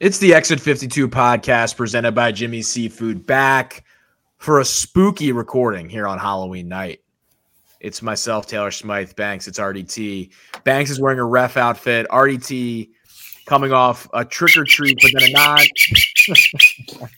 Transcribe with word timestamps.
It's 0.00 0.18
the 0.18 0.34
Exit 0.34 0.60
52 0.60 1.08
podcast 1.08 1.76
presented 1.76 2.12
by 2.14 2.32
Jimmy 2.32 2.62
Seafood 2.62 3.26
back 3.26 3.84
for 4.38 4.60
a 4.60 4.64
spooky 4.64 5.32
recording 5.32 5.88
here 5.88 6.06
on 6.06 6.18
Halloween 6.18 6.68
night. 6.68 7.00
It's 7.80 8.02
myself, 8.02 8.46
Taylor 8.46 8.70
Smyth, 8.70 9.14
Banks. 9.14 9.46
It's 9.46 9.58
RDT. 9.58 10.30
Banks 10.64 10.90
is 10.90 11.00
wearing 11.00 11.18
a 11.18 11.24
ref 11.24 11.56
outfit. 11.56 12.06
RDT 12.08 12.90
coming 13.46 13.72
off 13.72 14.08
a 14.14 14.24
trick 14.24 14.56
or 14.56 14.64
treat, 14.64 14.98
but 15.00 15.10
then 15.18 15.30
a 15.30 15.32
non. 15.32 15.58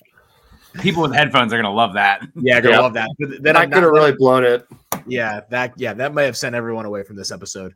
People 0.82 1.02
with 1.02 1.14
headphones 1.14 1.52
are 1.52 1.56
gonna 1.56 1.72
love 1.72 1.95
that. 1.95 2.20
Yeah, 2.34 2.60
gonna 2.60 2.74
Yep. 2.74 2.82
love 2.82 2.95
that. 2.95 3.08
But 3.18 3.42
then 3.42 3.56
I 3.56 3.64
could 3.64 3.82
have 3.82 3.90
really 3.92 4.12
blown 4.12 4.45
it. 4.45 4.66
yeah, 5.06 5.40
that 5.50 5.72
yeah, 5.76 5.95
that 5.95 6.12
may 6.12 6.24
have 6.26 6.36
sent 6.36 6.54
everyone 6.54 6.84
away 6.84 7.02
from 7.04 7.16
this 7.16 7.30
episode. 7.32 7.74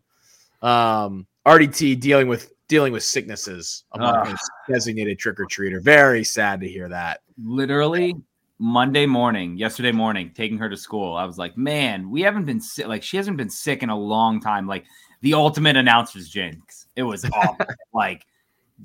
Um, 0.60 1.26
RDT 1.46 1.98
dealing 2.00 2.28
with 2.28 2.52
dealing 2.70 2.92
with 2.92 3.02
sicknesses 3.02 3.84
among 3.92 4.14
Ugh. 4.14 4.28
his 4.28 4.50
designated 4.68 5.18
trick 5.18 5.40
or 5.40 5.46
treater. 5.46 5.82
Very 5.82 6.22
sad 6.22 6.60
to 6.60 6.68
hear 6.68 6.88
that. 6.88 7.20
Literally 7.42 8.14
Monday 8.60 9.06
morning, 9.06 9.56
yesterday 9.56 9.90
morning, 9.90 10.30
taking 10.34 10.56
her 10.56 10.70
to 10.70 10.76
school. 10.76 11.16
I 11.16 11.24
was 11.24 11.36
like, 11.36 11.58
man, 11.58 12.08
we 12.08 12.22
haven't 12.22 12.44
been 12.44 12.60
sick. 12.60 12.86
Like 12.86 13.02
she 13.02 13.16
hasn't 13.16 13.36
been 13.36 13.50
sick 13.50 13.82
in 13.82 13.90
a 13.90 13.98
long 13.98 14.40
time. 14.40 14.68
Like 14.68 14.84
the 15.20 15.34
ultimate 15.34 15.76
announcer's 15.76 16.28
jinx. 16.28 16.86
It 16.94 17.02
was 17.02 17.24
awful. 17.34 17.66
like 17.92 18.24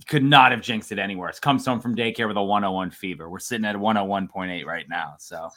could 0.07 0.23
not 0.23 0.51
have 0.51 0.61
jinxed 0.61 0.91
it 0.91 0.97
any 0.97 1.15
worse. 1.15 1.39
Comes 1.39 1.63
home 1.63 1.79
from 1.79 1.95
daycare 1.95 2.27
with 2.27 2.37
a 2.37 2.43
101 2.43 2.89
fever. 2.89 3.29
We're 3.29 3.39
sitting 3.39 3.65
at 3.65 3.75
101.8 3.75 4.65
right 4.65 4.89
now. 4.89 5.13
So 5.19 5.47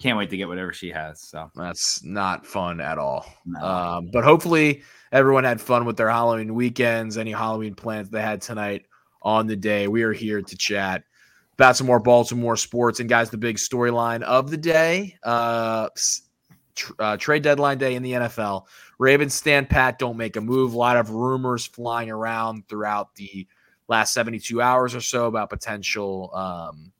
can't 0.00 0.18
wait 0.18 0.30
to 0.30 0.36
get 0.36 0.48
whatever 0.48 0.72
she 0.72 0.90
has. 0.90 1.20
So 1.20 1.50
That's 1.54 2.02
not 2.04 2.46
fun 2.46 2.80
at 2.80 2.98
all. 2.98 3.26
no. 3.46 3.60
Um, 3.60 4.10
but 4.12 4.24
hopefully 4.24 4.82
everyone 5.12 5.44
had 5.44 5.60
fun 5.60 5.84
with 5.84 5.96
their 5.96 6.10
Halloween 6.10 6.54
weekends, 6.54 7.16
any 7.16 7.32
Halloween 7.32 7.74
plans 7.74 8.10
they 8.10 8.20
had 8.22 8.42
tonight 8.42 8.86
on 9.22 9.46
the 9.46 9.56
day. 9.56 9.88
We 9.88 10.02
are 10.02 10.12
here 10.12 10.42
to 10.42 10.56
chat 10.56 11.04
about 11.54 11.76
some 11.76 11.86
more 11.86 12.00
Baltimore 12.00 12.56
sports. 12.56 13.00
And 13.00 13.08
guys, 13.08 13.30
the 13.30 13.38
big 13.38 13.56
storyline 13.56 14.22
of 14.22 14.50
the 14.50 14.56
day, 14.56 15.16
uh, 15.22 15.88
tr- 16.74 16.92
uh, 16.98 17.16
trade 17.16 17.42
deadline 17.42 17.78
day 17.78 17.94
in 17.94 18.02
the 18.02 18.12
NFL. 18.12 18.66
Ravens 18.98 19.34
stand 19.34 19.68
pat, 19.70 19.98
don't 19.98 20.16
make 20.16 20.36
a 20.36 20.40
move. 20.40 20.74
A 20.74 20.78
lot 20.78 20.96
of 20.96 21.10
rumors 21.10 21.64
flying 21.64 22.10
around 22.10 22.68
throughout 22.68 23.14
the 23.14 23.46
last 23.88 24.12
72 24.14 24.60
hours 24.60 24.94
or 24.94 25.00
so 25.00 25.26
about 25.26 25.50
potential 25.50 26.30
um, 26.34 26.92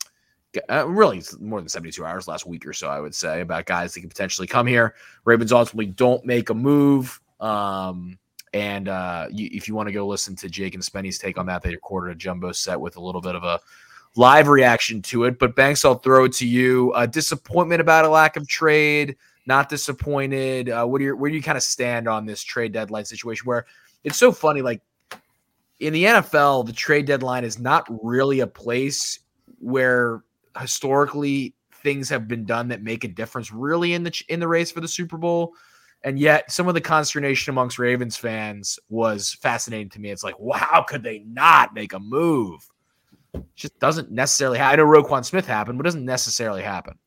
uh, 0.71 0.87
really 0.89 1.23
more 1.41 1.61
than 1.61 1.69
72 1.69 2.05
hours 2.05 2.29
last 2.29 2.47
week 2.47 2.67
or 2.67 2.73
so 2.73 2.89
i 2.89 3.01
would 3.01 3.15
say 3.15 3.41
about 3.41 3.67
guys 3.67 3.95
that 3.95 4.01
could 4.01 4.11
potentially 4.11 4.47
come 4.47 4.67
here. 4.67 4.95
Ravens 5.25 5.53
ultimately 5.53 5.87
don't 5.87 6.25
make 6.25 6.51
a 6.51 6.55
move 6.55 7.21
um, 7.41 8.19
and 8.53 8.89
uh, 8.89 9.27
you, 9.31 9.49
if 9.53 9.67
you 9.67 9.75
want 9.75 9.89
to 9.89 9.93
go 9.93 10.07
listen 10.07 10.37
to 10.37 10.49
jake 10.49 10.75
and 10.75 10.85
spenny's 10.85 11.19
take 11.19 11.39
on 11.39 11.47
that 11.47 11.63
they 11.63 11.71
recorded 11.71 12.13
a 12.13 12.15
jumbo 12.15 12.53
set 12.53 12.81
with 12.81 12.97
a 12.97 13.01
little 13.01 13.21
bit 13.21 13.35
of 13.35 13.45
a 13.45 13.61
live 14.17 14.47
reaction 14.47 15.03
to 15.03 15.25
it. 15.25 15.39
But 15.39 15.57
banks 15.57 15.85
i'll 15.85 15.97
throw 15.97 16.25
it 16.25 16.33
to 16.35 16.47
you. 16.47 16.93
Uh, 16.93 17.07
disappointment 17.07 17.81
about 17.81 18.05
a 18.05 18.09
lack 18.09 18.37
of 18.37 18.47
trade 18.49 19.17
not 19.47 19.69
disappointed 19.69 20.71
uh, 20.71 20.87
what 20.87 20.99
do 20.99 21.05
you 21.05 21.17
where 21.17 21.31
do 21.31 21.37
you 21.37 21.43
kind 21.43 21.59
of 21.59 21.63
stand 21.63 22.09
on 22.09 22.25
this 22.25 22.43
trade 22.43 22.73
deadline 22.73 23.05
situation 23.05 23.45
where 23.45 23.67
it's 24.03 24.17
so 24.17 24.33
funny 24.33 24.63
like 24.63 24.81
in 25.81 25.93
the 25.93 26.05
NFL, 26.05 26.67
the 26.67 26.73
trade 26.73 27.07
deadline 27.07 27.45
is 27.45 27.59
not 27.59 27.87
really 28.03 28.41
a 28.41 28.47
place 28.47 29.21
where 29.59 30.23
historically 30.59 31.55
things 31.83 32.09
have 32.09 32.27
been 32.27 32.45
done 32.45 32.69
that 32.69 32.83
make 32.83 33.05
a 33.05 33.09
difference 33.09 33.53
really 33.53 33.95
in 33.95 34.03
the 34.03 34.25
in 34.29 34.41
the 34.41 34.49
race 34.49 34.71
for 34.71 34.81
the 34.81 34.89
Super 34.89 35.17
Bowl. 35.17 35.53
And 36.03 36.19
yet 36.19 36.51
some 36.53 36.69
of 36.69 36.75
the 36.75 36.81
consternation 36.81 37.51
amongst 37.51 37.79
Ravens 37.79 38.17
fans 38.17 38.79
was 38.91 39.33
fascinating 39.41 39.89
to 39.91 40.01
me. 40.01 40.11
It's 40.11 40.25
like, 40.25 40.39
wow, 40.39 40.59
how 40.59 40.83
could 40.83 41.03
they 41.03 41.21
not 41.21 41.73
make 41.73 41.95
a 41.95 41.99
move? 41.99 42.61
It 43.33 43.43
just 43.57 43.79
doesn't 43.79 44.11
necessarily 44.11 44.59
happen. 44.59 44.81
I 44.81 44.83
know 44.83 44.91
Roquan 44.91 45.25
Smith 45.25 45.47
happened, 45.47 45.79
but 45.79 45.85
doesn't 45.85 46.05
necessarily 46.05 46.63
happen. 46.63 46.99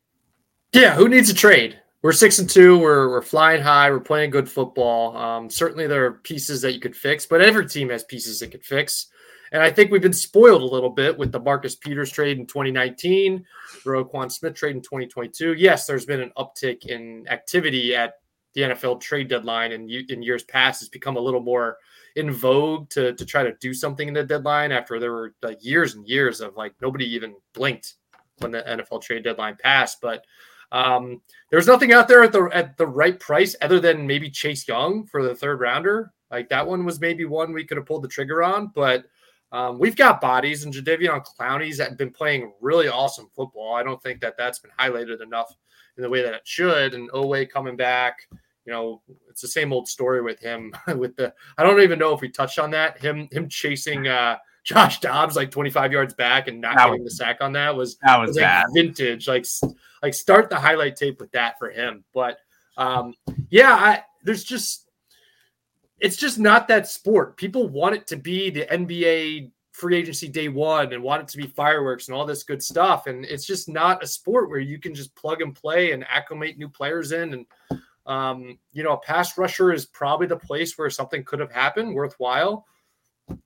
Yeah, 0.72 0.94
who 0.94 1.08
needs 1.08 1.30
a 1.30 1.34
trade? 1.34 1.78
We're 2.02 2.12
six 2.12 2.38
and 2.38 2.48
two. 2.48 2.78
We're 2.78 3.08
we're 3.08 3.22
flying 3.22 3.62
high. 3.62 3.90
We're 3.90 4.00
playing 4.00 4.30
good 4.30 4.48
football. 4.48 5.16
Um, 5.16 5.50
certainly, 5.50 5.86
there 5.86 6.04
are 6.04 6.12
pieces 6.12 6.60
that 6.62 6.72
you 6.72 6.80
could 6.80 6.94
fix, 6.94 7.26
but 7.26 7.40
every 7.40 7.66
team 7.66 7.88
has 7.88 8.04
pieces 8.04 8.42
it 8.42 8.50
could 8.50 8.64
fix. 8.64 9.08
And 9.52 9.62
I 9.62 9.70
think 9.70 9.90
we've 9.90 10.02
been 10.02 10.12
spoiled 10.12 10.62
a 10.62 10.66
little 10.66 10.90
bit 10.90 11.16
with 11.16 11.32
the 11.32 11.40
Marcus 11.40 11.74
Peters 11.76 12.10
trade 12.10 12.38
in 12.38 12.46
2019, 12.46 13.44
the 13.84 13.90
Roquan 13.90 14.30
Smith 14.30 14.54
trade 14.54 14.76
in 14.76 14.82
2022. 14.82 15.54
Yes, 15.54 15.86
there's 15.86 16.06
been 16.06 16.20
an 16.20 16.32
uptick 16.36 16.86
in 16.86 17.26
activity 17.28 17.94
at 17.94 18.14
the 18.54 18.62
NFL 18.62 19.00
trade 19.00 19.28
deadline, 19.28 19.72
and 19.72 19.90
you- 19.90 20.04
in 20.08 20.22
years 20.22 20.42
past, 20.44 20.82
it's 20.82 20.88
become 20.88 21.16
a 21.16 21.20
little 21.20 21.40
more 21.40 21.78
in 22.16 22.32
vogue 22.32 22.88
to 22.90 23.12
to 23.14 23.24
try 23.24 23.42
to 23.42 23.54
do 23.60 23.72
something 23.72 24.08
in 24.08 24.14
the 24.14 24.24
deadline. 24.24 24.72
After 24.72 24.98
there 24.98 25.12
were 25.12 25.34
like 25.42 25.64
years 25.64 25.94
and 25.94 26.06
years 26.08 26.40
of 26.40 26.56
like 26.56 26.74
nobody 26.80 27.04
even 27.14 27.36
blinked 27.54 27.94
when 28.38 28.50
the 28.50 28.62
NFL 28.62 29.00
trade 29.02 29.24
deadline 29.24 29.56
passed, 29.62 30.00
but 30.00 30.24
um, 30.72 31.20
there's 31.50 31.66
nothing 31.66 31.92
out 31.92 32.08
there 32.08 32.22
at 32.22 32.32
the 32.32 32.48
at 32.52 32.76
the 32.76 32.86
right 32.86 33.18
price 33.20 33.54
other 33.62 33.80
than 33.80 34.06
maybe 34.06 34.30
Chase 34.30 34.66
Young 34.66 35.06
for 35.06 35.22
the 35.22 35.34
third 35.34 35.60
rounder. 35.60 36.12
Like 36.30 36.48
that 36.48 36.66
one 36.66 36.84
was 36.84 37.00
maybe 37.00 37.24
one 37.24 37.52
we 37.52 37.64
could 37.64 37.76
have 37.76 37.86
pulled 37.86 38.02
the 38.02 38.08
trigger 38.08 38.42
on, 38.42 38.72
but 38.74 39.04
um, 39.52 39.78
we've 39.78 39.96
got 39.96 40.20
bodies 40.20 40.64
and 40.64 40.74
Jadeveon 40.74 41.24
Clowney's 41.38 41.78
that 41.78 41.90
have 41.90 41.98
been 41.98 42.10
playing 42.10 42.52
really 42.60 42.88
awesome 42.88 43.28
football. 43.34 43.74
I 43.74 43.82
don't 43.82 44.02
think 44.02 44.20
that 44.20 44.36
that's 44.36 44.58
been 44.58 44.70
highlighted 44.78 45.22
enough 45.22 45.54
in 45.96 46.02
the 46.02 46.10
way 46.10 46.22
that 46.22 46.34
it 46.34 46.42
should. 46.46 46.94
And 46.94 47.10
Oweh 47.12 47.48
coming 47.48 47.76
back, 47.76 48.18
you 48.64 48.72
know, 48.72 49.00
it's 49.28 49.40
the 49.40 49.48
same 49.48 49.72
old 49.72 49.88
story 49.88 50.20
with 50.22 50.38
him. 50.40 50.72
with 50.96 51.16
the 51.16 51.32
I 51.56 51.62
don't 51.62 51.80
even 51.80 51.98
know 51.98 52.14
if 52.14 52.20
we 52.20 52.28
touched 52.28 52.58
on 52.58 52.70
that. 52.72 52.98
Him 52.98 53.28
him 53.32 53.48
chasing 53.48 54.06
uh, 54.06 54.36
Josh 54.64 55.00
Dobbs 55.00 55.36
like 55.36 55.50
25 55.50 55.92
yards 55.92 56.12
back 56.12 56.46
and 56.48 56.60
not 56.60 56.76
That 56.76 56.88
getting 56.88 57.04
the 57.04 57.10
sack 57.10 57.38
on 57.40 57.52
that 57.52 57.74
was 57.74 57.96
that 58.02 58.18
was 58.18 58.28
was 58.28 58.36
like 58.36 58.44
bad. 58.44 58.66
vintage. 58.74 59.26
Like 59.26 59.46
like 60.02 60.12
start 60.12 60.50
the 60.50 60.56
highlight 60.56 60.96
tape 60.96 61.20
with 61.20 61.32
that 61.32 61.58
for 61.58 61.70
him. 61.70 62.04
But 62.12 62.38
um, 62.76 63.14
yeah, 63.48 63.72
I 63.72 64.02
there's 64.24 64.44
just 64.44 64.87
it's 66.00 66.16
just 66.16 66.38
not 66.38 66.68
that 66.68 66.88
sport. 66.88 67.36
People 67.36 67.68
want 67.68 67.94
it 67.94 68.06
to 68.08 68.16
be 68.16 68.50
the 68.50 68.66
NBA 68.66 69.50
free 69.72 69.96
agency 69.96 70.28
day 70.28 70.48
one 70.48 70.92
and 70.92 71.02
want 71.02 71.22
it 71.22 71.28
to 71.28 71.36
be 71.36 71.46
fireworks 71.46 72.08
and 72.08 72.16
all 72.16 72.26
this 72.26 72.42
good 72.42 72.62
stuff. 72.62 73.06
And 73.06 73.24
it's 73.24 73.46
just 73.46 73.68
not 73.68 74.02
a 74.02 74.06
sport 74.06 74.50
where 74.50 74.58
you 74.58 74.78
can 74.78 74.94
just 74.94 75.14
plug 75.14 75.40
and 75.40 75.54
play 75.54 75.92
and 75.92 76.04
acclimate 76.08 76.58
new 76.58 76.68
players 76.68 77.12
in. 77.12 77.32
And 77.32 77.46
um, 78.06 78.58
you 78.72 78.82
know, 78.82 78.94
a 78.94 79.00
pass 79.00 79.38
rusher 79.38 79.72
is 79.72 79.86
probably 79.86 80.26
the 80.26 80.36
place 80.36 80.76
where 80.76 80.90
something 80.90 81.22
could 81.24 81.40
have 81.40 81.52
happened 81.52 81.94
worthwhile. 81.94 82.66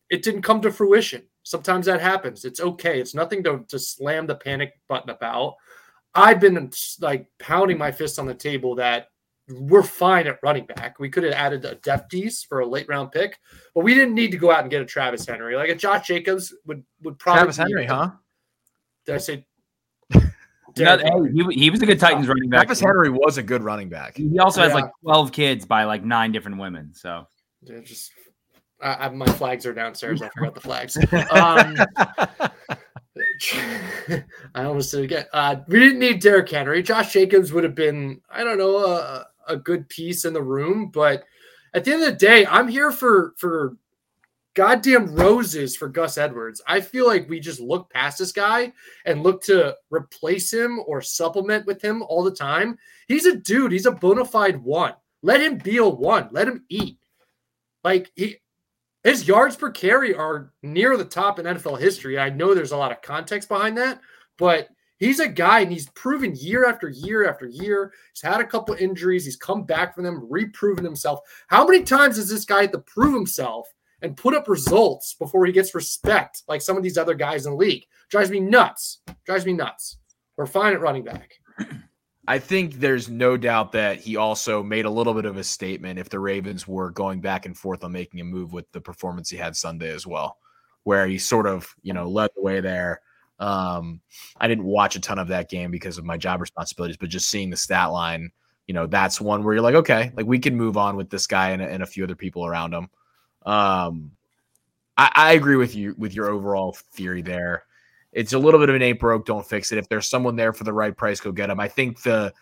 It 0.08 0.22
didn't 0.22 0.42
come 0.42 0.62
to 0.62 0.70
fruition. 0.70 1.22
Sometimes 1.42 1.86
that 1.86 2.00
happens. 2.00 2.44
It's 2.44 2.60
okay. 2.60 3.00
It's 3.00 3.14
nothing 3.14 3.42
to, 3.44 3.64
to 3.68 3.78
slam 3.78 4.26
the 4.26 4.36
panic 4.36 4.80
button 4.88 5.10
about. 5.10 5.56
I've 6.14 6.40
been 6.40 6.70
like 7.00 7.26
pounding 7.38 7.78
my 7.78 7.90
fist 7.90 8.18
on 8.18 8.26
the 8.26 8.34
table 8.34 8.74
that 8.76 9.08
we're 9.48 9.82
fine 9.82 10.26
at 10.26 10.38
running 10.42 10.66
back. 10.66 10.98
We 10.98 11.10
could 11.10 11.24
have 11.24 11.32
added 11.32 11.64
a 11.64 11.76
Defties 11.76 12.46
for 12.46 12.60
a 12.60 12.66
late 12.66 12.88
round 12.88 13.12
pick, 13.12 13.38
but 13.74 13.82
we 13.84 13.94
didn't 13.94 14.14
need 14.14 14.30
to 14.30 14.36
go 14.38 14.50
out 14.50 14.60
and 14.62 14.70
get 14.70 14.80
a 14.82 14.86
Travis 14.86 15.26
Henry. 15.26 15.56
Like 15.56 15.68
a 15.68 15.74
Josh 15.74 16.06
Jacobs 16.06 16.54
would 16.66 16.84
would 17.02 17.18
probably 17.18 17.40
Travis 17.40 17.56
Henry, 17.56 17.86
huh? 17.86 18.10
Did 19.06 19.14
I 19.14 19.18
say? 19.18 19.46
No, 20.78 20.84
Derrick 20.96 21.02
hey, 21.02 21.10
Henry. 21.10 21.32
he, 21.54 21.60
he 21.64 21.70
was 21.70 21.82
a 21.82 21.86
good 21.86 22.00
Titans 22.00 22.26
running 22.28 22.48
back. 22.48 22.60
Travis 22.62 22.80
Henry 22.80 23.10
was 23.10 23.36
a 23.36 23.42
good 23.42 23.62
running 23.62 23.90
back. 23.90 24.16
He 24.16 24.38
also 24.38 24.62
has 24.62 24.70
Yeah. 24.70 24.76
like 24.76 24.90
12 25.02 25.30
kids 25.30 25.66
by 25.66 25.84
like 25.84 26.02
nine 26.02 26.32
different 26.32 26.56
women. 26.56 26.94
So 26.94 27.26
Yeah, 27.60 27.80
just 27.80 28.10
I, 28.80 28.94
I, 28.94 29.08
my 29.10 29.26
flags 29.26 29.66
are 29.66 29.74
downstairs. 29.74 30.22
I 30.22 30.30
forgot 30.30 30.54
the 30.54 30.62
flags. 30.62 30.96
Um, 31.30 31.76
I 34.54 34.64
almost 34.64 34.90
did 34.92 35.00
it 35.00 35.04
again. 35.04 35.26
Uh, 35.32 35.56
we 35.68 35.78
didn't 35.78 35.98
need 35.98 36.20
Derrick 36.20 36.48
Henry. 36.48 36.82
Josh 36.82 37.12
Jacobs 37.12 37.52
would 37.52 37.64
have 37.64 37.74
been, 37.74 38.20
I 38.30 38.42
don't 38.42 38.56
know, 38.58 38.78
a, 38.78 39.26
a 39.52 39.56
good 39.56 39.88
piece 39.88 40.24
in 40.24 40.32
the 40.32 40.42
room. 40.42 40.88
But 40.88 41.24
at 41.74 41.84
the 41.84 41.92
end 41.92 42.02
of 42.02 42.10
the 42.10 42.16
day, 42.16 42.46
I'm 42.46 42.68
here 42.68 42.90
for 42.90 43.34
for 43.36 43.76
goddamn 44.54 45.14
roses 45.14 45.76
for 45.76 45.88
Gus 45.88 46.18
Edwards. 46.18 46.60
I 46.66 46.80
feel 46.80 47.06
like 47.06 47.28
we 47.28 47.40
just 47.40 47.60
look 47.60 47.90
past 47.90 48.18
this 48.18 48.32
guy 48.32 48.72
and 49.06 49.22
look 49.22 49.42
to 49.44 49.76
replace 49.90 50.52
him 50.52 50.80
or 50.86 51.00
supplement 51.00 51.66
with 51.66 51.82
him 51.82 52.02
all 52.02 52.22
the 52.22 52.30
time. 52.30 52.76
He's 53.08 53.26
a 53.26 53.36
dude. 53.36 53.72
He's 53.72 53.86
a 53.86 53.92
bona 53.92 54.24
fide 54.24 54.62
one. 54.62 54.94
Let 55.22 55.40
him 55.40 55.58
be 55.58 55.78
a 55.78 55.88
one. 55.88 56.28
Let 56.32 56.48
him 56.48 56.64
eat. 56.68 56.98
Like 57.84 58.10
he, 58.14 58.36
his 59.04 59.26
yards 59.26 59.56
per 59.56 59.70
carry 59.70 60.14
are 60.14 60.52
near 60.62 60.96
the 60.96 61.04
top 61.04 61.38
in 61.38 61.46
NFL 61.46 61.80
history. 61.80 62.18
I 62.18 62.30
know 62.30 62.54
there's 62.54 62.72
a 62.72 62.76
lot 62.76 62.92
of 62.92 63.02
context 63.02 63.48
behind 63.48 63.76
that, 63.78 64.00
but 64.38 64.68
he's 65.02 65.20
a 65.20 65.28
guy 65.28 65.60
and 65.60 65.72
he's 65.72 65.88
proven 65.90 66.34
year 66.36 66.68
after 66.68 66.88
year 66.88 67.28
after 67.28 67.46
year. 67.46 67.92
He's 68.12 68.22
had 68.22 68.40
a 68.40 68.46
couple 68.46 68.74
injuries. 68.76 69.24
He's 69.24 69.36
come 69.36 69.64
back 69.64 69.94
from 69.94 70.04
them, 70.04 70.26
reproven 70.30 70.84
himself. 70.84 71.20
How 71.48 71.66
many 71.66 71.82
times 71.82 72.16
does 72.16 72.28
this 72.28 72.44
guy 72.44 72.62
have 72.62 72.72
to 72.72 72.78
prove 72.78 73.14
himself 73.14 73.68
and 74.00 74.16
put 74.16 74.34
up 74.34 74.48
results 74.48 75.14
before 75.14 75.44
he 75.46 75.52
gets 75.52 75.74
respect 75.74 76.42
like 76.48 76.62
some 76.62 76.76
of 76.76 76.82
these 76.82 76.98
other 76.98 77.14
guys 77.14 77.46
in 77.46 77.52
the 77.52 77.58
league? 77.58 77.84
Drives 78.10 78.30
me 78.30 78.40
nuts. 78.40 79.00
Drives 79.26 79.44
me 79.46 79.52
nuts. 79.52 79.98
We're 80.36 80.46
fine 80.46 80.72
at 80.72 80.80
running 80.80 81.04
back. 81.04 81.32
I 82.28 82.38
think 82.38 82.74
there's 82.74 83.08
no 83.08 83.36
doubt 83.36 83.72
that 83.72 83.98
he 83.98 84.14
also 84.16 84.62
made 84.62 84.84
a 84.84 84.90
little 84.90 85.14
bit 85.14 85.24
of 85.24 85.36
a 85.36 85.44
statement 85.44 85.98
if 85.98 86.08
the 86.08 86.20
Ravens 86.20 86.68
were 86.68 86.90
going 86.90 87.20
back 87.20 87.46
and 87.46 87.58
forth 87.58 87.82
on 87.82 87.90
making 87.90 88.20
a 88.20 88.24
move 88.24 88.52
with 88.52 88.70
the 88.70 88.80
performance 88.80 89.28
he 89.28 89.36
had 89.36 89.56
Sunday 89.56 89.90
as 89.90 90.06
well. 90.06 90.38
where 90.84 91.06
he 91.06 91.18
sort 91.18 91.46
of 91.46 91.74
you 91.82 91.92
know 91.92 92.08
led 92.08 92.30
the 92.34 92.42
way 92.42 92.60
there. 92.60 93.00
Um, 93.42 94.00
I 94.38 94.46
didn't 94.46 94.64
watch 94.64 94.94
a 94.94 95.00
ton 95.00 95.18
of 95.18 95.26
that 95.28 95.50
game 95.50 95.72
because 95.72 95.98
of 95.98 96.04
my 96.04 96.16
job 96.16 96.40
responsibilities, 96.40 96.96
but 96.96 97.08
just 97.08 97.28
seeing 97.28 97.50
the 97.50 97.56
stat 97.56 97.90
line, 97.90 98.30
you 98.68 98.74
know, 98.74 98.86
that's 98.86 99.20
one 99.20 99.42
where 99.42 99.52
you're 99.52 99.64
like, 99.64 99.74
okay, 99.74 100.12
like 100.16 100.26
we 100.26 100.38
can 100.38 100.56
move 100.56 100.76
on 100.76 100.96
with 100.96 101.10
this 101.10 101.26
guy 101.26 101.50
and, 101.50 101.60
and 101.60 101.82
a 101.82 101.86
few 101.86 102.04
other 102.04 102.14
people 102.14 102.46
around 102.46 102.72
him. 102.72 102.88
Um, 103.44 104.12
I, 104.96 105.10
I 105.12 105.32
agree 105.32 105.56
with 105.56 105.74
you 105.74 105.96
with 105.98 106.14
your 106.14 106.30
overall 106.30 106.76
theory 106.92 107.20
there. 107.20 107.64
It's 108.12 108.32
a 108.32 108.38
little 108.38 108.60
bit 108.60 108.68
of 108.68 108.76
an 108.76 108.82
ain't 108.82 109.00
broke, 109.00 109.26
don't 109.26 109.44
fix 109.44 109.72
it. 109.72 109.78
If 109.78 109.88
there's 109.88 110.08
someone 110.08 110.36
there 110.36 110.52
for 110.52 110.62
the 110.62 110.72
right 110.72 110.96
price, 110.96 111.18
go 111.18 111.32
get 111.32 111.50
him. 111.50 111.58
I 111.58 111.66
think 111.66 112.00
the 112.02 112.32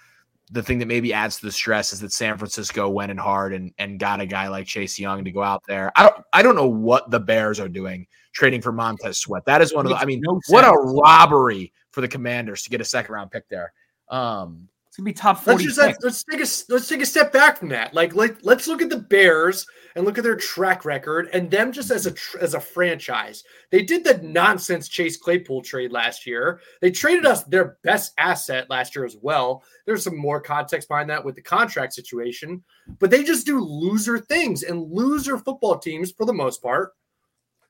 the 0.50 0.62
thing 0.62 0.80
that 0.80 0.88
maybe 0.88 1.14
adds 1.14 1.38
to 1.38 1.46
the 1.46 1.52
stress 1.52 1.94
is 1.94 2.00
that 2.00 2.12
San 2.12 2.36
Francisco 2.36 2.90
went 2.90 3.10
in 3.10 3.16
hard 3.16 3.54
and 3.54 3.72
and 3.78 3.98
got 3.98 4.20
a 4.20 4.26
guy 4.26 4.48
like 4.48 4.66
Chase 4.66 4.98
Young 4.98 5.24
to 5.24 5.30
go 5.30 5.42
out 5.42 5.62
there. 5.66 5.92
I 5.96 6.02
don't 6.02 6.24
I 6.34 6.42
don't 6.42 6.56
know 6.56 6.68
what 6.68 7.10
the 7.10 7.20
Bears 7.20 7.58
are 7.58 7.68
doing 7.70 8.06
trading 8.32 8.60
for 8.60 8.72
Montez 8.72 9.18
Sweat. 9.18 9.44
That 9.44 9.62
is 9.62 9.74
one 9.74 9.86
of 9.86 9.90
the 9.90 9.96
I 9.96 10.04
mean, 10.04 10.20
no 10.22 10.40
what 10.48 10.64
a 10.64 10.72
robbery 10.72 11.72
for 11.90 12.00
the 12.00 12.08
Commanders 12.08 12.62
to 12.62 12.70
get 12.70 12.80
a 12.80 12.84
second 12.84 13.14
round 13.14 13.30
pick 13.30 13.48
there. 13.48 13.72
Um 14.08 14.68
it's 14.90 14.96
gonna 14.96 15.04
be 15.04 15.12
top 15.12 15.38
40. 15.38 15.66
Let's, 15.66 15.76
just, 15.76 16.02
let's 16.02 16.24
take 16.24 16.40
a 16.40 16.72
let's 16.72 16.88
take 16.88 17.00
a 17.00 17.06
step 17.06 17.32
back 17.32 17.58
from 17.58 17.68
that. 17.68 17.94
Like 17.94 18.16
let, 18.16 18.44
let's 18.44 18.66
look 18.66 18.82
at 18.82 18.90
the 18.90 18.98
Bears 18.98 19.64
and 19.94 20.04
look 20.04 20.18
at 20.18 20.24
their 20.24 20.34
track 20.34 20.84
record 20.84 21.28
and 21.32 21.48
them 21.48 21.70
just 21.70 21.92
as 21.92 22.08
a 22.08 22.14
as 22.40 22.54
a 22.54 22.60
franchise. 22.60 23.44
They 23.70 23.82
did 23.82 24.02
the 24.02 24.18
nonsense 24.18 24.88
Chase 24.88 25.16
Claypool 25.16 25.62
trade 25.62 25.92
last 25.92 26.26
year. 26.26 26.60
They 26.80 26.90
traded 26.90 27.24
us 27.24 27.44
their 27.44 27.78
best 27.84 28.14
asset 28.18 28.68
last 28.68 28.96
year 28.96 29.04
as 29.04 29.16
well. 29.22 29.62
There's 29.86 30.02
some 30.02 30.16
more 30.16 30.40
context 30.40 30.88
behind 30.88 31.08
that 31.10 31.24
with 31.24 31.36
the 31.36 31.42
contract 31.42 31.92
situation, 31.92 32.60
but 32.98 33.12
they 33.12 33.22
just 33.22 33.46
do 33.46 33.60
loser 33.60 34.18
things 34.18 34.64
and 34.64 34.90
loser 34.90 35.38
football 35.38 35.78
teams 35.78 36.10
for 36.10 36.26
the 36.26 36.32
most 36.32 36.60
part 36.60 36.94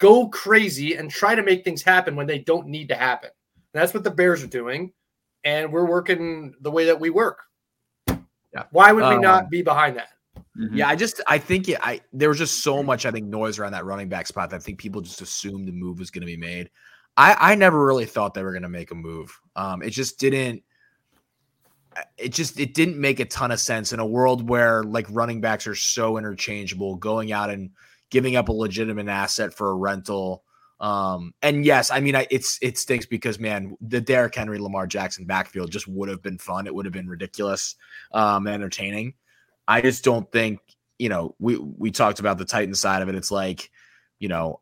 go 0.01 0.29
crazy 0.29 0.97
and 0.97 1.09
try 1.09 1.37
to 1.37 1.43
make 1.43 1.63
things 1.63 1.83
happen 1.83 2.17
when 2.17 2.27
they 2.27 2.39
don't 2.39 2.67
need 2.67 2.89
to 2.89 2.97
happen. 2.97 3.31
And 3.73 3.81
that's 3.81 3.95
what 3.95 4.03
the 4.03 4.11
Bears 4.11 4.43
are 4.43 4.49
doing, 4.49 4.93
and 5.45 5.73
we're 5.73 5.87
working 5.87 6.55
the 6.61 6.71
way 6.73 6.87
that 6.87 6.99
we 6.99 7.11
work. 7.11 7.39
Yeah. 8.09 8.65
Why 8.73 8.91
would 8.91 9.05
we 9.05 9.15
um, 9.15 9.21
not 9.21 9.49
be 9.49 9.63
behind 9.63 9.97
that? 9.97 10.09
Mm-hmm. 10.59 10.77
Yeah, 10.77 10.89
I 10.89 10.97
just 10.97 11.21
I 11.29 11.39
think 11.39 11.69
it, 11.69 11.79
I 11.81 12.01
there 12.13 12.29
was 12.29 12.39
just 12.39 12.65
so 12.65 12.83
much 12.83 13.07
I 13.07 13.13
think 13.13 13.27
noise 13.27 13.61
around 13.61 13.73
that 13.73 13.85
running 13.85 14.09
back 14.09 14.27
spot 14.27 14.51
that 14.51 14.57
I 14.57 14.59
think 14.59 14.79
people 14.79 15.01
just 15.01 15.21
assumed 15.21 15.69
the 15.69 15.73
move 15.73 16.01
was 16.01 16.11
going 16.11 16.23
to 16.23 16.27
be 16.27 16.37
made. 16.37 16.71
I 17.17 17.53
I 17.53 17.55
never 17.55 17.85
really 17.85 18.07
thought 18.07 18.35
they 18.35 18.43
were 18.43 18.51
going 18.51 18.65
to 18.65 18.69
make 18.69 18.91
a 18.91 18.97
move. 18.97 19.39
Um, 19.55 19.83
it 19.83 19.91
just 19.91 20.19
didn't. 20.19 20.65
It 22.19 22.31
just 22.31 22.59
it 22.59 22.75
didn't 22.75 23.01
make 23.01 23.21
a 23.21 23.25
ton 23.25 23.53
of 23.53 23.61
sense 23.61 23.93
in 23.93 24.01
a 24.01 24.07
world 24.07 24.49
where 24.49 24.83
like 24.83 25.07
running 25.11 25.41
backs 25.41 25.69
are 25.69 25.77
so 25.77 26.19
interchangeable. 26.19 26.97
Going 26.97 27.31
out 27.31 27.51
and 27.51 27.71
giving 28.11 28.37
up 28.37 28.49
a 28.49 28.53
legitimate 28.53 29.09
asset 29.09 29.55
for 29.55 29.71
a 29.71 29.75
rental. 29.75 30.45
Um, 30.81 31.35
and 31.43 31.65
yes, 31.65 31.91
I 31.91 32.01
mean, 32.01 32.17
I, 32.17 32.27
it's 32.31 32.59
it 32.63 32.79
stinks 32.79 33.07
because 33.07 33.39
man, 33.39 33.77
the 33.81 34.01
Derrick 34.01 34.35
Henry, 34.35 34.59
Lamar 34.59 34.87
Jackson 34.87 35.25
backfield 35.25 35.71
just 35.71 35.87
would 35.89 36.09
have 36.09 36.23
been 36.23 36.39
fun. 36.39 36.67
It 36.67 36.75
would 36.75 36.87
have 36.87 36.93
been 36.93 37.09
ridiculous, 37.09 37.77
um, 38.13 38.47
entertaining. 38.47 39.15
I 39.69 39.81
just 39.81 40.05
don't 40.05 40.31
think 40.33 40.61
you 40.99 41.09
know 41.09 41.35
we 41.39 41.57
we 41.57 41.91
talked 41.91 42.21
about 42.21 42.39
the 42.39 42.45
Titan 42.45 42.75
side 42.75 43.03
of 43.03 43.09
it. 43.09 43.15
It's 43.15 43.31
like 43.31 43.71
you 44.19 44.29
know 44.29 44.61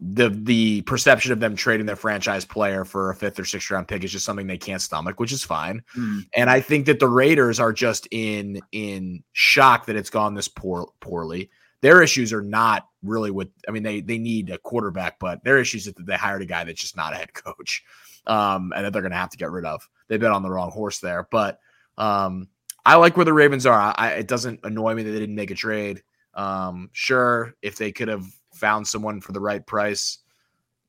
the 0.00 0.30
the 0.30 0.80
perception 0.82 1.32
of 1.32 1.40
them 1.40 1.54
trading 1.54 1.86
their 1.86 1.96
franchise 1.96 2.44
player 2.44 2.84
for 2.84 3.10
a 3.10 3.14
fifth 3.14 3.38
or 3.38 3.44
sixth 3.44 3.70
round 3.70 3.86
pick 3.86 4.02
is 4.02 4.12
just 4.12 4.24
something 4.24 4.46
they 4.46 4.56
can't 4.56 4.80
stomach, 4.80 5.20
which 5.20 5.32
is 5.32 5.44
fine. 5.44 5.82
Mm. 5.96 6.26
And 6.34 6.48
I 6.48 6.60
think 6.60 6.86
that 6.86 7.00
the 7.00 7.08
Raiders 7.08 7.60
are 7.60 7.72
just 7.72 8.08
in 8.10 8.60
in 8.72 9.22
shock 9.32 9.86
that 9.86 9.96
it's 9.96 10.10
gone 10.10 10.34
this 10.34 10.48
poor 10.48 10.88
poorly. 11.00 11.50
Their 11.82 12.02
issues 12.02 12.32
are 12.32 12.42
not 12.42 12.86
really 13.02 13.30
with. 13.30 13.48
I 13.66 13.70
mean, 13.70 13.82
they 13.82 14.00
they 14.00 14.18
need 14.18 14.50
a 14.50 14.58
quarterback, 14.58 15.18
but 15.18 15.42
their 15.44 15.58
issues 15.58 15.86
is 15.86 15.94
that 15.94 16.06
they 16.06 16.16
hired 16.16 16.42
a 16.42 16.46
guy 16.46 16.64
that's 16.64 16.80
just 16.80 16.96
not 16.96 17.12
a 17.12 17.16
head 17.16 17.32
coach, 17.34 17.82
um, 18.26 18.72
and 18.74 18.84
that 18.84 18.92
they're 18.92 19.02
going 19.02 19.12
to 19.12 19.18
have 19.18 19.30
to 19.30 19.38
get 19.38 19.50
rid 19.50 19.64
of. 19.64 19.88
They 20.08 20.18
bet 20.18 20.32
on 20.32 20.42
the 20.42 20.50
wrong 20.50 20.70
horse 20.70 20.98
there, 20.98 21.26
but 21.30 21.60
um, 21.96 22.48
I 22.84 22.96
like 22.96 23.16
where 23.16 23.24
the 23.24 23.32
Ravens 23.32 23.66
are. 23.66 23.94
I, 23.96 24.10
it 24.12 24.28
doesn't 24.28 24.60
annoy 24.64 24.94
me 24.94 25.02
that 25.02 25.10
they 25.10 25.18
didn't 25.18 25.34
make 25.34 25.50
a 25.50 25.54
trade. 25.54 26.02
Um, 26.34 26.90
sure, 26.92 27.54
if 27.62 27.76
they 27.76 27.92
could 27.92 28.08
have 28.08 28.26
found 28.52 28.86
someone 28.86 29.20
for 29.20 29.32
the 29.32 29.40
right 29.40 29.64
price, 29.66 30.18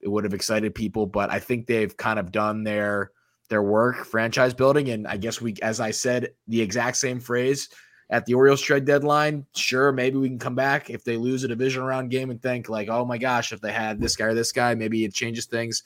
it 0.01 0.07
would 0.07 0.23
have 0.23 0.33
excited 0.33 0.75
people. 0.75 1.05
But 1.05 1.29
I 1.29 1.39
think 1.39 1.67
they've 1.67 1.95
kind 1.95 2.19
of 2.19 2.31
done 2.31 2.63
their 2.63 3.11
their 3.49 3.63
work, 3.63 4.05
franchise 4.05 4.53
building, 4.53 4.89
and 4.89 5.07
I 5.07 5.17
guess 5.17 5.41
we, 5.41 5.55
as 5.61 5.79
I 5.79 5.91
said, 5.91 6.33
the 6.47 6.61
exact 6.61 6.97
same 6.97 7.19
phrase 7.19 7.69
at 8.11 8.25
the 8.25 8.33
Orioles 8.33 8.61
trade 8.61 8.85
deadline. 8.85 9.45
Sure, 9.55 9.91
maybe 9.91 10.17
we 10.17 10.27
can 10.27 10.37
come 10.37 10.53
back 10.53 10.89
if 10.89 11.03
they 11.03 11.15
lose 11.17 11.43
a 11.43 11.47
division 11.47 11.81
round 11.83 12.11
game 12.11 12.29
and 12.29 12.41
think 12.41 12.69
like, 12.69 12.89
oh 12.89 13.05
my 13.05 13.17
gosh, 13.17 13.53
if 13.53 13.61
they 13.61 13.71
had 13.71 13.99
this 13.99 14.15
guy 14.15 14.25
or 14.25 14.33
this 14.33 14.51
guy, 14.51 14.75
maybe 14.75 15.05
it 15.05 15.13
changes 15.13 15.45
things. 15.45 15.83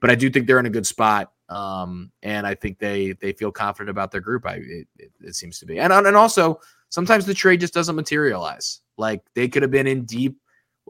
But 0.00 0.10
I 0.10 0.14
do 0.14 0.30
think 0.30 0.46
they're 0.46 0.60
in 0.60 0.66
a 0.66 0.70
good 0.70 0.86
spot. 0.86 1.32
Um, 1.48 2.12
and 2.22 2.46
I 2.46 2.54
think 2.54 2.78
they 2.78 3.12
they 3.12 3.32
feel 3.32 3.52
confident 3.52 3.90
about 3.90 4.10
their 4.10 4.20
group. 4.20 4.46
I 4.46 4.54
it, 4.54 4.88
it, 4.98 5.12
it 5.20 5.34
seems 5.34 5.58
to 5.60 5.66
be, 5.66 5.78
and 5.78 5.92
and 5.92 6.16
also 6.16 6.60
sometimes 6.88 7.26
the 7.26 7.34
trade 7.34 7.60
just 7.60 7.74
doesn't 7.74 7.94
materialize. 7.96 8.80
Like 8.96 9.22
they 9.34 9.48
could 9.48 9.62
have 9.62 9.70
been 9.70 9.86
in 9.86 10.04
deep 10.04 10.38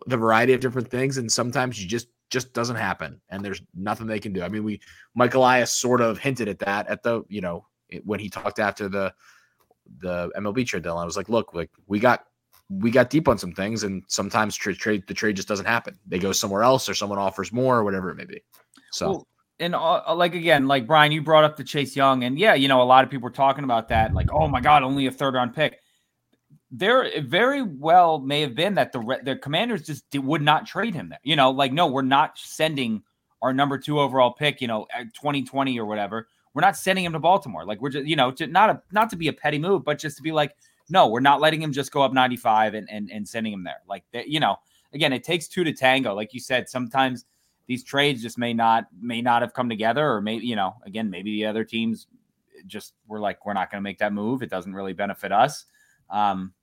the 0.07 0.17
variety 0.17 0.53
of 0.53 0.61
different 0.61 0.91
things, 0.91 1.19
and 1.19 1.31
sometimes 1.31 1.81
you 1.81 1.89
just 1.89 2.09
just 2.31 2.55
doesn't 2.55 2.77
happen, 2.77 3.21
and 3.29 3.45
there's 3.45 3.63
nothing 3.75 4.07
they 4.07 4.19
can 4.19 4.33
do. 4.33 4.43
I 4.43 4.49
mean, 4.49 4.65
we 4.65 4.81
Michael 5.15 5.43
Elias 5.43 5.73
sort 5.73 6.01
of 6.01 6.19
hinted 6.19 6.49
at 6.49 6.59
that 6.61 6.89
at 6.89 7.03
the 7.03 7.23
you 7.29 7.43
know 7.43 7.67
when 8.05 8.19
he 8.19 8.31
talked 8.31 8.59
after 8.59 8.89
the 8.89 9.13
the 9.99 10.31
MLB 10.37 10.67
trade 10.67 10.83
deadline. 10.83 11.03
I 11.03 11.07
was 11.07 11.17
like, 11.17 11.29
look, 11.29 11.55
like 11.55 11.71
we 11.87 11.99
got 11.99 12.27
we 12.69 12.91
got 12.91 13.11
deep 13.11 13.29
on 13.29 13.39
some 13.39 13.53
things, 13.53 13.83
and 13.83 14.03
sometimes 14.09 14.57
trade 14.57 14.77
trade 14.77 15.05
the 15.07 15.15
trade 15.15 15.37
just 15.37 15.49
doesn't 15.49 15.67
happen. 15.67 15.99
They 16.07 16.19
go 16.19 16.33
somewhere 16.33 16.63
else, 16.63 16.89
or 16.89 16.95
someone 16.95 17.19
offers 17.19 17.53
more, 17.53 17.79
or 17.79 17.85
whatever 17.85 18.11
it 18.11 18.17
may 18.17 18.25
be. 18.25 18.43
So. 18.91 19.11
Well, 19.11 19.29
and 19.59 19.75
uh, 19.75 20.03
uh, 20.07 20.15
like 20.15 20.35
again, 20.35 20.67
like 20.67 20.87
Brian, 20.87 21.13
you 21.13 21.23
brought 21.23 21.45
up 21.45 21.57
the 21.57 21.65
Chase 21.65 21.97
Young, 21.97 22.25
and 22.25 22.39
yeah, 22.39 22.55
you 22.55 22.69
know, 22.69 22.83
a 22.83 22.85
lot 22.85 23.05
of 23.05 23.11
people 23.11 23.25
were 23.25 23.31
talking 23.31 23.65
about 23.65 23.89
that. 23.89 24.13
Like, 24.13 24.33
oh 24.33 24.49
my 24.49 24.61
God, 24.61 24.83
only 24.83 25.07
a 25.07 25.11
third 25.11 25.35
round 25.35 25.55
pick. 25.55 25.81
There 26.71 27.09
very 27.23 27.63
well 27.63 28.19
may 28.19 28.43
have 28.43 28.55
been 28.55 28.75
that 28.75 28.93
the 28.93 29.21
the 29.23 29.37
Commanders 29.37 29.87
just 29.87 30.09
did, 30.11 30.25
would 30.25 30.43
not 30.43 30.67
trade 30.67 30.95
him 30.95 31.09
there. 31.09 31.21
You 31.23 31.37
know, 31.37 31.51
like 31.51 31.73
no, 31.73 31.87
we're 31.87 32.03
not 32.03 32.37
sending 32.39 33.03
our 33.41 33.55
number 33.55 33.79
two 33.79 33.99
overall 33.99 34.33
pick. 34.33 34.61
You 34.61 34.69
know, 34.69 34.87
at 34.95 35.15
2020 35.15 35.79
or 35.79 35.87
whatever. 35.87 36.29
We're 36.57 36.63
not 36.63 36.79
sending 36.79 37.05
him 37.05 37.13
to 37.13 37.19
Baltimore. 37.19 37.67
Like 37.67 37.83
we're 37.83 37.91
just, 37.91 38.07
you 38.07 38.17
know, 38.17 38.31
to, 38.31 38.47
not 38.47 38.71
a 38.71 38.83
not 38.91 39.11
to 39.11 39.17
be 39.17 39.29
a 39.29 39.33
petty 39.35 39.59
move, 39.59 39.85
but 39.85 39.99
just 39.99 40.17
to 40.17 40.23
be 40.23 40.33
like, 40.33 40.57
no, 40.89 41.07
we're 41.07 41.21
not 41.21 41.39
letting 41.39 41.61
him 41.61 41.71
just 41.71 41.93
go 41.93 42.01
up 42.01 42.15
95 42.15 42.73
and 42.73 42.89
and, 42.91 43.11
and 43.11 43.29
sending 43.29 43.53
him 43.53 43.63
there. 43.63 43.83
Like, 43.87 44.05
you 44.27 44.41
know, 44.41 44.57
again, 44.95 45.13
it 45.13 45.23
takes 45.23 45.49
two 45.49 45.65
to 45.65 45.73
tango. 45.75 46.15
Like 46.15 46.33
you 46.33 46.41
said, 46.41 46.71
sometimes 46.71 47.27
these 47.67 47.85
trades 47.85 48.23
just 48.23 48.39
may 48.39 48.55
not 48.55 48.87
may 48.99 49.21
not 49.21 49.43
have 49.43 49.53
come 49.53 49.69
together, 49.69 50.11
or 50.11 50.23
maybe 50.23 50.47
you 50.47 50.57
know, 50.57 50.77
again, 50.87 51.11
maybe 51.11 51.33
the 51.33 51.45
other 51.45 51.63
teams 51.63 52.07
just 52.67 52.95
were 53.07 53.21
like, 53.21 53.45
we're 53.45 53.53
not 53.53 53.71
going 53.71 53.81
to 53.81 53.85
make 53.85 53.99
that 53.99 54.15
move. 54.15 54.43
It 54.43 54.49
doesn't 54.49 54.73
really 54.73 54.95
benefit 54.95 55.33
us. 55.33 55.67
Um, 56.09 56.55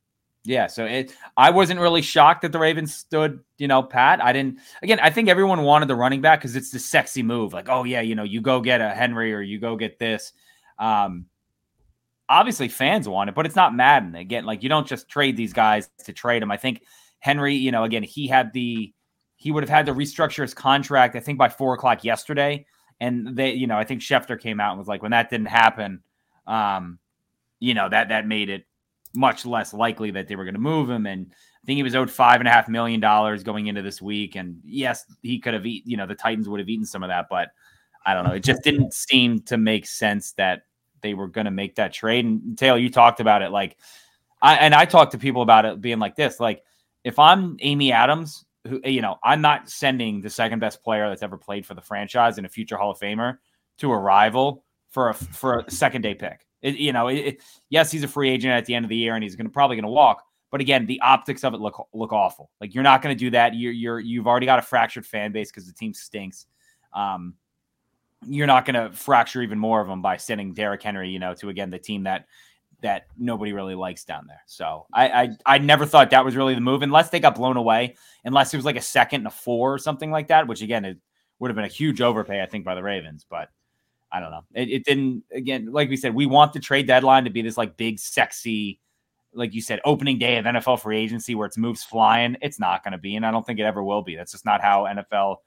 yeah, 0.45 0.67
so 0.67 0.85
it 0.85 1.15
I 1.37 1.51
wasn't 1.51 1.79
really 1.79 2.01
shocked 2.01 2.41
that 2.41 2.51
the 2.51 2.59
Ravens 2.59 2.93
stood, 2.93 3.39
you 3.57 3.67
know, 3.67 3.81
pat. 3.81 4.23
I 4.23 4.33
didn't 4.33 4.59
again, 4.81 4.99
I 5.01 5.09
think 5.09 5.29
everyone 5.29 5.63
wanted 5.63 5.87
the 5.87 5.95
running 5.95 6.21
back 6.21 6.39
because 6.39 6.55
it's 6.55 6.69
the 6.69 6.79
sexy 6.79 7.23
move. 7.23 7.53
Like, 7.53 7.69
oh 7.69 7.85
yeah, 7.85 8.01
you 8.01 8.15
know, 8.15 8.23
you 8.23 8.41
go 8.41 8.59
get 8.59 8.81
a 8.81 8.89
Henry 8.89 9.33
or 9.33 9.41
you 9.41 9.59
go 9.59 9.77
get 9.77 9.99
this. 9.99 10.33
Um 10.77 11.27
obviously 12.27 12.67
fans 12.67 13.07
want 13.07 13.29
it, 13.29 13.35
but 13.35 13.45
it's 13.45 13.55
not 13.55 13.75
Madden. 13.75 14.15
Again, 14.15 14.45
like 14.45 14.63
you 14.63 14.69
don't 14.69 14.87
just 14.87 15.07
trade 15.07 15.37
these 15.37 15.53
guys 15.53 15.89
to 16.03 16.11
trade 16.11 16.41
them. 16.41 16.51
I 16.51 16.57
think 16.57 16.83
Henry, 17.19 17.55
you 17.55 17.71
know, 17.71 17.85
again, 17.85 18.03
he 18.03 18.27
had 18.27 18.51
the 18.51 18.93
he 19.37 19.51
would 19.51 19.63
have 19.63 19.69
had 19.69 19.85
to 19.85 19.93
restructure 19.93 20.41
his 20.41 20.53
contract, 20.53 21.15
I 21.15 21.19
think, 21.19 21.37
by 21.37 21.49
four 21.49 21.73
o'clock 21.73 22.03
yesterday. 22.03 22.65
And 22.99 23.35
they, 23.35 23.53
you 23.53 23.67
know, 23.67 23.77
I 23.77 23.83
think 23.83 24.01
Schefter 24.01 24.39
came 24.39 24.59
out 24.59 24.71
and 24.71 24.79
was 24.79 24.87
like, 24.87 25.01
when 25.01 25.11
that 25.11 25.29
didn't 25.29 25.47
happen, 25.47 26.01
um, 26.47 26.99
you 27.59 27.73
know, 27.73 27.89
that 27.89 28.09
that 28.09 28.27
made 28.27 28.49
it 28.49 28.65
much 29.13 29.45
less 29.45 29.73
likely 29.73 30.11
that 30.11 30.27
they 30.27 30.35
were 30.35 30.43
going 30.43 30.55
to 30.55 30.59
move 30.59 30.89
him. 30.89 31.05
And 31.05 31.27
I 31.31 31.65
think 31.65 31.77
he 31.77 31.83
was 31.83 31.95
owed 31.95 32.09
five 32.11 32.41
and 32.41 32.47
a 32.47 32.51
half 32.51 32.67
million 32.67 32.99
dollars 32.99 33.43
going 33.43 33.67
into 33.67 33.81
this 33.81 34.01
week. 34.01 34.35
And 34.35 34.59
yes, 34.63 35.05
he 35.21 35.39
could 35.39 35.53
have 35.53 35.65
eaten, 35.65 35.89
you 35.89 35.97
know, 35.97 36.07
the 36.07 36.15
Titans 36.15 36.49
would 36.49 36.59
have 36.59 36.69
eaten 36.69 36.85
some 36.85 37.03
of 37.03 37.09
that, 37.09 37.27
but 37.29 37.49
I 38.05 38.13
don't 38.13 38.25
know. 38.25 38.33
It 38.33 38.43
just 38.43 38.63
didn't 38.63 38.93
seem 38.93 39.41
to 39.43 39.57
make 39.57 39.85
sense 39.85 40.33
that 40.33 40.63
they 41.01 41.13
were 41.13 41.27
going 41.27 41.45
to 41.45 41.51
make 41.51 41.75
that 41.75 41.93
trade. 41.93 42.25
And 42.25 42.57
Taylor, 42.57 42.77
you 42.77 42.89
talked 42.89 43.19
about 43.19 43.41
it 43.41 43.51
like 43.51 43.77
I 44.41 44.55
and 44.55 44.73
I 44.73 44.85
talked 44.85 45.13
to 45.13 45.17
people 45.17 45.41
about 45.41 45.65
it 45.65 45.79
being 45.79 45.99
like 45.99 46.15
this, 46.15 46.39
like 46.39 46.63
if 47.03 47.19
I'm 47.19 47.57
Amy 47.61 47.91
Adams 47.91 48.45
who 48.67 48.81
you 48.85 49.01
know, 49.01 49.17
I'm 49.23 49.41
not 49.41 49.69
sending 49.69 50.21
the 50.21 50.29
second 50.29 50.59
best 50.59 50.83
player 50.83 51.09
that's 51.09 51.23
ever 51.23 51.37
played 51.37 51.65
for 51.65 51.73
the 51.75 51.81
franchise 51.81 52.37
and 52.37 52.45
a 52.45 52.49
future 52.49 52.77
Hall 52.77 52.91
of 52.91 52.99
Famer 52.99 53.37
to 53.79 53.91
a 53.91 53.97
rival 53.97 54.63
for 54.89 55.09
a 55.09 55.13
for 55.13 55.59
a 55.59 55.71
second 55.71 56.01
day 56.01 56.15
pick. 56.15 56.45
It, 56.63 56.75
you 56.75 56.93
know, 56.93 57.09
it, 57.09 57.43
yes, 57.69 57.91
he's 57.91 58.03
a 58.03 58.07
free 58.07 58.29
agent 58.31 58.53
at 58.53 58.65
the 58.65 58.73
end 58.73 58.85
of 58.85 58.89
the 58.89 58.95
year 58.95 59.13
and 59.13 59.23
he's 59.23 59.35
going 59.35 59.45
to 59.45 59.51
probably 59.51 59.75
going 59.75 59.83
to 59.83 59.89
walk. 59.89 60.23
But 60.49 60.61
again, 60.61 60.85
the 60.85 61.01
optics 61.01 61.43
of 61.43 61.53
it 61.53 61.59
look 61.59 61.87
look 61.93 62.13
awful. 62.13 62.49
Like 62.61 62.73
you're 62.73 62.83
not 62.83 63.01
going 63.01 63.15
to 63.15 63.19
do 63.19 63.31
that. 63.31 63.53
You're 63.55 63.71
you're 63.71 63.99
you've 63.99 64.27
already 64.27 64.45
got 64.45 64.59
a 64.59 64.61
fractured 64.61 65.05
fan 65.05 65.31
base 65.31 65.51
because 65.51 65.67
the 65.67 65.73
team 65.73 65.93
stinks. 65.93 66.45
Um, 66.93 67.35
you're 68.25 68.47
not 68.47 68.65
going 68.65 68.75
to 68.75 68.95
fracture 68.95 69.41
even 69.41 69.59
more 69.59 69.81
of 69.81 69.87
them 69.87 70.01
by 70.01 70.17
sending 70.17 70.53
Derrick 70.53 70.81
Henry, 70.81 71.09
you 71.09 71.19
know, 71.19 71.33
to 71.35 71.49
again 71.49 71.69
the 71.69 71.79
team 71.79 72.03
that 72.03 72.27
that 72.81 73.07
nobody 73.17 73.51
really 73.53 73.75
likes 73.75 74.03
down 74.03 74.25
there. 74.27 74.43
So 74.45 74.85
I, 74.93 75.09
I 75.23 75.29
I 75.45 75.57
never 75.57 75.85
thought 75.85 76.11
that 76.11 76.23
was 76.23 76.35
really 76.35 76.53
the 76.53 76.61
move 76.61 76.83
unless 76.83 77.09
they 77.09 77.19
got 77.19 77.35
blown 77.35 77.57
away, 77.57 77.95
unless 78.23 78.53
it 78.53 78.57
was 78.57 78.65
like 78.65 78.75
a 78.75 78.81
second 78.81 79.21
and 79.21 79.27
a 79.27 79.31
four 79.31 79.73
or 79.73 79.79
something 79.79 80.11
like 80.11 80.27
that, 80.27 80.47
which 80.47 80.61
again 80.61 80.85
it 80.85 80.97
would 81.39 81.49
have 81.49 81.55
been 81.55 81.65
a 81.65 81.67
huge 81.67 81.99
overpay, 81.99 82.41
I 82.41 82.45
think, 82.45 82.63
by 82.63 82.75
the 82.75 82.83
Ravens. 82.83 83.25
But 83.27 83.49
I 84.13 84.19
don't 84.19 84.31
know. 84.31 84.43
It, 84.53 84.69
it 84.69 84.85
didn't 84.85 85.23
again, 85.33 85.71
like 85.71 85.89
we 85.89 85.97
said, 85.97 86.13
we 86.13 86.27
want 86.27 86.53
the 86.53 86.59
trade 86.59 86.87
deadline 86.87 87.23
to 87.23 87.31
be 87.31 87.41
this 87.41 87.57
like 87.57 87.75
big, 87.75 87.99
sexy, 87.99 88.79
like 89.33 89.53
you 89.53 89.61
said, 89.61 89.81
opening 89.85 90.19
day 90.19 90.37
of 90.37 90.45
NFL 90.45 90.81
free 90.81 90.99
agency 90.99 91.33
where 91.33 91.47
it's 91.47 91.57
moves 91.57 91.83
flying. 91.83 92.37
It's 92.41 92.59
not 92.59 92.83
gonna 92.83 92.99
be, 92.99 93.15
and 93.15 93.25
I 93.25 93.31
don't 93.31 93.45
think 93.45 93.59
it 93.59 93.63
ever 93.63 93.83
will 93.83 94.03
be. 94.03 94.15
That's 94.15 94.31
just 94.31 94.45
not 94.45 94.61
how 94.61 94.83
NFL, 94.83 95.37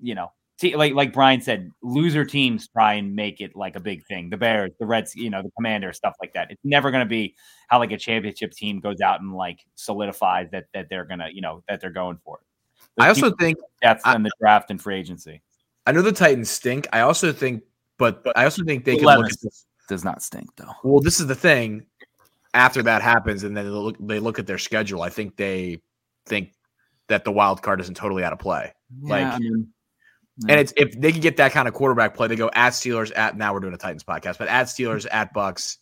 you 0.00 0.16
know, 0.16 0.32
like 0.74 0.94
like 0.94 1.12
Brian 1.12 1.40
said, 1.40 1.70
loser 1.80 2.24
teams 2.24 2.68
try 2.68 2.94
and 2.94 3.14
make 3.14 3.40
it 3.40 3.54
like 3.54 3.76
a 3.76 3.80
big 3.80 4.04
thing. 4.06 4.30
The 4.30 4.36
Bears, 4.36 4.72
the 4.80 4.86
Reds, 4.86 5.14
you 5.14 5.30
know, 5.30 5.42
the 5.42 5.50
Commander, 5.56 5.92
stuff 5.92 6.16
like 6.20 6.32
that. 6.32 6.50
It's 6.50 6.64
never 6.64 6.90
going 6.90 7.04
to 7.04 7.08
be 7.08 7.36
how 7.68 7.78
like 7.78 7.92
a 7.92 7.98
championship 7.98 8.52
team 8.52 8.80
goes 8.80 9.00
out 9.00 9.20
and 9.20 9.32
like 9.32 9.60
solidifies 9.76 10.50
that 10.50 10.66
that 10.74 10.88
they're 10.88 11.04
gonna, 11.04 11.28
you 11.32 11.40
know, 11.40 11.62
that 11.68 11.80
they're 11.80 11.90
going 11.90 12.18
for 12.24 12.38
it. 12.38 12.46
I 12.98 13.08
also 13.08 13.30
think 13.32 13.58
that's 13.82 14.06
in 14.06 14.22
the 14.22 14.30
draft 14.40 14.70
and 14.70 14.80
free 14.80 14.96
agency. 14.96 15.42
I 15.86 15.92
know 15.92 16.02
the 16.02 16.12
Titans 16.12 16.50
stink. 16.50 16.88
I 16.92 17.00
also 17.00 17.32
think, 17.32 17.62
but, 17.98 18.24
but 18.24 18.36
I 18.36 18.44
also 18.44 18.64
think 18.64 18.84
they 18.84 18.96
can 18.96 19.04
look 19.04 19.26
at 19.26 19.40
this. 19.42 19.66
Does 19.88 20.04
not 20.04 20.22
stink 20.22 20.48
though. 20.56 20.72
Well, 20.82 21.00
this 21.00 21.20
is 21.20 21.26
the 21.26 21.34
thing. 21.34 21.86
After 22.54 22.82
that 22.82 23.02
happens, 23.02 23.44
and 23.44 23.56
then 23.56 23.66
they 23.66 23.70
look, 23.70 23.96
they 24.00 24.18
look 24.18 24.38
at 24.38 24.46
their 24.46 24.58
schedule. 24.58 25.02
I 25.02 25.10
think 25.10 25.36
they 25.36 25.80
think 26.24 26.54
that 27.08 27.24
the 27.24 27.30
wild 27.30 27.62
card 27.62 27.80
isn't 27.80 27.96
totally 27.96 28.24
out 28.24 28.32
of 28.32 28.38
play. 28.38 28.72
Yeah, 29.02 29.10
like. 29.10 29.34
I 29.34 29.38
mean, 29.38 29.68
and 30.48 30.60
it's 30.60 30.72
if 30.76 30.98
they 31.00 31.12
can 31.12 31.20
get 31.20 31.38
that 31.38 31.52
kind 31.52 31.66
of 31.66 31.74
quarterback 31.74 32.14
play, 32.14 32.28
they 32.28 32.36
go 32.36 32.50
at 32.52 32.72
Steelers, 32.72 33.10
at 33.16 33.36
now 33.36 33.54
we're 33.54 33.60
doing 33.60 33.72
a 33.74 33.78
Titans 33.78 34.04
podcast, 34.04 34.38
but 34.38 34.48
at 34.48 34.66
Steelers, 34.66 35.06
at 35.10 35.32
Bucks, 35.32 35.78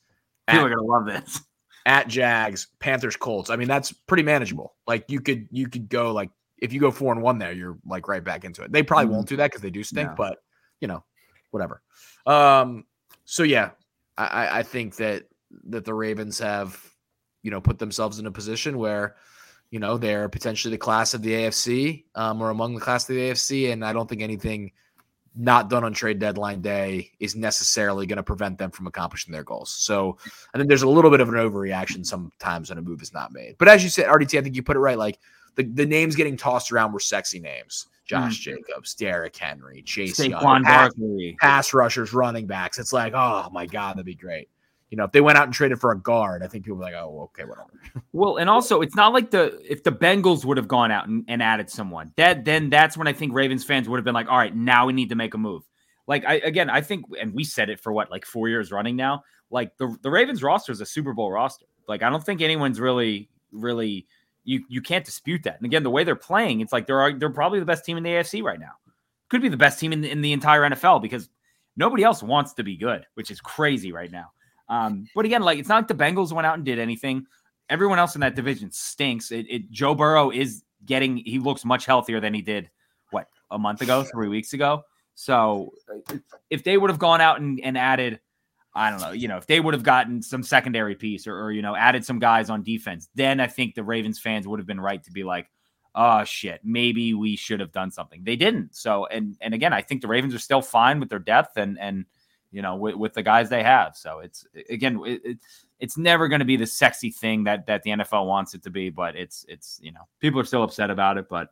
people 0.48 0.64
at, 0.64 0.70
are 0.70 0.74
gonna 0.74 0.86
love 0.86 1.06
this. 1.06 1.40
At 1.86 2.08
Jags, 2.08 2.68
Panthers, 2.78 3.16
Colts. 3.16 3.50
I 3.50 3.56
mean, 3.56 3.68
that's 3.68 3.92
pretty 3.92 4.22
manageable. 4.22 4.74
Like 4.86 5.04
you 5.08 5.20
could 5.20 5.48
you 5.50 5.68
could 5.68 5.88
go 5.88 6.12
like 6.12 6.30
if 6.58 6.72
you 6.72 6.80
go 6.80 6.90
four 6.90 7.12
and 7.12 7.20
one 7.20 7.38
there, 7.38 7.52
you're 7.52 7.78
like 7.84 8.08
right 8.08 8.22
back 8.22 8.44
into 8.44 8.62
it. 8.62 8.72
They 8.72 8.82
probably 8.82 9.06
mm-hmm. 9.06 9.14
won't 9.14 9.28
do 9.28 9.36
that 9.36 9.50
because 9.50 9.60
they 9.60 9.70
do 9.70 9.82
stink, 9.82 10.10
no. 10.10 10.14
but 10.16 10.38
you 10.80 10.88
know, 10.88 11.04
whatever. 11.54 11.82
Um, 12.26 12.84
so 13.24 13.42
yeah, 13.42 13.70
I, 14.18 14.58
I 14.58 14.62
think 14.62 14.96
that 14.96 15.24
that 15.68 15.84
the 15.84 15.94
Ravens 15.94 16.38
have, 16.40 16.78
you 17.42 17.50
know, 17.50 17.60
put 17.60 17.78
themselves 17.78 18.18
in 18.18 18.26
a 18.26 18.30
position 18.30 18.76
where 18.76 19.16
you 19.74 19.80
know, 19.80 19.98
they're 19.98 20.28
potentially 20.28 20.70
the 20.70 20.78
class 20.78 21.14
of 21.14 21.22
the 21.22 21.32
AFC 21.32 22.04
um, 22.14 22.40
or 22.40 22.50
among 22.50 22.76
the 22.76 22.80
class 22.80 23.10
of 23.10 23.16
the 23.16 23.22
AFC. 23.22 23.72
And 23.72 23.84
I 23.84 23.92
don't 23.92 24.08
think 24.08 24.22
anything 24.22 24.70
not 25.34 25.68
done 25.68 25.82
on 25.82 25.92
trade 25.92 26.20
deadline 26.20 26.60
day 26.60 27.10
is 27.18 27.34
necessarily 27.34 28.06
going 28.06 28.18
to 28.18 28.22
prevent 28.22 28.56
them 28.56 28.70
from 28.70 28.86
accomplishing 28.86 29.32
their 29.32 29.42
goals. 29.42 29.70
So 29.70 30.16
I 30.54 30.58
think 30.58 30.68
there's 30.68 30.82
a 30.82 30.88
little 30.88 31.10
bit 31.10 31.20
of 31.20 31.28
an 31.28 31.34
overreaction 31.34 32.06
sometimes 32.06 32.68
when 32.68 32.78
a 32.78 32.82
move 32.82 33.02
is 33.02 33.12
not 33.12 33.32
made. 33.32 33.56
But 33.58 33.66
as 33.66 33.82
you 33.82 33.90
said, 33.90 34.06
RDT, 34.06 34.38
I 34.38 34.42
think 34.42 34.54
you 34.54 34.62
put 34.62 34.76
it 34.76 34.78
right. 34.78 34.96
Like 34.96 35.18
the, 35.56 35.64
the 35.64 35.86
names 35.86 36.14
getting 36.14 36.36
tossed 36.36 36.70
around 36.70 36.92
were 36.92 37.00
sexy 37.00 37.40
names. 37.40 37.86
Josh 38.04 38.40
mm. 38.40 38.42
Jacobs, 38.42 38.94
Derrick 38.94 39.36
Henry, 39.36 39.82
Chase 39.82 40.18
Young, 40.18 40.62
pass, 40.64 40.92
pass 41.40 41.74
rushers, 41.74 42.12
running 42.12 42.46
backs. 42.46 42.78
It's 42.78 42.92
like, 42.92 43.14
oh 43.14 43.48
my 43.52 43.66
God, 43.66 43.94
that'd 43.94 44.06
be 44.06 44.14
great 44.14 44.48
you 44.94 44.96
know, 44.96 45.04
if 45.06 45.10
they 45.10 45.20
went 45.20 45.36
out 45.36 45.42
and 45.42 45.52
traded 45.52 45.80
for 45.80 45.90
a 45.90 45.98
guard, 45.98 46.44
I 46.44 46.46
think 46.46 46.64
people 46.64 46.76
were 46.76 46.84
like, 46.84 46.94
oh, 46.94 47.28
okay, 47.32 47.42
whatever. 47.44 47.68
Well, 48.12 48.36
and 48.36 48.48
also 48.48 48.80
it's 48.80 48.94
not 48.94 49.12
like 49.12 49.32
the 49.32 49.60
if 49.68 49.82
the 49.82 49.90
Bengals 49.90 50.44
would 50.44 50.56
have 50.56 50.68
gone 50.68 50.92
out 50.92 51.08
and, 51.08 51.24
and 51.26 51.42
added 51.42 51.68
someone, 51.68 52.12
that 52.14 52.44
then 52.44 52.70
that's 52.70 52.96
when 52.96 53.08
I 53.08 53.12
think 53.12 53.34
Ravens 53.34 53.64
fans 53.64 53.88
would 53.88 53.96
have 53.96 54.04
been 54.04 54.14
like, 54.14 54.28
all 54.28 54.38
right, 54.38 54.54
now 54.54 54.86
we 54.86 54.92
need 54.92 55.08
to 55.08 55.16
make 55.16 55.34
a 55.34 55.38
move. 55.38 55.64
Like 56.06 56.24
I 56.24 56.34
again, 56.34 56.70
I 56.70 56.80
think, 56.80 57.06
and 57.20 57.34
we 57.34 57.42
said 57.42 57.70
it 57.70 57.80
for 57.80 57.92
what 57.92 58.08
like 58.08 58.24
four 58.24 58.48
years 58.48 58.70
running 58.70 58.94
now. 58.94 59.24
Like 59.50 59.76
the 59.78 59.96
the 60.02 60.10
Ravens 60.12 60.44
roster 60.44 60.70
is 60.70 60.80
a 60.80 60.86
Super 60.86 61.12
Bowl 61.12 61.32
roster. 61.32 61.66
Like 61.88 62.04
I 62.04 62.10
don't 62.10 62.24
think 62.24 62.40
anyone's 62.40 62.78
really 62.78 63.28
really 63.50 64.06
you 64.44 64.64
you 64.68 64.80
can't 64.80 65.04
dispute 65.04 65.42
that. 65.44 65.56
And 65.56 65.66
again, 65.66 65.82
the 65.82 65.90
way 65.90 66.04
they're 66.04 66.16
playing, 66.16 66.60
it's 66.60 66.72
like 66.72 66.86
they're 66.86 67.18
they're 67.18 67.30
probably 67.30 67.60
the 67.60 67.66
best 67.66 67.84
team 67.84 67.96
in 67.96 68.02
the 68.02 68.10
AFC 68.10 68.42
right 68.42 68.60
now. 68.60 68.72
Could 69.30 69.42
be 69.42 69.48
the 69.48 69.56
best 69.56 69.80
team 69.80 69.92
in 69.92 70.02
the, 70.02 70.10
in 70.10 70.20
the 70.20 70.32
entire 70.32 70.62
NFL 70.62 71.02
because 71.02 71.28
nobody 71.76 72.04
else 72.04 72.22
wants 72.22 72.54
to 72.54 72.62
be 72.62 72.76
good, 72.76 73.06
which 73.14 73.30
is 73.30 73.40
crazy 73.40 73.92
right 73.92 74.10
now. 74.10 74.32
Um, 74.68 75.06
but 75.14 75.24
again, 75.24 75.42
like 75.42 75.58
it's 75.58 75.68
not 75.68 75.76
like 75.76 75.88
the 75.88 75.94
Bengals 75.94 76.32
went 76.32 76.46
out 76.46 76.54
and 76.54 76.64
did 76.64 76.78
anything. 76.78 77.26
Everyone 77.70 77.98
else 77.98 78.14
in 78.14 78.20
that 78.20 78.34
division 78.34 78.70
stinks. 78.70 79.32
It, 79.32 79.46
it 79.48 79.70
Joe 79.70 79.94
Burrow 79.94 80.30
is 80.30 80.62
getting 80.84 81.16
he 81.16 81.38
looks 81.38 81.64
much 81.64 81.86
healthier 81.86 82.20
than 82.20 82.34
he 82.34 82.42
did 82.42 82.70
what 83.10 83.28
a 83.50 83.58
month 83.58 83.80
ago, 83.80 84.04
three 84.04 84.28
weeks 84.28 84.52
ago. 84.52 84.82
So 85.14 85.72
if 86.50 86.64
they 86.64 86.76
would 86.76 86.90
have 86.90 86.98
gone 86.98 87.20
out 87.20 87.40
and, 87.40 87.60
and 87.62 87.78
added, 87.78 88.20
I 88.74 88.90
don't 88.90 89.00
know, 89.00 89.12
you 89.12 89.28
know, 89.28 89.36
if 89.36 89.46
they 89.46 89.60
would 89.60 89.74
have 89.74 89.84
gotten 89.84 90.20
some 90.20 90.42
secondary 90.42 90.96
piece 90.96 91.26
or, 91.26 91.38
or, 91.38 91.52
you 91.52 91.62
know, 91.62 91.76
added 91.76 92.04
some 92.04 92.18
guys 92.18 92.50
on 92.50 92.62
defense, 92.64 93.08
then 93.14 93.38
I 93.38 93.46
think 93.46 93.74
the 93.74 93.84
Ravens 93.84 94.18
fans 94.18 94.48
would 94.48 94.58
have 94.58 94.66
been 94.66 94.80
right 94.80 95.02
to 95.04 95.12
be 95.12 95.22
like, 95.22 95.48
oh 95.94 96.24
shit, 96.24 96.60
maybe 96.64 97.14
we 97.14 97.36
should 97.36 97.60
have 97.60 97.72
done 97.72 97.90
something. 97.90 98.24
They 98.24 98.36
didn't. 98.36 98.74
So 98.74 99.06
and 99.06 99.36
and 99.40 99.54
again, 99.54 99.72
I 99.72 99.80
think 99.80 100.02
the 100.02 100.08
Ravens 100.08 100.34
are 100.34 100.40
still 100.40 100.62
fine 100.62 100.98
with 101.00 101.08
their 101.08 101.18
depth 101.18 101.56
and 101.56 101.78
and 101.78 102.04
you 102.50 102.62
know, 102.62 102.76
with, 102.76 102.94
with 102.94 103.14
the 103.14 103.22
guys 103.22 103.48
they 103.48 103.64
have. 103.64 103.96
So 103.96 104.20
it's 104.20 104.46
again, 104.70 105.00
it, 105.04 105.20
it 105.24 105.38
it's 105.80 105.98
never 105.98 106.28
going 106.28 106.38
to 106.38 106.44
be 106.44 106.56
the 106.56 106.66
sexy 106.66 107.10
thing 107.10 107.44
that 107.44 107.66
that 107.66 107.82
the 107.82 107.90
NFL 107.90 108.26
wants 108.26 108.54
it 108.54 108.62
to 108.62 108.70
be, 108.70 108.90
but 108.90 109.16
it's 109.16 109.44
it's 109.48 109.80
you 109.82 109.92
know, 109.92 110.02
people 110.20 110.40
are 110.40 110.44
still 110.44 110.62
upset 110.62 110.90
about 110.90 111.18
it, 111.18 111.28
but 111.28 111.48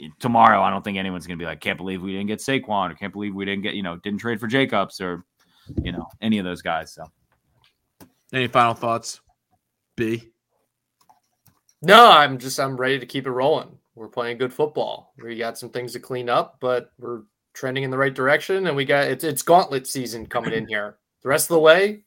eh, 0.00 0.08
tomorrow 0.20 0.62
I 0.62 0.70
don't 0.70 0.82
think 0.82 0.98
anyone's 0.98 1.26
going 1.26 1.38
to 1.38 1.42
be 1.42 1.46
like, 1.46 1.60
can't 1.60 1.78
believe 1.78 2.02
we 2.02 2.12
didn't 2.12 2.28
get 2.28 2.38
Saquon 2.38 2.90
or 2.90 2.94
can't 2.94 3.12
believe 3.12 3.34
we 3.34 3.44
didn't 3.44 3.62
get, 3.62 3.74
you 3.74 3.82
know, 3.82 3.96
didn't 3.96 4.20
trade 4.20 4.38
for 4.38 4.46
Jacobs 4.46 5.00
or 5.00 5.24
you 5.82 5.92
know, 5.92 6.08
any 6.20 6.38
of 6.38 6.44
those 6.44 6.62
guys. 6.62 6.92
So 6.92 7.04
any 8.32 8.48
final 8.48 8.74
thoughts? 8.74 9.20
B. 9.96 10.30
No, 11.82 12.10
I'm 12.10 12.38
just 12.38 12.58
I'm 12.58 12.76
ready 12.76 12.98
to 12.98 13.06
keep 13.06 13.26
it 13.26 13.30
rolling. 13.30 13.78
We're 13.94 14.08
playing 14.08 14.38
good 14.38 14.52
football. 14.52 15.12
We 15.22 15.36
got 15.36 15.58
some 15.58 15.70
things 15.70 15.92
to 15.92 16.00
clean 16.00 16.28
up, 16.28 16.56
but 16.60 16.90
we're 16.98 17.22
trending 17.52 17.84
in 17.84 17.90
the 17.90 17.98
right 17.98 18.14
direction, 18.14 18.66
and 18.66 18.76
we 18.76 18.84
got 18.84 19.06
it's 19.06 19.24
it's 19.24 19.42
gauntlet 19.42 19.86
season 19.86 20.26
coming 20.26 20.52
in 20.52 20.66
here. 20.66 20.96
The 21.22 21.28
rest 21.28 21.44
of 21.44 21.54
the 21.54 21.60
way, 21.60 22.04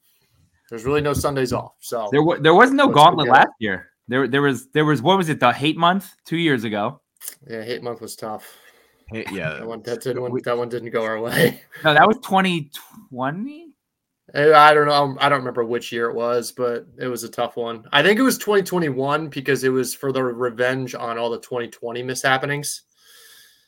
there's 0.69 0.83
really 0.83 1.01
no 1.01 1.13
Sundays 1.13 1.53
off. 1.53 1.75
So 1.79 2.09
there 2.11 2.23
was 2.23 2.41
there 2.41 2.55
was 2.55 2.71
no 2.71 2.89
gauntlet 2.89 3.29
last 3.29 3.51
year. 3.59 3.89
There 4.07 4.27
there 4.27 4.41
was 4.41 4.67
there 4.69 4.85
was 4.85 5.01
what 5.01 5.17
was 5.17 5.29
it 5.29 5.39
the 5.39 5.53
hate 5.53 5.77
month 5.77 6.13
two 6.25 6.37
years 6.37 6.63
ago? 6.63 7.01
Yeah, 7.47 7.63
hate 7.63 7.83
month 7.83 8.01
was 8.01 8.15
tough. 8.15 8.57
yeah, 9.31 9.53
that 9.53 9.67
one 9.67 9.81
that 9.83 10.01
didn't 10.01 10.43
that 10.43 10.57
one 10.57 10.69
didn't 10.69 10.91
go 10.91 11.03
our 11.03 11.19
way. 11.19 11.61
No, 11.83 11.93
that 11.93 12.07
was 12.07 12.17
2020. 12.17 13.71
I 14.35 14.73
don't 14.73 14.87
know. 14.87 14.93
Um, 14.93 15.17
I 15.21 15.29
don't 15.29 15.39
remember 15.39 15.63
which 15.63 15.91
year 15.91 16.09
it 16.09 16.15
was, 16.15 16.51
but 16.51 16.85
it 16.99 17.07
was 17.07 17.23
a 17.23 17.29
tough 17.29 17.55
one. 17.55 17.85
I 17.93 18.03
think 18.03 18.19
it 18.19 18.23
was 18.23 18.37
2021 18.37 19.29
because 19.29 19.63
it 19.63 19.69
was 19.69 19.95
for 19.95 20.11
the 20.11 20.21
revenge 20.21 20.95
on 20.95 21.17
all 21.17 21.29
the 21.29 21.39
2020 21.39 22.03
mishappenings. 22.03 22.81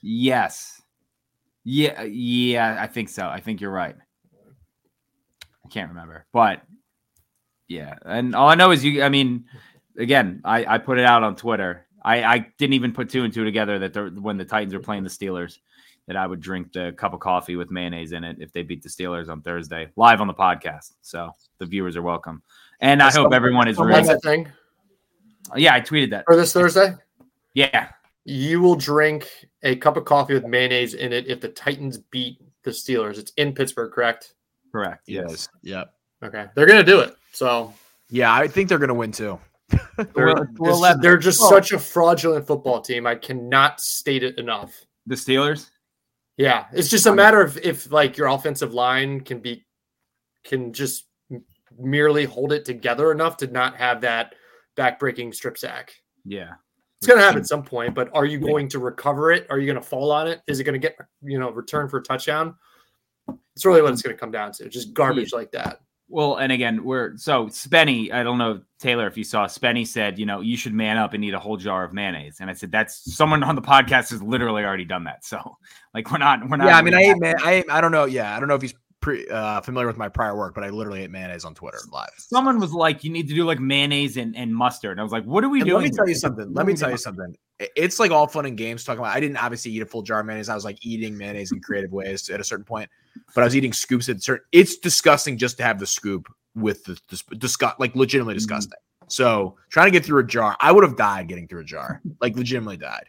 Yes. 0.02 0.82
Yeah, 1.64 2.04
yeah, 2.04 2.78
I 2.80 2.88
think 2.88 3.10
so. 3.10 3.28
I 3.28 3.40
think 3.40 3.62
you're 3.62 3.72
right. 3.72 3.96
I 5.66 5.70
can't 5.70 5.90
remember, 5.90 6.26
but 6.34 6.64
yeah, 7.68 7.96
and 8.04 8.36
all 8.36 8.50
I 8.50 8.56
know 8.56 8.72
is 8.72 8.84
you. 8.84 9.04
I 9.04 9.10
mean, 9.10 9.46
again, 9.98 10.42
I 10.44 10.66
I 10.66 10.78
put 10.80 10.98
it 10.98 11.06
out 11.06 11.22
on 11.22 11.36
Twitter. 11.36 11.86
I 12.04 12.24
I 12.24 12.38
didn't 12.58 12.74
even 12.74 12.92
put 12.94 13.10
two 13.10 13.24
and 13.24 13.34
two 13.34 13.44
together 13.44 13.80
that 13.80 14.14
when 14.22 14.38
the 14.38 14.46
Titans 14.46 14.74
are 14.74 14.80
playing 14.80 15.04
the 15.04 15.10
Steelers, 15.10 15.60
that 16.08 16.16
I 16.16 16.26
would 16.26 16.40
drink 16.40 16.74
the 16.74 16.94
cup 16.98 17.14
of 17.14 17.20
coffee 17.20 17.56
with 17.56 17.72
mayonnaise 17.72 18.12
in 18.12 18.24
it 18.24 18.38
if 18.40 18.52
they 18.52 18.64
beat 18.64 18.82
the 18.84 18.90
Steelers 18.90 19.30
on 19.30 19.42
Thursday 19.42 19.90
live 19.96 20.22
on 20.22 20.28
the 20.28 20.34
podcast. 20.34 20.94
So 21.02 21.32
the 21.58 21.66
viewers 21.66 21.96
are 21.96 22.02
welcome, 22.02 22.42
and 22.80 23.02
I 23.02 23.12
hope 23.12 23.34
everyone 23.34 23.68
is 23.68 23.78
ready. 23.78 24.08
That 24.08 24.22
thing. 24.22 24.48
Yeah, 25.56 25.74
I 25.74 25.82
tweeted 25.82 26.10
that 26.12 26.26
for 26.26 26.36
this 26.36 26.54
Thursday. 26.54 26.96
Yeah, 27.54 27.90
you 28.26 28.62
will 28.62 28.76
drink 28.76 29.28
a 29.64 29.76
cup 29.76 29.98
of 29.98 30.06
coffee 30.06 30.36
with 30.36 30.46
mayonnaise 30.46 30.94
in 30.94 31.12
it 31.12 31.28
if 31.28 31.42
the 31.42 31.50
Titans 31.50 31.98
beat 31.98 32.40
the 32.64 32.72
Steelers. 32.72 33.18
It's 33.18 33.32
in 33.38 33.54
Pittsburgh, 33.54 33.92
correct? 33.92 34.34
Correct. 34.72 35.04
Yes. 35.08 35.50
Yep. 35.64 35.94
Okay. 36.24 36.46
They're 36.54 36.68
going 36.68 36.84
to 36.84 36.92
do 36.92 37.00
it. 37.00 37.16
So, 37.32 37.74
yeah, 38.10 38.34
I 38.34 38.48
think 38.48 38.70
they're 38.70 38.78
going 38.78 38.90
to 38.90 38.94
win 38.94 39.12
too. 39.12 39.40
they're, 40.16 40.50
we'll 40.58 41.00
they're 41.00 41.18
just 41.18 41.42
oh. 41.42 41.50
such 41.50 41.72
a 41.72 41.80
fraudulent 41.80 42.48
football 42.48 42.82
team. 42.82 43.06
I 43.06 43.16
cannot 43.16 43.80
state 43.80 44.24
it 44.24 44.38
enough. 44.38 44.74
The 45.06 45.16
Steelers? 45.16 45.70
Yeah. 46.38 46.66
It's 46.72 46.90
just 46.90 47.06
a 47.06 47.14
matter 47.14 47.42
of 47.42 47.58
if 47.58 47.92
like 47.92 48.18
your 48.18 48.28
offensive 48.28 48.74
line 48.74 49.22
can 49.22 49.40
be 49.40 49.66
can 50.44 50.74
just 50.74 51.06
merely 51.78 52.26
hold 52.26 52.54
it 52.54 52.66
together 52.66 53.12
enough 53.12 53.38
to 53.38 53.48
not 53.48 53.76
have 53.76 54.02
that 54.02 54.36
backbreaking 54.78 55.36
strip 55.36 55.58
sack. 55.58 55.94
Yeah. 56.26 56.54
It's 57.00 57.08
going 57.08 57.20
to 57.20 57.26
happen 57.26 57.40
at 57.40 57.48
some 57.48 57.64
point, 57.64 57.96
but 57.96 58.10
are 58.14 58.26
you 58.26 58.40
going 58.40 58.68
to 58.70 58.80
recover 58.80 59.32
it? 59.32 59.48
Are 59.50 59.58
you 59.58 59.66
going 59.66 59.82
to 59.82 59.88
fall 59.88 60.12
on 60.12 60.28
it? 60.28 60.42
Is 60.48 60.60
it 60.60 60.66
going 60.66 60.80
to 60.80 60.86
get, 60.86 60.98
you 61.22 61.40
know, 61.40 61.50
return 61.50 61.88
for 61.88 62.00
a 62.00 62.04
touchdown? 62.04 62.56
It's 63.56 63.66
really 63.66 63.82
what 63.82 63.94
it's 63.94 64.02
going 64.02 64.14
to 64.14 64.20
come 64.20 64.32
down 64.32 64.52
to. 64.54 64.68
Just 64.68 64.94
garbage 64.94 65.32
yeah. 65.32 65.38
like 65.38 65.52
that. 65.52 65.80
Well, 66.12 66.38
and 66.38 66.52
again, 66.52 66.84
we're 66.84 67.16
so 67.18 67.46
Spenny. 67.46 68.12
I 68.12 68.24
don't 68.24 68.40
know 68.40 68.62
Taylor 68.80 69.06
if 69.06 69.16
you 69.16 69.24
saw. 69.24 69.46
Spenny 69.46 69.86
said, 69.86 70.18
you 70.18 70.26
know, 70.26 70.42
you 70.42 70.58
should 70.58 70.74
man 70.74 70.98
up 70.98 71.14
and 71.14 71.24
eat 71.24 71.36
a 71.36 71.40
whole 71.40 71.56
jar 71.56 71.84
of 71.84 71.94
mayonnaise. 71.94 72.38
And 72.40 72.50
I 72.50 72.54
said, 72.54 72.72
that's 72.72 73.16
someone 73.16 73.44
on 73.44 73.56
the 73.56 73.62
podcast 73.62 74.10
has 74.10 74.24
literally 74.24 74.64
already 74.64 74.86
done 74.86 75.04
that. 75.04 75.24
So, 75.24 75.58
like, 75.94 76.12
we're 76.12 76.18
not, 76.18 76.50
we're 76.50 76.58
not. 76.58 76.68
Yeah, 76.68 76.78
I 76.78 76.82
mean, 76.82 76.96
I 76.96 77.02
ate 77.02 77.20
man. 77.20 77.36
I 77.40 77.64
I 77.70 77.80
don't 77.80 77.92
know. 77.92 78.06
Yeah, 78.06 78.36
I 78.36 78.40
don't 78.40 78.50
know 78.50 78.56
if 78.56 78.62
he's 78.62 78.74
pre, 79.02 79.28
uh, 79.28 79.62
familiar 79.62 79.88
with 79.88 79.98
my 79.98 80.10
prior 80.10 80.36
work, 80.36 80.56
but 80.56 80.64
I 80.64 80.70
literally 80.70 81.04
ate 81.04 81.12
mayonnaise 81.12 81.46
on 81.46 81.54
Twitter 81.54 81.80
live. 81.92 82.10
Someone 82.18 82.60
was 82.60 82.74
like, 82.74 83.04
"You 83.04 83.12
need 83.12 83.28
to 83.28 83.36
do 83.36 83.46
like 83.46 83.60
mayonnaise 83.60 84.18
and, 84.18 84.36
and 84.36 84.54
mustard." 84.54 84.92
And 84.92 85.00
I 85.00 85.04
was 85.04 85.12
like, 85.12 85.26
"What 85.26 85.44
are 85.44 85.50
we 85.50 85.62
And 85.62 85.70
doing?" 85.70 85.84
let 85.84 85.92
me 85.92 85.96
tell 85.96 86.08
you 86.08 86.16
something. 86.16 86.54
Let 86.54 86.66
me 86.66 86.74
tell 86.74 86.92
you 86.92 86.98
something. 86.98 87.36
It's 87.76 88.00
like 88.00 88.12
all 88.12 88.28
fun 88.28 88.46
and 88.46 88.58
games 88.58 88.84
talking 88.84 89.00
about. 89.00 89.16
I 89.16 89.20
didn't 89.20 89.38
obviously 89.38 89.72
eat 89.72 89.82
a 89.82 89.86
full 89.86 90.02
jar 90.02 90.22
of 90.22 90.26
mayonnaise. 90.26 90.50
I 90.50 90.56
was 90.56 90.66
like 90.66 90.84
eating 90.86 91.18
mayonnaise 91.18 91.52
in 91.52 91.62
creative 91.62 91.92
ways 91.92 92.30
at 92.30 92.40
a 92.40 92.44
certain 92.44 92.66
point, 92.66 92.90
but 93.36 93.42
I 93.42 93.46
was 93.46 93.56
eating 93.56 93.74
scoops 93.74 94.10
at 94.10 94.22
certain. 94.22 94.46
It's 94.52 94.78
disgusting 94.78 95.38
just 95.38 95.58
to 95.58 95.64
have 95.64 95.80
the 95.80 95.88
scoop 95.88 96.28
with 96.56 96.84
the, 96.86 97.00
the 97.10 97.36
disgust, 97.38 97.80
like 97.80 97.96
legitimately 97.96 98.34
Mhm. 98.34 98.38
disgusting. 98.38 98.80
So 99.08 99.56
trying 99.70 99.88
to 99.88 99.92
get 99.92 100.06
through 100.06 100.20
a 100.20 100.24
jar, 100.26 100.56
I 100.60 100.72
would 100.72 100.84
have 100.84 100.96
died 100.98 101.28
getting 101.28 101.48
through 101.48 101.62
a 101.62 101.66
jar, 101.66 102.02
like 102.22 102.36
legitimately 102.36 102.78
died. 102.78 103.06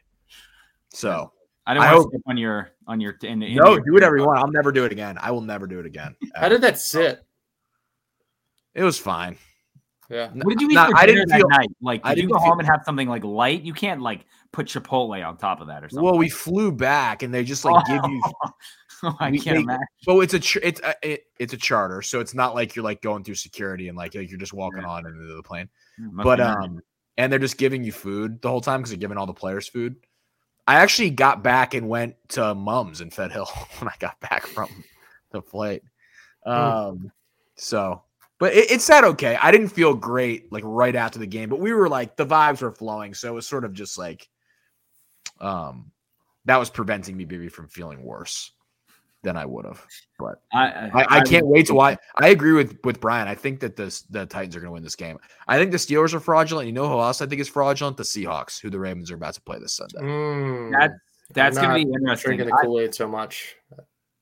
So 0.92 1.32
I 1.66 1.74
didn't 1.74 1.86
I 1.86 1.94
want 1.94 2.04
hope- 2.04 2.12
to 2.12 2.20
on 2.26 2.36
your 2.36 2.70
on 2.86 3.00
your 3.00 3.16
in, 3.22 3.42
in 3.42 3.54
no, 3.56 3.72
your- 3.74 3.80
do 3.80 3.92
whatever 3.92 4.16
you 4.16 4.24
want. 4.24 4.38
I'll 4.38 4.50
never 4.50 4.72
do 4.72 4.84
it 4.84 4.92
again. 4.92 5.16
I 5.20 5.30
will 5.30 5.42
never 5.42 5.66
do 5.66 5.78
it 5.78 5.86
again. 5.86 6.16
How 6.34 6.48
did 6.48 6.62
that 6.62 6.78
sit? 6.78 7.22
It 8.74 8.82
was 8.84 8.98
fine. 8.98 9.36
Yeah. 10.08 10.30
What 10.32 10.48
did 10.50 10.60
you 10.60 10.70
eat 10.70 10.74
not- 10.74 10.90
for 10.90 10.96
I 10.96 11.06
dinner 11.06 11.18
didn't 11.20 11.28
that 11.30 11.38
feel. 11.38 11.48
night? 11.48 11.68
Like, 11.80 12.02
did 12.02 12.08
you 12.10 12.14
didn't 12.16 12.32
go 12.32 12.38
feel- 12.38 12.48
home 12.48 12.58
and 12.60 12.68
have 12.68 12.80
something 12.84 13.08
like 13.08 13.22
light? 13.24 13.62
You 13.62 13.72
can't 13.74 14.00
like 14.00 14.24
put 14.52 14.66
Chipotle 14.66 15.24
on 15.26 15.36
top 15.36 15.60
of 15.60 15.68
that 15.68 15.84
or 15.84 15.88
something. 15.88 16.04
Well, 16.04 16.18
we 16.18 16.28
flew 16.28 16.72
back, 16.72 17.22
and 17.22 17.32
they 17.32 17.44
just 17.44 17.64
like 17.64 17.84
give 17.86 18.00
you 18.04 18.20
I 19.20 19.30
we- 19.30 19.38
can't 19.38 19.56
they- 19.58 19.62
imagine. 19.62 19.86
So 20.02 20.20
it's 20.20 20.34
a 20.34 20.66
it's 20.66 20.80
a 20.80 20.94
it, 21.02 21.24
it's 21.38 21.52
a 21.52 21.56
charter, 21.56 22.02
so 22.02 22.20
it's 22.20 22.34
not 22.34 22.54
like 22.54 22.74
you're 22.76 22.84
like 22.84 23.02
going 23.02 23.24
through 23.24 23.34
security 23.36 23.88
and 23.88 23.96
like, 23.96 24.14
like 24.14 24.28
you're 24.30 24.38
just 24.38 24.52
walking 24.52 24.82
Yeah. 24.82 24.88
on 24.88 25.06
into 25.06 25.34
the 25.36 25.42
plane. 25.42 25.68
But 25.98 26.36
be 26.36 26.42
nice. 26.44 26.56
um, 26.64 26.80
and 27.18 27.30
they're 27.32 27.38
just 27.38 27.58
giving 27.58 27.82
you 27.84 27.92
food 27.92 28.40
the 28.40 28.48
whole 28.48 28.60
time 28.60 28.80
because 28.80 28.90
they're 28.90 28.98
giving 28.98 29.16
all 29.18 29.26
the 29.26 29.34
players 29.34 29.68
food. 29.68 29.96
I 30.66 30.76
actually 30.76 31.10
got 31.10 31.42
back 31.42 31.74
and 31.74 31.88
went 31.88 32.14
to 32.30 32.54
Mums 32.54 33.00
in 33.00 33.10
Fed 33.10 33.32
Hill 33.32 33.46
when 33.78 33.88
I 33.88 33.94
got 33.98 34.18
back 34.20 34.46
from 34.46 34.68
the 35.30 35.42
flight. 35.42 35.82
Um, 36.46 37.10
so, 37.56 38.02
but 38.38 38.54
it, 38.54 38.70
it 38.70 38.80
said 38.80 39.04
okay. 39.04 39.36
I 39.40 39.50
didn't 39.50 39.68
feel 39.68 39.94
great 39.94 40.50
like 40.52 40.62
right 40.64 40.94
after 40.96 41.18
the 41.18 41.26
game, 41.26 41.48
but 41.50 41.60
we 41.60 41.72
were 41.74 41.88
like 41.88 42.16
the 42.16 42.24
vibes 42.26 42.62
were 42.62 42.72
flowing, 42.72 43.12
so 43.14 43.28
it 43.28 43.34
was 43.34 43.46
sort 43.46 43.64
of 43.64 43.72
just 43.72 43.98
like, 43.98 44.28
um, 45.40 45.90
that 46.46 46.56
was 46.56 46.70
preventing 46.70 47.16
me 47.16 47.24
maybe 47.24 47.48
from 47.48 47.68
feeling 47.68 48.02
worse 48.02 48.52
than 49.22 49.36
I 49.36 49.44
would 49.44 49.66
have. 49.66 49.84
But 50.18 50.42
I, 50.52 50.90
I, 50.94 51.18
I 51.18 51.20
can't 51.22 51.46
wait 51.46 51.66
to 51.66 51.74
watch. 51.74 51.98
I 52.18 52.28
agree 52.28 52.52
with 52.52 52.78
with 52.84 53.00
Brian. 53.00 53.28
I 53.28 53.34
think 53.34 53.60
that 53.60 53.76
the 53.76 54.02
the 54.10 54.26
Titans 54.26 54.56
are 54.56 54.60
going 54.60 54.68
to 54.68 54.72
win 54.72 54.82
this 54.82 54.96
game. 54.96 55.18
I 55.46 55.58
think 55.58 55.72
the 55.72 55.78
Steelers 55.78 56.14
are 56.14 56.20
fraudulent. 56.20 56.66
You 56.66 56.72
know 56.72 56.88
who 56.88 56.98
else 57.00 57.20
I 57.20 57.26
think 57.26 57.40
is 57.40 57.48
fraudulent? 57.48 57.96
The 57.96 58.02
Seahawks, 58.02 58.60
who 58.60 58.70
the 58.70 58.78
Ravens 58.78 59.10
are 59.10 59.16
about 59.16 59.34
to 59.34 59.40
play 59.42 59.58
this 59.58 59.74
Sunday. 59.74 59.98
Mm, 60.00 60.72
That's 60.78 60.94
that's 61.32 61.58
gonna 61.58 61.74
be 61.74 61.82
interesting. 61.82 62.36
drinking 62.36 62.46
the 62.46 62.58
Kool 62.62 62.80
Aid 62.80 62.94
so 62.94 63.06
much. 63.06 63.56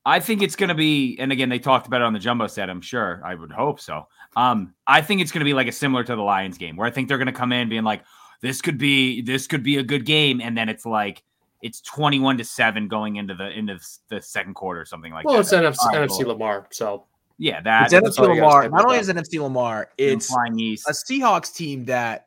I 0.04 0.20
think 0.20 0.40
it's 0.40 0.56
going 0.56 0.70
to 0.70 0.74
be, 0.74 1.18
and 1.20 1.32
again, 1.32 1.50
they 1.50 1.58
talked 1.58 1.86
about 1.86 2.00
it 2.00 2.04
on 2.04 2.14
the 2.14 2.18
jumbo 2.18 2.46
set. 2.46 2.70
I'm 2.70 2.80
sure. 2.80 3.20
I 3.22 3.34
would 3.34 3.52
hope 3.52 3.78
so. 3.78 4.06
Um, 4.36 4.72
I 4.86 5.02
think 5.02 5.20
it's 5.20 5.30
going 5.32 5.40
to 5.40 5.44
be 5.44 5.52
like 5.52 5.68
a 5.68 5.72
similar 5.72 6.02
to 6.02 6.16
the 6.16 6.22
Lions 6.22 6.56
game, 6.56 6.76
where 6.76 6.86
I 6.86 6.90
think 6.90 7.08
they're 7.08 7.18
going 7.18 7.26
to 7.26 7.32
come 7.32 7.52
in 7.52 7.68
being 7.68 7.84
like, 7.84 8.04
"This 8.40 8.62
could 8.62 8.78
be, 8.78 9.20
this 9.20 9.46
could 9.46 9.62
be 9.62 9.76
a 9.76 9.82
good 9.82 10.06
game," 10.06 10.40
and 10.40 10.56
then 10.56 10.70
it's 10.70 10.86
like 10.86 11.22
it's 11.62 11.80
21 11.80 12.38
to 12.38 12.44
seven 12.44 12.88
going 12.88 13.16
into 13.16 13.34
the 13.34 13.50
into 13.50 13.78
the 14.08 14.22
second 14.22 14.54
quarter, 14.54 14.80
or 14.80 14.84
something 14.84 15.12
like 15.12 15.24
Well, 15.24 15.42
that. 15.42 15.52
Well, 15.52 15.64
it's 15.64 15.78
NFC, 15.78 15.92
That's 15.92 16.18
NFC 16.18 16.26
Lamar, 16.26 16.68
so 16.70 17.04
yeah, 17.38 17.60
that 17.62 17.84
It's 17.84 17.92
that's 17.92 18.18
NFC 18.18 18.22
all 18.22 18.34
you 18.34 18.40
gotta 18.40 18.68
Lamar. 18.68 18.68
Not 18.70 18.84
only 18.84 18.98
is 18.98 19.08
it 19.08 19.16
NFC 19.16 19.40
Lamar, 19.40 19.90
it's 19.98 20.32
it's 20.32 20.58
east. 20.58 20.88
a 20.88 20.92
Seahawks 20.92 21.54
team 21.54 21.84
that 21.86 22.26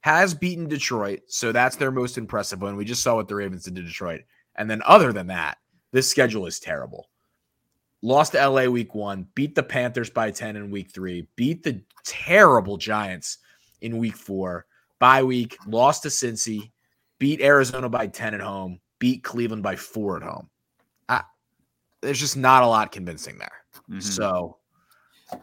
has 0.00 0.34
beaten 0.34 0.68
Detroit, 0.68 1.20
so 1.28 1.52
that's 1.52 1.76
their 1.76 1.90
most 1.90 2.18
impressive 2.18 2.60
one. 2.60 2.76
We 2.76 2.84
just 2.84 3.02
saw 3.02 3.16
what 3.16 3.28
the 3.28 3.36
Ravens 3.36 3.64
did 3.64 3.76
to 3.76 3.82
Detroit, 3.82 4.22
and 4.56 4.68
then 4.70 4.82
other 4.84 5.12
than 5.12 5.28
that, 5.28 5.58
this 5.92 6.08
schedule 6.08 6.46
is 6.46 6.58
terrible. 6.58 7.08
Lost 8.04 8.32
to 8.32 8.48
LA 8.48 8.66
week 8.66 8.96
one, 8.96 9.28
beat 9.36 9.54
the 9.54 9.62
Panthers 9.62 10.10
by 10.10 10.32
10 10.32 10.56
in 10.56 10.72
week 10.72 10.90
three, 10.90 11.28
beat 11.36 11.62
the 11.62 11.80
terrible 12.04 12.76
Giants 12.76 13.38
in 13.80 13.98
week 13.98 14.16
four, 14.16 14.66
bye 14.98 15.22
week, 15.22 15.56
lost 15.68 16.02
to 16.02 16.08
Cincy, 16.08 16.72
beat 17.22 17.40
Arizona 17.40 17.88
by 17.88 18.08
10 18.08 18.34
at 18.34 18.40
home, 18.40 18.80
beat 18.98 19.22
Cleveland 19.22 19.62
by 19.62 19.76
four 19.76 20.16
at 20.16 20.24
home. 20.24 20.50
I, 21.08 21.22
there's 22.00 22.18
just 22.18 22.36
not 22.36 22.64
a 22.64 22.66
lot 22.66 22.90
convincing 22.90 23.38
there. 23.38 23.64
Mhm. 23.88 24.02
So 24.02 24.56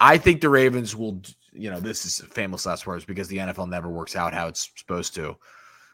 I 0.01 0.17
think 0.17 0.41
the 0.41 0.49
Ravens 0.49 0.93
will, 0.93 1.21
you 1.53 1.71
know, 1.71 1.79
this 1.79 2.05
is 2.05 2.19
famous 2.31 2.65
last 2.65 2.85
words 2.85 3.05
because 3.05 3.29
the 3.29 3.37
NFL 3.37 3.69
never 3.69 3.87
works 3.87 4.17
out 4.17 4.33
how 4.33 4.49
it's 4.49 4.69
supposed 4.75 5.15
to. 5.15 5.37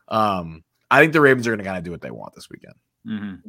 Um, 0.07 0.63
I 0.89 1.01
think 1.01 1.13
the 1.13 1.21
Ravens 1.21 1.45
are 1.45 1.51
going 1.51 1.59
to 1.59 1.65
kind 1.65 1.77
of 1.77 1.83
do 1.83 1.91
what 1.91 2.01
they 2.01 2.09
want 2.09 2.33
this 2.33 2.49
weekend. 2.49 2.73
Mhm. 3.05 3.43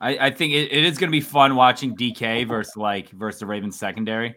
I, 0.00 0.26
I 0.26 0.30
think 0.32 0.54
it, 0.54 0.72
it 0.72 0.84
is 0.84 0.98
going 0.98 1.08
to 1.08 1.16
be 1.16 1.20
fun 1.20 1.54
watching 1.54 1.94
DK 1.94 2.48
versus 2.48 2.76
like 2.76 3.10
versus 3.10 3.38
the 3.38 3.46
Ravens 3.46 3.78
secondary. 3.78 4.34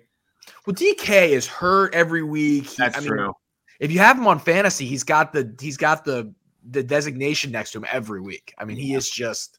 Well, 0.67 0.75
DK 0.75 1.29
is 1.29 1.47
hurt 1.47 1.95
every 1.95 2.21
week. 2.21 2.75
That's 2.75 2.95
I 2.95 2.99
mean, 2.99 3.09
true. 3.09 3.33
If 3.79 3.91
you 3.91 3.99
have 3.99 4.17
him 4.17 4.27
on 4.27 4.39
fantasy, 4.39 4.85
he's 4.85 5.03
got 5.03 5.33
the 5.33 5.53
he's 5.59 5.77
got 5.77 6.03
the 6.03 6.33
the 6.69 6.83
designation 6.83 7.51
next 7.51 7.71
to 7.71 7.79
him 7.79 7.85
every 7.91 8.21
week. 8.21 8.53
I 8.57 8.65
mean, 8.65 8.77
he 8.77 8.93
is 8.93 9.09
just 9.09 9.57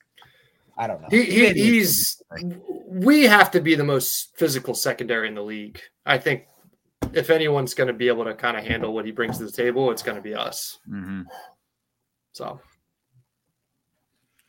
I 0.77 0.87
don't 0.87 1.01
know. 1.03 1.09
he, 1.11 1.25
he, 1.25 1.43
Maybe 1.43 1.61
he's. 1.61 2.23
We 2.91 3.25
have 3.25 3.51
to 3.51 3.61
be 3.61 3.75
the 3.75 3.85
most 3.85 4.37
physical 4.37 4.75
secondary 4.75 5.29
in 5.29 5.35
the 5.35 5.43
league. 5.43 5.81
I 6.07 6.17
think 6.19 6.47
if 7.13 7.31
anyone's 7.31 7.75
going 7.75 7.89
to 7.89 7.93
be 7.93 8.09
able 8.09 8.25
to 8.25 8.35
kind 8.35 8.57
of 8.57 8.65
handle 8.65 8.95
what 8.95 9.05
he 9.05 9.11
brings 9.11 9.39
to 9.39 9.45
the 9.45 9.53
table, 9.53 9.91
it's 9.91 10.03
going 10.03 10.17
to 10.17 10.23
be 10.23 10.35
us. 10.35 10.79
hmm 10.89 11.23
So 12.33 12.61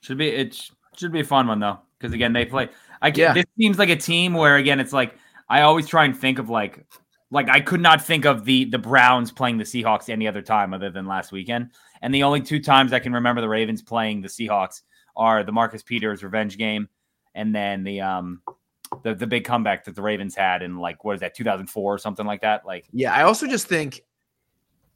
Should 0.01 0.17
be 0.17 0.29
it 0.29 0.69
should 0.95 1.11
be 1.11 1.19
a 1.21 1.25
fun 1.25 1.47
one 1.47 1.59
though, 1.59 1.79
because 1.97 2.13
again 2.13 2.33
they 2.33 2.45
play. 2.45 2.69
I 3.01 3.09
Yeah. 3.09 3.33
this 3.33 3.45
seems 3.57 3.77
like 3.77 3.89
a 3.89 3.95
team 3.95 4.33
where 4.33 4.55
again 4.55 4.79
it's 4.79 4.93
like 4.93 5.15
I 5.49 5.61
always 5.61 5.87
try 5.87 6.05
and 6.05 6.17
think 6.17 6.39
of 6.39 6.49
like 6.49 6.85
like 7.31 7.49
I 7.49 7.59
could 7.59 7.81
not 7.81 8.03
think 8.03 8.25
of 8.25 8.45
the 8.45 8.65
the 8.65 8.77
Browns 8.79 9.31
playing 9.31 9.57
the 9.57 9.63
Seahawks 9.63 10.09
any 10.09 10.27
other 10.27 10.41
time 10.41 10.73
other 10.73 10.89
than 10.89 11.05
last 11.05 11.31
weekend, 11.31 11.71
and 12.01 12.13
the 12.13 12.23
only 12.23 12.41
two 12.41 12.59
times 12.59 12.93
I 12.93 12.99
can 12.99 13.13
remember 13.13 13.41
the 13.41 13.49
Ravens 13.49 13.81
playing 13.81 14.21
the 14.21 14.27
Seahawks 14.27 14.81
are 15.15 15.43
the 15.43 15.51
Marcus 15.51 15.83
Peters 15.83 16.23
revenge 16.23 16.57
game, 16.57 16.89
and 17.35 17.53
then 17.53 17.83
the 17.83 18.01
um 18.01 18.41
the 19.03 19.13
the 19.13 19.27
big 19.27 19.45
comeback 19.45 19.85
that 19.85 19.95
the 19.95 20.01
Ravens 20.01 20.35
had 20.35 20.61
in 20.63 20.77
like 20.77 21.03
what 21.03 21.13
is 21.13 21.21
that 21.21 21.35
2004 21.35 21.93
or 21.93 21.97
something 21.97 22.25
like 22.25 22.41
that. 22.41 22.65
Like 22.65 22.85
Yeah, 22.91 23.13
I 23.13 23.23
also 23.23 23.47
just 23.47 23.67
think, 23.67 24.01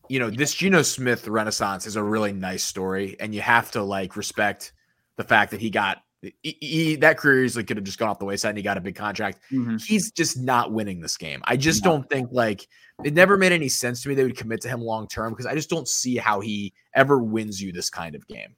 you 0.09 0.19
know, 0.19 0.29
this 0.29 0.53
Geno 0.53 0.81
Smith 0.81 1.27
renaissance 1.27 1.85
is 1.85 1.95
a 1.95 2.03
really 2.03 2.33
nice 2.33 2.63
story, 2.63 3.15
and 3.19 3.33
you 3.35 3.41
have 3.41 3.71
to 3.71 3.83
like 3.83 4.15
respect 4.15 4.73
the 5.17 5.23
fact 5.23 5.51
that 5.51 5.61
he 5.61 5.69
got 5.69 6.03
he, 6.41 6.57
he- 6.59 6.95
that 6.97 7.17
career 7.17 7.43
easily 7.43 7.63
could 7.63 7.77
have 7.77 7.83
just 7.85 7.99
gone 7.99 8.09
off 8.09 8.19
the 8.19 8.25
wayside, 8.25 8.49
and 8.49 8.57
he 8.57 8.63
got 8.63 8.77
a 8.77 8.81
big 8.81 8.95
contract. 8.95 9.39
He's 9.85 10.11
just 10.11 10.37
not 10.39 10.71
winning 10.71 11.01
this 11.01 11.17
game. 11.17 11.41
I 11.45 11.57
just 11.57 11.83
No. 11.83 11.91
don't 11.91 12.09
think 12.09 12.29
like 12.31 12.67
it 13.03 13.13
never 13.13 13.37
made 13.37 13.51
any 13.51 13.69
sense 13.69 14.01
to 14.03 14.09
me 14.09 14.15
they 14.15 14.23
would 14.23 14.37
commit 14.37 14.61
to 14.61 14.69
him 14.69 14.79
long 14.81 15.07
term 15.07 15.33
because 15.33 15.45
I 15.45 15.55
just 15.55 15.69
don't 15.69 15.87
see 15.87 16.15
how 16.17 16.39
he 16.39 16.73
ever 16.93 17.19
wins 17.19 17.61
you 17.61 17.71
this 17.71 17.89
kind 17.89 18.15
of 18.15 18.27
game. 18.27 18.55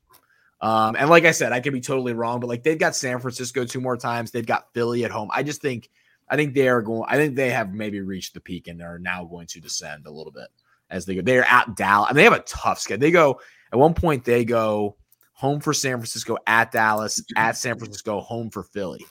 Um, 0.62 0.96
and 0.98 1.10
like 1.10 1.26
I 1.26 1.32
said, 1.32 1.52
I 1.52 1.60
could 1.60 1.74
be 1.74 1.82
totally 1.82 2.14
wrong, 2.14 2.40
but 2.40 2.48
like 2.48 2.64
they've 2.64 2.80
got 2.80 2.96
San 2.96 3.20
Francisco 3.20 3.66
two 3.66 3.82
more 3.82 3.98
times, 3.98 4.32
they've 4.32 4.46
got 4.46 4.74
Philly 4.74 5.04
at 5.06 5.12
home. 5.12 5.30
I 5.34 5.44
just 5.44 5.62
think 5.62 5.90
I 6.30 6.36
think 6.36 6.54
they 6.56 6.68
are 6.70 6.82
going. 6.82 7.04
I 7.08 7.18
think 7.18 7.36
they 7.36 7.52
have 7.52 7.74
maybe 7.74 8.02
reached 8.02 8.34
the 8.34 8.40
peak 8.42 8.68
and 8.68 8.82
are 8.82 8.98
now 9.00 9.26
going 9.26 9.48
to 9.48 9.60
descend 9.60 10.06
a 10.08 10.12
little 10.12 10.32
bit 10.32 10.48
as 10.90 11.06
they 11.06 11.16
go. 11.16 11.22
They're 11.22 11.46
at 11.46 11.76
Dallas. 11.76 12.08
I 12.10 12.14
mean, 12.14 12.18
they 12.18 12.24
have 12.24 12.34
a 12.34 12.40
tough 12.40 12.80
schedule. 12.80 13.02
They 13.02 13.12
go 13.12 13.40
at 13.72 13.78
one 13.78 13.94
point. 13.94 14.24
They 14.26 14.44
go 14.44 14.96
home 15.36 15.60
for 15.60 15.74
San 15.74 15.98
Francisco, 15.98 16.38
at 16.48 16.72
Dallas, 16.72 17.24
at 17.38 17.56
San 17.56 17.78
Francisco, 17.78 18.22
home 18.22 18.50
for 18.50 18.64
Philly. 18.64 19.06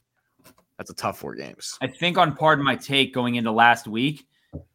That's 0.79 0.91
a 0.91 0.95
tough 0.95 1.19
four 1.19 1.35
games. 1.37 1.79
I 1.81 1.87
think 1.87 2.19
on 2.19 2.35
part 2.35 2.59
of 2.59 2.65
my 2.65 2.75
take 2.75 3.15
going 3.15 3.37
into 3.37 3.53
last 3.53 3.87
week, 3.87 4.27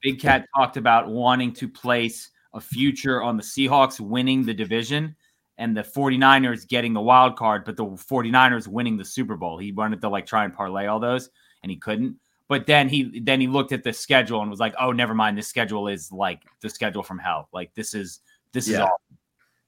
Big 0.02 0.20
Cat 0.22 0.46
talked 0.56 0.78
about 0.78 1.10
wanting 1.10 1.54
to 1.54 1.68
place 1.68 2.32
a 2.54 2.62
future 2.62 3.22
on 3.22 3.38
the 3.38 3.44
Seahawks 3.44 4.00
winning 4.00 4.46
the 4.46 4.54
division 4.54 5.16
and 5.58 5.76
the 5.76 5.82
49ers 5.84 6.68
getting 6.68 6.94
the 6.94 7.02
wild 7.02 7.36
card, 7.36 7.66
but 7.66 7.76
the 7.76 7.84
49ers 7.84 8.68
winning 8.68 8.98
the 8.98 9.06
Super 9.06 9.36
Bowl. 9.36 9.58
He 9.58 9.72
wanted 9.72 10.00
to 10.02 10.10
like 10.10 10.26
try 10.26 10.46
and 10.46 10.54
parlay 10.54 10.86
all 10.86 11.00
those 11.00 11.30
and 11.64 11.70
he 11.70 11.78
couldn't. 11.78 12.16
But 12.48 12.66
then 12.66 12.90
he 12.90 13.20
then 13.20 13.40
he 13.40 13.48
looked 13.48 13.74
at 13.74 13.84
the 13.84 13.94
schedule 13.94 14.42
and 14.42 14.50
was 14.50 14.60
like, 14.60 14.74
"Oh, 14.80 14.92
never 14.92 15.14
mind. 15.14 15.38
This 15.38 15.48
schedule 15.48 15.88
is 15.88 16.12
like 16.12 16.42
the 16.62 16.70
schedule 16.70 17.04
from 17.04 17.20
hell. 17.20 17.48
Like 17.54 17.72
this 17.76 17.94
is 17.94 18.22
this 18.54 18.68
is 18.68 18.80
all 18.80 19.00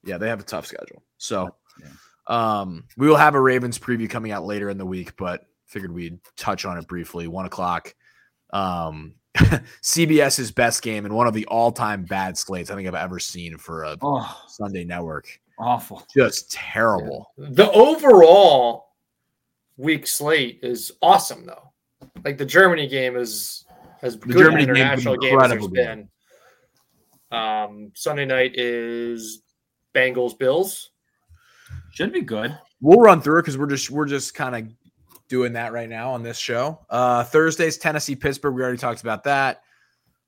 Yeah, 0.04 0.18
they 0.18 0.28
have 0.28 0.40
a 0.40 0.44
tough 0.44 0.66
schedule. 0.66 1.04
So, 1.16 1.54
Yeah. 1.82 2.60
um, 2.60 2.84
we 2.96 3.08
will 3.08 3.16
have 3.16 3.34
a 3.34 3.40
Ravens 3.40 3.78
preview 3.78 4.08
coming 4.08 4.32
out 4.32 4.44
later 4.44 4.70
in 4.70 4.78
the 4.78 4.86
week, 4.86 5.16
but 5.16 5.46
figured 5.66 5.92
we'd 5.92 6.18
touch 6.36 6.64
on 6.64 6.78
it 6.78 6.86
briefly. 6.86 7.26
One 7.26 7.46
o'clock. 7.46 7.94
Um, 8.52 9.14
CBS's 9.34 10.52
best 10.52 10.82
game 10.82 11.06
and 11.06 11.14
one 11.14 11.26
of 11.26 11.32
the 11.34 11.46
all-time 11.46 12.04
bad 12.04 12.36
slates 12.36 12.70
I 12.70 12.74
think 12.74 12.86
I've 12.86 12.94
ever 12.94 13.18
seen 13.18 13.56
for 13.56 13.84
a 13.84 13.96
oh, 14.02 14.42
Sunday 14.46 14.84
network. 14.84 15.40
awful. 15.58 16.06
Just 16.14 16.52
terrible. 16.52 17.32
the 17.38 17.70
overall 17.72 18.90
week 19.78 20.06
slate 20.06 20.60
is 20.62 20.92
awesome, 21.00 21.46
though. 21.46 21.72
Like 22.24 22.36
the 22.36 22.46
Germany 22.46 22.86
game 22.86 23.16
is 23.16 23.64
as 24.02 24.16
good 24.16 24.36
Germany 24.36 24.64
an 24.64 24.70
international 24.70 25.16
game 25.16 25.40
as 25.40 25.50
there's 25.50 25.66
game. 25.68 26.08
been. 27.30 27.38
Um, 27.38 27.92
Sunday 27.94 28.26
night 28.26 28.52
is 28.54 29.42
Bengals 29.94 30.38
Bills. 30.38 30.90
Should 31.92 32.12
be 32.12 32.22
good. 32.22 32.58
We'll 32.80 33.00
run 33.00 33.20
through 33.20 33.38
it 33.38 33.42
because 33.42 33.58
we're 33.58 33.66
just 33.66 33.90
we're 33.90 34.06
just 34.06 34.34
kind 34.34 34.56
of 34.56 34.72
doing 35.28 35.52
that 35.54 35.72
right 35.72 35.88
now 35.88 36.12
on 36.12 36.22
this 36.22 36.38
show. 36.38 36.80
Uh, 36.90 37.24
Thursday's 37.24 37.78
Tennessee 37.78 38.16
Pittsburgh. 38.16 38.54
We 38.54 38.62
already 38.62 38.78
talked 38.78 39.02
about 39.02 39.24
that. 39.24 39.62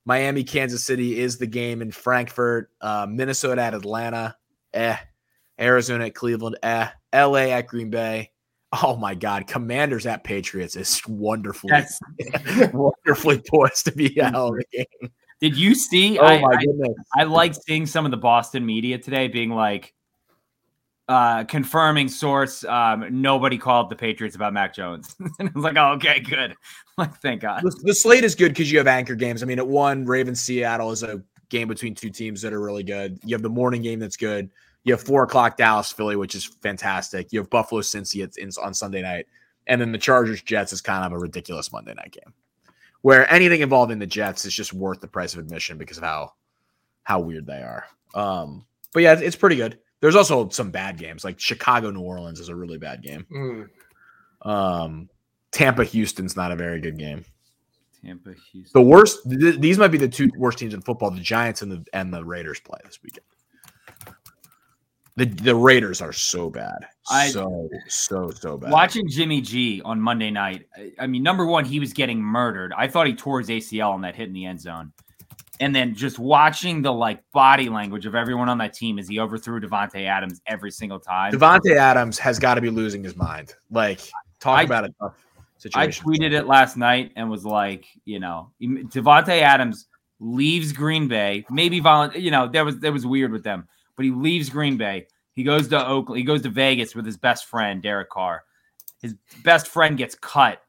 Miami 0.05 0.45
Kansas 0.45 0.85
City 0.85 1.19
is 1.19 1.39
the 1.39 1.47
game 1.47 1.81
in 1.81 1.91
Frankfurt. 1.91 2.71
Uh, 2.81 3.07
Minnesota 3.09 3.63
at 3.63 3.75
Atlanta. 3.75 4.37
Eh. 4.75 4.97
Arizona 5.59 6.07
at 6.07 6.15
Cleveland. 6.15 6.59
Eh. 6.63 6.89
LA 7.15 7.35
at 7.35 7.67
Green 7.67 7.91
Bay. 7.91 8.31
Oh 8.83 8.97
my 8.97 9.15
God. 9.15 9.47
Commanders 9.47 10.05
at 10.05 10.25
Patriots 10.25 10.77
is 10.77 11.01
wonderfully, 11.07 11.71
That's 11.71 11.99
wonderfully 12.75 13.41
poised 13.49 13.87
to 13.87 13.93
be 13.93 14.19
a 14.19 14.31
hell 14.31 14.49
of 14.49 14.59
a 14.59 14.77
game. 14.77 15.11
Did 15.41 15.57
you 15.57 15.75
see? 15.75 16.19
Oh 16.19 16.25
I, 16.25 16.41
my 16.41 16.57
I, 16.57 16.65
goodness. 16.65 16.97
I 17.17 17.25
like 17.25 17.55
seeing 17.55 17.87
some 17.87 18.05
of 18.05 18.11
the 18.11 18.17
Boston 18.17 18.67
media 18.67 18.99
today 18.99 19.29
being 19.29 19.51
like, 19.51 19.94
uh, 21.09 21.45
confirming 21.45 22.09
source. 22.09 22.65
Um, 22.65 23.07
nobody 23.21 23.59
called 23.59 23.91
the 23.91 23.97
Patriots 23.97 24.37
about 24.37 24.53
Mac 24.53 24.75
Jones. 24.75 25.15
and 25.39 25.49
I 25.49 25.53
was 25.55 25.65
like, 25.65 25.77
oh, 25.77 25.93
okay, 25.93 26.21
good. 26.21 26.55
Like, 26.97 27.17
thank 27.17 27.41
God. 27.41 27.65
The, 27.65 27.77
the 27.83 27.93
slate 27.93 28.23
is 28.23 28.37
good 28.37 28.51
because 28.51 28.71
you 28.71 28.79
have 28.79 28.87
anchor 28.87 29.17
games. 29.17 29.43
I 29.43 29.47
mean, 29.47 29.59
at 29.59 29.67
one, 29.67 30.05
Ravens 30.05 30.41
Seattle 30.41 30.93
is 30.93 31.03
a 31.03 31.21
game 31.49 31.67
between 31.67 31.93
two 31.93 32.09
teams 32.09 32.41
that 32.43 32.53
are 32.53 32.61
really 32.61 32.85
good. 32.85 33.19
You 33.25 33.35
have 33.35 33.43
the 33.43 33.49
morning 33.49 33.83
game 33.83 33.99
that's 33.99 34.17
good. 34.17 34.49
You 34.85 34.93
have 34.93 35.03
four 35.03 35.25
o'clock 35.25 35.57
Dallas 35.57 35.91
Philly, 35.91 36.15
which 36.15 36.37
is 36.37 36.45
fantastic. 36.45 37.33
You 37.33 37.41
have 37.41 37.51
Buffalo 37.51 37.81
Cincy 37.81 38.25
on 38.63 38.75
Sunday 38.75 39.03
night, 39.03 39.27
and 39.67 39.81
then 39.81 39.91
the 39.91 39.99
Chargers 39.99 40.41
Jets 40.41 40.73
is 40.73 40.81
kind 40.81 41.05
of 41.05 41.11
a 41.11 41.19
ridiculous 41.19 41.73
Monday 41.73 41.95
night 41.95 42.13
game, 42.13 42.33
where 43.03 43.29
anything 43.33 43.61
involving 43.61 43.99
the 43.99 44.07
Jets 44.07 44.45
is 44.45 44.55
just 44.55 44.73
worth 44.73 45.01
the 45.01 45.09
price 45.09 45.33
of 45.33 45.41
admission 45.41 45.79
because 45.79 45.97
of 45.97 46.05
how 46.05 46.35
how 47.03 47.19
weird 47.19 47.45
they 47.45 47.55
are. 47.55 47.87
Um, 48.15 48.67
but 48.93 49.03
yeah, 49.03 49.19
it's 49.19 49.35
pretty 49.35 49.57
good. 49.57 49.81
There's 50.05 50.17
also 50.17 50.51
some 50.51 50.71
bad 50.71 50.99
games, 50.99 51.25
like 51.25 51.41
Chicago 51.41 51.91
New 51.91 52.03
Orleans 52.03 52.39
is 52.39 52.51
a 52.51 52.55
really 52.55 52.77
bad 52.77 53.01
game. 53.01 53.25
Mm. 53.33 53.69
Um, 54.47 55.09
Tampa 55.51 55.83
Houston's 55.83 56.37
not 56.37 56.53
a 56.53 56.57
very 56.57 56.79
good 56.79 56.99
game. 56.99 57.25
Tampa, 58.05 58.35
Houston. 58.53 58.71
The 58.83 58.87
worst. 58.87 59.21
Th- 59.31 59.59
these 59.59 59.79
might 59.79 59.89
be 59.89 59.97
the 59.97 60.07
two 60.07 60.31
worst 60.37 60.59
teams 60.59 60.75
in 60.75 60.83
football. 60.83 61.11
The 61.11 61.21
Giants 61.23 61.63
and 61.63 61.73
the 61.73 61.87
and 61.95 62.13
the 62.13 62.23
Raiders 62.23 62.61
play 62.61 62.79
this 62.85 62.99
weekend. 63.03 63.25
The 65.17 65.25
the 65.25 65.55
Raiders 65.57 66.03
are 66.03 66.13
so 66.13 66.51
bad, 66.51 66.87
I- 67.09 67.31
so 67.31 67.71
so 67.89 68.31
so 68.31 68.59
bad. 68.59 68.73
Watching 68.73 69.09
Jimmy 69.09 69.41
G 69.41 69.81
on 69.87 70.03
Monday 70.03 70.31
night, 70.31 70.67
I- 70.77 70.93
I 70.99 71.07
mean, 71.07 71.23
number 71.23 71.47
one, 71.47 71.65
he 71.65 71.81
was 71.81 71.95
getting 71.95 72.21
murdered. 72.21 72.75
I 72.77 72.89
thought 72.89 73.07
he 73.07 73.15
tore 73.15 73.39
his 73.41 73.49
ACL 73.49 73.91
on 73.95 74.03
that 74.03 74.17
hit 74.17 74.29
in 74.29 74.35
the 74.35 74.45
end 74.45 74.61
zone. 74.61 74.93
And 75.61 75.75
then 75.75 75.95
just 75.95 76.19
watching 76.19 76.83
the 76.83 76.93
like 76.93 77.23
body 77.33 77.69
language 77.69 78.07
of 78.07 78.15
everyone 78.15 78.49
on 78.49 78.59
that 78.59 78.73
team 78.73 78.99
as 78.99 79.09
he 79.09 79.21
overthrew 79.21 79.61
Davante 79.61 80.05
Adams 80.07 80.41
every 80.47 80.71
single 80.71 80.99
time. 80.99 81.33
Davante 81.33 81.77
Adams 81.77 82.19
has 82.19 82.39
got 82.39 82.55
to 82.55 82.61
be 82.61 82.71
losing 82.71 83.05
his 83.05 83.17
mind. 83.17 83.55
Like 83.71 84.01
talk 84.41 84.59
I- 84.59 84.63
about 84.63 84.85
a 84.85 84.95
tough 85.01 85.15
I 85.75 85.87
tweeted 85.87 86.33
it 86.33 86.47
last 86.47 86.77
night 86.77 87.13
and 87.17 87.31
was 87.31 87.45
like, 87.45 87.87
you 88.05 88.21
know, 88.21 88.51
Davante 88.61 89.41
Adams 89.41 89.87
leaves 90.21 90.73
Green 90.73 91.09
Bay. 91.09 91.47
Maybe 91.49 91.81
volun, 91.81 92.21
you 92.21 92.31
know, 92.31 92.49
that 92.49 92.65
was 92.65 92.81
that 92.81 92.93
was 92.93 93.07
weird 93.07 93.33
with 93.33 93.45
them, 93.45 93.67
but 93.97 94.05
he 94.05 94.11
leaves 94.11 94.51
Green 94.51 94.77
Bay. 94.77 95.07
He 95.33 95.43
goes 95.43 95.69
to 95.69 95.87
Oakland. 95.87 96.19
He 96.19 96.25
goes 96.25 96.43
to 96.43 96.49
Vegas 96.51 96.95
with 96.95 97.07
his 97.07 97.17
best 97.17 97.47
friend 97.47 97.83
Derek 97.83 98.11
Carr. 98.11 98.45
His 99.01 99.15
best 99.43 99.69
friend 99.69 99.97
gets 99.97 100.15
cut, 100.15 100.63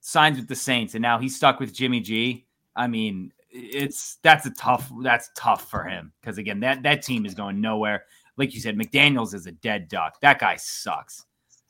signs 0.00 0.38
with 0.38 0.48
the 0.48 0.54
Saints, 0.54 0.94
and 0.94 1.02
now 1.02 1.18
he's 1.18 1.36
stuck 1.36 1.58
with 1.58 1.74
Jimmy 1.74 2.00
G. 2.00 2.46
I 2.76 2.86
mean, 2.86 3.32
it's 3.52 4.16
that's 4.22 4.46
a 4.46 4.50
tough 4.50 4.90
that's 5.02 5.30
tough 5.36 5.70
for 5.70 5.84
him 5.84 6.12
because 6.20 6.38
again, 6.38 6.60
that 6.60 6.82
that 6.82 7.02
team 7.02 7.26
is 7.26 7.34
going 7.34 7.60
nowhere. 7.60 8.04
Like 8.36 8.54
you 8.54 8.60
said, 8.60 8.76
McDaniels 8.76 9.34
is 9.34 9.46
a 9.46 9.52
dead 9.52 9.88
duck. 9.88 10.20
That 10.20 10.38
guy 10.38 10.56
sucks. 10.56 11.26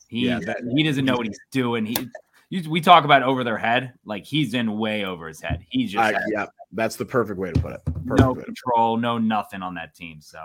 He 0.09 0.27
Yeah, 0.27 0.39
that- 0.41 0.59
he 0.75 0.83
doesn't 0.83 1.05
know 1.05 1.17
what 1.17 1.27
he's 1.27 1.41
doing. 1.51 1.85
He 1.87 1.97
you, 2.51 2.69
we 2.71 2.81
talk 2.83 3.05
about 3.05 3.23
over 3.23 3.45
their 3.45 3.57
head, 3.57 3.95
like 4.05 4.25
he's 4.25 4.53
in 4.53 4.77
way 4.79 5.05
over 5.05 5.27
his 5.27 5.41
head. 5.41 5.65
He 5.71 5.87
just 5.87 6.03
I- 6.03 6.21
yeah, 6.31 6.47
that's 6.73 6.97
the 6.97 7.05
perfect 7.05 7.39
way 7.39 7.51
to 7.51 7.61
put 7.61 7.73
it. 7.73 7.85
Perfect 7.85 8.21
no 8.21 8.35
control, 8.35 8.97
no 8.97 9.19
nothing 9.19 9.63
on 9.63 9.75
that 9.75 9.95
team. 9.95 10.21
So 10.21 10.39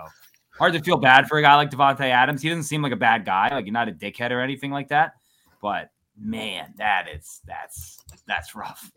hard 0.58 0.72
to 0.72 0.80
feel 0.82 0.96
bad 0.96 1.28
for 1.28 1.38
a 1.38 1.42
guy 1.42 1.54
like 1.54 1.70
Davante 1.70 2.00
Adams. 2.00 2.42
He 2.42 2.48
doesn't 2.48 2.64
seem 2.64 2.82
like 2.82 2.92
a 2.92 2.96
bad 2.96 3.24
guy, 3.24 3.48
like 3.50 3.66
you're 3.66 3.72
not 3.72 3.88
a 3.88 3.92
dickhead 3.92 4.30
or 4.30 4.40
anything 4.40 4.70
like 4.70 4.88
that. 4.88 5.12
But 5.60 5.90
man, 6.18 6.74
that 6.78 7.06
is 7.14 7.40
that's 7.46 8.02
that's 8.26 8.54
rough. 8.54 8.90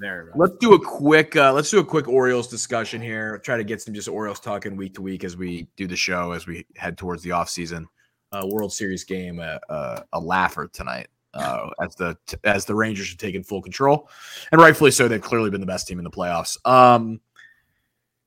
Rough. 0.00 0.36
Let's 0.36 0.56
do 0.58 0.74
a 0.74 0.84
quick 0.84 1.36
uh, 1.36 1.52
let's 1.52 1.70
do 1.70 1.78
a 1.78 1.84
quick 1.84 2.08
Orioles 2.08 2.48
discussion 2.48 3.00
here. 3.00 3.38
Try 3.38 3.56
to 3.56 3.64
get 3.64 3.82
some 3.82 3.94
just 3.94 4.08
Orioles 4.08 4.40
talking 4.40 4.76
week 4.76 4.94
to 4.94 5.02
week 5.02 5.24
as 5.24 5.36
we 5.36 5.68
do 5.76 5.86
the 5.86 5.96
show 5.96 6.32
as 6.32 6.46
we 6.46 6.66
head 6.76 6.98
towards 6.98 7.22
the 7.22 7.30
offseason. 7.30 7.84
Uh, 8.32 8.46
World 8.46 8.72
Series 8.72 9.04
game 9.04 9.38
uh, 9.38 9.58
uh, 9.68 10.00
a 10.12 10.20
laugher 10.20 10.68
tonight 10.72 11.06
uh, 11.34 11.70
as 11.80 11.94
the 11.96 12.16
as 12.44 12.64
the 12.64 12.74
Rangers 12.74 13.10
have 13.10 13.18
taken 13.18 13.42
full 13.42 13.62
control, 13.62 14.08
and 14.52 14.60
rightfully 14.60 14.90
so. 14.90 15.08
They've 15.08 15.20
clearly 15.20 15.50
been 15.50 15.60
the 15.60 15.66
best 15.66 15.86
team 15.86 15.98
in 15.98 16.04
the 16.04 16.10
playoffs. 16.10 16.56
Um, 16.66 17.20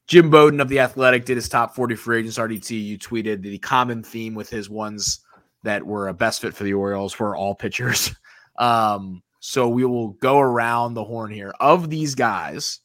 Jim 0.08 0.30
Bowden 0.30 0.62
of 0.62 0.69
the 0.69 0.80
Athletic 0.80 1.25
did 1.25 1.36
his 1.36 1.49
top 1.49 1.75
forty 1.75 1.95
free 1.95 2.19
agents 2.19 2.38
RDT. 2.38 2.84
You 2.84 2.97
tweeted 2.97 3.41
the 3.41 3.58
common 3.60 4.03
theme 4.03 4.36
with 4.36 4.49
his 4.49 4.69
ones 4.69 5.21
that 5.63 5.86
were 5.86 6.08
a 6.08 6.13
best 6.13 6.41
fit 6.41 6.53
for 6.53 6.63
the 6.63 6.73
Orioles 6.73 7.17
were 7.17 7.36
all 7.36 7.56
pitchers. 7.56 8.13
Um, 8.60 9.21
so 9.47 9.69
we 9.69 9.86
will 9.86 10.10
go 10.10 10.41
around 10.41 10.93
the 10.93 11.05
horn 11.05 11.31
here. 11.31 11.53
Of 11.62 11.89
these 11.89 12.15
guys, 12.15 12.81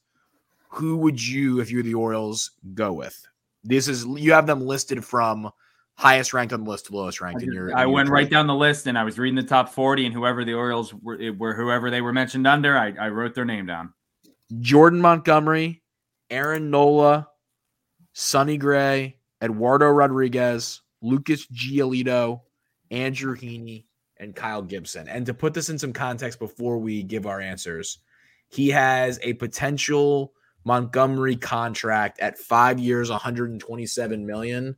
who 0.69 0.95
would 0.99 1.21
you, 1.21 1.59
if 1.59 1.69
you're 1.69 1.83
the 1.83 1.95
Orioles, 1.95 2.51
go 2.73 2.93
with? 2.93 3.21
This 3.65 3.89
is 3.89 4.05
you 4.05 4.31
have 4.31 4.47
them 4.47 4.61
listed 4.61 5.03
from 5.03 5.51
highest 5.95 6.33
ranked 6.33 6.53
on 6.53 6.63
the 6.63 6.69
list 6.69 6.85
to 6.85 6.95
lowest 6.95 7.19
ranked 7.19 7.43
in 7.43 7.51
your. 7.51 7.67
in 7.67 7.75
I 7.75 7.81
your 7.81 7.89
went 7.89 8.07
right 8.07 8.29
down 8.29 8.47
the 8.47 8.55
list 8.55 8.87
and 8.87 8.97
I 8.97 9.03
was 9.03 9.19
reading 9.19 9.35
the 9.35 9.43
top 9.43 9.73
40 9.73 10.05
and 10.05 10.15
whoever 10.15 10.45
the 10.45 10.53
Orioles 10.53 10.93
were, 10.93 11.19
it 11.19 11.37
were 11.37 11.53
whoever 11.53 11.91
they 11.91 11.99
were 11.99 12.13
mentioned 12.13 12.47
under, 12.47 12.77
I, 12.77 12.93
I 12.97 13.09
wrote 13.09 13.35
their 13.35 13.43
name 13.43 13.65
down. 13.65 13.93
Jordan 14.61 15.01
Montgomery, 15.01 15.83
Aaron 16.29 16.71
Nola, 16.71 17.27
Sonny 18.13 18.55
Gray, 18.55 19.17
Eduardo 19.41 19.87
Rodriguez, 19.87 20.79
Lucas 21.01 21.45
Giolito, 21.47 22.39
Andrew 22.89 23.35
Heaney, 23.35 23.83
and 24.23 24.35
Kyle 24.35 24.61
Gibson. 24.61 25.07
And 25.07 25.25
to 25.25 25.33
put 25.33 25.53
this 25.53 25.69
in 25.69 25.77
some 25.77 25.93
context 25.93 26.39
before 26.39 26.77
we 26.79 27.03
give 27.03 27.27
our 27.27 27.39
answers, 27.39 27.99
he 28.49 28.69
has 28.69 29.19
a 29.21 29.33
potential 29.33 30.33
Montgomery 30.65 31.35
contract 31.35 32.19
at 32.19 32.37
five 32.37 32.79
years, 32.79 33.09
127 33.09 34.25
million, 34.25 34.75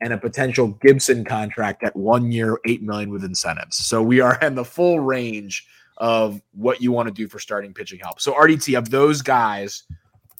and 0.00 0.12
a 0.12 0.18
potential 0.18 0.68
Gibson 0.82 1.24
contract 1.24 1.82
at 1.82 1.96
one 1.96 2.30
year, 2.30 2.58
eight 2.66 2.82
million 2.82 3.10
with 3.10 3.24
incentives. 3.24 3.78
So 3.78 4.02
we 4.02 4.20
are 4.20 4.38
in 4.40 4.54
the 4.54 4.64
full 4.64 5.00
range 5.00 5.66
of 5.96 6.42
what 6.52 6.82
you 6.82 6.92
want 6.92 7.08
to 7.08 7.14
do 7.14 7.28
for 7.28 7.38
starting 7.38 7.72
pitching 7.72 8.00
help. 8.00 8.20
So 8.20 8.34
RDT 8.34 8.76
of 8.76 8.90
those 8.90 9.22
guys, 9.22 9.84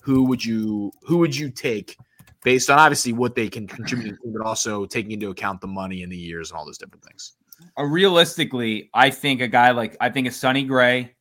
who 0.02 0.24
would 0.24 0.44
you 0.44 0.92
who 1.02 1.18
would 1.18 1.34
you 1.34 1.48
take 1.50 1.96
based 2.44 2.68
on 2.68 2.78
obviously 2.78 3.12
what 3.12 3.34
they 3.34 3.48
can 3.48 3.66
contribute, 3.66 4.18
but 4.26 4.44
also 4.44 4.84
taking 4.84 5.12
into 5.12 5.30
account 5.30 5.60
the 5.60 5.66
money 5.66 6.02
and 6.02 6.12
the 6.12 6.16
years 6.16 6.50
and 6.50 6.58
all 6.58 6.66
those 6.66 6.78
different 6.78 7.02
things. 7.02 7.32
Uh, 7.78 7.84
realistically, 7.84 8.90
I 8.94 9.10
think 9.10 9.40
a 9.40 9.48
guy 9.48 9.70
like 9.72 9.96
I 10.00 10.10
think 10.10 10.26
a 10.28 10.30
Sonny 10.30 10.64
Gray 10.64 11.14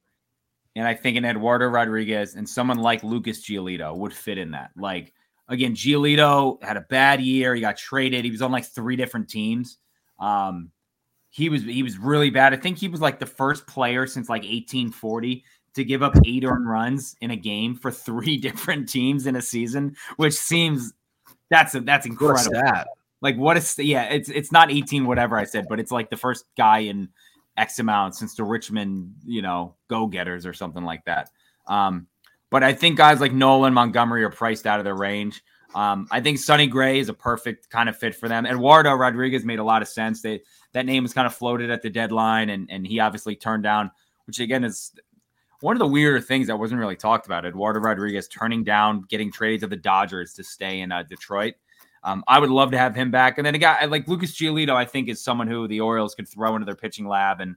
and 0.75 0.87
I 0.87 0.93
think 0.93 1.17
an 1.17 1.25
Eduardo 1.25 1.67
Rodriguez 1.67 2.35
and 2.35 2.47
someone 2.47 2.77
like 2.77 3.03
Lucas 3.03 3.45
Giolito 3.45 3.95
would 3.95 4.13
fit 4.13 4.37
in 4.37 4.51
that. 4.51 4.71
Like 4.75 5.13
again, 5.47 5.75
Giolito 5.75 6.61
had 6.63 6.77
a 6.77 6.81
bad 6.81 7.21
year. 7.21 7.55
He 7.55 7.61
got 7.61 7.77
traded. 7.77 8.25
He 8.25 8.31
was 8.31 8.41
on 8.41 8.51
like 8.51 8.65
three 8.65 8.95
different 8.95 9.29
teams. 9.29 9.77
Um, 10.19 10.71
he 11.29 11.49
was 11.49 11.63
he 11.63 11.83
was 11.83 11.97
really 11.97 12.29
bad. 12.29 12.53
I 12.53 12.57
think 12.57 12.77
he 12.77 12.87
was 12.87 13.01
like 13.01 13.19
the 13.19 13.25
first 13.25 13.65
player 13.67 14.05
since 14.05 14.29
like 14.29 14.43
1840 14.43 15.43
to 15.75 15.83
give 15.83 16.03
up 16.03 16.15
eight 16.25 16.43
earned 16.43 16.69
runs 16.69 17.15
in 17.21 17.31
a 17.31 17.35
game 17.35 17.75
for 17.75 17.91
three 17.91 18.37
different 18.37 18.89
teams 18.89 19.25
in 19.25 19.35
a 19.35 19.41
season, 19.41 19.95
which 20.17 20.33
seems 20.33 20.93
that's 21.49 21.75
a, 21.75 21.81
that's 21.81 22.05
incredible. 22.05 22.55
stat. 22.55 22.87
Like 23.23 23.37
what 23.37 23.55
is 23.55 23.79
yeah, 23.79 24.03
it's 24.03 24.29
it's 24.29 24.51
not 24.51 24.69
18 24.69 25.07
whatever 25.07 25.37
I 25.37 25.45
said, 25.45 25.67
but 25.69 25.79
it's 25.79 25.91
like 25.91 26.09
the 26.09 26.17
first 26.17 26.45
guy 26.57 26.79
in 26.79 27.07
X 27.55 27.79
amount 27.79 28.15
since 28.15 28.35
the 28.35 28.43
Richmond, 28.43 29.15
you 29.25 29.41
know, 29.41 29.75
go-getters 29.87 30.45
or 30.45 30.53
something 30.53 30.83
like 30.83 31.05
that. 31.05 31.29
Um, 31.67 32.07
but 32.49 32.63
I 32.63 32.73
think 32.73 32.97
guys 32.97 33.21
like 33.21 33.31
Nolan 33.31 33.73
Montgomery 33.73 34.23
are 34.25 34.29
priced 34.29 34.67
out 34.67 34.79
of 34.79 34.83
their 34.83 34.95
range. 34.95 35.41
Um, 35.73 36.05
I 36.11 36.19
think 36.19 36.37
Sonny 36.37 36.67
Gray 36.67 36.99
is 36.99 37.09
a 37.09 37.13
perfect 37.13 37.69
kind 37.69 37.87
of 37.87 37.97
fit 37.97 38.13
for 38.13 38.27
them. 38.27 38.45
Eduardo 38.45 38.93
Rodriguez 38.93 39.45
made 39.45 39.59
a 39.59 39.63
lot 39.63 39.81
of 39.81 39.87
sense. 39.87 40.21
They 40.21 40.41
that 40.73 40.85
name 40.85 41.03
was 41.03 41.13
kind 41.13 41.25
of 41.25 41.33
floated 41.33 41.71
at 41.71 41.81
the 41.81 41.89
deadline, 41.89 42.49
and 42.49 42.69
and 42.69 42.85
he 42.85 42.99
obviously 42.99 43.37
turned 43.37 43.63
down, 43.63 43.89
which 44.27 44.41
again 44.41 44.65
is 44.65 44.91
one 45.61 45.77
of 45.77 45.79
the 45.79 45.87
weirder 45.87 46.19
things 46.19 46.47
that 46.47 46.59
wasn't 46.59 46.79
really 46.79 46.97
talked 46.97 47.25
about. 47.25 47.45
Eduardo 47.45 47.79
Rodriguez 47.79 48.27
turning 48.27 48.65
down 48.65 49.05
getting 49.07 49.31
traded 49.31 49.61
to 49.61 49.67
the 49.67 49.77
Dodgers 49.77 50.33
to 50.33 50.43
stay 50.43 50.81
in 50.81 50.91
uh, 50.91 51.03
Detroit. 51.03 51.53
Um, 52.03 52.23
I 52.27 52.39
would 52.39 52.49
love 52.49 52.71
to 52.71 52.77
have 52.77 52.95
him 52.95 53.11
back. 53.11 53.37
And 53.37 53.47
then 53.47 53.55
a 53.55 53.59
guy 53.59 53.85
like 53.85 54.07
Lucas 54.07 54.35
Giolito, 54.35 54.75
I 54.75 54.85
think, 54.85 55.07
is 55.07 55.23
someone 55.23 55.47
who 55.47 55.67
the 55.67 55.79
Orioles 55.79 56.15
could 56.15 56.27
throw 56.27 56.55
into 56.55 56.65
their 56.65 56.75
pitching 56.75 57.07
lab 57.07 57.39
and 57.39 57.55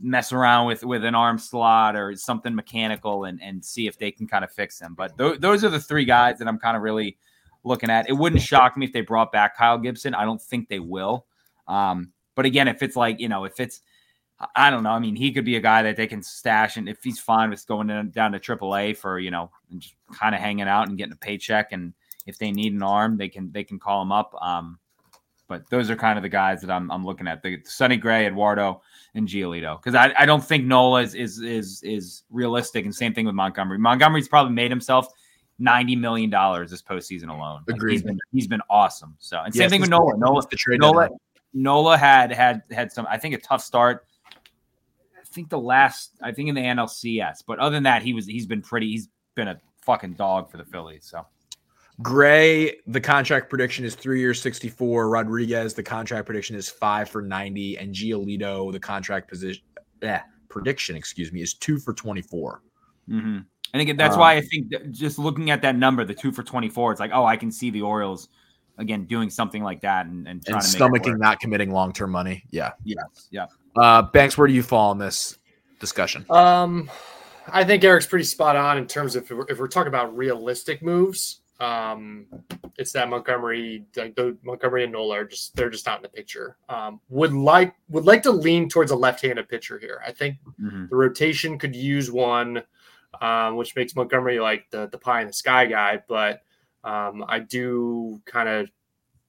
mess 0.00 0.32
around 0.32 0.66
with 0.66 0.84
with 0.84 1.04
an 1.04 1.14
arm 1.14 1.38
slot 1.38 1.96
or 1.96 2.14
something 2.14 2.54
mechanical 2.54 3.24
and 3.24 3.40
and 3.42 3.64
see 3.64 3.86
if 3.86 3.98
they 3.98 4.10
can 4.10 4.26
kind 4.26 4.44
of 4.44 4.50
fix 4.50 4.80
him. 4.80 4.94
But 4.94 5.16
th- 5.16 5.40
those 5.40 5.64
are 5.64 5.68
the 5.68 5.80
three 5.80 6.04
guys 6.04 6.38
that 6.38 6.48
I'm 6.48 6.58
kind 6.58 6.76
of 6.76 6.82
really 6.82 7.18
looking 7.64 7.90
at. 7.90 8.08
It 8.08 8.14
wouldn't 8.14 8.42
shock 8.42 8.76
me 8.76 8.86
if 8.86 8.92
they 8.92 9.00
brought 9.00 9.32
back 9.32 9.56
Kyle 9.56 9.78
Gibson. 9.78 10.14
I 10.14 10.24
don't 10.24 10.42
think 10.42 10.68
they 10.68 10.80
will. 10.80 11.26
Um, 11.66 12.12
but 12.34 12.46
again, 12.46 12.68
if 12.68 12.82
it's 12.82 12.96
like 12.96 13.20
you 13.20 13.28
know, 13.28 13.44
if 13.44 13.60
it's 13.60 13.80
I 14.54 14.70
don't 14.70 14.84
know. 14.84 14.90
I 14.90 15.00
mean, 15.00 15.16
he 15.16 15.32
could 15.32 15.44
be 15.44 15.56
a 15.56 15.60
guy 15.60 15.82
that 15.82 15.96
they 15.96 16.06
can 16.06 16.22
stash, 16.22 16.76
and 16.76 16.88
if 16.88 17.02
he's 17.02 17.18
fine 17.18 17.50
with 17.50 17.66
going 17.66 17.88
down 18.10 18.32
to 18.32 18.38
AAA 18.38 18.96
for 18.96 19.18
you 19.18 19.32
know, 19.32 19.50
and 19.70 19.80
just 19.80 19.94
kind 20.12 20.34
of 20.34 20.40
hanging 20.40 20.68
out 20.68 20.88
and 20.88 20.96
getting 20.96 21.12
a 21.12 21.16
paycheck, 21.16 21.72
and 21.72 21.92
if 22.28 22.38
they 22.38 22.52
need 22.52 22.74
an 22.74 22.82
arm, 22.82 23.16
they 23.16 23.28
can 23.28 23.50
they 23.50 23.64
can 23.64 23.78
call 23.78 24.02
him 24.02 24.12
up. 24.12 24.34
Um, 24.40 24.78
but 25.48 25.68
those 25.70 25.88
are 25.90 25.96
kind 25.96 26.18
of 26.18 26.22
the 26.22 26.28
guys 26.28 26.60
that 26.60 26.70
I'm 26.70 26.90
I'm 26.90 27.04
looking 27.04 27.26
at: 27.26 27.42
the 27.42 27.58
Sonny 27.64 27.96
Gray, 27.96 28.26
Eduardo, 28.26 28.82
and 29.14 29.26
Giolito. 29.26 29.82
Because 29.82 29.94
I, 29.94 30.12
I 30.16 30.26
don't 30.26 30.44
think 30.44 30.64
Nola 30.64 31.02
is, 31.02 31.14
is 31.14 31.40
is 31.40 31.82
is 31.82 32.22
realistic, 32.30 32.84
and 32.84 32.94
same 32.94 33.14
thing 33.14 33.24
with 33.24 33.34
Montgomery. 33.34 33.78
Montgomery's 33.78 34.28
probably 34.28 34.52
made 34.52 34.70
himself 34.70 35.08
ninety 35.58 35.96
million 35.96 36.28
dollars 36.28 36.70
this 36.70 36.82
postseason 36.82 37.30
alone. 37.30 37.62
Like 37.66 37.76
Agreed. 37.76 37.92
he's 37.92 38.02
been 38.02 38.18
he's 38.30 38.46
been 38.46 38.62
awesome. 38.68 39.16
So 39.18 39.40
and 39.40 39.54
same 39.54 39.62
Yes, 39.62 39.70
thing 39.70 39.80
with 39.80 39.90
Nola. 39.90 40.18
Nola 40.18 40.42
the 40.48 40.56
trade 40.56 40.80
Nola. 40.80 41.08
Nola 41.54 41.96
had 41.96 42.30
had 42.30 42.62
had 42.70 42.92
some. 42.92 43.06
I 43.08 43.16
think 43.16 43.34
a 43.34 43.38
tough 43.38 43.62
start. 43.62 44.04
I 44.26 45.24
think 45.24 45.48
the 45.48 45.58
last. 45.58 46.10
I 46.22 46.30
think 46.32 46.50
in 46.50 46.54
the 46.54 46.60
NLCS, 46.60 47.44
but 47.46 47.58
other 47.58 47.74
than 47.74 47.84
that, 47.84 48.02
he 48.02 48.12
was 48.12 48.26
he's 48.26 48.46
been 48.46 48.60
pretty. 48.60 48.90
He's 48.90 49.08
been 49.34 49.48
a 49.48 49.58
fucking 49.80 50.12
dog 50.12 50.50
for 50.50 50.58
the 50.58 50.64
Phillies. 50.66 51.06
So 51.06 51.24
Gray, 52.00 52.76
the 52.86 53.00
contract 53.00 53.50
prediction 53.50 53.84
is 53.84 53.94
three 53.94 54.20
years, 54.20 54.40
64. 54.40 55.08
Rodriguez, 55.08 55.74
the 55.74 55.82
contract 55.82 56.26
prediction 56.26 56.54
is 56.54 56.68
five 56.68 57.08
for 57.10 57.22
90. 57.22 57.78
And 57.78 57.92
Giolito, 57.94 58.70
the 58.72 58.78
contract 58.78 59.28
position, 59.28 59.62
yeah, 60.00 60.22
prediction, 60.48 60.94
excuse 60.96 61.32
me, 61.32 61.42
is 61.42 61.54
two 61.54 61.78
for 61.78 61.92
24. 61.92 62.62
hmm 63.08 63.38
I 63.74 63.76
think 63.84 63.98
that's 63.98 64.14
Um, 64.14 64.20
why 64.20 64.34
I 64.36 64.40
think 64.40 64.70
that 64.70 64.92
just 64.92 65.18
looking 65.18 65.50
at 65.50 65.60
that 65.62 65.76
number, 65.76 66.02
the 66.02 66.14
two 66.14 66.32
for 66.32 66.42
twenty 66.42 66.70
four, 66.70 66.90
it's 66.90 67.00
like, 67.00 67.10
oh, 67.12 67.26
I 67.26 67.36
can 67.36 67.52
see 67.52 67.68
the 67.68 67.82
Orioles 67.82 68.28
again 68.78 69.04
doing 69.04 69.28
something 69.28 69.62
like 69.62 69.82
that 69.82 70.06
and, 70.06 70.26
and 70.26 70.42
trying 70.42 70.56
And 70.56 70.64
to 70.64 70.88
make 70.88 71.02
it 71.02 71.02
stomaching 71.04 71.12
work. 71.12 71.20
not 71.20 71.38
committing 71.40 71.70
long 71.70 71.92
term 71.92 72.10
money. 72.10 72.44
Yeah. 72.50 72.72
Yes, 72.84 73.28
yeah. 73.30 73.44
Uh, 73.76 74.00
Banks, 74.00 74.38
where 74.38 74.46
do 74.48 74.54
you 74.54 74.62
fall 74.62 74.92
in 74.92 74.98
this 74.98 75.36
discussion? 75.80 76.24
Um, 76.30 76.90
I 77.52 77.62
think 77.62 77.84
Eric's 77.84 78.06
pretty 78.06 78.24
spot 78.24 78.56
on 78.56 78.78
in 78.78 78.86
terms 78.86 79.16
of 79.16 79.24
if 79.24 79.30
we're, 79.30 79.46
if 79.50 79.58
we're 79.58 79.68
talking 79.68 79.88
about 79.88 80.16
realistic 80.16 80.82
moves. 80.82 81.37
Um, 81.60 82.26
it's 82.76 82.92
that 82.92 83.08
Montgomery, 83.08 83.84
like 83.96 84.14
the 84.14 84.36
Montgomery 84.42 84.84
and 84.84 84.92
Nola 84.92 85.20
are 85.20 85.24
just 85.24 85.56
they're 85.56 85.70
just 85.70 85.86
not 85.86 85.98
in 85.98 86.02
the 86.02 86.08
picture. 86.08 86.56
Um, 86.68 87.00
would 87.08 87.32
like 87.32 87.74
would 87.88 88.04
like 88.04 88.22
to 88.22 88.30
lean 88.30 88.68
towards 88.68 88.92
a 88.92 88.96
left-handed 88.96 89.48
pitcher 89.48 89.78
here. 89.78 90.00
I 90.06 90.12
think 90.12 90.36
hmm 90.58 90.86
the 90.88 90.96
rotation 90.96 91.58
could 91.58 91.74
use 91.74 92.10
one, 92.10 92.62
um, 93.20 93.56
which 93.56 93.74
makes 93.74 93.96
Montgomery 93.96 94.38
like 94.38 94.70
the 94.70 94.88
the 94.88 94.98
pie 94.98 95.20
in 95.20 95.26
the 95.26 95.32
sky 95.32 95.66
guy. 95.66 96.02
But 96.08 96.42
um, 96.84 97.24
I 97.26 97.40
do 97.40 98.20
kind 98.24 98.48
of 98.48 98.70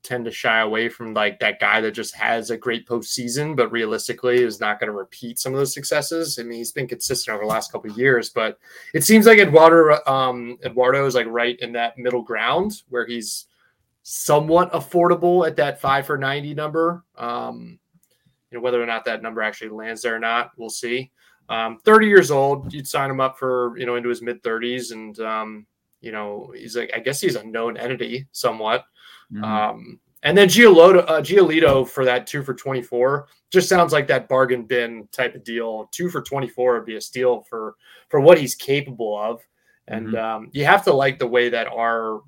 tend 0.03 0.25
to 0.25 0.31
shy 0.31 0.59
away 0.59 0.89
from 0.89 1.13
like 1.13 1.39
that 1.39 1.59
guy 1.59 1.81
that 1.81 1.91
just 1.91 2.15
has 2.15 2.51
a 2.51 2.57
great 2.57 2.87
postseason, 2.87 3.55
but 3.55 3.71
realistically 3.71 4.41
is 4.41 4.59
not 4.59 4.79
going 4.79 4.87
to 4.87 4.97
repeat 4.97 5.39
some 5.39 5.53
of 5.53 5.59
those 5.59 5.73
successes. 5.73 6.39
I 6.39 6.43
mean, 6.43 6.57
he's 6.57 6.71
been 6.71 6.87
consistent 6.87 7.35
over 7.35 7.43
the 7.43 7.49
last 7.49 7.71
couple 7.71 7.91
of 7.91 7.97
years, 7.97 8.29
but 8.29 8.57
it 8.93 9.03
seems 9.03 9.25
like 9.25 9.39
Eduardo 9.39 9.99
um, 10.11 10.57
Eduardo 10.63 11.05
is 11.05 11.15
like 11.15 11.27
right 11.27 11.59
in 11.59 11.73
that 11.73 11.97
middle 11.97 12.21
ground 12.21 12.83
where 12.89 13.05
he's 13.05 13.45
somewhat 14.03 14.71
affordable 14.71 15.45
at 15.45 15.57
that 15.57 15.81
five 15.81 16.05
for 16.05 16.17
ninety 16.17 16.53
number. 16.53 17.03
Um, 17.17 17.79
you 18.51 18.57
know, 18.57 18.61
whether 18.63 18.81
or 18.81 18.85
not 18.85 19.05
that 19.05 19.21
number 19.21 19.41
actually 19.41 19.69
lands 19.69 20.01
there 20.01 20.15
or 20.15 20.19
not, 20.19 20.51
we'll 20.57 20.69
see. 20.69 21.11
Um, 21.49 21.79
30 21.83 22.07
years 22.07 22.31
old, 22.31 22.71
you'd 22.73 22.87
sign 22.87 23.09
him 23.09 23.19
up 23.19 23.37
for, 23.37 23.77
you 23.77 23.85
know, 23.85 23.95
into 23.95 24.09
his 24.09 24.21
mid 24.21 24.41
30s. 24.43 24.91
And, 24.91 25.19
um, 25.19 25.65
you 26.01 26.11
know, 26.11 26.53
he's 26.55 26.75
like, 26.75 26.91
I 26.95 26.99
guess 26.99 27.19
he's 27.19 27.35
a 27.35 27.43
known 27.43 27.77
entity 27.77 28.27
somewhat. 28.31 28.85
Mhm. 29.33 29.43
Um, 29.43 29.99
and 30.23 30.37
then 30.37 30.49
Giolito, 30.49 31.03
uh, 31.07 31.21
Giolito 31.21 31.87
for 31.87 32.03
that 32.03 32.27
two 32.27 32.43
for 32.43 32.53
24 32.53 33.27
just 33.51 33.69
sounds 33.69 33.93
like 33.93 34.07
that 34.07 34.27
bargain 34.27 34.63
bin 34.63 35.07
type 35.11 35.33
of 35.33 35.43
deal. 35.43 35.89
Two 35.91 36.09
for 36.09 36.21
24 36.21 36.75
would 36.75 36.85
be 36.85 36.97
a 36.97 37.01
steal 37.01 37.41
for, 37.49 37.75
for 38.09 38.19
what 38.19 38.37
he's 38.37 38.53
capable 38.53 39.17
of. 39.17 39.41
And 39.87 40.15
um, 40.15 40.49
you 40.51 40.65
have 40.65 40.83
to 40.83 40.93
like 40.93 41.17
the 41.17 41.27
way 41.27 41.49
that 41.49 41.67
our 41.67 42.21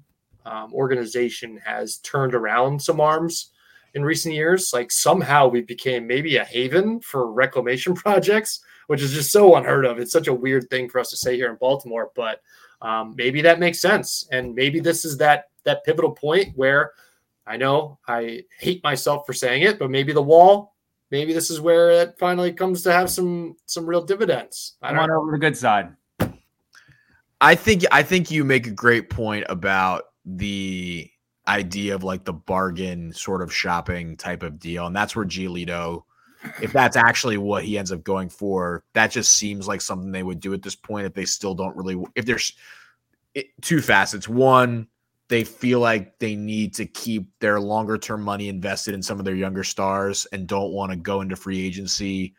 um, 0.46 0.74
organization 0.74 1.60
has 1.64 1.98
turned 1.98 2.34
around 2.34 2.82
some 2.82 3.00
arms 3.00 3.52
in 3.94 4.04
recent 4.04 4.34
years. 4.34 4.72
Like 4.74 4.92
somehow 4.92 5.48
we 5.48 5.62
became 5.62 6.08
maybe 6.08 6.38
a 6.38 6.46
haven 6.46 7.02
for 7.02 7.32
reclamation 7.32 7.94
projects, 7.96 8.62
which 8.88 9.02
is 9.02 9.14
just 9.14 9.32
so 9.32 9.56
unheard 9.56 9.86
of. 9.86 10.00
It's 10.00 10.12
such 10.12 10.28
a 10.28 10.34
weird 10.34 10.70
thing 10.70 10.90
for 10.90 11.00
us 11.00 11.10
to 11.12 11.18
say 11.18 11.36
here 11.36 11.50
in 11.50 11.58
Baltimore, 11.58 12.12
but 12.16 12.42
um, 12.82 13.14
maybe 13.16 13.42
that 13.42 13.60
makes 13.60 13.80
sense. 13.80 14.28
And 14.32 14.56
maybe 14.56 14.80
this 14.80 15.06
is 15.06 15.18
that 15.18 15.51
that 15.64 15.84
pivotal 15.84 16.12
point 16.12 16.50
where 16.56 16.92
I 17.46 17.58
know 17.58 18.00
I 18.08 18.44
hate 18.60 18.84
myself 18.84 19.26
for 19.26 19.34
saying 19.34 19.64
it, 19.64 19.80
but 19.80 19.90
maybe 19.90 20.14
the 20.14 20.22
wall, 20.22 20.76
maybe 21.10 21.34
this 21.34 21.50
is 21.50 21.60
where 21.60 21.92
it 21.92 22.18
finally 22.18 22.54
comes 22.54 22.82
to 22.84 22.92
have 22.92 23.10
some 23.10 23.56
some 23.66 23.86
real 23.86 24.04
dividends. 24.04 24.76
I 24.82 24.90
Come 24.90 24.98
don't 24.98 25.10
know. 25.10 25.22
over 25.22 25.32
the 25.32 25.38
good 25.38 25.58
side. 25.58 25.96
I 27.42 27.56
think 27.56 27.84
I 27.92 28.04
think 28.04 28.30
you 28.30 28.44
make 28.44 28.68
a 28.68 28.72
great 28.72 29.10
point 29.10 29.46
about 29.50 30.04
the 30.26 31.10
idea 31.48 31.96
of 31.96 32.04
like 32.04 32.24
the 32.24 32.34
bargain 32.34 33.12
sort 33.12 33.42
of 33.42 33.54
shopping 33.54 34.16
type 34.16 34.44
of 34.44 34.60
deal, 34.60 34.86
and 34.86 34.96
that's 34.96 35.16
where 35.16 35.26
Giolito, 35.26 36.04
if 36.62 36.72
that's 36.72 36.96
actually 36.96 37.38
what 37.38 37.64
he 37.64 37.80
ends 37.80 37.92
up 37.92 38.04
going 38.04 38.30
for, 38.30 38.84
that 38.94 39.10
just 39.10 39.34
seems 39.34 39.68
like 39.68 39.82
something 39.82 40.12
they 40.12 40.24
would 40.24 40.40
do 40.40 40.54
at 40.54 40.62
this 40.62 40.76
point 40.76 41.08
if 41.08 41.14
they 41.16 41.26
still 41.26 41.56
don't 41.56 41.76
really 41.76 42.02
if 42.16 42.26
there's 42.26 42.54
it, 43.34 43.48
two 43.62 43.82
facets. 43.82 44.30
One, 44.30 44.88
they 45.32 45.46
feel 45.46 45.80
like 45.80 46.20
they 46.20 46.36
need 46.36 46.74
to 46.74 46.86
keep 46.86 47.26
their 47.40 47.58
longer 47.58 47.98
term 47.98 48.22
money 48.22 48.50
invested 48.50 48.94
in 48.94 49.02
some 49.02 49.18
of 49.18 49.24
their 49.24 49.34
younger 49.34 49.64
stars 49.64 50.28
and 50.34 50.46
don't 50.46 50.74
want 50.74 50.92
to 50.92 50.98
go 50.98 51.22
into 51.22 51.38
free 51.38 51.66
agency 51.66 52.36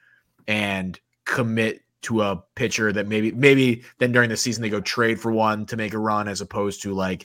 and 0.47 1.01
commit 1.25 1.81
to 2.03 2.21
a 2.21 2.37
pitcher 2.55 2.93
that 2.93 3.09
maybe 3.09 3.33
maybe 3.33 3.83
then 3.97 4.13
during 4.13 4.29
the 4.29 4.37
season 4.37 4.61
they 4.61 4.69
go 4.69 4.79
trade 4.79 5.19
for 5.19 5.33
one 5.33 5.65
to 5.65 5.75
make 5.75 5.95
a 5.95 5.99
run 5.99 6.29
as 6.29 6.43
opposed 6.43 6.83
to 6.83 6.93
like 6.93 7.25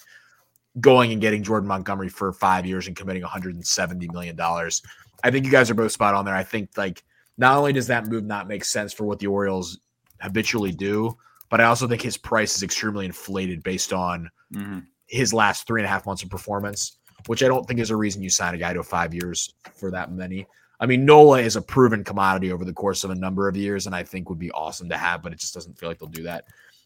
going 0.79 1.11
and 1.11 1.19
getting 1.19 1.43
Jordan 1.43 1.67
Montgomery 1.67 2.07
for 2.07 2.31
5 2.31 2.65
years 2.65 2.87
and 2.87 2.95
committing 2.95 3.23
170 3.23 4.07
million 4.07 4.37
dollars. 4.37 4.81
I 5.25 5.31
think 5.31 5.45
you 5.45 5.51
guys 5.51 5.69
are 5.69 5.73
both 5.73 5.91
spot 5.91 6.15
on 6.15 6.23
there. 6.23 6.35
I 6.35 6.43
think 6.43 6.77
like 6.77 7.03
not 7.37 7.57
only 7.57 7.73
does 7.73 7.87
that 7.87 8.07
move 8.07 8.23
not 8.23 8.47
make 8.47 8.63
sense 8.63 8.93
for 8.93 9.03
what 9.03 9.19
the 9.19 9.27
Orioles 9.27 9.79
habitually 10.21 10.71
do, 10.71 11.17
but 11.49 11.59
I 11.59 11.65
also 11.65 11.89
think 11.89 12.01
his 12.01 12.15
price 12.15 12.55
is 12.55 12.63
extremely 12.63 13.05
inflated 13.05 13.63
based 13.63 13.91
on 13.91 14.31
Mhm. 14.53 14.85
His 15.07 15.33
last 15.33 15.67
three 15.67 15.81
and 15.81 15.85
a 15.85 15.89
half 15.89 16.05
months 16.05 16.23
of 16.23 16.29
performance, 16.29 16.97
which 17.25 17.43
I 17.43 17.47
don't 17.47 17.65
think 17.67 17.79
is 17.79 17.89
a 17.89 17.95
reason 17.95 18.21
you 18.21 18.29
sign 18.29 18.53
a 18.53 18.57
guy 18.57 18.73
to 18.73 18.83
five 18.83 19.13
years 19.13 19.53
for 19.75 19.91
that 19.91 20.11
many. 20.11 20.47
I 20.79 20.85
mean, 20.85 21.05
Nola 21.05 21.39
is 21.39 21.55
a 21.55 21.61
proven 21.61 22.03
commodity 22.03 22.51
over 22.51 22.63
the 22.63 22.73
course 22.73 23.03
of 23.03 23.09
a 23.09 23.15
number 23.15 23.47
of 23.47 23.57
years, 23.57 23.87
and 23.87 23.95
I 23.95 24.03
think 24.03 24.29
would 24.29 24.37
be 24.37 24.51
awesome 24.51 24.89
to 24.89 24.97
have, 24.97 25.23
but 25.23 25.33
it 25.33 25.39
just 25.39 25.53
doesn't 25.53 25.77
feel 25.77 25.89
like 25.89 25.97
they'll 25.97 26.07
do 26.07 26.23
that. 26.23 26.45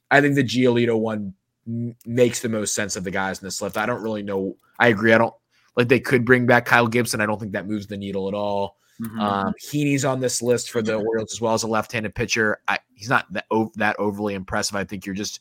I 0.09 0.21
think 0.21 0.35
the 0.35 0.43
Giolito 0.43 0.97
one 0.97 1.33
m- 1.67 1.95
makes 2.05 2.39
the 2.39 2.49
most 2.49 2.73
sense 2.73 2.95
of 2.95 3.03
the 3.03 3.11
guys 3.11 3.41
in 3.41 3.47
this 3.47 3.61
list. 3.61 3.77
I 3.77 3.85
don't 3.85 4.01
really 4.01 4.23
know. 4.23 4.55
I 4.79 4.87
agree. 4.89 5.13
I 5.13 5.17
don't 5.17 5.33
like 5.75 5.87
they 5.87 5.99
could 5.99 6.25
bring 6.25 6.45
back 6.45 6.65
Kyle 6.65 6.87
Gibson. 6.87 7.21
I 7.21 7.25
don't 7.25 7.39
think 7.39 7.51
that 7.53 7.67
moves 7.67 7.87
the 7.87 7.97
needle 7.97 8.27
at 8.27 8.33
all. 8.33 8.77
Mhm. 9.01 9.19
Um, 9.19 9.53
Heaney's 9.61 10.05
on 10.05 10.19
this 10.19 10.41
list 10.41 10.69
for 10.69 10.81
the 10.81 10.95
Orioles 10.95 11.33
as 11.33 11.41
well 11.41 11.53
as 11.53 11.63
a 11.63 11.67
left-handed 11.67 12.13
pitcher. 12.13 12.59
I, 12.67 12.77
he's 12.93 13.09
not 13.09 13.31
that, 13.33 13.45
that 13.75 13.95
overly 13.99 14.35
impressive. 14.35 14.75
I 14.75 14.83
think 14.83 15.05
you're 15.05 15.15
just 15.15 15.39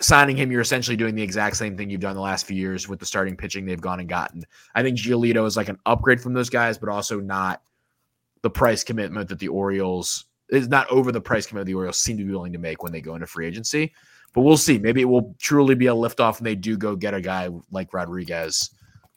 signing 0.00 0.36
him. 0.36 0.50
You're 0.50 0.60
essentially 0.60 0.96
doing 0.96 1.14
the 1.14 1.22
exact 1.22 1.56
same 1.56 1.76
thing 1.76 1.90
you've 1.90 2.00
done 2.00 2.14
the 2.14 2.22
last 2.22 2.46
few 2.46 2.56
years 2.56 2.88
with 2.88 2.98
the 2.98 3.06
starting 3.06 3.36
pitching 3.36 3.64
they've 3.64 3.80
gone 3.80 4.00
and 4.00 4.08
gotten. 4.08 4.44
I 4.74 4.82
think 4.82 4.98
Giolito 4.98 5.46
is 5.46 5.56
like 5.56 5.68
an 5.68 5.78
upgrade 5.86 6.20
from 6.20 6.32
those 6.32 6.50
guys, 6.50 6.78
but 6.78 6.88
also 6.88 7.20
not 7.20 7.62
the 8.42 8.50
price 8.50 8.82
commitment 8.84 9.28
that 9.28 9.38
the 9.38 9.48
Orioles 9.48 10.26
is 10.48 10.68
not 10.68 10.88
over 10.90 11.12
the 11.12 11.20
price 11.20 11.46
commitment 11.46 11.66
the 11.66 11.74
Orioles 11.74 11.98
seem 11.98 12.18
to 12.18 12.24
be 12.24 12.32
willing 12.32 12.52
to 12.52 12.58
make 12.58 12.82
when 12.82 12.92
they 12.92 13.00
go 13.00 13.14
into 13.14 13.26
free 13.26 13.46
agency. 13.46 13.92
But 14.34 14.42
we'll 14.42 14.56
see. 14.56 14.78
Maybe 14.78 15.02
it 15.02 15.08
will 15.08 15.34
truly 15.38 15.74
be 15.74 15.86
a 15.86 15.94
liftoff 15.94 16.38
and 16.38 16.46
they 16.46 16.54
do 16.54 16.76
go 16.76 16.96
get 16.96 17.14
a 17.14 17.20
guy 17.20 17.50
like 17.70 17.92
Rodriguez 17.92 18.70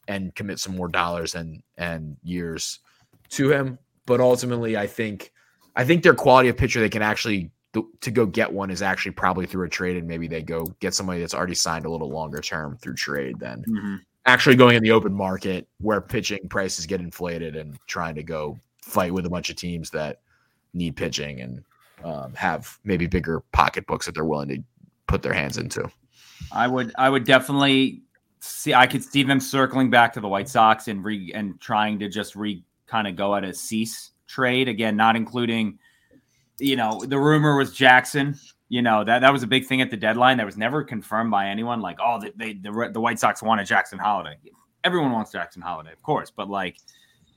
and 0.07 0.35
commit 0.35 0.59
some 0.59 0.75
more 0.75 0.87
dollars 0.87 1.35
and 1.35 1.63
and 1.77 2.17
years 2.23 2.79
to 3.29 3.51
him. 3.51 3.79
But 4.05 4.19
ultimately, 4.19 4.77
I 4.77 4.87
think 4.87 5.31
I 5.75 5.83
think 5.83 6.03
their 6.03 6.13
quality 6.13 6.49
of 6.49 6.57
pitcher 6.57 6.79
they 6.79 6.89
can 6.89 7.01
actually 7.01 7.51
to 8.01 8.11
go 8.11 8.25
get 8.25 8.51
one 8.51 8.69
is 8.69 8.81
actually 8.81 9.11
probably 9.11 9.45
through 9.45 9.65
a 9.65 9.69
trade, 9.69 9.97
and 9.97 10.07
maybe 10.07 10.27
they 10.27 10.41
go 10.41 10.65
get 10.79 10.93
somebody 10.93 11.19
that's 11.19 11.33
already 11.33 11.55
signed 11.55 11.85
a 11.85 11.89
little 11.89 12.09
longer 12.09 12.39
term 12.39 12.77
through 12.77 12.95
trade 12.95 13.39
than 13.39 13.63
Mhm. 13.67 14.01
actually 14.25 14.55
going 14.55 14.75
in 14.75 14.83
the 14.83 14.91
open 14.91 15.13
market 15.13 15.67
where 15.79 16.01
pitching 16.01 16.47
prices 16.49 16.85
get 16.85 16.99
inflated 16.99 17.55
and 17.55 17.77
trying 17.87 18.15
to 18.15 18.23
go 18.23 18.57
fight 18.81 19.13
with 19.13 19.25
a 19.25 19.29
bunch 19.29 19.49
of 19.49 19.55
teams 19.55 19.89
that 19.91 20.21
need 20.73 20.95
pitching 20.95 21.41
and 21.41 21.63
um, 22.03 22.33
have 22.33 22.77
maybe 22.83 23.07
bigger 23.07 23.41
pocketbooks 23.51 24.05
that 24.05 24.13
they're 24.13 24.25
willing 24.25 24.49
to 24.49 24.61
put 25.07 25.21
their 25.21 25.33
hands 25.33 25.57
into. 25.57 25.89
I 26.51 26.67
would 26.67 26.91
I 26.97 27.09
would 27.09 27.23
definitely 27.23 28.01
see 28.41 28.73
I 28.73 28.85
could 28.85 29.03
see 29.03 29.23
them 29.23 29.39
circling 29.39 29.89
back 29.89 30.13
to 30.13 30.19
the 30.19 30.27
White 30.27 30.49
Sox 30.49 30.87
and 30.87 31.03
re 31.03 31.31
and 31.33 31.59
trying 31.61 31.97
to 31.99 32.09
just 32.09 32.35
re 32.35 32.63
kind 32.85 33.07
of 33.07 33.15
go 33.15 33.33
at 33.35 33.43
a 33.43 33.53
Cease 33.53 34.11
trade 34.27 34.67
again, 34.67 34.95
not 34.95 35.15
including 35.15 35.79
you 36.59 36.75
know, 36.75 37.01
the 37.05 37.19
rumor 37.19 37.57
was 37.57 37.73
Jackson. 37.73 38.35
You 38.69 38.81
know, 38.81 39.03
that 39.03 39.19
that 39.19 39.31
was 39.31 39.43
a 39.43 39.47
big 39.47 39.65
thing 39.65 39.81
at 39.81 39.91
the 39.91 39.97
deadline 39.97 40.37
that 40.37 40.45
was 40.45 40.57
never 40.57 40.83
confirmed 40.83 41.29
by 41.31 41.47
anyone 41.47 41.81
like, 41.81 41.97
oh, 42.03 42.19
they, 42.19 42.31
they 42.35 42.53
the, 42.53 42.89
the 42.91 42.99
White 42.99 43.19
Sox 43.19 43.41
wanted 43.43 43.67
Jackson 43.67 43.99
Holliday. 43.99 44.37
Everyone 44.83 45.11
wants 45.11 45.31
Jackson 45.31 45.61
Holliday, 45.61 45.91
of 45.91 46.01
course, 46.01 46.31
but 46.35 46.49
like 46.49 46.77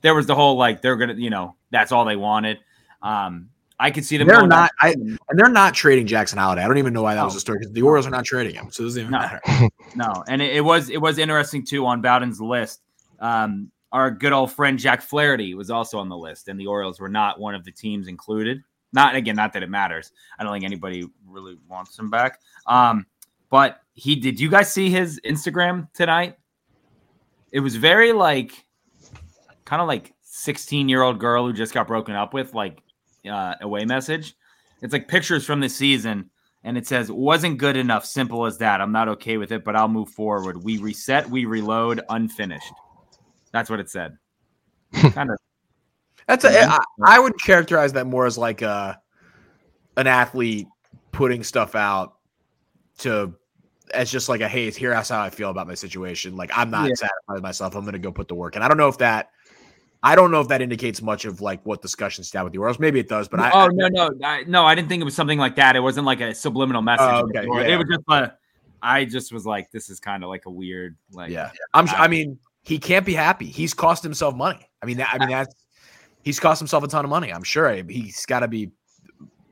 there 0.01 0.15
was 0.15 0.25
the 0.25 0.35
whole 0.35 0.57
like 0.57 0.81
they're 0.81 0.95
going 0.95 1.15
to, 1.15 1.21
you 1.21 1.29
know, 1.29 1.55
that's 1.71 1.91
all 1.91 2.03
they 2.05 2.15
wanted. 2.15 2.59
Um, 3.01 3.49
I 3.79 3.91
could 3.91 4.03
see 4.03 4.17
them. 4.17 4.27
They're 4.27 4.45
not. 4.45 4.71
I 4.81 4.89
and 4.91 5.19
they're 5.35 5.49
not 5.49 5.73
trading 5.73 6.05
Jackson 6.05 6.37
Holliday. 6.37 6.63
I 6.63 6.67
don't 6.67 6.79
even 6.79 6.93
know 6.93 7.03
why 7.03 7.15
that 7.15 7.23
was 7.23 7.35
a 7.35 7.39
story 7.39 7.59
because 7.59 7.73
the 7.73 7.81
Orioles 7.81 8.05
are 8.07 8.11
not 8.11 8.25
trading 8.25 8.55
him, 8.55 8.69
so 8.71 8.83
it 8.83 8.87
doesn't 8.87 9.01
even 9.01 9.11
No. 9.11 9.19
matter. 9.19 9.41
No, 9.95 10.23
and 10.27 10.39
it, 10.41 10.57
it 10.57 10.61
was 10.61 10.89
it 10.89 11.01
was 11.01 11.17
interesting 11.17 11.65
too 11.65 11.85
on 11.85 12.01
Bowden's 12.01 12.39
list. 12.39 12.81
Um, 13.19 13.71
our 13.91 14.11
good 14.11 14.33
old 14.33 14.51
friend 14.51 14.77
Jack 14.77 15.01
Flaherty 15.01 15.55
was 15.55 15.71
also 15.71 15.97
on 15.97 16.09
the 16.09 16.17
list, 16.17 16.47
and 16.47 16.59
the 16.59 16.67
Orioles 16.67 16.99
were 16.99 17.09
not 17.09 17.39
one 17.39 17.55
of 17.55 17.63
the 17.65 17.71
teams 17.71 18.07
included. 18.07 18.61
Not 18.91 19.15
again, 19.15 19.35
not 19.35 19.53
that 19.53 19.63
it 19.63 19.69
matters. 19.69 20.11
I 20.37 20.43
don't 20.43 20.53
think 20.53 20.65
anybody 20.65 21.07
really 21.27 21.57
wants 21.67 21.97
him 21.97 22.09
back. 22.09 22.39
Um, 22.65 23.05
but 23.49 23.81
he 23.93 24.15
did. 24.15 24.39
You 24.39 24.49
guys 24.49 24.73
see 24.73 24.89
his 24.89 25.19
Instagram 25.25 25.91
tonight? 25.93 26.37
It 27.51 27.59
was 27.59 27.75
very 27.75 28.13
like, 28.13 28.65
kind 29.65 29.81
of 29.81 29.87
like 29.87 30.13
sixteen 30.21 30.89
year 30.89 31.01
old 31.01 31.19
girl 31.19 31.45
who 31.45 31.53
just 31.53 31.73
got 31.73 31.87
broken 31.87 32.15
up 32.15 32.33
with, 32.33 32.53
like 32.53 32.81
uh, 33.29 33.55
away 33.61 33.85
message. 33.85 34.35
It's 34.81 34.93
like 34.93 35.07
pictures 35.07 35.45
from 35.45 35.59
the 35.59 35.69
season 35.69 36.29
and 36.63 36.77
it 36.77 36.87
says 36.87 37.11
wasn't 37.11 37.57
good 37.57 37.77
enough 37.77 38.05
simple 38.05 38.45
as 38.45 38.57
that 38.57 38.81
i'm 38.81 38.91
not 38.91 39.07
okay 39.07 39.37
with 39.37 39.51
it 39.51 39.63
but 39.63 39.75
i'll 39.75 39.87
move 39.87 40.09
forward 40.09 40.63
we 40.63 40.77
reset 40.77 41.29
we 41.29 41.45
reload 41.45 42.01
unfinished 42.09 42.73
that's 43.51 43.69
what 43.69 43.79
it 43.79 43.89
said 43.89 44.17
kind 44.93 45.29
of 45.29 45.37
That's 46.29 46.45
a, 46.45 46.49
mm-hmm. 46.51 47.03
I, 47.03 47.15
I 47.15 47.19
would 47.19 47.33
characterize 47.41 47.93
that 47.93 48.05
more 48.05 48.27
as 48.27 48.37
like 48.37 48.61
a 48.61 49.01
an 49.97 50.05
athlete 50.05 50.67
putting 51.11 51.43
stuff 51.43 51.73
out 51.73 52.17
to 52.99 53.33
as 53.95 54.11
just 54.11 54.29
like 54.29 54.39
a 54.41 54.47
hey, 54.47 54.69
here's 54.69 55.09
how 55.09 55.21
I 55.21 55.31
feel 55.31 55.49
about 55.49 55.65
my 55.65 55.73
situation. 55.73 56.35
Like 56.35 56.51
I'm 56.55 56.69
not 56.69 56.87
Yeah. 56.87 56.93
satisfied 56.93 57.33
with 57.33 57.41
myself. 57.41 57.75
I'm 57.75 57.83
gonna 57.83 57.97
go 57.97 58.11
put 58.11 58.27
the 58.27 58.35
work 58.35 58.55
And 58.55 58.63
I 58.63 58.67
don't 58.67 58.77
know 58.77 58.89
if 58.89 58.99
that 58.99 59.31
I 60.03 60.15
don't 60.15 60.29
know 60.29 60.39
if 60.39 60.47
that 60.49 60.61
indicates 60.61 61.01
much 61.01 61.25
of 61.25 61.41
like 61.41 61.65
what 61.65 61.81
discussions 61.81 62.31
had 62.31 62.43
with 62.43 62.53
the 62.53 62.59
Orioles. 62.59 62.77
Maybe 62.77 62.99
it 62.99 63.09
does, 63.09 63.27
but 63.27 63.39
I 63.39 63.49
oh 63.51 63.67
no 63.73 63.87
no 63.87 64.11
I, 64.23 64.43
no 64.43 64.65
i 64.67 64.75
didn't 64.75 64.87
think 64.87 65.01
it 65.01 65.05
was 65.05 65.15
something 65.15 65.39
like 65.39 65.55
that 65.55 65.75
it 65.75 65.79
wasn't 65.79 66.05
like 66.05 66.21
a 66.21 66.35
subliminal 66.35 66.81
oh, 66.81 66.83
message 66.83 67.07
Oh, 67.09 67.27
okay, 67.35 67.47
yeah. 67.67 67.73
it 67.73 67.77
was 67.77 67.87
just 67.89 68.03
a, 68.07 68.35
i 68.83 69.03
just 69.03 69.33
was 69.33 69.47
like 69.47 69.71
this 69.71 69.89
is 69.89 69.99
kind 69.99 70.23
of 70.23 70.29
like 70.29 70.45
a 70.45 70.51
weird 70.51 70.95
like 71.11 71.31
yeah, 71.31 71.49
I'm. 71.73 71.89
I- 71.89 72.03
I 72.03 72.07
mean, 72.07 72.37
he 72.61 72.77
can't 72.77 73.05
be 73.05 73.15
happy. 73.15 73.47
He's 73.47 73.73
cost 73.73 74.03
himself 74.03 74.35
money. 74.35 74.69
I 74.83 74.85
mean, 74.85 74.97
that, 74.97 75.09
I 75.11 75.17
mean 75.17 75.29
that's 75.29 75.55
he's 76.23 76.39
cost 76.39 76.59
himself 76.59 76.83
a 76.83 76.87
ton 76.87 77.05
of 77.05 77.09
money. 77.09 77.31
I'm 77.33 77.43
sure 77.43 77.71
he's 77.87 78.25
got 78.25 78.41
to 78.41 78.47
be. 78.47 78.71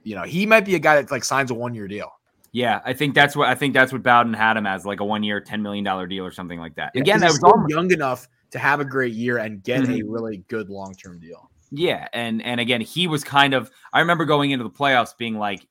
You 0.04 0.16
know, 0.16 0.24
he 0.24 0.46
might 0.46 0.64
be 0.66 0.76
a 0.76 0.80
guy 0.80 1.02
that 1.02 1.12
like 1.12 1.24
signs 1.26 1.52
a 1.52 1.54
one 1.54 1.74
year 1.76 1.88
deal. 1.88 2.12
yeah 2.54 2.80
i 2.86 2.94
think 2.94 3.14
that's 3.14 3.36
what 3.36 3.50
i 3.50 3.54
think 3.56 3.74
that's 3.74 3.92
what 3.92 4.02
bowden 4.02 4.34
had 4.34 4.56
him 4.56 4.66
as 4.66 4.86
like 4.86 5.02
a 5.02 5.06
one 5.06 5.22
year 5.22 5.42
10 5.42 5.62
million 5.62 5.84
dollar 5.84 6.08
deal 6.08 6.26
or 6.26 6.32
something 6.32 6.60
like 6.60 6.74
that 6.76 6.92
Yeah, 6.96 7.02
again 7.02 7.20
that 7.20 7.28
was 7.28 7.36
still 7.36 7.50
all 7.52 7.66
young 7.68 7.92
enough 7.92 8.30
to 8.52 8.58
have 8.60 8.80
a 8.80 8.86
great 8.86 9.14
year 9.14 9.38
and 9.40 9.62
get 9.62 9.84
a 9.84 9.88
Mhm. 9.88 10.04
really 10.08 10.38
good 10.48 10.70
long 10.70 10.96
term 10.96 11.20
deal. 11.20 11.52
Yeah, 11.72 12.08
and 12.14 12.42
and 12.42 12.62
again, 12.62 12.80
he 12.80 13.08
was 13.08 13.26
kind 13.26 13.54
of. 13.54 13.70
I 13.92 14.00
remember 14.00 14.24
going 14.24 14.52
into 14.52 14.64
the 14.64 14.70
playoffs 14.70 15.18
being 15.18 15.38
like, 15.38 15.68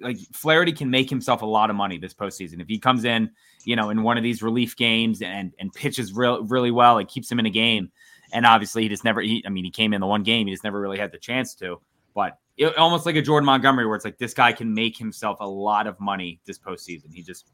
like 0.00 0.18
Flaherty 0.32 0.70
can 0.72 0.88
make 0.90 1.10
himself 1.10 1.42
a 1.42 1.46
lot 1.46 1.70
of 1.70 1.74
money 1.76 1.98
this 1.98 2.14
postseason 2.14 2.60
if 2.60 2.68
he 2.68 2.78
comes 2.78 3.04
in, 3.04 3.30
you 3.64 3.74
know, 3.74 3.90
in 3.90 4.04
one 4.04 4.16
of 4.16 4.22
these 4.22 4.42
relief 4.44 4.76
games 4.76 5.20
and 5.20 5.52
and 5.58 5.72
pitches 5.72 6.12
real 6.12 6.44
really 6.44 6.70
well, 6.70 6.98
it 6.98 7.08
keeps 7.08 7.30
him 7.32 7.40
in 7.40 7.46
a 7.46 7.50
game. 7.50 7.90
And 8.32 8.44
obviously, 8.46 8.82
he 8.82 8.88
just 8.88 9.04
never. 9.04 9.20
He, 9.20 9.42
I 9.46 9.50
mean, 9.50 9.64
he 9.64 9.70
came 9.70 9.92
in 9.92 10.00
the 10.00 10.06
one 10.06 10.22
game, 10.22 10.46
he 10.46 10.52
just 10.52 10.64
never 10.64 10.80
really 10.80 10.98
had 10.98 11.12
the 11.12 11.18
chance 11.18 11.54
to. 11.56 11.80
But 12.14 12.38
it, 12.56 12.76
almost 12.76 13.06
like 13.06 13.16
a 13.16 13.22
Jordan 13.22 13.46
Montgomery, 13.46 13.86
where 13.86 13.96
it's 13.96 14.04
like 14.04 14.18
this 14.18 14.34
guy 14.34 14.52
can 14.52 14.72
make 14.74 14.96
himself 14.96 15.38
a 15.40 15.48
lot 15.48 15.86
of 15.86 15.98
money 16.00 16.40
this 16.44 16.58
postseason. 16.58 17.12
He 17.12 17.22
just 17.22 17.50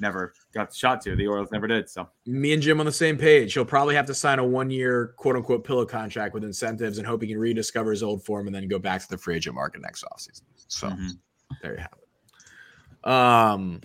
never 0.00 0.34
got 0.52 0.70
the 0.70 0.76
shot 0.76 1.00
to. 1.02 1.14
The 1.14 1.26
Orioles 1.26 1.50
never 1.52 1.66
did. 1.66 1.88
So 1.88 2.08
Me 2.26 2.52
and 2.52 2.62
Jim 2.62 2.80
on 2.80 2.86
the 2.86 2.92
same 2.92 3.16
page. 3.16 3.54
He'll 3.54 3.64
probably 3.64 3.94
have 3.94 4.06
to 4.06 4.14
sign 4.14 4.38
a 4.38 4.44
one 4.44 4.70
year 4.70 5.14
quote 5.16 5.36
unquote 5.36 5.64
pillow 5.64 5.84
contract 5.84 6.34
with 6.34 6.44
incentives 6.44 6.98
and 6.98 7.06
hope 7.06 7.22
he 7.22 7.28
can 7.28 7.38
rediscover 7.38 7.90
his 7.90 8.02
old 8.02 8.24
form 8.24 8.46
and 8.46 8.54
then 8.54 8.66
go 8.68 8.78
back 8.78 9.00
to 9.02 9.08
the 9.08 9.18
free 9.18 9.36
agent 9.36 9.54
market 9.54 9.80
next 9.82 10.04
offseason. 10.04 10.42
So 10.68 10.88
mhm. 10.88 11.10
there 11.62 11.74
you 11.74 11.80
have 11.80 11.92
it. 11.92 13.10
Um, 13.10 13.80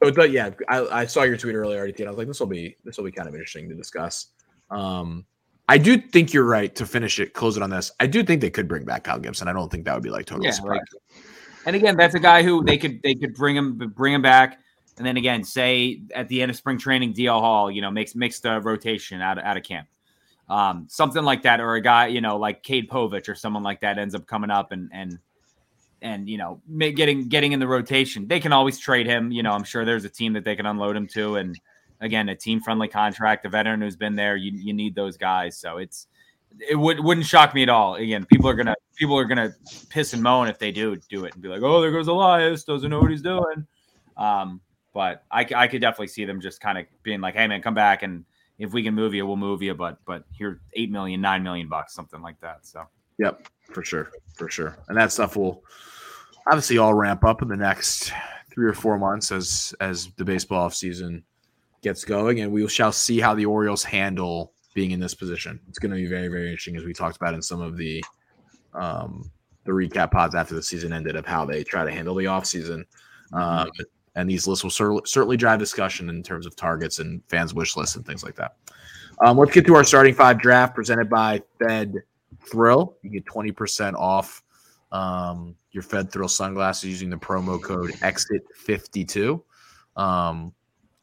but, 0.00 0.14
but 0.14 0.30
yeah, 0.30 0.50
I, 0.68 0.80
I 1.02 1.06
saw 1.06 1.24
your 1.24 1.36
tweet 1.36 1.54
earlier, 1.54 1.84
and 1.84 2.00
I 2.00 2.08
was 2.08 2.16
like, 2.18 2.26
this 2.26 2.40
will 2.40 2.46
be 2.46 2.76
this 2.84 2.96
will 2.96 3.04
be 3.04 3.12
kind 3.12 3.28
of 3.28 3.34
interesting 3.34 3.68
to 3.68 3.74
discuss. 3.74 4.28
Um, 4.70 5.26
I 5.70 5.78
do 5.78 5.96
think 5.98 6.32
you're 6.32 6.44
right 6.44 6.74
to 6.74 6.84
finish 6.84 7.20
it, 7.20 7.32
close 7.32 7.56
it 7.56 7.62
on 7.62 7.70
this. 7.70 7.92
I 8.00 8.08
do 8.08 8.24
think 8.24 8.40
they 8.40 8.50
could 8.50 8.66
bring 8.66 8.84
back 8.84 9.04
Kyle 9.04 9.20
Gibson. 9.20 9.46
I 9.46 9.52
don't 9.52 9.70
think 9.70 9.84
that 9.84 9.94
would 9.94 10.02
be 10.02 10.10
like 10.10 10.26
total 10.26 10.44
Yeah, 10.44 10.50
surprise. 10.50 10.80
like- 10.92 11.24
And 11.66 11.76
again, 11.76 11.96
that's 11.96 12.14
a 12.16 12.18
guy 12.18 12.42
who 12.42 12.64
they 12.64 12.76
could 12.76 13.00
they 13.02 13.14
could 13.14 13.34
bring 13.34 13.54
him 13.56 13.76
bring 13.94 14.12
him 14.12 14.22
back, 14.22 14.58
and 14.98 15.06
then 15.06 15.16
again 15.16 15.44
say 15.44 16.00
at 16.14 16.26
the 16.28 16.42
end 16.42 16.50
of 16.50 16.56
spring 16.56 16.76
training, 16.76 17.14
DL 17.14 17.38
Hall, 17.40 17.70
you 17.70 17.82
know, 17.82 17.90
makes 17.90 18.14
makes 18.16 18.40
the 18.40 18.60
rotation 18.60 19.20
out 19.20 19.38
of, 19.38 19.44
out 19.44 19.56
of 19.56 19.62
camp, 19.62 19.86
um, 20.48 20.86
something 20.88 21.22
like 21.22 21.42
that, 21.42 21.60
or 21.60 21.74
a 21.76 21.80
guy 21.80 22.08
you 22.08 22.20
know 22.20 22.36
like 22.36 22.62
Cade 22.64 22.90
Povich 22.90 23.28
or 23.28 23.34
someone 23.36 23.62
like 23.62 23.80
that 23.82 23.96
ends 23.98 24.14
up 24.14 24.26
coming 24.26 24.50
up 24.50 24.72
and 24.72 24.90
and 24.92 25.18
and 26.02 26.28
you 26.28 26.38
know 26.38 26.60
getting 26.78 27.28
getting 27.28 27.52
in 27.52 27.60
the 27.60 27.68
rotation. 27.68 28.26
They 28.26 28.40
can 28.40 28.52
always 28.52 28.78
trade 28.78 29.06
him. 29.06 29.30
You 29.30 29.42
know, 29.44 29.52
I'm 29.52 29.64
sure 29.64 29.84
there's 29.84 30.04
a 30.04 30.10
team 30.10 30.32
that 30.32 30.44
they 30.44 30.56
can 30.56 30.66
unload 30.66 30.96
him 30.96 31.06
to, 31.08 31.36
and 31.36 31.60
again, 32.00 32.28
a 32.28 32.36
team 32.36 32.60
friendly 32.60 32.88
contract, 32.88 33.44
a 33.46 33.48
veteran 33.48 33.80
who's 33.80 33.96
been 33.96 34.14
there. 34.14 34.36
You 34.36 34.52
you 34.52 34.72
need 34.72 34.94
those 34.94 35.16
guys, 35.16 35.56
so 35.56 35.78
it's 35.78 36.06
it 36.68 36.76
would 36.76 37.00
wouldn't 37.00 37.26
shock 37.26 37.54
me 37.54 37.62
at 37.62 37.68
all. 37.68 37.94
Again, 37.94 38.24
people 38.26 38.48
are 38.48 38.54
gonna 38.54 38.76
people 38.96 39.18
are 39.18 39.24
gonna 39.24 39.54
piss 39.88 40.12
and 40.12 40.22
moan 40.22 40.48
if 40.48 40.58
they 40.58 40.72
do 40.72 40.96
do 41.08 41.24
it 41.24 41.34
and 41.34 41.42
be 41.42 41.48
like, 41.48 41.62
oh, 41.62 41.80
there 41.80 41.90
goes 41.90 42.08
Elias, 42.08 42.64
doesn't 42.64 42.90
know 42.90 43.00
what 43.00 43.10
he's 43.10 43.22
doing. 43.22 43.66
Um, 44.16 44.60
but 44.92 45.24
I 45.30 45.44
could 45.44 45.80
definitely 45.80 46.08
see 46.08 46.24
them 46.24 46.40
just 46.40 46.60
kind 46.60 46.76
of 46.76 46.86
being 47.02 47.20
like, 47.20 47.34
hey 47.34 47.46
man, 47.46 47.62
come 47.62 47.74
back 47.74 48.02
and 48.02 48.24
if 48.58 48.72
we 48.72 48.82
can 48.82 48.94
move 48.94 49.14
you, 49.14 49.26
we'll 49.26 49.36
move 49.36 49.62
you. 49.62 49.74
But 49.74 49.98
but 50.04 50.24
here, 50.32 50.60
eight 50.74 50.90
million, 50.90 51.20
nine 51.20 51.42
million 51.42 51.68
bucks, 51.68 51.94
something 51.94 52.20
like 52.20 52.40
that. 52.40 52.66
So 52.66 52.84
Yep, 53.18 53.48
for 53.72 53.84
sure, 53.84 54.10
for 54.34 54.48
sure. 54.48 54.78
And 54.88 54.96
that 54.96 55.12
stuff 55.12 55.36
will 55.36 55.62
obviously 56.46 56.78
all 56.78 56.94
ramp 56.94 57.22
up 57.22 57.42
in 57.42 57.48
the 57.48 57.56
next 57.56 58.12
three 58.50 58.66
or 58.66 58.72
four 58.72 58.98
months 58.98 59.30
as 59.30 59.74
as 59.80 60.08
the 60.16 60.24
baseball 60.24 60.68
offseason 60.68 61.22
gets 61.82 62.04
going, 62.04 62.40
and 62.40 62.52
we 62.52 62.66
shall 62.68 62.92
see 62.92 63.20
how 63.20 63.34
the 63.34 63.46
Orioles 63.46 63.82
handle 63.84 64.52
being 64.74 64.92
in 64.92 65.00
this 65.00 65.14
position. 65.14 65.60
It's 65.68 65.78
going 65.78 65.90
to 65.90 65.96
be 65.96 66.06
very, 66.06 66.28
very 66.28 66.48
interesting, 66.48 66.76
as 66.76 66.84
we 66.84 66.92
talked 66.92 67.16
about 67.16 67.34
in 67.34 67.42
some 67.42 67.60
of 67.60 67.76
the 67.76 68.02
um, 68.74 69.30
the 69.64 69.72
recap 69.72 70.12
pods 70.12 70.34
after 70.34 70.54
the 70.54 70.62
season 70.62 70.92
ended 70.92 71.16
of 71.16 71.26
how 71.26 71.44
they 71.44 71.62
try 71.64 71.84
to 71.84 71.90
handle 71.90 72.14
the 72.14 72.24
offseason. 72.24 72.84
Um, 73.32 73.68
and 74.14 74.28
these 74.28 74.46
lists 74.46 74.64
will 74.64 74.70
cer- 74.70 75.04
certainly 75.04 75.36
drive 75.36 75.58
discussion 75.58 76.08
in 76.08 76.22
terms 76.22 76.46
of 76.46 76.56
targets 76.56 76.98
and 76.98 77.22
fans' 77.28 77.54
wish 77.54 77.76
lists 77.76 77.96
and 77.96 78.04
things 78.04 78.24
like 78.24 78.34
that. 78.36 78.56
Um, 79.24 79.38
let's 79.38 79.52
get 79.52 79.66
to 79.66 79.74
our 79.74 79.84
starting 79.84 80.14
five 80.14 80.40
draft 80.40 80.74
presented 80.74 81.10
by 81.10 81.42
Fed 81.58 81.94
Thrill. 82.50 82.96
You 83.02 83.10
get 83.10 83.26
20% 83.26 83.94
off 83.94 84.42
um, 84.92 85.54
your 85.72 85.82
Fed 85.82 86.10
Thrill 86.10 86.28
sunglasses 86.28 86.88
using 86.88 87.10
the 87.10 87.16
promo 87.16 87.62
code 87.62 87.90
EXIT52. 88.00 89.42
Um, 89.96 90.52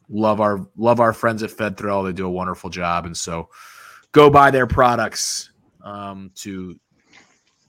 love 0.10 0.42
our 0.42 0.66
love 0.78 1.00
our 1.00 1.14
friends 1.14 1.44
at 1.44 1.52
Fed 1.52 1.78
Thrill. 1.78 2.04
They 2.04 2.14
do 2.14 2.26
a 2.26 2.32
wonderful 2.32 2.70
job, 2.70 3.06
and 3.06 3.16
so 3.16 3.50
go 4.12 4.30
buy 4.30 4.52
their 4.52 4.68
products. 4.68 5.52
Um, 5.84 6.32
to 6.36 6.80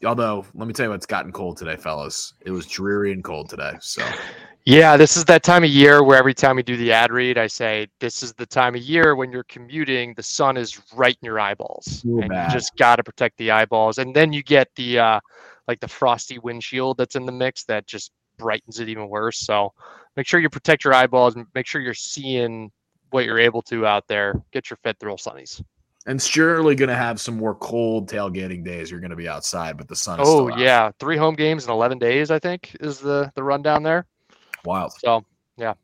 although 0.05 0.45
let 0.55 0.67
me 0.67 0.75
tell 0.75 0.87
you, 0.87 0.93
it's 0.93 1.07
gotten 1.07 1.33
cold 1.33 1.57
today, 1.57 1.77
fellas. 1.77 2.35
It 2.45 2.51
was 2.51 2.67
dreary 2.67 3.13
and 3.13 3.23
cold 3.23 3.49
today. 3.49 3.73
So 3.81 4.03
Yeah, 4.69 4.99
this 4.99 5.17
is 5.17 5.25
that 5.25 5.43
time 5.43 5.65
of 5.65 5.71
year 5.71 6.03
where 6.03 6.19
every 6.19 6.35
time 6.35 6.57
we 6.57 6.63
do 6.63 6.77
the 6.77 6.93
ad 6.93 7.11
read, 7.11 7.39
I 7.39 7.47
say, 7.47 7.89
This 8.01 8.23
is 8.23 8.35
the 8.35 8.45
time 8.45 8.75
of 8.75 8.83
year 8.83 9.17
when 9.17 9.33
you're 9.33 9.45
commuting, 9.45 10.13
the 10.15 10.23
sun 10.23 10.59
is 10.59 10.79
right 10.95 11.17
in 11.23 11.27
your 11.27 11.41
eyeballs. 11.41 12.03
Real 12.05 12.21
and 12.21 12.29
bad. 12.29 12.53
you 12.53 12.59
just 12.59 12.77
got 12.77 12.97
to 12.97 13.03
protect 13.03 13.39
the 13.39 13.51
eyeballs. 13.51 13.97
And 13.97 14.15
then 14.15 14.31
you 14.31 14.43
get 14.43 14.69
the, 14.77 14.99
uh, 14.99 15.21
like 15.69 15.81
the 15.81 15.89
frosty 15.89 16.39
windshield 16.39 16.99
that's 16.99 17.17
in 17.17 17.25
the 17.25 17.33
mix 17.33 17.65
that 17.65 17.87
just 17.87 18.13
brightens 18.37 18.79
it 18.79 18.91
even 18.91 19.09
worse. 19.09 19.39
So 19.39 19.73
make 20.19 20.27
sure 20.27 20.41
you 20.41 20.51
protect 20.51 20.83
your 20.83 20.93
eyeballs 20.93 21.37
and 21.37 21.47
make 21.55 21.65
sure 21.65 21.81
you're 21.81 21.95
seeing 21.95 22.73
what 23.11 23.25
you're 23.25 23.39
able 23.39 23.63
to 23.63 23.87
out 23.87 24.09
there. 24.09 24.35
Get 24.53 24.69
your 24.69 24.77
Fed 24.83 24.99
Thrill 24.99 25.17
Sunnies. 25.17 25.63
and 26.07 26.21
surely 26.21 26.75
going 26.75 26.89
to 26.89 26.97
have 26.97 27.21
some 27.21 27.37
more 27.37 27.55
cold 27.55 28.11
tailgating 28.11 28.65
days. 28.65 28.91
You're 28.91 28.99
going 29.01 29.11
to 29.11 29.17
be 29.17 29.29
outside, 29.29 29.77
but 29.79 29.87
the 29.87 29.95
sun. 29.95 30.19
Is 30.21 30.27
Oh, 30.29 30.47
still 30.49 30.55
out. 30.55 30.59
yeah. 30.59 30.91
Three 30.99 31.17
home 31.17 31.37
games 31.37 31.65
in 31.65 31.71
11 31.71 31.99
days, 32.01 32.33
I 32.33 32.41
think, 32.41 32.77
is 32.81 32.99
the, 32.99 33.31
the 33.37 33.43
rundown 33.45 33.85
there. 33.85 34.07
wild. 34.65 34.93
So 34.99 35.25
yeah. 35.57 35.75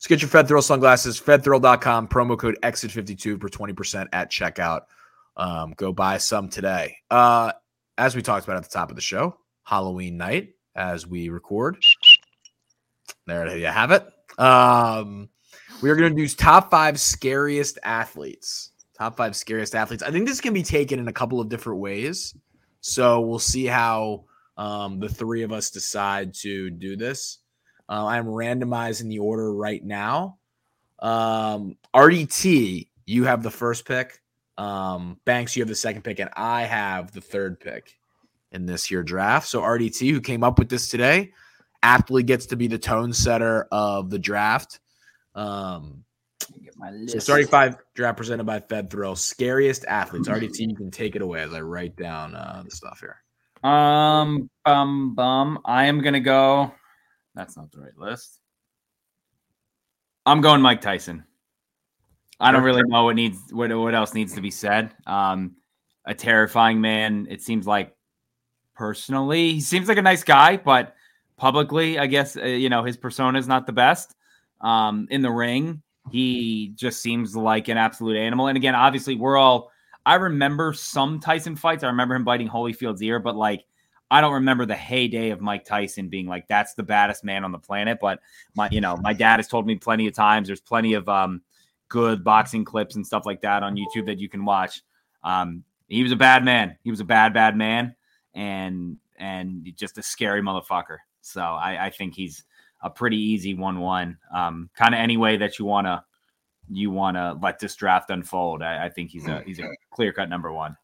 So 0.00 0.08
get 0.08 0.20
your 0.20 0.28
Fed 0.28 0.48
Thrill 0.48 0.60
sunglasses, 0.62 1.20
fedthrill.com, 1.20 2.08
promo 2.08 2.36
code 2.36 2.58
EXIT52 2.62 3.40
for 3.40 3.48
20% 3.48 4.08
at 4.12 4.30
checkout. 4.32 4.80
Um, 5.36 5.74
go 5.76 5.92
buy 5.92 6.18
some 6.18 6.48
today. 6.48 6.96
Uh, 7.10 7.52
as 7.96 8.16
we 8.16 8.20
talked 8.22 8.44
about 8.44 8.56
at 8.56 8.64
the 8.64 8.68
top 8.68 8.90
of 8.90 8.96
the 8.96 9.02
show, 9.02 9.36
Halloween 9.62 10.16
night 10.18 10.54
as 10.76 11.06
we 11.06 11.28
record. 11.28 11.76
There 13.26 13.56
you 13.56 13.66
have 13.66 13.90
it. 13.90 14.06
Um, 14.38 15.28
we 15.82 15.90
are 15.90 15.96
going 15.96 16.14
to 16.14 16.22
do 16.22 16.28
top 16.28 16.70
five 16.70 17.00
scariest 17.00 17.78
athletes. 17.82 18.70
Top 18.98 19.16
five 19.16 19.34
scariest 19.34 19.74
athletes. 19.74 20.02
I 20.02 20.10
think 20.10 20.26
this 20.26 20.40
can 20.40 20.54
be 20.54 20.62
taken 20.62 20.98
in 20.98 21.08
a 21.08 21.12
couple 21.12 21.40
of 21.40 21.48
different 21.48 21.80
ways. 21.80 22.34
So 22.80 23.20
we'll 23.20 23.38
see 23.38 23.66
how 23.66 24.26
um, 24.56 25.00
the 25.00 25.08
three 25.08 25.42
of 25.42 25.52
us 25.52 25.70
decide 25.70 26.34
to 26.34 26.70
do 26.70 26.96
this. 26.96 27.38
Uh, 27.88 28.06
I'm 28.06 28.26
randomizing 28.26 29.08
the 29.08 29.18
order 29.18 29.52
right 29.52 29.82
now. 29.82 30.38
Um, 31.00 31.76
RDT, 31.94 32.88
you 33.06 33.24
have 33.24 33.42
the 33.42 33.50
first 33.50 33.84
pick. 33.84 34.20
Um, 34.56 35.18
Banks, 35.24 35.56
you 35.56 35.62
have 35.62 35.68
the 35.68 35.74
second 35.74 36.02
pick, 36.02 36.20
and 36.20 36.30
I 36.36 36.62
have 36.62 37.10
the 37.10 37.20
third 37.20 37.58
pick 37.58 37.98
in 38.52 38.66
this 38.66 38.84
here 38.84 39.02
draft. 39.02 39.48
So 39.48 39.60
RDT, 39.60 40.10
who 40.10 40.20
came 40.20 40.44
up 40.44 40.58
with 40.58 40.68
this 40.68 40.88
today, 40.88 41.32
aptly 41.84 42.22
gets 42.22 42.46
to 42.46 42.56
be 42.56 42.66
the 42.66 42.78
tone 42.78 43.12
setter 43.12 43.68
of 43.70 44.10
the 44.10 44.18
draft. 44.18 44.80
Um, 45.34 46.04
Get 46.62 46.76
my 46.76 46.90
so 46.90 47.14
list. 47.14 47.20
starting 47.20 47.46
five 47.46 47.76
draft 47.94 48.16
presented 48.16 48.44
by 48.44 48.60
Fed 48.60 48.90
Thrill. 48.90 49.14
Scariest 49.14 49.84
athletes. 49.86 50.28
RDT, 50.28 50.58
you 50.58 50.74
can 50.74 50.90
take 50.90 51.14
it 51.14 51.22
away 51.22 51.42
as 51.42 51.52
I 51.52 51.60
write 51.60 51.94
down 51.94 52.34
uh, 52.34 52.62
the 52.64 52.70
stuff 52.70 53.00
here. 53.00 53.16
Um, 53.70 54.50
bum, 54.64 55.14
bum. 55.14 55.60
I 55.64 55.84
am 55.86 56.00
gonna 56.00 56.20
go. 56.20 56.72
That's 57.34 57.56
not 57.56 57.70
the 57.70 57.80
right 57.80 57.96
list. 57.96 58.40
I'm 60.26 60.40
going 60.40 60.62
Mike 60.62 60.80
Tyson. 60.80 61.24
I 62.40 62.50
don't 62.50 62.62
really 62.62 62.82
know 62.84 63.04
what 63.04 63.16
needs 63.16 63.38
what 63.52 63.74
what 63.76 63.94
else 63.94 64.14
needs 64.14 64.34
to 64.34 64.40
be 64.40 64.50
said. 64.50 64.90
Um, 65.06 65.56
a 66.04 66.14
terrifying 66.14 66.80
man. 66.80 67.26
It 67.30 67.42
seems 67.42 67.66
like 67.66 67.94
personally, 68.74 69.52
he 69.52 69.60
seems 69.60 69.88
like 69.88 69.98
a 69.98 70.02
nice 70.02 70.24
guy, 70.24 70.56
but 70.56 70.94
publicly, 71.36 71.98
I 71.98 72.06
guess 72.06 72.36
uh, 72.36 72.44
you 72.44 72.68
know 72.68 72.84
his 72.84 72.96
persona 72.96 73.38
is 73.38 73.48
not 73.48 73.66
the 73.66 73.72
best. 73.72 74.14
Um, 74.60 75.06
in 75.10 75.22
the 75.22 75.30
ring, 75.30 75.82
he 76.10 76.72
just 76.74 77.02
seems 77.02 77.36
like 77.36 77.68
an 77.68 77.76
absolute 77.76 78.16
animal. 78.16 78.48
And 78.48 78.56
again, 78.56 78.74
obviously, 78.74 79.16
we're 79.16 79.36
all. 79.36 79.70
I 80.06 80.16
remember 80.16 80.74
some 80.74 81.18
Tyson 81.18 81.56
fights. 81.56 81.82
I 81.82 81.86
remember 81.86 82.14
him 82.14 82.24
biting 82.24 82.48
Holyfield's 82.48 83.02
ear, 83.02 83.18
but 83.18 83.36
like 83.36 83.64
I 84.10 84.20
don't 84.20 84.34
remember 84.34 84.66
the 84.66 84.76
heyday 84.76 85.30
of 85.30 85.40
Mike 85.40 85.64
Tyson 85.64 86.08
being 86.08 86.26
like 86.26 86.46
that's 86.46 86.74
the 86.74 86.82
baddest 86.82 87.24
man 87.24 87.44
on 87.44 87.52
the 87.52 87.58
planet. 87.58 87.98
But 88.00 88.20
my, 88.54 88.68
you 88.70 88.80
know, 88.80 88.96
my 88.96 89.12
dad 89.12 89.36
has 89.38 89.48
told 89.48 89.66
me 89.66 89.76
plenty 89.76 90.06
of 90.06 90.14
times. 90.14 90.46
There's 90.46 90.60
plenty 90.60 90.94
of 90.94 91.08
um, 91.08 91.40
good 91.88 92.22
boxing 92.22 92.64
clips 92.64 92.96
and 92.96 93.06
stuff 93.06 93.24
like 93.26 93.40
that 93.42 93.62
on 93.62 93.76
YouTube 93.76 94.06
that 94.06 94.18
you 94.18 94.28
can 94.28 94.44
watch. 94.44 94.82
Um, 95.22 95.64
he 95.88 96.02
was 96.02 96.12
a 96.12 96.16
bad 96.16 96.44
man. 96.44 96.76
He 96.84 96.90
was 96.90 97.00
a 97.00 97.04
bad, 97.04 97.32
bad 97.32 97.56
man, 97.56 97.96
and 98.34 98.98
and 99.16 99.72
just 99.76 99.96
a 99.98 100.02
scary 100.02 100.42
motherfucker. 100.42 100.98
So 101.24 101.40
I, 101.40 101.86
I 101.86 101.90
think 101.90 102.14
he's 102.14 102.44
a 102.82 102.90
pretty 102.90 103.16
easy 103.16 103.54
one-one. 103.54 104.18
Um, 104.34 104.70
kind 104.76 104.94
of 104.94 104.98
any 104.98 105.16
way 105.16 105.36
that 105.36 105.58
you 105.58 105.64
wanna 105.64 106.04
you 106.70 106.90
wanna 106.90 107.38
let 107.42 107.58
this 107.58 107.74
draft 107.76 108.10
unfold. 108.10 108.62
I, 108.62 108.86
I 108.86 108.88
think 108.88 109.10
he's 109.10 109.26
a 109.26 109.42
he's 109.42 109.58
a 109.58 109.68
clear-cut 109.92 110.28
number 110.28 110.52
one. 110.52 110.76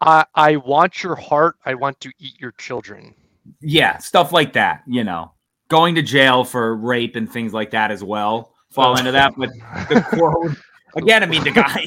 I 0.00 0.24
I 0.34 0.56
want 0.56 1.02
your 1.02 1.16
heart. 1.16 1.56
I 1.64 1.74
want 1.74 2.00
to 2.00 2.12
eat 2.18 2.40
your 2.40 2.52
children. 2.52 3.14
Yeah, 3.60 3.98
stuff 3.98 4.32
like 4.32 4.52
that. 4.54 4.82
You 4.86 5.04
know, 5.04 5.32
going 5.68 5.94
to 5.94 6.02
jail 6.02 6.44
for 6.44 6.76
rape 6.76 7.16
and 7.16 7.30
things 7.30 7.52
like 7.52 7.70
that 7.70 7.90
as 7.90 8.02
well 8.04 8.52
fall 8.72 8.98
into 8.98 9.12
that. 9.12 9.34
But 9.36 9.50
the 9.88 10.04
quote 10.08 10.56
again, 10.96 11.22
I 11.22 11.26
mean, 11.26 11.44
the 11.44 11.50
guy, 11.50 11.86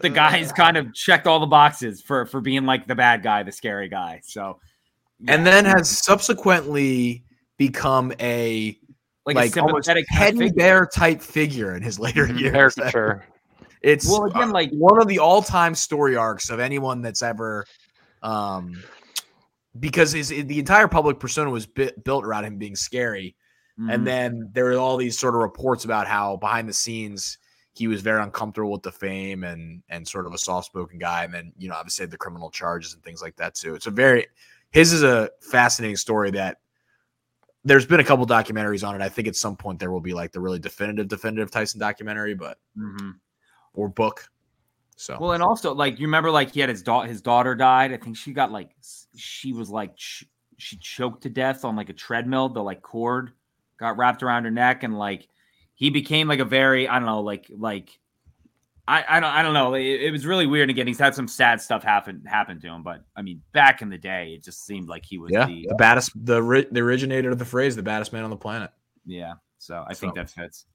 the 0.00 0.08
guy's 0.08 0.52
kind 0.52 0.76
of 0.76 0.94
checked 0.94 1.26
all 1.26 1.40
the 1.40 1.46
boxes 1.46 2.00
for 2.00 2.26
for 2.26 2.40
being 2.40 2.64
like 2.64 2.86
the 2.86 2.94
bad 2.94 3.22
guy, 3.22 3.42
the 3.42 3.52
scary 3.52 3.88
guy. 3.88 4.20
So, 4.24 4.58
And 5.28 5.46
then 5.46 5.64
has 5.64 5.88
subsequently 5.88 7.24
become 7.58 8.12
a 8.20 8.78
like, 9.24 9.36
like, 9.36 9.56
a 9.56 9.60
almost 9.60 9.86
kind 9.86 9.98
of 10.00 10.04
teddy 10.06 10.50
bear 10.50 10.84
type 10.84 11.22
figure 11.22 11.76
in 11.76 11.82
his 11.82 11.98
later 12.00 12.26
Mhm. 12.26 12.40
years. 12.40 12.74
Caricature. 12.74 13.24
It's 13.82 14.08
Well, 14.08 14.24
again, 14.24 14.48
uh, 14.50 14.52
like- 14.52 14.70
one 14.72 15.00
of 15.00 15.06
the 15.06 15.20
all-time 15.20 15.74
story 15.76 16.16
arcs 16.16 16.50
of 16.50 16.58
anyone 16.58 17.02
that's 17.02 17.22
ever, 17.22 17.64
um, 18.22 18.82
because 19.78 20.12
his 20.12 20.28
the 20.28 20.58
entire 20.58 20.88
public 20.88 21.18
persona 21.20 21.50
was 21.50 21.66
bi- 21.66 21.92
built 22.04 22.24
around 22.24 22.44
him 22.44 22.58
being 22.58 22.74
scary, 22.76 23.36
Mhm. 23.78 23.94
and 23.94 24.06
then 24.06 24.50
there 24.52 24.64
were 24.64 24.74
all 24.76 24.96
these 24.96 25.18
sort 25.18 25.34
of 25.34 25.40
reports 25.40 25.84
about 25.84 26.06
how 26.08 26.36
behind 26.36 26.68
the 26.68 26.72
scenes 26.72 27.38
he 27.74 27.86
was 27.88 28.02
very 28.02 28.22
uncomfortable 28.22 28.70
with 28.72 28.82
the 28.82 28.92
fame 28.92 29.44
and 29.44 29.82
and 29.88 30.06
sort 30.06 30.26
of 30.26 30.34
a 30.34 30.38
soft-spoken 30.38 30.98
guy, 30.98 31.24
and 31.24 31.32
then 31.32 31.52
you 31.56 31.68
know 31.68 31.74
obviously 31.74 32.06
the 32.06 32.18
criminal 32.18 32.50
charges 32.50 32.92
and 32.92 33.02
things 33.02 33.22
like 33.22 33.36
that 33.36 33.54
too. 33.54 33.74
It's 33.74 33.86
a 33.86 33.90
very 33.90 34.26
his 34.72 34.92
is 34.92 35.02
a 35.02 35.30
fascinating 35.40 35.96
story 35.96 36.30
that 36.32 36.58
there's 37.64 37.86
been 37.86 38.00
a 38.00 38.04
couple 38.04 38.26
documentaries 38.26 38.86
on 38.86 38.94
it. 38.94 39.04
I 39.04 39.08
think 39.08 39.28
at 39.28 39.36
some 39.36 39.56
point 39.56 39.78
there 39.78 39.92
will 39.92 40.00
be 40.00 40.14
like 40.14 40.32
the 40.32 40.40
really 40.40 40.58
definitive 40.58 41.08
definitive 41.08 41.50
Tyson 41.50 41.78
documentary, 41.78 42.34
but 42.34 42.58
Mhm. 42.76 43.14
or 43.74 43.88
book. 43.88 44.28
So 44.96 45.18
Well, 45.20 45.32
and 45.32 45.42
also 45.42 45.74
like 45.74 45.98
you 46.00 46.06
remember, 46.06 46.30
like 46.30 46.52
he 46.52 46.60
had 46.60 46.68
his 46.68 46.82
daughter. 46.82 47.08
His 47.08 47.22
daughter 47.22 47.54
died. 47.54 47.92
I 47.92 47.96
think 47.96 48.16
she 48.16 48.32
got 48.32 48.50
like 48.50 48.74
she 49.14 49.52
was 49.52 49.70
like 49.70 49.96
ch- 49.96 50.24
she 50.58 50.76
choked 50.78 51.22
to 51.22 51.28
death 51.30 51.64
on 51.64 51.76
like 51.76 51.88
a 51.88 51.94
treadmill. 51.94 52.48
The 52.48 52.62
like 52.62 52.82
cord 52.82 53.32
got 53.78 53.96
wrapped 53.96 54.22
around 54.22 54.44
her 54.44 54.50
neck, 54.50 54.82
and 54.82 54.98
like 54.98 55.28
he 55.74 55.90
became 55.90 56.28
like 56.28 56.40
a 56.40 56.44
very 56.44 56.88
I 56.88 56.98
don't 56.98 57.06
know 57.06 57.20
like 57.20 57.46
like 57.50 57.98
I 58.88 59.04
I 59.08 59.20
don't 59.20 59.30
I 59.30 59.42
don't 59.42 59.54
know. 59.54 59.74
It, 59.74 59.82
it 60.02 60.10
was 60.10 60.26
really 60.26 60.46
weird. 60.46 60.68
Again, 60.70 60.86
he's 60.86 60.98
had 60.98 61.14
some 61.14 61.28
sad 61.28 61.60
stuff 61.60 61.82
happen 61.82 62.24
happen 62.26 62.60
to 62.60 62.66
him, 62.68 62.82
but 62.82 63.04
I 63.16 63.22
mean, 63.22 63.40
back 63.52 63.80
in 63.82 63.90
the 63.90 63.98
day, 63.98 64.32
it 64.34 64.42
just 64.42 64.66
seemed 64.66 64.88
like 64.88 65.04
he 65.06 65.18
was 65.18 65.30
yeah, 65.32 65.46
the 65.46 65.66
the 65.68 65.74
baddest, 65.76 66.10
the 66.14 66.66
the 66.70 66.80
originator 66.80 67.30
of 67.30 67.38
the 67.38 67.44
phrase, 67.44 67.76
the 67.76 67.82
baddest 67.82 68.12
man 68.12 68.24
on 68.24 68.30
the 68.30 68.36
planet. 68.36 68.70
yeah. 69.06 69.34
So 69.58 69.84
I 69.88 69.94
think 69.94 70.14
So- 70.16 70.20
that 70.22 70.30
fits. 70.30 70.66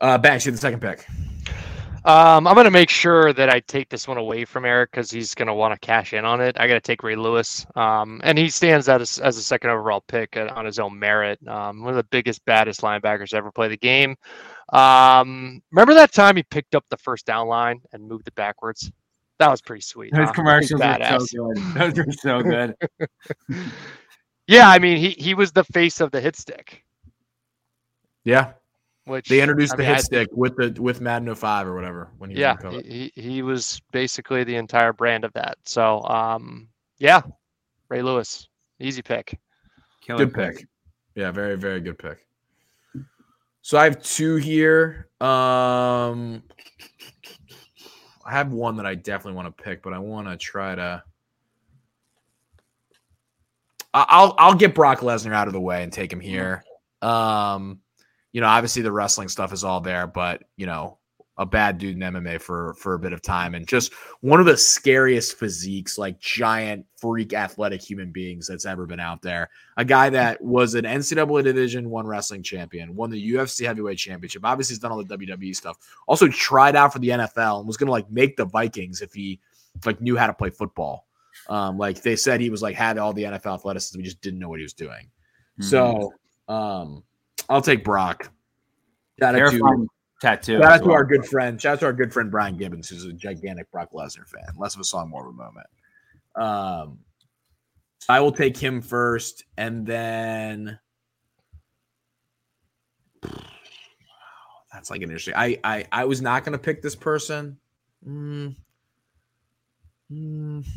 Uh, 0.00 0.16
Banks, 0.16 0.46
you 0.46 0.52
the 0.52 0.58
second 0.58 0.80
pick. 0.80 1.04
Um, 2.04 2.46
I'm 2.46 2.54
gonna 2.54 2.70
make 2.70 2.88
sure 2.88 3.34
that 3.34 3.50
I 3.50 3.60
take 3.60 3.90
this 3.90 4.08
one 4.08 4.16
away 4.16 4.46
from 4.46 4.64
Eric 4.64 4.90
because 4.90 5.10
he's 5.10 5.34
gonna 5.34 5.54
want 5.54 5.74
to 5.74 5.86
cash 5.86 6.14
in 6.14 6.24
on 6.24 6.40
it. 6.40 6.56
I 6.58 6.66
gotta 6.66 6.80
take 6.80 7.02
Ray 7.02 7.14
Lewis, 7.14 7.66
um, 7.76 8.22
and 8.24 8.38
he 8.38 8.48
stands 8.48 8.88
as 8.88 9.18
as 9.18 9.36
a 9.36 9.42
second 9.42 9.70
overall 9.70 10.02
pick 10.08 10.36
uh, 10.36 10.50
on 10.54 10.64
his 10.64 10.78
own 10.78 10.98
merit. 10.98 11.38
Um, 11.46 11.82
one 11.82 11.90
of 11.90 11.96
the 11.96 12.04
biggest, 12.04 12.42
baddest 12.46 12.80
linebackers 12.80 13.30
to 13.30 13.36
ever 13.36 13.52
play 13.52 13.68
the 13.68 13.76
game. 13.76 14.16
Um, 14.72 15.60
remember 15.72 15.92
that 15.94 16.12
time 16.12 16.36
he 16.36 16.42
picked 16.44 16.74
up 16.74 16.84
the 16.88 16.96
first 16.96 17.26
down 17.26 17.48
line 17.48 17.82
and 17.92 18.08
moved 18.08 18.28
it 18.28 18.34
backwards? 18.34 18.90
That 19.38 19.50
was 19.50 19.60
pretty 19.60 19.82
sweet. 19.82 20.14
Those 20.14 20.28
huh? 20.28 20.32
commercials 20.32 20.80
are 20.80 21.20
so 21.20 21.52
good. 21.52 21.56
Those 21.74 21.98
are 21.98 22.12
so 22.12 22.42
good. 23.48 23.68
Yeah, 24.46 24.68
I 24.68 24.78
mean 24.78 24.96
he 24.96 25.10
he 25.10 25.34
was 25.34 25.52
the 25.52 25.64
face 25.64 26.00
of 26.00 26.10
the 26.12 26.20
hit 26.20 26.34
stick, 26.34 26.82
Yeah, 28.24 28.52
which 29.10 29.28
they 29.28 29.42
introduced 29.42 29.74
I 29.74 29.76
the 29.76 29.82
mean, 29.82 29.90
I 29.90 29.94
hit 29.96 30.04
stick 30.04 30.28
with 30.32 30.56
the 30.56 30.80
with 30.80 31.00
Madden 31.00 31.34
05 31.34 31.66
or 31.66 31.74
whatever 31.74 32.10
when 32.18 32.30
he 32.30 32.34
was 32.34 32.40
yeah, 32.40 32.70
he, 32.70 33.12
he 33.14 33.22
he 33.22 33.42
was 33.42 33.80
basically 33.92 34.44
the 34.44 34.56
entire 34.56 34.92
brand 34.92 35.24
of 35.24 35.32
that. 35.34 35.58
So 35.64 36.02
um, 36.04 36.68
yeah, 36.98 37.22
Ray 37.88 38.02
Lewis, 38.02 38.48
easy 38.78 39.02
pick. 39.02 39.38
Killer 40.00 40.24
Good 40.24 40.34
pick. 40.34 40.68
Yeah, 41.14 41.30
very 41.30 41.56
very 41.56 41.80
good 41.80 41.98
pick. 41.98 42.24
So 43.62 43.76
I 43.78 43.84
have 43.84 44.02
two 44.02 44.36
here. 44.36 45.08
Um, 45.20 46.42
I 48.24 48.30
have 48.32 48.52
one 48.52 48.76
that 48.76 48.86
I 48.86 48.94
definitely 48.94 49.34
want 49.34 49.54
to 49.54 49.62
pick, 49.62 49.82
but 49.82 49.92
I 49.92 49.98
want 49.98 50.28
to 50.28 50.36
try 50.36 50.74
to. 50.74 51.02
I- 53.92 54.06
I'll 54.08 54.34
I'll 54.38 54.54
get 54.54 54.74
Brock 54.74 55.00
Lesnar 55.00 55.34
out 55.34 55.48
of 55.48 55.52
the 55.52 55.60
way 55.60 55.82
and 55.82 55.92
take 55.92 56.12
him 56.12 56.20
here. 56.20 56.64
Um, 57.02 57.80
you 58.32 58.40
know, 58.40 58.46
obviously 58.46 58.82
the 58.82 58.92
wrestling 58.92 59.28
stuff 59.28 59.52
is 59.52 59.64
all 59.64 59.80
there, 59.80 60.06
but 60.06 60.42
you 60.56 60.66
know, 60.66 60.98
a 61.40 61.46
bad 61.46 61.78
dude 61.78 61.96
in 61.96 62.02
MMA 62.02 62.38
for 62.38 62.74
for 62.74 62.92
a 62.92 62.98
bit 62.98 63.14
of 63.14 63.22
time 63.22 63.54
and 63.54 63.66
just 63.66 63.94
one 64.20 64.40
of 64.40 64.46
the 64.46 64.56
scariest 64.56 65.38
physiques, 65.38 65.96
like 65.96 66.20
giant 66.20 66.84
freak 66.98 67.32
athletic 67.32 67.80
human 67.80 68.12
beings 68.12 68.46
that's 68.46 68.66
ever 68.66 68.84
been 68.84 69.00
out 69.00 69.22
there. 69.22 69.48
A 69.78 69.84
guy 69.84 70.10
that 70.10 70.38
was 70.42 70.74
an 70.74 70.84
NCAA 70.84 71.42
Division 71.44 71.88
One 71.88 72.06
wrestling 72.06 72.42
champion, 72.42 72.94
won 72.94 73.08
the 73.08 73.32
UFC 73.32 73.64
Heavyweight 73.64 73.96
Championship. 73.96 74.44
Obviously, 74.44 74.74
he's 74.74 74.80
done 74.80 74.92
all 74.92 75.02
the 75.02 75.16
WWE 75.16 75.56
stuff. 75.56 75.78
Also 76.06 76.28
tried 76.28 76.76
out 76.76 76.92
for 76.92 76.98
the 76.98 77.08
NFL 77.08 77.60
and 77.60 77.66
was 77.66 77.78
going 77.78 77.86
to 77.86 77.92
like 77.92 78.10
make 78.10 78.36
the 78.36 78.44
Vikings 78.44 79.00
if 79.00 79.14
he 79.14 79.40
like 79.86 80.02
knew 80.02 80.18
how 80.18 80.26
to 80.26 80.34
play 80.34 80.50
football. 80.50 81.06
Um, 81.48 81.78
like 81.78 82.02
they 82.02 82.16
said, 82.16 82.42
he 82.42 82.50
was 82.50 82.60
like 82.60 82.76
had 82.76 82.98
all 82.98 83.14
the 83.14 83.24
NFL 83.24 83.54
athleticism, 83.54 83.98
he 83.98 84.04
just 84.04 84.20
didn't 84.20 84.40
know 84.40 84.50
what 84.50 84.58
he 84.58 84.64
was 84.64 84.74
doing. 84.74 85.10
Mhm. 85.58 85.64
So, 85.64 86.12
um, 86.48 87.02
I'll 87.48 87.62
take 87.62 87.84
Brock. 87.84 88.30
Shout 89.20 89.34
out 89.34 89.52
to, 89.52 89.86
tattoo. 90.20 90.58
shout 90.58 90.64
out 90.64 90.72
as 90.72 90.80
to 90.80 90.86
well. 90.86 90.96
our 90.96 91.04
good 91.04 91.26
friend. 91.26 91.60
Shout 91.60 91.74
out 91.74 91.80
to 91.80 91.86
our 91.86 91.92
good 91.92 92.12
friend 92.12 92.30
Brian 92.30 92.56
Gibbons, 92.56 92.88
who's 92.88 93.04
a 93.04 93.12
gigantic 93.12 93.70
Brock 93.70 93.90
Lesnar 93.92 94.26
fan. 94.26 94.54
Less 94.56 94.74
of 94.74 94.80
a 94.80 94.84
song, 94.84 95.10
more 95.10 95.28
of 95.28 95.34
a 95.34 95.36
moment. 95.36 95.66
Um, 96.36 97.00
I 98.08 98.20
will 98.20 98.32
take 98.32 98.56
him 98.56 98.80
first, 98.80 99.44
and 99.56 99.86
then 99.86 100.78
wow, 103.22 103.30
that's 104.72 104.90
like 104.90 105.02
an 105.02 105.10
interesting. 105.10 105.34
I 105.36 105.58
I 105.64 105.84
I 105.92 106.04
was 106.06 106.22
not 106.22 106.44
going 106.44 106.52
to 106.52 106.58
pick 106.58 106.82
this 106.82 106.96
person. 106.96 107.58
Mm. 108.06 108.56
Mm. 110.10 110.64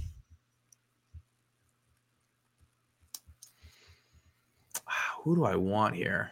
Who 5.23 5.37
do 5.37 5.45
I 5.45 5.55
want 5.55 5.95
here? 5.95 6.31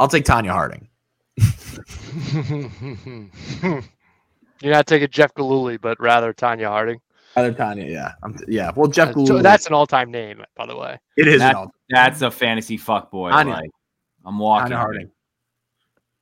I'll 0.00 0.08
take 0.08 0.24
Tonya 0.24 0.50
Harding. 0.50 0.88
You're 4.62 4.72
not 4.72 4.86
taking 4.86 5.08
Jeff 5.10 5.34
Gillooly, 5.34 5.76
but 5.76 6.00
rather 6.00 6.32
Tonya 6.32 6.68
Harding. 6.68 7.00
Other 7.36 7.52
Tanya, 7.52 7.84
yeah, 7.84 8.12
I'm, 8.24 8.36
yeah. 8.48 8.72
Well, 8.74 8.90
Jeff 8.90 9.14
Uh, 9.16 9.24
so 9.26 9.38
that's 9.40 9.66
an 9.66 9.74
all-time 9.74 10.10
name, 10.10 10.42
by 10.56 10.66
the 10.66 10.76
way. 10.76 10.98
it 11.16 11.28
is 11.28 11.38
That- 11.40 11.54
an 11.54 11.68
That's 11.88 12.22
a 12.22 12.30
fantasy 12.30 12.76
fuck 12.76 13.10
boy. 13.10 13.30
Anya. 13.30 13.54
Like, 13.54 13.70
I'm 14.24 14.38
walking. 14.38 14.72
Tonya 14.72 14.76
Harding. 14.78 15.10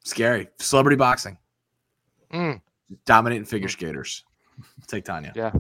Scary 0.05 0.49
celebrity 0.59 0.97
boxing, 0.97 1.39
Mm, 2.33 2.61
dominating 3.07 3.45
figure 3.47 3.69
skaters. 3.69 4.25
Take 4.87 5.05
Tanya. 5.05 5.33
Yeah. 5.37 5.53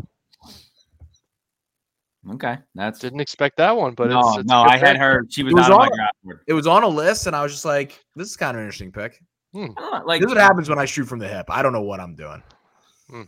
Okay, 2.33 2.59
that's 2.75 2.99
Didn't 2.99 3.21
expect 3.21 3.57
that 3.59 3.75
one, 3.77 3.95
but 3.95 4.09
no, 4.11 4.21
it's, 4.31 4.39
it's 4.39 4.49
no. 4.49 4.64
good 4.64 4.73
I 4.73 4.77
had 4.77 4.93
pick. 4.95 5.01
her. 5.01 5.23
She 5.31 5.43
was, 5.45 5.53
It 5.53 5.57
was 5.57 5.69
not 5.69 5.73
on 5.73 5.79
my 5.79 5.85
on- 5.87 5.97
draft 5.97 6.16
board. 6.25 6.41
It 6.47 6.53
was 6.53 6.66
on 6.66 6.83
a 6.83 6.89
list, 6.89 7.27
and 7.27 7.35
I 7.37 7.43
was 7.43 7.53
just 7.53 7.64
like, 7.64 8.05
"This 8.16 8.29
is 8.29 8.37
kind 8.37 8.57
of 8.57 8.61
an 8.61 8.66
interesting 8.66 8.93
pick." 8.93 9.23
Hmm. 9.55 9.66
I 9.77 9.81
don't 9.81 9.93
know, 9.93 10.03
Like 10.07 10.21
This 10.21 10.31
is 10.31 10.35
what 10.35 10.43
happens 10.43 10.69
when 10.69 10.79
I 10.79 10.85
shoot 10.85 11.05
from 11.07 11.21
the 11.21 11.29
hip. 11.29 11.47
I 11.49 11.62
don't 11.62 11.73
know 11.73 11.81
what 11.83 12.01
I'm 12.01 12.14
doing. 12.14 12.43
Hmm. 13.09 13.23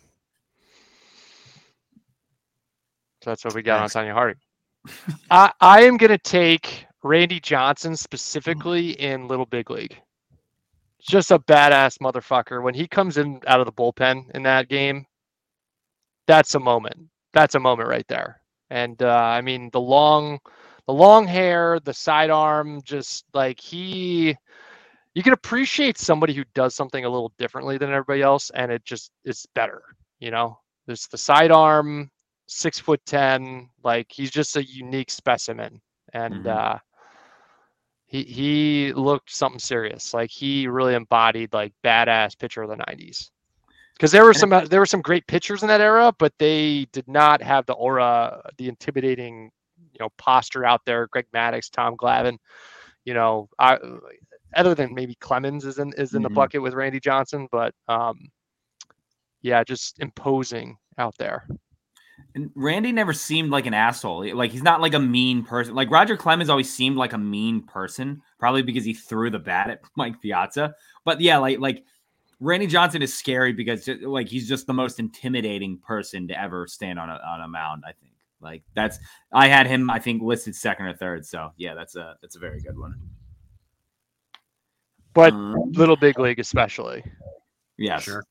So 3.22 3.30
that's 3.30 3.44
what 3.44 3.54
we 3.54 3.62
got 3.62 3.78
Thanks. 3.80 3.96
on 3.96 4.04
Tonya 4.06 4.12
Harding. 4.12 4.36
I 5.30 5.52
I 5.60 5.82
am 5.84 5.96
gonna 5.96 6.18
take 6.18 6.86
Randy 7.02 7.40
Johnson 7.40 7.96
specifically 7.96 8.90
in 9.00 9.28
Little 9.28 9.46
Big 9.46 9.70
League. 9.70 9.96
Just 11.00 11.30
a 11.30 11.38
badass 11.38 11.98
motherfucker. 11.98 12.62
When 12.62 12.74
he 12.74 12.86
comes 12.86 13.16
in 13.16 13.40
out 13.46 13.60
of 13.60 13.66
the 13.66 13.72
bullpen 13.72 14.30
in 14.34 14.42
that 14.42 14.68
game, 14.68 15.06
that's 16.26 16.54
a 16.54 16.60
moment. 16.60 16.96
That's 17.32 17.54
a 17.54 17.60
moment 17.60 17.88
right 17.88 18.06
there. 18.08 18.39
And 18.70 19.02
uh, 19.02 19.08
I 19.08 19.40
mean 19.42 19.70
the 19.72 19.80
long, 19.80 20.38
the 20.86 20.92
long 20.94 21.26
hair, 21.26 21.80
the 21.80 21.92
sidearm, 21.94 22.80
just 22.84 23.24
like 23.34 23.60
he, 23.60 24.36
you 25.14 25.22
can 25.22 25.32
appreciate 25.32 25.98
somebody 25.98 26.34
who 26.34 26.44
does 26.54 26.74
something 26.74 27.04
a 27.04 27.08
little 27.10 27.32
differently 27.38 27.78
than 27.78 27.90
everybody 27.90 28.22
else, 28.22 28.50
and 28.54 28.70
it 28.72 28.84
just 28.84 29.10
is 29.24 29.46
better. 29.54 29.82
You 30.20 30.30
know, 30.30 30.58
there's 30.86 31.06
the 31.08 31.18
sidearm, 31.18 32.10
six 32.46 32.78
foot 32.78 33.00
ten, 33.06 33.68
like 33.82 34.06
he's 34.10 34.30
just 34.30 34.56
a 34.56 34.64
unique 34.64 35.10
specimen, 35.10 35.80
and 36.12 36.46
Mhm. 36.46 36.46
uh, 36.46 36.78
he 38.06 38.24
he 38.24 38.92
looked 38.94 39.30
something 39.30 39.58
serious. 39.58 40.14
Like 40.14 40.30
he 40.30 40.66
really 40.68 40.94
embodied 40.94 41.52
like 41.52 41.72
badass 41.84 42.38
pitcher 42.38 42.62
of 42.62 42.70
the 42.70 42.76
'90s. 42.76 43.30
Because 44.00 44.12
there 44.12 44.24
were 44.24 44.32
some 44.32 44.50
uh, 44.50 44.64
there 44.64 44.80
were 44.80 44.86
some 44.86 45.02
great 45.02 45.26
pitchers 45.26 45.60
in 45.60 45.68
that 45.68 45.82
era, 45.82 46.10
but 46.18 46.32
they 46.38 46.86
did 46.90 47.06
not 47.06 47.42
have 47.42 47.66
the 47.66 47.74
aura, 47.74 48.40
the 48.56 48.66
intimidating, 48.66 49.50
you 49.92 49.98
know, 50.00 50.08
posture 50.16 50.64
out 50.64 50.80
there. 50.86 51.06
Greg 51.08 51.26
Maddux, 51.34 51.70
Tom 51.70 51.98
Glavine, 51.98 52.38
you 53.04 53.12
know, 53.12 53.50
I, 53.58 53.76
other 54.56 54.74
than 54.74 54.94
maybe 54.94 55.16
Clemens 55.16 55.66
is 55.66 55.78
in 55.78 55.92
is 55.98 56.14
in 56.14 56.22
the 56.22 56.30
Mhm. 56.30 56.34
bucket 56.34 56.62
with 56.62 56.72
Randy 56.72 56.98
Johnson, 56.98 57.46
but 57.52 57.74
um, 57.88 58.30
yeah, 59.42 59.62
just 59.64 59.98
imposing 59.98 60.78
out 60.96 61.18
there. 61.18 61.46
And 62.34 62.50
Randy 62.54 62.92
never 62.92 63.12
seemed 63.12 63.50
like 63.50 63.66
an 63.66 63.74
asshole. 63.74 64.34
Like 64.34 64.50
he's 64.50 64.62
not 64.62 64.80
like 64.80 64.94
a 64.94 64.98
mean 64.98 65.44
person. 65.44 65.74
Like 65.74 65.90
Roger 65.90 66.16
Clemens 66.16 66.48
always 66.48 66.72
seemed 66.72 66.96
like 66.96 67.12
a 67.12 67.18
mean 67.18 67.66
person, 67.66 68.22
probably 68.38 68.62
because 68.62 68.86
he 68.86 68.94
threw 68.94 69.28
the 69.28 69.38
bat 69.38 69.68
at 69.68 69.80
Mike 69.94 70.22
Piazza. 70.22 70.74
But 71.04 71.20
yeah, 71.20 71.36
like 71.36 71.58
like 71.58 71.84
Randy 72.40 72.66
Johnson 72.66 73.02
is 73.02 73.12
scary 73.12 73.52
because 73.52 73.88
like 74.02 74.28
he's 74.28 74.48
just 74.48 74.66
the 74.66 74.72
most 74.72 74.98
intimidating 74.98 75.78
person 75.78 76.26
to 76.28 76.40
ever 76.40 76.66
stand 76.66 76.98
on 76.98 77.10
a 77.10 77.20
on 77.26 77.42
a 77.42 77.48
mound. 77.48 77.84
I 77.86 77.92
think 77.92 78.12
like 78.40 78.62
that's 78.74 78.98
I 79.32 79.46
had 79.48 79.66
him 79.66 79.90
I 79.90 79.98
think 79.98 80.22
listed 80.22 80.56
second 80.56 80.86
or 80.86 80.94
third. 80.94 81.26
So 81.26 81.52
yeah, 81.56 81.74
that's 81.74 81.96
a 81.96 82.16
that's 82.22 82.36
a 82.36 82.38
very 82.38 82.60
good 82.60 82.78
one. 82.78 82.94
But 85.12 85.32
Um, 85.34 85.72
Little 85.72 85.96
Big 85.96 86.18
League, 86.18 86.38
especially. 86.38 87.04
Yeah, 87.76 87.98
Sure. 87.98 88.24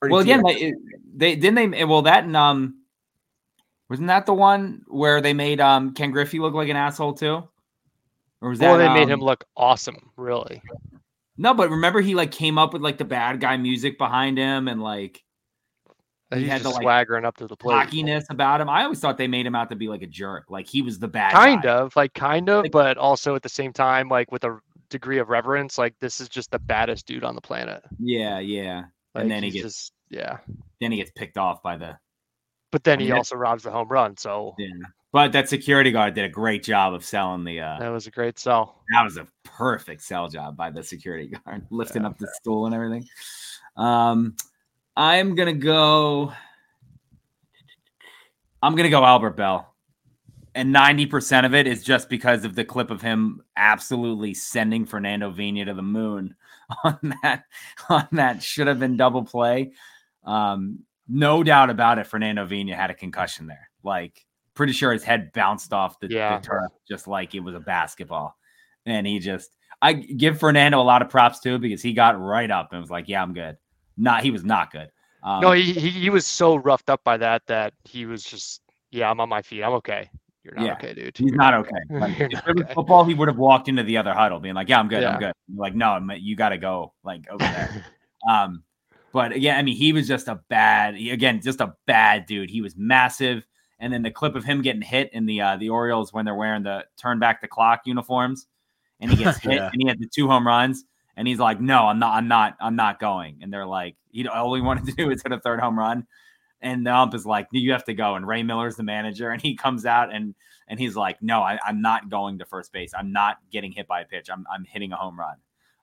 Well, 0.00 0.20
again, 0.20 0.42
they, 0.44 0.74
they 1.14 1.34
didn't 1.34 1.72
they. 1.72 1.84
Well, 1.84 2.02
that 2.02 2.22
and 2.24 2.36
um, 2.36 2.82
wasn't 3.90 4.08
that 4.08 4.26
the 4.26 4.34
one 4.34 4.82
where 4.86 5.20
they 5.20 5.32
made 5.32 5.60
um 5.60 5.92
Ken 5.92 6.10
Griffey 6.10 6.38
look 6.38 6.54
like 6.54 6.68
an 6.68 6.76
asshole 6.76 7.14
too? 7.14 7.42
Or 8.40 8.48
was 8.50 8.60
that? 8.60 8.70
Well, 8.70 8.78
they 8.78 8.88
made 8.88 9.08
him 9.08 9.20
um, 9.20 9.26
look 9.26 9.44
awesome, 9.56 10.10
really. 10.16 10.62
No, 11.38 11.54
but 11.54 11.70
remember 11.70 12.00
he 12.00 12.14
like 12.14 12.32
came 12.32 12.58
up 12.58 12.72
with 12.72 12.82
like 12.82 12.98
the 12.98 13.04
bad 13.04 13.40
guy 13.40 13.56
music 13.56 13.96
behind 13.96 14.36
him 14.38 14.66
and 14.68 14.82
like 14.82 15.22
he 16.34 16.40
He's 16.40 16.48
had 16.50 16.62
the, 16.62 16.68
like, 16.68 16.82
swaggering 16.82 17.24
up 17.24 17.38
to 17.38 17.46
the 17.46 17.56
plate. 17.56 17.74
cockiness 17.74 18.26
about 18.28 18.60
him. 18.60 18.68
I 18.68 18.82
always 18.84 19.00
thought 19.00 19.16
they 19.16 19.28
made 19.28 19.46
him 19.46 19.54
out 19.54 19.70
to 19.70 19.76
be 19.76 19.88
like 19.88 20.02
a 20.02 20.06
jerk, 20.06 20.50
like 20.50 20.66
he 20.66 20.82
was 20.82 20.98
the 20.98 21.08
bad 21.08 21.32
kind 21.32 21.62
guy. 21.62 21.70
of 21.76 21.96
like 21.96 22.12
kind 22.12 22.50
of 22.50 22.64
Like- 22.64 22.72
but 22.72 22.98
also 22.98 23.34
at 23.34 23.42
the 23.42 23.48
same 23.48 23.72
time 23.72 24.08
like 24.10 24.30
with 24.30 24.44
a 24.44 24.58
degree 24.90 25.18
of 25.18 25.28
reverence 25.30 25.78
like 25.78 25.94
this 26.00 26.20
is 26.20 26.28
just 26.28 26.50
the 26.50 26.58
baddest 26.58 27.06
dude 27.06 27.22
on 27.24 27.34
the 27.34 27.40
planet 27.40 27.82
Yeah, 27.98 28.38
yeah. 28.40 28.84
like, 29.14 29.22
and 29.22 29.30
then 29.30 29.42
he 29.42 29.50
gets 29.50 29.62
just 29.64 29.92
yeah 30.10 30.38
then 30.80 30.90
he 30.92 30.96
gets 30.98 31.10
picked 31.14 31.36
off 31.38 31.62
by 31.62 31.76
the 31.76 31.98
but 32.72 32.84
then 32.84 32.94
I 32.94 32.98
mean, 33.00 33.06
he 33.08 33.12
also 33.12 33.36
robs 33.36 33.62
the 33.64 33.70
home 33.70 33.88
run 33.88 34.16
so 34.16 34.54
yeah. 34.58 34.68
But 35.10 35.32
that 35.32 35.48
security 35.48 35.90
guard 35.90 36.14
did 36.14 36.24
a 36.24 36.28
great 36.28 36.62
job 36.62 36.92
of 36.92 37.04
selling 37.04 37.44
the 37.44 37.60
uh 37.60 37.78
that 37.78 37.88
was 37.88 38.06
a 38.06 38.10
great 38.10 38.38
sell 38.38 38.82
That 38.92 39.04
was 39.04 39.16
a 39.16 39.26
perfect 39.42 40.02
sell 40.02 40.28
job 40.28 40.56
by 40.56 40.70
the 40.70 40.82
security 40.82 41.28
guard, 41.44 41.66
lifting 41.70 42.04
up 42.04 42.18
the 42.18 42.28
stool 42.34 42.66
and 42.66 42.74
everything. 42.74 43.08
Um, 43.76 44.36
I'm 44.96 45.34
gonna 45.34 45.52
go. 45.52 46.32
I'm 48.62 48.74
gonna 48.74 48.90
go 48.90 49.04
Albert 49.04 49.36
Belle, 49.36 49.72
and 50.54 50.72
ninety 50.72 51.06
percent 51.06 51.46
of 51.46 51.54
it 51.54 51.66
is 51.66 51.84
just 51.84 52.08
because 52.08 52.44
of 52.44 52.54
the 52.54 52.64
clip 52.64 52.90
of 52.90 53.00
him 53.00 53.40
absolutely 53.56 54.34
sending 54.34 54.84
Fernando 54.84 55.30
Vina 55.30 55.64
to 55.66 55.74
the 55.74 55.82
moon 55.82 56.34
on 56.84 56.98
that 57.22 57.44
on 57.88 58.08
that 58.12 58.42
should 58.42 58.66
have 58.66 58.80
been 58.80 58.96
double 58.96 59.24
play. 59.24 59.72
Um, 60.24 60.80
no 61.08 61.42
doubt 61.42 61.70
about 61.70 61.98
it, 61.98 62.06
Fernando 62.06 62.44
Vina 62.44 62.76
had 62.76 62.90
a 62.90 62.94
concussion 62.94 63.46
there. 63.46 63.70
Like, 63.82 64.26
pretty 64.58 64.72
sure 64.72 64.92
his 64.92 65.04
head 65.04 65.30
bounced 65.32 65.72
off 65.72 66.00
the, 66.00 66.08
the 66.08 66.40
turf 66.42 66.72
just 66.88 67.06
like 67.06 67.32
it 67.36 67.40
was 67.40 67.54
a 67.54 67.60
basketball 67.60 68.36
and 68.86 69.06
he 69.06 69.20
just 69.20 69.50
I 69.80 69.92
give 69.92 70.40
Fernando 70.40 70.80
a 70.80 70.82
lot 70.82 71.00
of 71.00 71.08
props 71.08 71.38
too 71.38 71.60
because 71.60 71.80
he 71.80 71.92
got 71.92 72.20
right 72.20 72.50
up 72.50 72.72
and 72.72 72.80
was 72.80 72.90
like, 72.90 73.08
"Yeah, 73.08 73.22
I'm 73.22 73.32
good." 73.32 73.56
Not 73.96 74.24
he 74.24 74.32
was 74.32 74.42
not 74.44 74.72
good. 74.72 74.88
Um, 75.22 75.40
no 75.40 75.52
he, 75.52 75.72
he 75.72 75.90
he 75.90 76.10
was 76.10 76.26
so 76.26 76.56
roughed 76.56 76.90
up 76.90 77.04
by 77.04 77.16
that 77.18 77.46
that 77.46 77.74
he 77.84 78.06
was 78.06 78.22
just 78.22 78.62
yeah 78.92 79.10
i'm 79.10 79.18
on 79.18 79.28
my 79.28 79.42
feet 79.42 79.64
i'm 79.64 79.72
okay 79.72 80.08
you're 80.44 80.54
not 80.54 80.64
Yeah. 80.64 80.72
okay 80.74 80.94
dude 80.94 81.18
he's 81.18 81.28
You're 81.28 81.36
not 81.36 81.54
okay. 81.54 81.70
Like, 81.90 82.18
You're 82.18 82.28
if 82.28 82.34
not 82.34 82.48
it 82.48 82.54
was 82.54 82.64
okay. 82.64 82.74
football, 82.74 83.04
he 83.04 83.14
would 83.14 83.28
have 83.28 83.36
walked 83.36 83.68
into 83.68 83.82
the 83.82 83.96
other 83.96 84.14
huddle, 84.14 84.40
being 84.40 84.54
like, 84.54 84.68
"Yeah, 84.68 84.78
I'm 84.80 84.88
good. 84.88 85.04
I'm 85.04 85.18
good." 85.18 85.32
You're 85.48 85.60
like, 85.60 85.74
no, 85.74 85.98
man, 86.00 86.18
you 86.22 86.36
got 86.36 86.50
to 86.50 86.58
go 86.58 86.94
like 87.04 87.28
over 87.30 87.38
there. 87.38 87.84
um, 88.28 88.62
but 89.12 89.32
again, 89.32 89.58
I 89.58 89.62
mean, 89.62 89.76
he 89.76 89.92
was 89.92 90.06
just 90.06 90.28
a 90.28 90.40
bad. 90.48 90.94
Again, 90.94 91.40
just 91.42 91.60
a 91.60 91.74
bad 91.86 92.26
dude. 92.26 92.50
He 92.50 92.60
was 92.60 92.76
massive. 92.76 93.44
And 93.80 93.92
then 93.92 94.02
the 94.02 94.10
clip 94.10 94.34
of 94.34 94.44
him 94.44 94.62
getting 94.62 94.82
hit 94.82 95.10
in 95.12 95.26
the 95.26 95.40
uh, 95.40 95.56
the 95.56 95.68
Orioles 95.70 96.12
when 96.12 96.24
they're 96.24 96.34
wearing 96.34 96.64
the 96.64 96.84
turn 96.96 97.18
back 97.18 97.40
the 97.40 97.48
clock 97.48 97.82
uniforms, 97.86 98.46
and 99.00 99.10
he 99.10 99.16
gets 99.22 99.38
hit, 99.42 99.54
Yeah. 99.54 99.70
and 99.72 99.80
he 99.80 99.86
had 99.86 99.98
the 100.00 100.08
two 100.12 100.26
home 100.28 100.46
runs, 100.46 100.84
and 101.16 101.28
he's 101.28 101.38
like, 101.38 101.60
"No, 101.60 101.86
I'm 101.86 101.98
not. 101.98 102.14
I'm 102.16 102.28
not. 102.28 102.56
I'm 102.60 102.76
not 102.76 102.98
going." 102.98 103.38
And 103.40 103.52
they're 103.52 103.66
like, 103.66 103.96
"He 104.10 104.26
all 104.26 104.54
he 104.54 104.60
wanted 104.60 104.86
to 104.86 104.92
do 104.92 105.10
is 105.10 105.22
hit 105.22 105.32
a 105.32 105.38
third 105.40 105.60
home 105.60 105.78
run." 105.78 106.06
And 106.60 106.84
the 106.84 106.92
ump 106.92 107.14
is 107.14 107.24
like, 107.24 107.46
"You 107.52 107.70
have 107.72 107.84
to 107.84 107.94
go." 107.94 108.16
And 108.16 108.26
Ray 108.26 108.42
Miller's 108.42 108.74
the 108.76 108.82
manager, 108.82 109.30
and 109.30 109.40
he 109.40 109.54
comes 109.54 109.86
out 109.86 110.12
and 110.12 110.34
and 110.66 110.80
he's 110.80 110.96
like, 110.96 111.22
"No, 111.22 111.40
I, 111.40 111.58
I'm 111.64 111.80
not 111.80 112.08
going 112.08 112.38
to 112.38 112.44
first 112.46 112.72
base. 112.72 112.92
I'm 112.98 113.12
not 113.12 113.38
getting 113.52 113.70
hit 113.70 113.86
by 113.86 114.00
a 114.00 114.04
pitch. 114.04 114.28
I'm 114.30 114.44
I'm 114.52 114.64
hitting 114.64 114.90
a 114.92 114.96
home 114.96 115.18
run." 115.18 115.36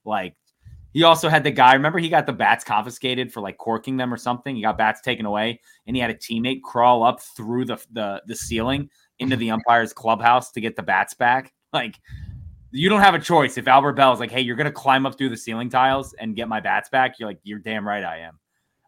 Like 0.04 0.36
he 0.96 1.04
also 1.04 1.28
had 1.28 1.44
the 1.44 1.52
guy. 1.52 1.74
Remember, 1.74 2.00
he 2.00 2.08
got 2.08 2.26
the 2.26 2.32
bats 2.32 2.64
confiscated 2.64 3.34
for 3.34 3.42
like 3.42 3.58
corking 3.58 3.98
them 3.98 4.14
or 4.14 4.18
something. 4.18 4.56
He 4.56 4.62
got 4.62 4.78
bats 4.78 5.02
taken 5.02 5.26
away, 5.26 5.60
and 5.86 5.94
he 5.94 6.02
had 6.02 6.10
a 6.10 6.14
teammate 6.14 6.62
crawl 6.62 7.04
up 7.04 7.20
through 7.22 7.66
the 7.66 7.86
the 7.92 8.24
the 8.28 8.36
ceiling 8.36 8.90
into 9.20 9.36
the 9.36 9.52
umpire's 9.52 9.92
clubhouse 9.92 10.52
to 10.54 10.62
get 10.62 10.78
the 10.78 10.84
bats 10.84 11.14
back. 11.14 11.54
Like 11.74 11.98
you 12.72 12.88
don't 12.88 13.02
have 13.02 13.16
a 13.16 13.20
choice. 13.20 13.58
If 13.58 13.68
Albert 13.68 13.98
Belle 13.98 14.14
is 14.14 14.22
like, 14.22 14.32
"Hey, 14.32 14.40
you're 14.40 14.56
gonna 14.56 14.72
climb 14.72 15.06
up 15.06 15.18
through 15.18 15.28
the 15.28 15.36
ceiling 15.36 15.68
tiles 15.68 16.14
and 16.14 16.38
get 16.38 16.48
my 16.48 16.62
bats 16.62 16.88
back," 16.88 17.20
you're 17.20 17.28
like, 17.28 17.42
"You're 17.44 17.60
damn 17.60 17.86
right, 17.86 18.02
I 18.02 18.20
am." 18.20 18.40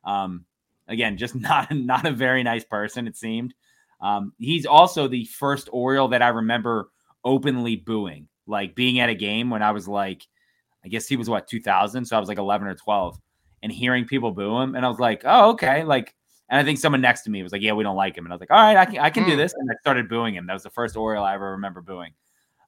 Um, 0.06 0.46
again, 0.88 1.18
just 1.18 1.36
not 1.42 1.70
not 1.70 2.06
a 2.06 2.14
very 2.14 2.44
nice 2.44 2.64
person. 2.64 3.06
It 3.06 3.18
seemed. 3.18 3.54
Um, 4.00 4.32
he's 4.38 4.66
also 4.66 5.10
the 5.10 5.26
first 5.26 5.68
Oriole 5.74 6.08
that 6.10 6.22
I 6.22 6.30
remember 6.30 6.92
openly 7.26 7.76
booing, 7.76 8.30
like 8.46 8.74
being 8.74 9.02
at 9.02 9.10
a 9.10 9.16
game 9.16 9.50
when 9.50 9.62
I 9.62 9.72
was 9.72 9.90
like, 9.90 10.26
I 10.88 10.90
guess 10.90 11.06
he 11.06 11.18
was 11.18 11.30
what 11.30 11.48
2000, 11.48 12.06
so 12.06 12.16
I 12.16 12.20
was 12.20 12.30
like 12.30 12.38
11 12.38 12.66
or 12.66 12.74
12, 12.76 13.20
and 13.62 13.72
hearing 13.72 14.06
people 14.06 14.32
boo 14.32 14.58
him, 14.60 14.76
and 14.76 14.86
I 14.86 14.90
was 14.90 15.00
like, 15.00 15.24
oh 15.26 15.52
okay, 15.52 15.84
like, 15.84 16.16
and 16.48 16.58
I 16.58 16.64
think 16.64 16.80
someone 16.80 17.02
next 17.02 17.24
to 17.24 17.30
me 17.30 17.44
was 17.44 17.52
like, 17.52 17.62
yeah, 17.62 17.74
we 17.74 17.84
don't 17.84 17.98
like 17.98 18.18
him, 18.18 18.26
and 18.26 18.32
I 18.32 18.36
was 18.36 18.40
like, 18.40 18.52
all 18.52 18.58
right, 18.58 18.78
I 18.78 18.86
can 18.86 19.00
I 19.00 19.10
can 19.10 19.26
do 19.26 19.32
Hmm. 19.32 19.38
this, 19.38 19.54
and 19.54 19.70
I 19.70 19.76
started 19.82 20.08
booing 20.08 20.34
him. 20.36 20.48
That 20.48 20.54
was 20.54 20.64
the 20.64 20.70
first 20.70 20.96
Oriole 20.96 21.26
I 21.26 21.34
ever 21.34 21.52
remember 21.52 21.82
booing. 21.82 22.14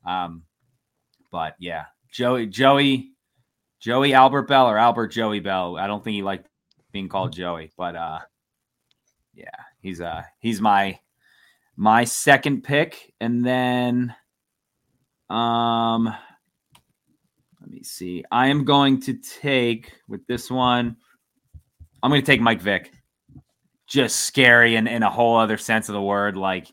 Um, 0.05 0.43
but 1.31 1.55
yeah, 1.59 1.85
Joey 2.11 2.47
Joey 2.47 3.11
Joey 3.79 4.13
Albert 4.13 4.49
Belle 4.49 4.67
or 4.67 4.77
Albert 4.77 5.07
Joey 5.07 5.39
Belle. 5.39 5.77
I 5.77 5.87
don't 5.87 6.03
think 6.03 6.15
he 6.15 6.23
liked 6.23 6.49
being 6.91 7.07
called 7.07 7.31
Joey, 7.31 7.71
but 7.77 7.95
uh, 7.95 8.19
yeah, 9.33 9.45
he's 9.79 10.01
uh 10.01 10.23
he's 10.39 10.59
my 10.59 10.99
my 11.77 12.03
second 12.03 12.63
pick, 12.65 13.13
and 13.21 13.45
then 13.45 14.13
um, 15.29 16.13
let 17.69 17.75
me 17.75 17.83
see. 17.83 18.23
I 18.31 18.47
am 18.47 18.65
going 18.65 18.99
to 19.01 19.13
take 19.13 19.93
with 20.07 20.25
this 20.25 20.49
one. 20.49 20.97
I'm 22.01 22.09
going 22.09 22.21
to 22.21 22.25
take 22.25 22.41
Mike 22.41 22.61
Vick. 22.61 22.91
Just 23.85 24.21
scary 24.21 24.75
and 24.75 24.87
in 24.87 25.03
a 25.03 25.09
whole 25.09 25.37
other 25.37 25.57
sense 25.57 25.87
of 25.87 25.93
the 25.93 26.01
word. 26.01 26.35
Like 26.35 26.67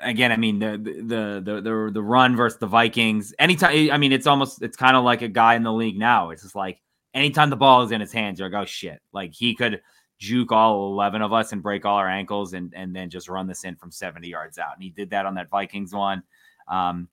again, 0.00 0.30
I 0.30 0.36
mean 0.36 0.60
the 0.60 0.78
the 0.78 1.42
the 1.44 1.60
the 1.60 1.90
the 1.94 2.02
run 2.02 2.36
versus 2.36 2.58
the 2.60 2.66
Vikings. 2.66 3.34
Anytime, 3.38 3.90
I 3.90 3.98
mean, 3.98 4.12
it's 4.12 4.26
almost 4.26 4.62
it's 4.62 4.76
kind 4.76 4.96
of 4.96 5.04
like 5.04 5.22
a 5.22 5.28
guy 5.28 5.54
in 5.54 5.64
the 5.64 5.72
league 5.72 5.98
now. 5.98 6.30
It's 6.30 6.42
just 6.42 6.54
like 6.54 6.80
anytime 7.12 7.50
the 7.50 7.56
ball 7.56 7.82
is 7.82 7.90
in 7.90 8.00
his 8.00 8.12
hands, 8.12 8.38
you're 8.38 8.50
like, 8.50 8.62
oh 8.62 8.66
shit, 8.66 9.00
like 9.12 9.32
he 9.34 9.54
could 9.54 9.80
juke 10.18 10.52
all 10.52 10.92
11 10.92 11.22
of 11.22 11.32
us 11.32 11.52
and 11.52 11.62
break 11.62 11.84
all 11.84 11.96
our 11.96 12.08
ankles 12.08 12.52
and, 12.52 12.72
and 12.74 12.94
then 12.94 13.10
just 13.10 13.28
run 13.28 13.46
this 13.46 13.64
in 13.64 13.76
from 13.76 13.92
70 13.92 14.28
yards 14.28 14.58
out. 14.58 14.74
And 14.74 14.82
he 14.82 14.90
did 14.90 15.10
that 15.10 15.26
on 15.26 15.34
that 15.36 15.48
Vikings 15.48 15.92
one. 15.92 16.24
Um, 16.66 17.08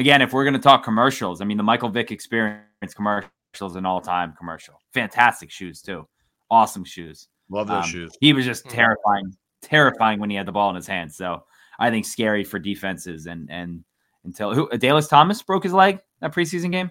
again, 0.00 0.22
if 0.22 0.32
we're 0.32 0.44
going 0.44 0.54
to 0.54 0.60
talk 0.60 0.82
commercials, 0.82 1.40
I 1.40 1.44
mean, 1.44 1.56
the 1.56 1.62
Michael 1.62 1.88
Vick 1.90 2.10
experience 2.10 2.94
commercials 2.94 3.76
an 3.76 3.86
all 3.86 4.00
time 4.00 4.34
commercial. 4.36 4.74
Fantastic 4.92 5.50
shoes, 5.50 5.80
too. 5.82 6.08
Awesome 6.50 6.84
shoes. 6.84 7.28
Love 7.48 7.68
those 7.68 7.84
Um, 7.84 7.90
shoes. 7.90 8.12
He 8.20 8.32
was 8.32 8.44
just 8.44 8.64
Mhm. 8.64 8.70
terrifying, 8.70 9.36
terrifying 9.62 10.18
when 10.20 10.30
he 10.30 10.36
had 10.36 10.46
the 10.46 10.52
ball 10.52 10.70
in 10.70 10.76
his 10.76 10.86
hands. 10.86 11.16
So 11.16 11.44
I 11.78 11.90
think 11.90 12.04
scary 12.06 12.44
for 12.44 12.58
defenses 12.58 13.26
and 13.26 13.50
and 13.50 13.84
until 14.24 14.54
who 14.54 14.68
Adalius 14.68 15.08
Thomas 15.08 15.42
broke 15.42 15.62
his 15.64 15.72
leg 15.72 16.00
that 16.20 16.32
preseason 16.32 16.70
game. 16.72 16.90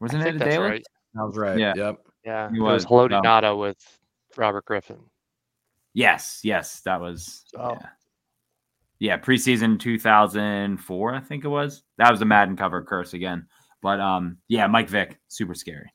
Wasn't 0.00 0.22
think 0.22 0.36
it 0.36 0.38
that's 0.38 0.54
Dallas? 0.54 0.70
right. 0.70 0.84
Sounds 1.16 1.36
right. 1.36 1.58
Yeah. 1.58 1.72
Yep. 1.76 2.06
Yeah, 2.24 2.50
He 2.50 2.56
it 2.56 2.60
was 2.60 2.84
was, 2.84 3.10
Haloti 3.10 3.44
um, 3.44 3.58
with 3.58 4.00
Robert 4.36 4.64
Griffin. 4.64 4.98
Yes, 5.92 6.40
yes, 6.42 6.80
that 6.82 7.00
was 7.00 7.44
So- 7.48 7.76
yeah. 7.80 7.88
Yeah, 9.04 9.18
preseason 9.18 9.78
2004, 9.78 11.14
I 11.14 11.20
think 11.20 11.44
it 11.44 11.48
was. 11.48 11.82
That 11.98 12.10
was 12.10 12.20
the 12.20 12.24
Madden 12.24 12.56
cover 12.56 12.82
curse 12.82 13.12
again. 13.12 13.46
But 13.82 14.00
um 14.00 14.38
yeah, 14.48 14.66
Mike 14.66 14.88
Vick, 14.88 15.18
super 15.28 15.54
scary. 15.54 15.92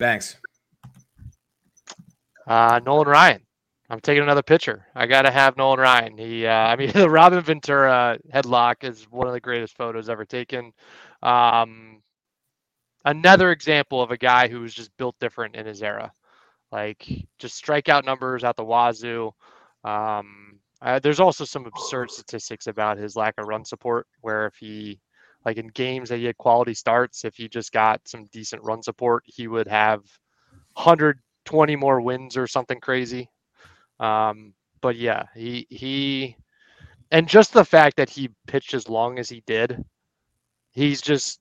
Thanks. 0.00 0.38
Uh, 2.48 2.80
Nolan 2.84 3.06
Ryan. 3.06 3.42
I'm 3.90 4.00
taking 4.00 4.24
another 4.24 4.42
pitcher. 4.42 4.88
I 4.96 5.06
got 5.06 5.22
to 5.22 5.30
have 5.30 5.56
Nolan 5.56 5.78
Ryan. 5.78 6.18
He, 6.18 6.46
uh, 6.46 6.52
I 6.52 6.74
mean, 6.74 6.90
the 6.94 7.08
Robin 7.08 7.40
Ventura 7.40 8.18
headlock 8.34 8.82
is 8.82 9.04
one 9.08 9.28
of 9.28 9.34
the 9.34 9.40
greatest 9.40 9.76
photos 9.76 10.08
ever 10.08 10.24
taken. 10.24 10.72
Um, 11.22 12.02
another 13.04 13.52
example 13.52 14.02
of 14.02 14.10
a 14.10 14.18
guy 14.18 14.48
who 14.48 14.62
was 14.62 14.74
just 14.74 14.90
built 14.96 15.14
different 15.20 15.54
in 15.54 15.64
his 15.64 15.80
era. 15.80 16.10
Like 16.72 17.06
just 17.38 17.64
strikeout 17.64 18.04
numbers 18.04 18.42
out 18.42 18.56
the 18.56 18.64
wazoo. 18.64 19.30
Um, 19.84 20.41
uh, 20.82 20.98
there's 20.98 21.20
also 21.20 21.44
some 21.44 21.66
absurd 21.66 22.10
statistics 22.10 22.66
about 22.66 22.98
his 22.98 23.16
lack 23.16 23.34
of 23.38 23.46
run 23.46 23.64
support, 23.64 24.06
where 24.20 24.46
if 24.46 24.56
he, 24.56 25.00
like 25.44 25.56
in 25.56 25.68
games 25.68 26.08
that 26.08 26.18
he 26.18 26.24
had 26.24 26.36
quality 26.38 26.74
starts, 26.74 27.24
if 27.24 27.36
he 27.36 27.48
just 27.48 27.72
got 27.72 28.00
some 28.06 28.26
decent 28.32 28.62
run 28.64 28.82
support, 28.82 29.22
he 29.26 29.46
would 29.46 29.68
have 29.68 30.00
120 30.74 31.76
more 31.76 32.00
wins 32.00 32.36
or 32.36 32.46
something 32.46 32.80
crazy. 32.80 33.30
Um, 34.00 34.54
but 34.80 34.96
yeah, 34.96 35.24
he 35.36 35.66
he, 35.70 36.36
and 37.12 37.28
just 37.28 37.52
the 37.52 37.64
fact 37.64 37.96
that 37.96 38.10
he 38.10 38.30
pitched 38.48 38.74
as 38.74 38.88
long 38.88 39.20
as 39.20 39.28
he 39.28 39.42
did, 39.46 39.84
he's 40.72 41.00
just 41.00 41.38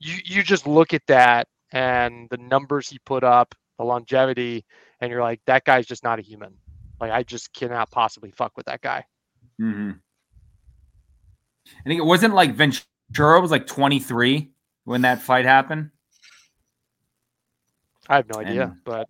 you 0.00 0.16
you 0.24 0.42
just 0.42 0.66
look 0.66 0.92
at 0.92 1.06
that 1.06 1.46
and 1.72 2.28
the 2.30 2.38
numbers 2.38 2.88
he 2.88 2.98
put 3.00 3.24
up, 3.24 3.54
the 3.78 3.84
longevity, 3.84 4.64
and 5.00 5.10
you're 5.10 5.22
like, 5.22 5.40
that 5.46 5.64
guy's 5.64 5.86
just 5.86 6.04
not 6.04 6.18
a 6.18 6.22
human. 6.22 6.54
Like 7.00 7.10
I 7.10 7.22
just 7.22 7.52
cannot 7.52 7.90
possibly 7.90 8.30
fuck 8.30 8.56
with 8.56 8.66
that 8.66 8.80
guy. 8.80 9.04
hmm 9.58 9.92
I 11.68 11.82
think 11.88 11.98
it 11.98 12.04
wasn't 12.04 12.34
like 12.34 12.54
Ventura 12.54 13.40
was 13.40 13.50
like 13.50 13.66
23 13.66 14.52
when 14.84 15.02
that 15.02 15.20
fight 15.20 15.44
happened. 15.44 15.90
I 18.08 18.16
have 18.16 18.28
no 18.32 18.38
idea, 18.40 18.62
And- 18.64 18.84
but 18.84 19.08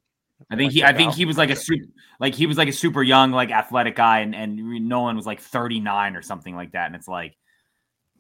I 0.51 0.57
think 0.57 0.73
he, 0.73 0.83
I 0.85 0.93
think 0.95 1.11
out. 1.11 1.15
he 1.17 1.25
was 1.25 1.39
like 1.39 1.51
a 1.51 1.57
super, 1.57 1.85
like 2.21 2.35
he 2.35 2.47
was 2.47 2.59
like 2.59 2.69
a 2.69 2.73
super 2.73 3.03
young, 3.03 3.31
like 3.33 3.51
athletic 3.51 3.97
guy, 3.97 4.21
and 4.21 4.35
and 4.35 4.57
Nolan 4.89 5.17
was 5.17 5.27
like 5.27 5.41
39 5.41 6.15
or 6.17 6.23
something 6.23 6.55
like 6.55 6.73
that, 6.73 6.87
and 6.87 6.95
it's 6.95 7.09
like 7.09 7.37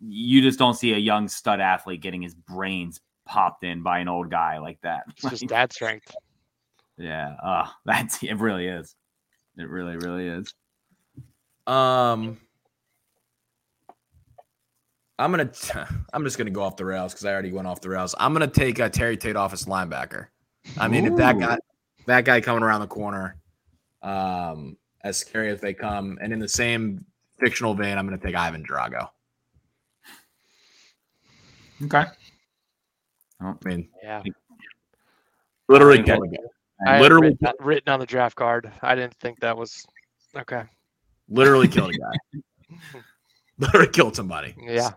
you 0.00 0.42
just 0.42 0.58
don't 0.58 0.74
see 0.74 0.92
a 0.92 0.98
young 0.98 1.28
stud 1.28 1.60
athlete 1.60 2.00
getting 2.02 2.20
his 2.22 2.34
brains 2.34 3.00
popped 3.26 3.64
in 3.64 3.82
by 3.82 3.98
an 4.00 4.08
old 4.08 4.30
guy 4.30 4.58
like 4.58 4.78
that. 4.82 5.04
it's 5.08 5.28
just 5.30 5.46
dad 5.48 5.72
strength. 5.72 6.14
yeah, 6.98 7.34
uh, 7.42 7.68
that's 7.84 8.22
it. 8.22 8.34
Really 8.38 8.66
is. 8.66 8.94
It 9.56 9.68
really, 9.68 9.96
really 9.96 10.28
is. 10.28 10.54
Um, 11.66 12.38
I'm 15.18 15.30
gonna. 15.30 15.46
T- 15.46 15.72
I'm 16.12 16.24
just 16.24 16.38
gonna 16.38 16.50
go 16.50 16.62
off 16.62 16.76
the 16.76 16.84
rails 16.84 17.12
because 17.12 17.24
I 17.24 17.32
already 17.32 17.52
went 17.52 17.66
off 17.66 17.80
the 17.80 17.88
rails. 17.88 18.14
I'm 18.18 18.32
gonna 18.32 18.46
take 18.46 18.80
uh, 18.80 18.88
Terry 18.88 19.16
Tate 19.16 19.36
office 19.36 19.64
linebacker. 19.64 20.26
I 20.78 20.88
mean, 20.88 21.06
if 21.06 21.16
that 21.16 21.38
guy, 21.38 21.58
that 22.06 22.24
guy 22.24 22.40
coming 22.40 22.62
around 22.62 22.80
the 22.80 22.86
corner, 22.86 23.36
um, 24.02 24.76
as 25.04 25.16
scary 25.16 25.50
as 25.50 25.60
they 25.60 25.72
come, 25.72 26.18
and 26.20 26.32
in 26.32 26.38
the 26.38 26.48
same 26.48 27.04
fictional 27.38 27.74
vein, 27.74 27.96
I'm 27.98 28.06
gonna 28.06 28.18
take 28.18 28.34
Ivan 28.34 28.64
Drago. 28.64 29.08
Okay. 31.84 32.04
I 33.40 33.54
mean, 33.64 33.88
Yeah, 34.02 34.22
literally 35.68 35.94
I 35.94 36.02
think 36.02 36.06
killing 36.06 36.34
it. 36.34 36.40
I 36.86 37.00
Literally- 37.00 37.28
written, 37.40 37.52
written 37.60 37.92
on 37.92 38.00
the 38.00 38.06
draft 38.06 38.36
card. 38.36 38.70
I 38.82 38.94
didn't 38.94 39.14
think 39.14 39.40
that 39.40 39.56
was 39.56 39.84
okay. 40.36 40.64
Literally 41.28 41.68
killed 41.76 41.94
a 41.94 41.98
guy. 41.98 42.40
literally 43.58 43.88
killed 43.88 44.16
somebody. 44.16 44.54
Yeah, 44.58 44.90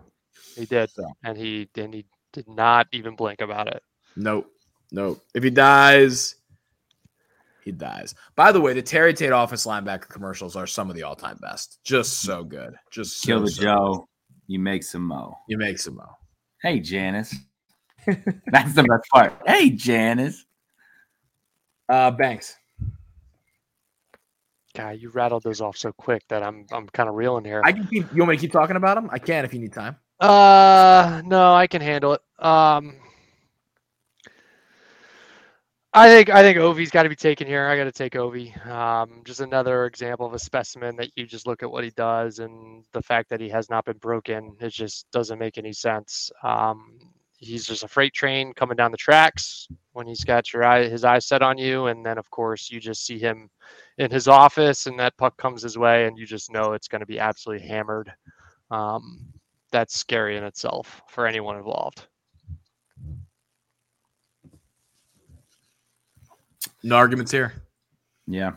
he 0.56 0.66
did, 0.66 0.90
So. 0.90 1.04
and 1.24 1.38
he 1.38 1.70
and 1.78 1.94
he 1.94 2.06
did 2.34 2.48
not 2.48 2.88
even 2.92 3.16
blink 3.16 3.42
about 3.42 3.68
it. 3.68 3.82
Nope. 4.16 4.52
Nope. 4.92 5.24
If 5.34 5.44
he 5.44 5.50
dies, 5.52 6.36
he 7.64 7.72
dies. 7.72 8.16
By 8.36 8.52
the 8.52 8.60
way, 8.60 8.74
the 8.74 8.82
Terry 8.82 9.14
Tate 9.14 9.32
office 9.32 9.66
linebacker 9.66 10.10
commercials 10.10 10.56
are 10.56 10.68
some 10.68 10.90
of 10.90 10.96
the 10.96 11.04
all-time 11.04 11.38
best. 11.42 11.80
Just 11.84 12.22
so 12.22 12.44
good. 12.44 12.74
Just 12.92 13.24
Kill 13.24 13.40
so, 13.40 13.46
the 13.46 13.52
so 13.52 13.62
Joe. 13.62 14.08
You 14.48 14.60
make 14.60 14.84
some 14.84 15.04
mo. 15.04 15.38
You 15.48 15.58
make 15.60 15.78
some 15.78 15.96
mo. 15.96 16.10
Hey, 16.62 16.80
Janice. 16.80 17.36
That's 18.08 18.74
the 18.74 18.84
best 18.84 19.08
part. 19.14 19.34
Hey, 19.46 19.70
Janice. 19.70 20.46
Uh, 21.90 22.12
Banks. 22.12 22.56
God, 24.76 25.00
you 25.00 25.10
rattled 25.10 25.44
those 25.44 25.60
off 25.60 25.76
so 25.76 25.92
quick 25.92 26.24
that 26.30 26.44
I'm 26.44 26.66
I'm 26.72 26.88
kind 26.90 27.10
of 27.10 27.16
reeling 27.16 27.44
here. 27.44 27.62
I 27.66 27.72
can 27.72 27.88
keep. 27.88 28.06
You 28.14 28.20
want 28.20 28.30
me 28.30 28.38
to 28.38 28.42
keep 28.42 28.52
talking 28.52 28.76
about 28.76 28.96
them? 28.96 29.10
I 29.12 29.18
can 29.18 29.44
if 29.44 29.54
you 29.54 29.60
need 29.60 29.74
time. 29.74 29.98
Uh, 30.20 31.22
no, 31.26 31.54
I 31.54 31.66
can 31.66 31.82
handle 31.82 32.14
it. 32.14 32.22
Um, 32.38 32.96
I 35.92 36.08
think 36.08 36.30
I 36.30 36.44
think 36.44 36.60
Ovi's 36.60 36.92
got 36.92 37.04
to 37.04 37.10
be 37.10 37.16
taken 37.16 37.48
here. 37.48 37.68
I 37.68 37.76
got 37.76 37.86
to 37.86 37.92
take 37.92 38.14
Ovi. 38.14 38.56
Um, 38.68 39.22
just 39.26 39.40
another 39.40 39.86
example 39.86 40.28
of 40.28 40.34
a 40.34 40.40
specimen 40.40 40.96
that 40.98 41.10
you 41.16 41.26
just 41.26 41.48
look 41.48 41.64
at 41.64 41.72
what 41.72 41.84
he 41.84 41.90
does 41.92 42.38
and 42.38 42.86
the 42.92 43.02
fact 43.02 43.30
that 43.30 43.42
he 43.42 43.50
has 43.50 43.72
not 43.72 43.86
been 43.86 43.98
broken. 43.98 44.56
It 44.60 44.70
just 44.70 45.10
doesn't 45.12 45.40
make 45.40 45.58
any 45.58 45.74
sense. 45.74 46.32
Um, 46.44 47.00
he's 47.38 47.66
just 47.66 47.84
a 47.84 47.88
freight 47.88 48.14
train 48.14 48.54
coming 48.54 48.78
down 48.78 48.92
the 48.92 48.98
tracks 48.98 49.68
when 50.00 50.08
he's 50.08 50.24
got 50.24 50.54
your 50.54 50.64
eye 50.64 50.88
his 50.88 51.04
eyes 51.04 51.26
set 51.26 51.42
on 51.42 51.58
you, 51.58 51.88
and 51.88 52.06
then 52.06 52.18
of 52.18 52.32
course 52.32 52.72
you 52.72 52.80
just 52.80 53.06
see 53.06 53.20
him 53.20 53.50
in 53.98 54.10
his 54.10 54.30
office, 54.30 54.88
and 54.88 54.98
that 54.98 55.18
puck 55.18 55.36
comes 55.36 55.62
his 55.62 55.78
way, 55.78 56.08
and 56.08 56.18
you 56.18 56.26
just 56.26 56.50
know 56.50 56.72
it's 56.72 56.88
going 56.88 57.02
to 57.02 57.06
be 57.06 57.20
absolutely 57.20 57.68
hammered. 57.68 58.10
Um, 58.72 59.20
that's 59.72 59.98
scary 59.98 60.38
in 60.38 60.46
itself 60.46 61.02
for 61.10 61.28
anyone 61.28 61.58
involved. 61.58 62.08
No 66.82 66.96
arguments 66.96 67.34
here. 67.34 67.62
Yeah. 68.26 68.54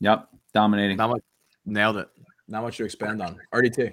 Yep. 0.00 0.26
Dominating. 0.52 0.96
Not 0.96 1.10
much. 1.10 1.22
Nailed 1.64 1.98
it. 1.98 2.08
Not 2.48 2.62
much 2.62 2.78
to 2.78 2.84
expand 2.84 3.22
on. 3.22 3.38
RDT. 3.54 3.92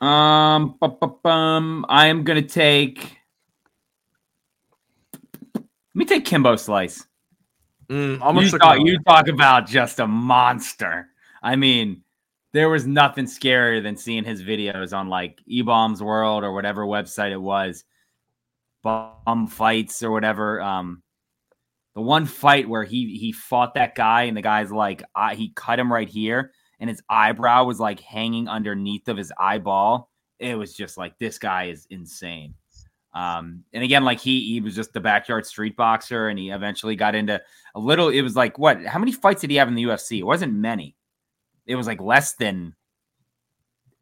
Um, 0.00 0.76
bu- 0.80 0.98
bu- 1.00 1.18
bum, 1.20 1.84
I 1.88 2.06
am 2.06 2.22
gonna 2.22 2.42
take. 2.42 3.18
Let 5.96 6.00
me 6.00 6.04
take 6.04 6.26
Kimbo 6.26 6.56
Slice. 6.56 7.06
Mm, 7.88 8.20
almost 8.20 8.52
you, 8.52 8.58
talk, 8.58 8.78
you 8.84 8.98
talk 9.04 9.28
about 9.28 9.66
just 9.66 9.98
a 9.98 10.06
monster. 10.06 11.08
I 11.42 11.56
mean, 11.56 12.02
there 12.52 12.68
was 12.68 12.86
nothing 12.86 13.24
scarier 13.24 13.82
than 13.82 13.96
seeing 13.96 14.22
his 14.22 14.42
videos 14.42 14.94
on 14.94 15.08
like 15.08 15.40
eBaum's 15.50 16.02
World 16.02 16.44
or 16.44 16.52
whatever 16.52 16.84
website 16.84 17.32
it 17.32 17.40
was, 17.40 17.84
bomb 18.82 19.46
fights 19.46 20.02
or 20.02 20.10
whatever. 20.10 20.60
Um, 20.60 21.02
the 21.94 22.02
one 22.02 22.26
fight 22.26 22.68
where 22.68 22.84
he 22.84 23.16
he 23.16 23.32
fought 23.32 23.72
that 23.72 23.94
guy 23.94 24.24
and 24.24 24.36
the 24.36 24.42
guy's 24.42 24.70
like, 24.70 25.02
I, 25.14 25.34
he 25.34 25.52
cut 25.56 25.78
him 25.78 25.90
right 25.90 26.10
here 26.10 26.52
and 26.78 26.90
his 26.90 27.02
eyebrow 27.08 27.64
was 27.64 27.80
like 27.80 28.00
hanging 28.00 28.48
underneath 28.48 29.08
of 29.08 29.16
his 29.16 29.32
eyeball. 29.40 30.10
It 30.38 30.58
was 30.58 30.74
just 30.74 30.98
like 30.98 31.18
this 31.18 31.38
guy 31.38 31.68
is 31.68 31.86
insane. 31.88 32.52
Um, 33.16 33.64
and 33.72 33.82
again, 33.82 34.04
like 34.04 34.20
he 34.20 34.44
he 34.52 34.60
was 34.60 34.74
just 34.74 34.92
the 34.92 35.00
backyard 35.00 35.46
street 35.46 35.74
boxer, 35.74 36.28
and 36.28 36.38
he 36.38 36.50
eventually 36.50 36.96
got 36.96 37.14
into 37.14 37.40
a 37.74 37.80
little. 37.80 38.10
It 38.10 38.20
was 38.20 38.36
like 38.36 38.58
what? 38.58 38.84
How 38.84 38.98
many 38.98 39.12
fights 39.12 39.40
did 39.40 39.48
he 39.50 39.56
have 39.56 39.68
in 39.68 39.74
the 39.74 39.84
UFC? 39.84 40.18
It 40.18 40.24
wasn't 40.24 40.52
many. 40.52 40.96
It 41.64 41.76
was 41.76 41.86
like 41.86 42.00
less 42.00 42.34
than 42.34 42.74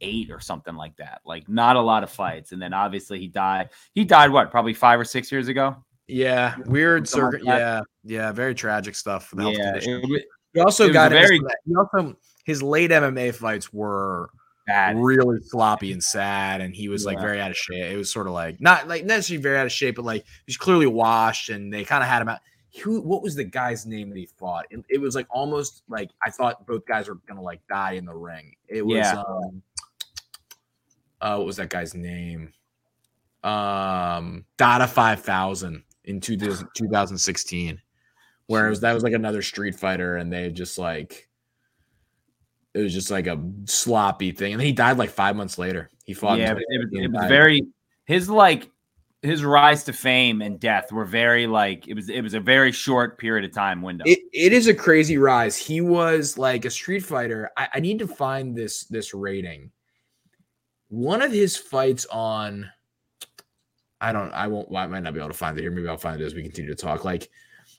eight 0.00 0.32
or 0.32 0.40
something 0.40 0.74
like 0.74 0.96
that. 0.96 1.20
Like 1.24 1.48
not 1.48 1.76
a 1.76 1.80
lot 1.80 2.02
of 2.02 2.10
fights. 2.10 2.50
And 2.50 2.60
then 2.60 2.72
obviously 2.74 3.20
he 3.20 3.28
died. 3.28 3.70
He 3.92 4.04
died 4.04 4.30
what? 4.30 4.50
Probably 4.50 4.74
five 4.74 4.98
or 4.98 5.04
six 5.04 5.30
years 5.30 5.46
ago. 5.46 5.76
Yeah, 6.08 6.56
weird. 6.66 7.08
Circ- 7.08 7.34
like 7.44 7.44
yeah, 7.44 7.80
yeah, 8.02 8.32
very 8.32 8.54
tragic 8.54 8.96
stuff. 8.96 9.28
For 9.28 9.36
the 9.36 9.42
health 9.42 9.54
yeah, 9.56 9.64
condition. 9.66 10.00
it 10.02 10.10
wa- 10.10 10.18
He 10.54 10.60
also 10.60 10.92
got 10.92 11.12
very- 11.12 11.38
some- 11.38 11.48
he 11.66 11.74
also 11.76 12.16
his 12.44 12.62
late 12.62 12.90
MMA 12.90 13.32
fights 13.34 13.72
were 13.72 14.30
Bad. 14.66 14.96
really 14.98 15.38
sloppy 15.42 15.92
and 15.92 16.02
sad, 16.02 16.60
and 16.60 16.74
he 16.74 16.88
was 16.88 17.04
like 17.04 17.16
Yeah. 17.16 17.22
very 17.22 17.40
out 17.40 17.50
of 17.50 17.56
shape. 17.56 17.84
It 17.92 17.96
was 17.96 18.10
sort 18.10 18.26
of 18.26 18.32
like 18.32 18.60
not 18.60 18.88
like 18.88 19.04
necessarily 19.04 19.42
very 19.42 19.58
out 19.58 19.66
of 19.66 19.72
shape, 19.72 19.96
but 19.96 20.04
like 20.04 20.24
he's 20.46 20.56
clearly 20.56 20.86
washed, 20.86 21.50
and 21.50 21.72
they 21.72 21.84
kind 21.84 22.02
of 22.02 22.08
had 22.08 22.22
him 22.22 22.28
out. 22.28 22.40
Who? 22.82 23.00
What 23.02 23.22
was 23.22 23.34
the 23.34 23.44
guy's 23.44 23.86
name 23.86 24.08
that 24.08 24.16
he 24.18 24.26
fought? 24.26 24.66
It, 24.70 24.84
it 24.88 25.00
was 25.00 25.14
like 25.14 25.26
almost 25.30 25.82
like 25.88 26.10
I 26.26 26.30
thought 26.30 26.66
both 26.66 26.86
guys 26.86 27.08
were 27.08 27.18
gonna 27.26 27.42
like 27.42 27.60
die 27.68 27.92
in 27.92 28.04
the 28.04 28.14
ring. 28.14 28.54
It 28.68 28.84
was. 28.84 28.96
Yeah. 28.96 29.20
Um, 29.20 29.62
uh, 31.20 31.36
what 31.36 31.46
was 31.46 31.56
that 31.56 31.70
guy's 31.70 31.94
name? 31.94 32.52
Um, 33.42 34.44
Dada 34.56 34.86
Five 34.86 35.20
Thousand 35.20 35.82
in 36.04 36.20
2000, 36.20 36.68
2016. 36.74 37.80
Whereas 38.46 38.80
that 38.80 38.92
was 38.92 39.02
like 39.02 39.12
another 39.14 39.40
Street 39.42 39.74
Fighter, 39.78 40.16
and 40.16 40.32
they 40.32 40.50
just 40.50 40.78
like 40.78 41.28
it 42.74 42.80
was 42.80 42.92
just 42.92 43.10
like 43.10 43.26
a 43.26 43.40
sloppy 43.66 44.32
thing, 44.32 44.52
and 44.54 44.62
he 44.62 44.72
died 44.72 44.98
like 44.98 45.10
five 45.10 45.36
months 45.36 45.58
later. 45.58 45.90
He 46.04 46.12
fought. 46.14 46.38
yeah, 46.38 46.52
it, 46.52 46.78
was- 46.78 46.88
it 46.92 47.10
was 47.12 47.28
very 47.28 47.62
his 48.06 48.28
like 48.28 48.70
his 49.22 49.42
rise 49.42 49.84
to 49.84 49.92
fame 49.94 50.42
and 50.42 50.60
death 50.60 50.92
were 50.92 51.06
very 51.06 51.46
like 51.46 51.88
it 51.88 51.94
was 51.94 52.10
it 52.10 52.20
was 52.20 52.34
a 52.34 52.40
very 52.40 52.70
short 52.72 53.18
period 53.18 53.44
of 53.44 53.54
time 53.54 53.80
window. 53.80 54.04
It, 54.06 54.18
it 54.32 54.52
is 54.52 54.66
a 54.66 54.74
crazy 54.74 55.16
rise. 55.16 55.56
He 55.56 55.80
was 55.80 56.36
like 56.36 56.64
a 56.66 56.70
Street 56.70 57.00
Fighter. 57.04 57.50
I, 57.56 57.68
I 57.74 57.80
need 57.80 57.98
to 58.00 58.06
find 58.06 58.54
this 58.54 58.84
this 58.84 59.14
rating. 59.14 59.70
One 60.88 61.22
of 61.22 61.32
his 61.32 61.56
fights 61.56 62.06
on, 62.06 62.70
I 64.00 64.12
don't, 64.12 64.30
I 64.32 64.46
won't, 64.46 64.68
I 64.76 64.86
might 64.86 65.02
not 65.02 65.14
be 65.14 65.18
able 65.20 65.30
to 65.30 65.34
find 65.34 65.56
it 65.58 65.62
here. 65.62 65.70
Maybe 65.70 65.88
I'll 65.88 65.96
find 65.96 66.20
it 66.20 66.24
as 66.24 66.34
we 66.34 66.42
continue 66.42 66.70
to 66.70 66.80
talk. 66.80 67.04
Like 67.04 67.30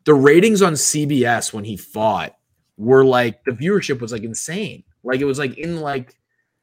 the 0.05 0.13
ratings 0.15 0.61
on 0.61 0.73
CBS 0.73 1.53
when 1.53 1.63
he 1.63 1.77
fought 1.77 2.33
were 2.77 3.05
like 3.05 3.43
the 3.45 3.51
viewership 3.51 3.99
was 4.01 4.11
like 4.11 4.23
insane. 4.23 4.83
Like 5.03 5.21
it 5.21 5.25
was 5.25 5.39
like 5.39 5.57
in 5.57 5.81
like 5.81 6.15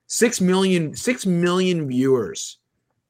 six 0.06 0.40
million, 0.40 0.94
six 0.94 1.24
million 1.26 1.86
viewers, 1.88 2.58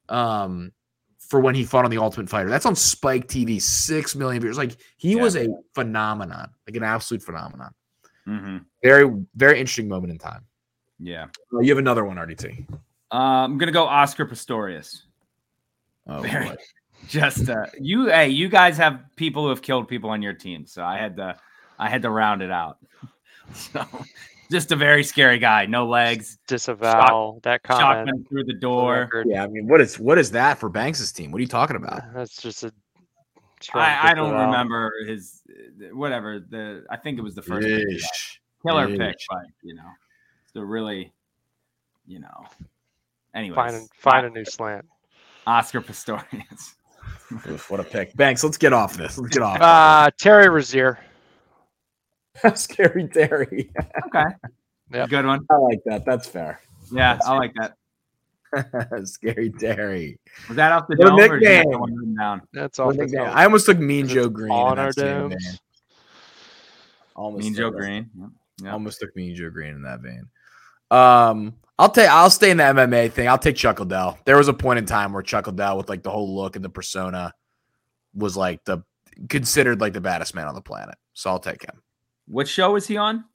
um, 0.09 0.71
for 1.19 1.39
when 1.39 1.55
he 1.55 1.63
fought 1.63 1.85
on 1.85 1.91
the 1.91 1.97
Ultimate 1.97 2.29
Fighter. 2.29 2.49
That's 2.49 2.65
on 2.65 2.75
Spike 2.75 3.27
TV. 3.27 3.61
Six 3.61 4.15
million 4.15 4.41
viewers. 4.41 4.57
Like 4.57 4.77
he 4.97 5.13
Yeah. 5.15 5.21
was 5.21 5.35
a 5.35 5.47
phenomenon, 5.73 6.49
like 6.67 6.75
an 6.75 6.83
absolute 6.83 7.23
phenomenon. 7.23 7.73
Mhm. 8.27 8.65
Very, 8.83 9.11
very 9.35 9.59
interesting 9.59 9.87
moment 9.87 10.11
in 10.11 10.17
time. 10.19 10.45
Yeah. 10.99 11.25
Uh, 11.53 11.59
you 11.59 11.69
have 11.69 11.77
another 11.79 12.05
one, 12.05 12.17
RDT. 12.17 12.65
Uh, 13.11 13.15
I'm 13.15 13.57
gonna 13.57 13.71
go 13.71 13.83
Oscar 13.85 14.25
Pistorius. 14.25 15.01
Oh, 16.07 16.21
Very-. 16.21 16.55
Just 17.09 17.49
uh, 17.49 17.65
you, 17.81 18.07
hey, 18.07 18.29
you 18.29 18.47
guys 18.47 18.77
have 18.77 19.01
people 19.17 19.43
who 19.43 19.49
have 19.49 19.61
killed 19.61 19.89
people 19.89 20.09
on 20.09 20.21
your 20.21 20.33
team, 20.33 20.65
so 20.65 20.83
I 20.85 20.97
had 20.97 21.17
to, 21.17 21.35
I 21.79 21.89
had 21.89 22.01
to 22.03 22.09
round 22.09 22.41
it 22.41 22.51
out. 22.51 22.77
So, 23.53 23.85
just 24.49 24.71
a 24.71 24.75
very 24.75 25.03
scary 25.03 25.37
guy, 25.37 25.65
no 25.65 25.85
legs, 25.85 26.37
Disavow 26.47 27.39
that 27.43 27.61
comment. 27.63 28.07
shotgun 28.07 28.25
through 28.29 28.45
the 28.45 28.53
door. 28.53 29.09
yeah. 29.25 29.43
I 29.43 29.47
mean, 29.47 29.67
what 29.67 29.81
is 29.81 29.99
what 29.99 30.17
is 30.17 30.31
that 30.31 30.57
for 30.59 30.69
Banks's 30.69 31.11
team? 31.11 31.31
What 31.31 31.39
are 31.39 31.41
you 31.41 31.47
talking 31.47 31.75
about? 31.75 32.01
That's 32.13 32.41
just 32.41 32.63
a. 32.63 32.71
strong 33.61 33.83
I, 33.83 34.11
I 34.11 34.13
don't 34.13 34.29
disavow. 34.31 34.45
remember 34.45 34.91
his, 35.07 35.41
whatever 35.91 36.39
the. 36.39 36.85
I 36.89 36.97
think 36.97 37.17
it 37.19 37.21
was 37.21 37.35
the 37.35 37.41
first 37.41 37.67
pick 37.67 37.77
he 37.87 37.95
got. 37.97 38.01
Yeesh. 38.01 38.37
killer 38.65 38.87
Yeesh. 38.87 38.97
pick, 38.97 39.17
but 39.29 39.45
you 39.61 39.75
know, 39.75 39.89
so 40.53 40.61
really, 40.61 41.11
you 42.07 42.19
know. 42.19 42.45
Anyway, 43.35 43.55
Find 43.55 43.75
a, 43.75 43.81
find 43.97 44.25
a 44.25 44.29
new 44.29 44.45
slant. 44.45 44.85
Oscar 45.47 45.81
Pistorius. 45.81 46.75
Oof, 47.49 47.69
what 47.69 47.79
a 47.79 47.83
pick, 47.83 48.15
Banks. 48.15 48.43
Let's 48.43 48.57
get 48.57 48.73
off 48.73 48.95
this. 48.95 49.17
Let's 49.17 49.33
get 49.35 49.43
off. 49.43 49.59
Uh, 49.59 50.09
Terry 50.17 50.47
Rozier. 50.49 50.99
Scary 52.55 53.07
Terry. 53.07 53.71
Okay, 54.07 54.23
Yep. 54.91 55.09
good 55.09 55.25
one. 55.25 55.45
I 55.51 55.55
like 55.57 55.79
that. 55.85 56.05
That's 56.05 56.27
fair. 56.27 56.59
Yeah, 56.91 57.17
I 57.25 57.35
like 57.37 57.53
that. 57.55 57.75
Scary 59.07 59.49
Terry. 59.51 60.19
Was 60.47 60.57
that 60.57 60.71
off 60.71 60.85
the 60.87 60.95
What 60.97 61.07
dome 61.07 61.19
or 61.19 61.39
did 61.39 61.65
nickname. 61.65 61.79
one 61.79 62.15
down? 62.15 62.41
That's 62.53 62.77
What 62.79 62.85
all. 62.85 62.91
a 62.91 62.95
nickname. 62.95 63.27
I 63.31 63.45
almost 63.45 63.65
took 63.65 63.79
Mean 63.79 64.07
Joe 64.07 64.29
Greene. 64.29 64.51
on 64.51 64.77
our 64.79 64.91
same 64.91 65.29
domes. 65.29 65.43
vein. 65.43 65.53
Almost 67.15 67.43
Mean 67.43 67.53
Joe. 67.55 67.71
Green. 67.71 68.09
Yep, 68.19 68.29
yep. 68.63 68.73
Almost 68.73 68.99
took 68.99 69.15
Mean 69.15 69.35
Joe 69.35 69.49
Greene 69.49 69.73
in 69.75 69.81
that 69.83 70.01
vein. 70.01 70.27
Um, 70.91 71.53
I'll 71.79 71.89
take. 71.89 72.09
I'll 72.09 72.29
stay 72.29 72.51
in 72.51 72.57
the 72.57 72.63
MMA 72.63 73.11
thing. 73.11 73.27
I'll 73.27 73.37
take 73.39 73.55
Chuck 73.55 73.79
Liddell. 73.79 74.17
There 74.25 74.37
was 74.37 74.47
a 74.47 74.53
point 74.53 74.79
in 74.79 74.85
time 74.85 75.13
where 75.13 75.23
Chuck 75.23 75.47
Liddell, 75.47 75.77
with 75.77 75.89
like 75.89 76.03
the 76.03 76.11
whole 76.11 76.35
look 76.35 76.55
and 76.55 76.63
the 76.63 76.69
persona, 76.69 77.33
was 78.13 78.37
like 78.37 78.63
the 78.65 78.83
considered 79.29 79.81
like 79.81 79.93
the 79.93 80.01
baddest 80.01 80.35
man 80.35 80.47
on 80.47 80.53
the 80.55 80.61
planet. 80.61 80.95
So 81.13 81.29
I'll 81.31 81.39
take 81.39 81.63
him. 81.63 81.81
What 82.27 82.47
show 82.47 82.75
is 82.75 82.87
he 82.87 82.97
on? 82.97 83.25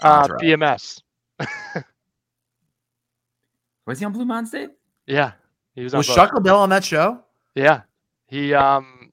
Uh, 0.00 0.26
Entourage. 0.28 0.42
BMS. 0.42 1.02
Was 3.86 3.98
he 3.98 4.04
on 4.04 4.12
Blue 4.12 4.24
Mountain 4.24 4.46
State? 4.46 4.70
Yeah, 5.06 5.32
he 5.74 5.82
was 5.82 5.94
on. 5.94 5.98
Was 5.98 6.06
both. 6.06 6.16
Chuck 6.16 6.32
Liddell 6.34 6.58
on 6.58 6.68
that 6.68 6.84
show? 6.84 7.24
Yeah, 7.56 7.82
he 8.28 8.54
um, 8.54 9.10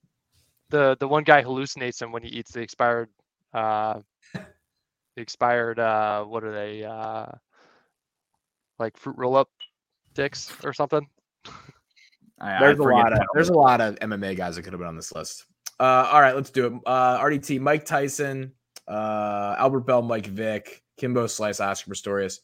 the 0.70 0.96
the 1.00 1.08
one 1.08 1.24
guy 1.24 1.42
hallucinates 1.42 2.00
him 2.00 2.12
when 2.12 2.22
he 2.22 2.28
eats 2.28 2.52
the 2.52 2.60
expired, 2.60 3.08
uh, 3.52 4.00
the 4.34 4.42
expired 5.16 5.80
uh, 5.80 6.22
what 6.24 6.44
are 6.44 6.52
they 6.52 6.84
uh, 6.84 7.26
like 8.78 8.96
fruit 8.96 9.16
roll 9.18 9.36
up 9.36 9.48
sticks 10.12 10.52
or 10.64 10.72
something. 10.72 11.08
I, 12.40 12.56
I 12.56 12.60
There's 12.60 12.78
a 12.78 12.82
lot 12.82 13.12
of 13.12 13.20
there's 13.34 13.48
a 13.48 13.54
lot 13.54 13.80
of 13.80 13.96
MMA 13.96 14.36
guys 14.36 14.56
that 14.56 14.62
could 14.62 14.72
have 14.72 14.80
been 14.80 14.88
on 14.88 14.96
this 14.96 15.12
list. 15.14 15.46
Uh, 15.80 16.08
all 16.10 16.20
right, 16.20 16.34
let's 16.34 16.50
do 16.50 16.66
it. 16.66 16.72
Uh, 16.86 17.18
RDT, 17.18 17.60
Mike 17.60 17.84
Tyson, 17.84 18.52
uh, 18.88 19.54
Albert 19.58 19.80
Belle, 19.80 20.02
Mike 20.02 20.26
Vick, 20.26 20.82
Kimbo 20.96 21.26
Slice, 21.26 21.60
Oscar 21.60 21.92
Pistorius, 21.92 22.40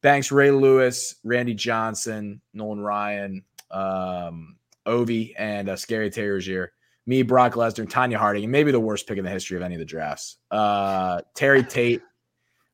Banks, 0.00 0.32
Ray 0.32 0.50
Lewis, 0.50 1.16
Randy 1.22 1.54
Johnson, 1.54 2.40
Nolan 2.54 2.80
Ryan, 2.80 3.44
um, 3.70 4.56
Ovi, 4.86 5.34
and 5.38 5.68
uh, 5.68 5.76
Scary 5.76 6.10
Terrier. 6.10 6.72
Me, 7.04 7.22
Brock 7.22 7.54
Lesnar, 7.54 7.84
Tonya 7.84 8.16
Harding, 8.16 8.44
and 8.44 8.52
maybe 8.52 8.70
the 8.70 8.78
worst 8.78 9.08
pick 9.08 9.18
in 9.18 9.24
the 9.24 9.30
history 9.30 9.56
of 9.56 9.62
any 9.62 9.74
of 9.74 9.80
the 9.80 9.84
drafts. 9.84 10.36
Uh, 10.52 11.20
Terry 11.34 11.64
Tate, 11.68 12.00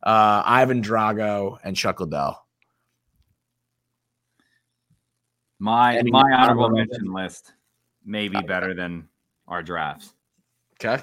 uh, 0.03 0.43
Ivan 0.45 0.83
Drago, 0.83 1.59
and 1.65 1.75
Chuck 1.75 2.01
Liddell. 2.01 2.45
my 5.59 5.97
Any 5.97 6.11
my 6.11 6.21
honorable 6.21 6.65
honorable 6.65 6.71
mention 6.71 7.13
list 7.13 7.53
may 8.05 8.29
be 8.29 8.41
better 8.43 8.75
than 8.75 9.09
our 9.49 9.63
drafts. 9.63 10.13
Okay, 10.81 11.03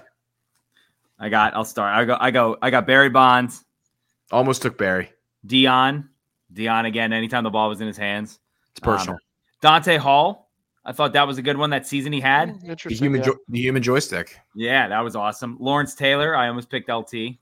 I 1.20 1.30
got. 1.30 1.54
I'll 1.54 1.66
start. 1.66 1.94
I 1.96 2.06
go. 2.06 2.18
I 2.20 2.32
go. 2.32 2.58
I 2.62 2.70
got 2.70 2.88
Barry 2.88 3.10
Bonds, 3.10 3.66
almost 4.32 4.62
took 4.62 4.78
Barry. 4.78 5.12
Deion, 5.46 6.08
Deion 6.54 6.86
again. 6.88 7.12
Anytime 7.14 7.44
the 7.44 7.50
ball 7.50 7.68
was 7.70 7.82
in 7.82 7.88
his 7.88 7.98
hands. 7.98 8.40
It's 8.72 8.80
personal. 8.80 9.16
Um, 9.16 9.20
Dante 9.62 9.98
Hall. 9.98 10.50
I 10.88 10.92
thought 10.92 11.14
that 11.14 11.26
was 11.26 11.38
a 11.40 11.42
good 11.42 11.58
one 11.58 11.72
that 11.72 11.88
season 11.88 12.14
he 12.14 12.20
had. 12.22 12.50
Mm, 12.50 12.84
the 12.84 12.94
human, 12.94 13.20
yeah. 13.22 13.26
jo- 13.28 13.38
the 13.50 13.60
human 13.60 13.82
joystick. 13.82 14.38
Yeah, 14.54 14.88
that 14.88 15.00
was 15.00 15.16
awesome. 15.16 15.58
Lawrence 15.60 15.96
Taylor. 15.96 16.36
I 16.36 16.48
almost 16.48 16.70
picked 16.70 16.90
LT. 16.90 17.38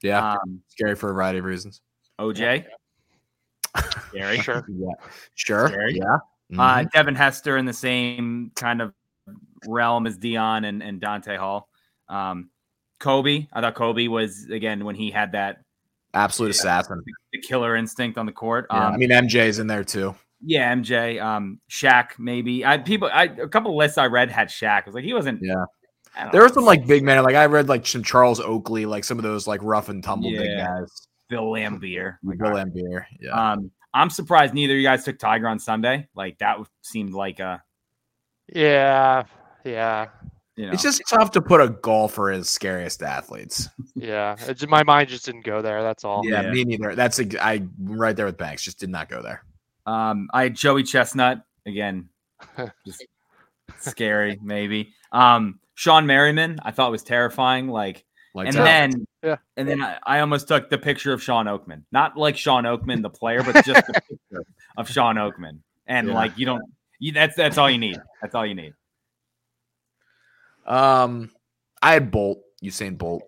Yeah, 0.00 0.32
Um, 0.32 0.62
scary 0.68 0.94
for 0.94 1.10
a 1.10 1.12
variety 1.12 1.38
of 1.40 1.44
reasons. 1.44 1.82
OJ. 2.18 2.64
Scary. 4.08 4.38
Sure. 4.38 4.64
Yeah, 4.72 4.92
sure. 5.34 5.68
Scary. 5.68 5.94
Yeah. 5.98 6.14
Uh, 6.58 6.78
Mhm. 6.78 6.90
Devin 6.92 7.14
Hester 7.14 7.58
in 7.58 7.66
the 7.66 7.72
same 7.74 8.52
kind 8.56 8.80
of 8.80 8.94
realm 9.66 10.06
as 10.06 10.18
Deion 10.18 10.66
and, 10.66 10.82
and 10.82 11.00
Dante 11.00 11.36
Hall. 11.36 11.68
Um, 12.08 12.50
Kobe. 13.00 13.46
I 13.52 13.60
thought 13.60 13.74
Kobe 13.74 14.08
was 14.08 14.48
again 14.50 14.84
when 14.84 14.94
he 14.94 15.10
had 15.10 15.32
that 15.32 15.58
Absolute 16.14 16.50
assassin. 16.50 17.02
the 17.32 17.40
killer 17.40 17.76
instinct 17.76 18.18
on 18.18 18.26
the 18.26 18.32
court. 18.32 18.66
Yeah, 18.70 18.86
Um, 18.88 18.94
I 18.94 18.96
mean 18.96 19.10
MJ's 19.10 19.58
in 19.58 19.66
there 19.66 19.84
too. 19.84 20.14
yeah, 20.40 20.72
MJ, 20.74 21.22
um, 21.22 21.60
Shaq, 21.70 22.18
maybe. 22.18 22.64
I 22.64 22.78
people, 22.78 23.10
I 23.12 23.24
a 23.24 23.46
couple 23.48 23.76
lists 23.76 23.98
I 23.98 24.06
read 24.06 24.30
had 24.30 24.48
Shaq. 24.48 24.82
I 24.82 24.82
was 24.86 24.94
like, 24.94 25.04
he 25.04 25.12
wasn't. 25.14 25.40
Yeah. 25.42 25.64
I 26.16 26.30
There 26.30 26.40
know, 26.40 26.46
were 26.48 26.52
some 26.52 26.64
like 26.64 26.86
big 26.86 27.04
men. 27.04 27.22
Like 27.22 27.36
I 27.36 27.46
read 27.46 27.68
like 27.68 27.86
some 27.86 28.02
Charles 28.02 28.40
Oakley, 28.40 28.86
like 28.86 29.04
some 29.04 29.18
of 29.18 29.22
those 29.22 29.46
like 29.46 29.60
rough 29.62 29.88
and 29.90 30.02
tumble 30.02 30.30
big 30.30 30.48
guys. 30.58 31.06
Bill 31.28 31.44
Laimbeer. 31.44 32.16
Like, 32.24 32.38
Bill 32.38 32.52
Laimbeer. 32.52 33.04
Yeah. 33.20 33.52
Um, 33.52 33.70
I'm 33.94 34.10
surprised 34.10 34.54
neither 34.54 34.72
of 34.74 34.78
you 34.78 34.86
guys 34.86 35.04
took 35.04 35.18
Tiger 35.18 35.46
on 35.46 35.58
Sunday. 35.58 36.08
Like 36.16 36.38
that 36.38 36.56
seemed 36.82 37.12
like 37.12 37.38
a 37.38 37.62
Yeah, 38.52 39.24
yeah, 39.64 40.08
you 40.56 40.66
know. 40.66 40.72
It's 40.72 40.82
just 40.82 41.02
tough 41.08 41.30
to 41.32 41.40
put 41.42 41.60
a 41.60 41.68
golfer 41.68 42.30
as 42.30 42.48
scariest 42.48 43.02
athletes. 43.02 43.68
yeah. 43.94 44.36
It 44.48 44.68
my 44.68 44.82
mind 44.82 45.08
just 45.08 45.24
didn't 45.26 45.44
go 45.44 45.62
there. 45.62 45.82
That's 45.82 46.04
all. 46.04 46.22
Yeah, 46.24 46.42
Yeah. 46.42 46.50
me 46.50 46.64
neither. 46.64 46.94
That's 46.94 47.18
a, 47.18 47.44
I 47.44 47.62
right 47.80 48.14
there 48.16 48.26
with 48.26 48.36
Banks. 48.38 48.62
Just 48.62 48.78
did 48.80 48.90
not 48.90 49.08
go 49.08 49.22
there. 49.22 49.44
Um, 49.86 50.28
I 50.34 50.42
had 50.44 50.54
Joey 50.54 50.82
Chestnut 50.82 51.42
again, 51.66 52.08
just 52.86 53.04
scary 53.78 54.38
maybe. 54.42 54.92
Um, 55.12 55.60
Shawne 55.76 56.06
Merriman, 56.06 56.58
I 56.62 56.72
thought 56.72 56.90
was 56.90 57.02
terrifying. 57.02 57.68
Like, 57.68 58.04
Like 58.34 58.48
and 58.48 58.56
that. 58.56 58.64
then, 58.64 59.06
Yeah. 59.22 59.36
and 59.56 59.68
then 59.68 59.80
I, 59.82 59.98
I 60.04 60.20
almost 60.20 60.48
took 60.48 60.68
the 60.70 60.78
picture 60.78 61.12
of 61.12 61.22
Shawn 61.22 61.46
Oakman, 61.46 61.84
not 61.92 62.16
like 62.16 62.36
Shawn 62.36 62.64
Oakman 62.64 63.00
the 63.02 63.10
player, 63.10 63.42
but 63.42 63.64
just 63.64 63.86
the 63.86 63.94
picture 63.94 64.44
of 64.76 64.90
Shawn 64.90 65.16
Oakman. 65.16 65.60
And 65.86 66.08
Yeah. 66.08 66.14
like, 66.14 66.36
you 66.36 66.46
don't, 66.46 66.62
you, 66.98 67.12
that's 67.12 67.36
that's 67.36 67.56
all 67.58 67.70
you 67.70 67.78
need. 67.78 67.96
That's 68.20 68.34
all 68.34 68.44
you 68.44 68.54
need. 68.56 68.74
Um, 70.68 71.30
I 71.82 71.94
had 71.94 72.10
Bolt. 72.10 72.42
Usain 72.62 72.96
Bolt. 72.98 73.22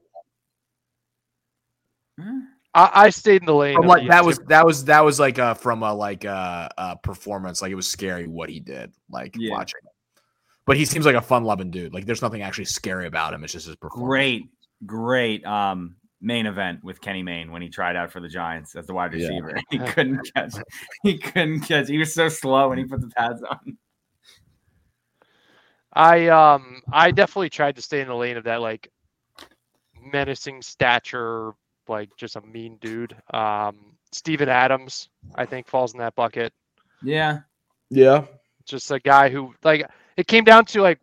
I, 2.74 2.90
I 2.94 3.10
stayed 3.10 3.42
in 3.42 3.46
the 3.46 3.54
lane. 3.54 3.80
Like 3.80 4.02
the 4.02 4.08
that 4.08 4.24
was 4.24 4.38
that 4.48 4.64
was 4.66 4.84
that 4.84 5.04
was 5.04 5.18
like 5.18 5.38
uh 5.38 5.54
from 5.54 5.82
a 5.82 5.92
like 5.92 6.24
uh, 6.24 6.68
uh 6.76 6.94
performance. 6.96 7.62
Like 7.62 7.72
it 7.72 7.76
was 7.76 7.88
scary 7.88 8.26
what 8.26 8.48
he 8.48 8.60
did. 8.60 8.92
Like 9.10 9.34
Yeah. 9.38 9.52
watching. 9.52 9.80
But 10.66 10.76
he 10.76 10.84
seems 10.84 11.04
like 11.06 11.16
a 11.16 11.20
fun 11.22 11.44
loving 11.44 11.70
dude. 11.70 11.92
Like 11.92 12.06
there's 12.06 12.22
nothing 12.22 12.42
actually 12.42 12.66
scary 12.66 13.06
about 13.06 13.34
him. 13.34 13.42
It's 13.42 13.52
just 13.52 13.66
his 13.66 13.76
performance. 13.76 14.06
Great, 14.08 14.42
great 14.86 15.44
um, 15.44 15.96
main 16.20 16.46
event 16.46 16.84
with 16.84 17.00
Kenny 17.00 17.22
Mayne 17.22 17.50
when 17.50 17.62
he 17.62 17.68
tried 17.68 17.96
out 17.96 18.12
for 18.12 18.20
the 18.20 18.28
Giants 18.28 18.76
as 18.76 18.86
the 18.86 18.94
wide 18.94 19.12
Yeah. 19.14 19.28
receiver. 19.28 19.58
He 19.70 19.78
couldn't 19.86 20.20
catch. 20.34 20.52
He 21.02 21.18
couldn't 21.18 21.60
catch. 21.62 21.88
He 21.88 21.98
was 21.98 22.14
so 22.14 22.28
slow 22.28 22.68
when 22.68 22.78
he 22.78 22.84
put 22.84 23.00
the 23.00 23.08
pads 23.08 23.42
on. 23.42 23.78
I 25.92 26.28
um 26.28 26.82
I 26.92 27.10
definitely 27.10 27.50
tried 27.50 27.76
to 27.76 27.82
stay 27.82 28.00
in 28.00 28.08
the 28.08 28.14
lane 28.14 28.36
of 28.36 28.44
that 28.44 28.60
like 28.60 28.90
menacing 30.12 30.62
stature, 30.62 31.52
like 31.88 32.10
just 32.16 32.36
a 32.36 32.40
mean 32.42 32.78
dude. 32.80 33.16
Um 33.32 33.96
Steven 34.12 34.48
Adams, 34.48 35.08
I 35.36 35.46
think, 35.46 35.68
falls 35.68 35.92
in 35.92 35.98
that 36.00 36.14
bucket. 36.16 36.52
Yeah, 37.02 37.40
Yeah. 37.90 38.24
Just 38.64 38.90
a 38.90 39.00
guy 39.00 39.28
who 39.28 39.54
like 39.64 39.86
it 40.16 40.26
came 40.26 40.44
down 40.44 40.64
to 40.66 40.82
like 40.82 41.00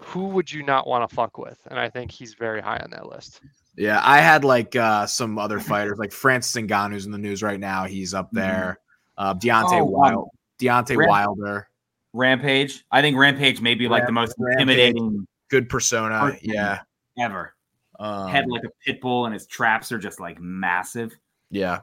who 0.00 0.26
would 0.28 0.52
you 0.52 0.62
not 0.62 0.86
want 0.86 1.08
to 1.08 1.14
fuck 1.14 1.38
with? 1.38 1.58
And 1.70 1.78
I 1.78 1.88
think 1.88 2.10
he's 2.10 2.34
very 2.34 2.60
high 2.60 2.78
on 2.78 2.90
that 2.90 3.06
list. 3.06 3.40
Yeah, 3.76 4.00
I 4.02 4.18
had 4.18 4.44
like 4.44 4.74
uh 4.74 5.06
some 5.06 5.38
other 5.38 5.60
fighters, 5.60 5.98
like 5.98 6.12
Francis 6.12 6.60
Ngannou's 6.60 7.06
in 7.06 7.12
the 7.12 7.18
news 7.18 7.42
right 7.42 7.60
now. 7.60 7.84
He's 7.84 8.12
up 8.14 8.30
there. 8.32 8.78
Uh 9.16 9.34
Deontay 9.34 9.80
Oh, 9.80 9.86
um, 9.86 9.92
Wild, 9.92 10.28
Deontay 10.58 10.96
Ram- 10.96 11.08
Wilder, 11.08 11.68
Rampage. 12.16 12.84
I 12.90 13.02
think 13.02 13.16
Rampage 13.16 13.60
may 13.60 13.74
be 13.74 13.88
like 13.88 14.06
the 14.06 14.12
most 14.12 14.34
Rampage. 14.38 14.62
intimidating 14.62 15.26
good 15.50 15.68
persona. 15.68 16.32
Yeah. 16.42 16.80
ever. 17.18 17.54
Um, 17.98 18.28
Head 18.28 18.46
like 18.48 18.62
a 18.64 18.68
pit 18.84 19.00
bull, 19.00 19.24
and 19.26 19.32
his 19.34 19.46
traps 19.46 19.90
are 19.92 19.98
just 19.98 20.20
like 20.20 20.40
massive. 20.40 21.16
yeah. 21.50 21.80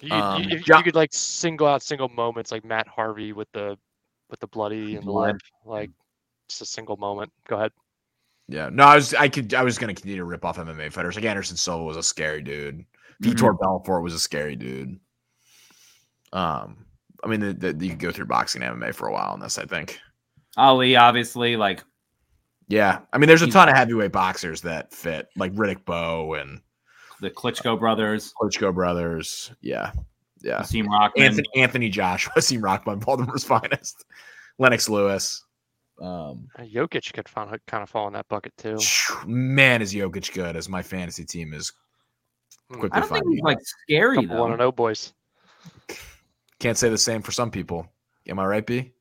You, 0.00 0.12
Um, 0.12 0.42
you, 0.42 0.56
if 0.56 0.64
Jo- 0.64 0.78
you 0.78 0.82
could 0.84 0.94
like 0.96 1.10
single 1.12 1.66
out 1.68 1.82
single 1.82 2.08
moments 2.08 2.50
like 2.50 2.64
Matt 2.64 2.88
Harvey 2.88 3.32
with 3.32 3.46
the 3.52 3.78
with 4.30 4.40
the 4.40 4.48
bloody 4.48 4.96
and 4.96 5.02
the 5.06 5.10
Blood. 5.12 5.34
lip, 5.34 5.40
like 5.64 5.90
just 6.48 6.62
a 6.62 6.66
single 6.66 6.96
moment. 6.96 7.30
Go 7.46 7.56
ahead. 7.56 7.70
Yeah. 8.48 8.68
No, 8.72 8.82
I 8.84 8.96
was 8.96 9.14
I 9.14 9.28
could 9.28 9.54
I 9.54 9.62
was 9.62 9.78
gonna 9.78 9.94
continue 9.94 10.16
to 10.16 10.24
rip 10.24 10.44
off 10.44 10.56
MMA 10.58 10.92
fighters. 10.92 11.14
Like 11.14 11.24
Anderson 11.24 11.56
Silva 11.56 11.84
was 11.84 11.96
a 11.96 12.02
scary 12.02 12.42
dude. 12.42 12.84
Vitor 13.22 13.56
Belfort 13.60 14.02
was 14.02 14.14
a 14.14 14.18
scary 14.18 14.56
dude. 14.56 14.98
Um, 16.32 16.84
I 17.24 17.28
mean, 17.28 17.40
the, 17.40 17.52
the, 17.72 17.84
you 17.86 17.90
could 17.90 17.98
go 18.00 18.10
through 18.12 18.26
boxing 18.26 18.62
and 18.62 18.80
MMA 18.80 18.94
for 18.94 19.06
a 19.08 19.12
while 19.12 19.32
on 19.32 19.40
this. 19.40 19.58
I 19.58 19.64
think. 19.64 19.98
Ali, 20.56 20.96
obviously, 20.96 21.56
like 21.56 21.82
Yeah, 22.68 23.00
I 23.12 23.18
mean, 23.18 23.28
there's 23.28 23.42
a 23.42 23.46
ton 23.50 23.68
of 23.68 23.74
heavyweight 23.76 24.12
boxers 24.12 24.60
that 24.62 24.92
fit, 24.92 25.28
like 25.36 25.52
Riddick 25.54 25.84
Bowe 25.84 26.34
and 26.34 26.60
the 27.20 27.30
Klitschko 27.30 27.78
brothers, 27.78 28.32
Klitschko 28.40 28.74
brothers. 28.74 29.52
Yeah, 29.60 29.92
yeah. 30.42 30.60
Hasim 30.60 30.86
Rahman. 30.88 31.10
Anthony 31.16 31.48
Anthony 31.56 31.88
Joshua, 31.88 32.32
Seem 32.42 32.60
Rahman, 32.62 32.98
Baltimore's 32.98 33.44
finest. 33.46 34.04
Lennox 34.58 34.88
Lewis. 34.88 35.44
Um, 36.00 36.48
Uh, 36.58 36.62
Jokic 36.62 37.12
could 37.12 37.28
find, 37.28 37.56
kind 37.66 37.82
of 37.82 37.88
fall 37.90 38.06
in 38.08 38.12
that 38.14 38.26
bucket 38.28 38.52
too. 38.56 38.78
man, 39.26 39.80
is 39.82 39.94
Jokic 39.94 40.32
good? 40.34 40.56
As 40.56 40.68
my 40.68 40.82
fantasy 40.82 41.24
team 41.24 41.52
is 41.54 41.72
Hmm. 42.70 42.80
quickly 42.80 42.96
I 42.96 43.00
don't 43.00 43.08
think 43.10 43.24
he's 43.30 43.42
like 43.42 43.58
scary 43.60 44.16
Couple 44.16 44.36
though. 44.36 44.42
one 44.42 44.52
and 44.52 44.60
zero 44.60 44.72
boys. 44.72 45.12
Can't 46.62 46.78
say 46.78 46.88
the 46.88 46.96
same 46.96 47.22
for 47.22 47.32
some 47.32 47.50
people. 47.50 47.88
Am 48.28 48.38
I 48.38 48.46
right, 48.46 48.64
B? 48.64 48.92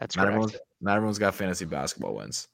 That's 0.00 0.16
Not 0.16 0.22
correct. 0.24 0.32
everyone's, 0.34 0.56
not 0.80 0.96
everyone's 0.96 1.18
got 1.20 1.32
fantasy 1.32 1.64
basketball 1.64 2.16
wins. 2.16 2.48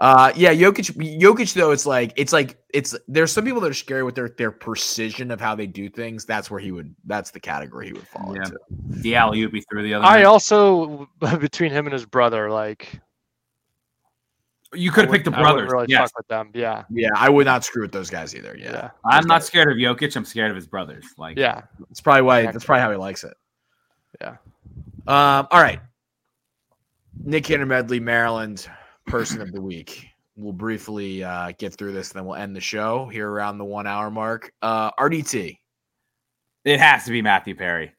Uh, 0.00 0.32
yeah, 0.34 0.52
Jokic. 0.52 0.90
Jokic 1.20 1.54
though, 1.54 1.70
it's 1.70 1.86
like 1.86 2.12
it's 2.16 2.32
like 2.32 2.58
it's. 2.74 2.96
There's 3.06 3.30
some 3.30 3.44
people 3.44 3.60
that 3.60 3.70
are 3.70 3.74
scary 3.74 4.02
with 4.02 4.16
their 4.16 4.28
their 4.30 4.50
precision 4.50 5.30
of 5.30 5.40
how 5.40 5.54
they 5.54 5.68
do 5.68 5.88
things. 5.88 6.24
That's 6.24 6.50
where 6.50 6.58
he 6.58 6.72
would. 6.72 6.92
That's 7.04 7.30
the 7.30 7.38
category 7.38 7.86
he 7.86 7.92
would 7.92 8.08
fall 8.08 8.34
Yeah. 8.34 8.42
into. 8.42 8.58
The 9.02 9.14
alley 9.14 9.42
oop 9.42 9.54
he 9.54 9.62
threw 9.70 9.84
the 9.84 9.94
other 9.94 10.04
I 10.04 10.16
night. 10.16 10.24
also 10.24 11.08
between 11.38 11.70
him 11.70 11.86
and 11.86 11.92
his 11.92 12.04
brother, 12.06 12.50
like 12.50 12.98
You 14.74 14.90
could 14.90 15.04
have 15.04 15.12
picked 15.12 15.24
the 15.24 15.30
wouldn't- 15.30 15.46
I 15.46 15.52
brothers. 15.52 15.72
Really 15.72 15.86
yes. 15.88 16.00
fuck 16.10 16.18
with 16.18 16.28
them. 16.28 16.50
Yeah, 16.54 16.84
Yeah, 16.90 17.10
I 17.16 17.28
would 17.28 17.46
not 17.46 17.64
screw 17.64 17.82
with 17.82 17.92
those 17.92 18.10
guys 18.10 18.34
either. 18.34 18.56
Yeah, 18.58 18.72
yeah, 18.72 18.90
I'm 19.04 19.26
not 19.26 19.44
scared 19.44 19.70
of 19.70 19.76
Jokic. 19.78 20.14
I'm 20.16 20.24
scared 20.24 20.50
of 20.50 20.56
his 20.56 20.66
brothers. 20.66 21.04
Like, 21.18 21.38
yeah. 21.38 21.62
That's 21.88 22.00
probably 22.00 22.22
why. 22.22 22.38
Exactly. 22.40 22.52
That's 22.52 22.64
probably 22.64 22.80
how 22.82 22.90
he 22.90 22.96
likes 22.96 23.24
it. 23.24 23.34
Yeah. 24.20 24.36
Um. 25.06 25.46
All 25.50 25.60
right. 25.62 25.80
Nick 27.22 27.48
Medley, 27.48 28.00
Maryland, 28.00 28.66
person 29.06 29.40
of 29.40 29.52
the 29.52 29.60
week. 29.60 30.06
We'll 30.36 30.52
briefly 30.52 31.22
uh, 31.22 31.52
get 31.58 31.74
through 31.74 31.92
this, 31.92 32.10
and 32.10 32.18
then 32.18 32.26
we'll 32.26 32.36
end 32.36 32.56
the 32.56 32.60
show 32.60 33.06
here 33.06 33.30
around 33.30 33.58
the 33.58 33.64
one 33.64 33.86
hour 33.86 34.10
mark. 34.10 34.52
Uh, 34.62 34.90
RDT. 34.98 35.58
it 36.64 36.80
has 36.80 37.04
to 37.04 37.10
be 37.12 37.22
Matthew 37.22 37.54
Perry. 37.54 37.92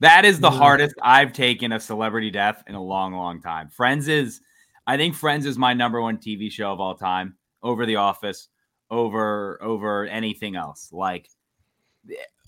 That 0.00 0.24
is 0.24 0.38
the 0.40 0.48
Mhm. 0.50 0.56
hardest 0.58 0.94
I've 1.02 1.32
taken 1.32 1.72
a 1.72 1.80
celebrity 1.80 2.30
death 2.30 2.62
in 2.68 2.74
a 2.74 2.82
long, 2.82 3.12
long 3.12 3.40
time. 3.42 3.68
Friends 3.70 4.06
is, 4.08 4.40
I 4.86 4.96
think 4.96 5.14
Friends 5.14 5.46
is 5.46 5.58
my 5.58 5.74
number 5.74 6.00
one 6.00 6.18
TV 6.18 6.50
show 6.50 6.72
of 6.72 6.80
all 6.80 6.94
time, 6.94 7.36
over 7.62 7.86
The 7.86 7.96
Office, 7.96 8.48
over 8.90 9.62
over 9.62 10.06
anything 10.06 10.56
else. 10.56 10.90
Like 10.92 11.28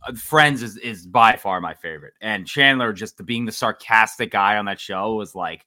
uh, 0.07 0.13
Friends 0.15 0.63
is 0.63 0.77
is 0.79 1.07
by 1.07 1.37
far 1.37 1.61
my 1.61 1.75
favorite, 1.75 2.15
and 2.21 2.47
Chandler 2.47 2.93
just 2.93 3.25
being 3.25 3.45
the 3.45 3.53
sarcastic 3.53 4.31
guy 4.31 4.57
on 4.57 4.67
that 4.67 4.81
show 4.81 5.15
was 5.15 5.35
like, 5.35 5.67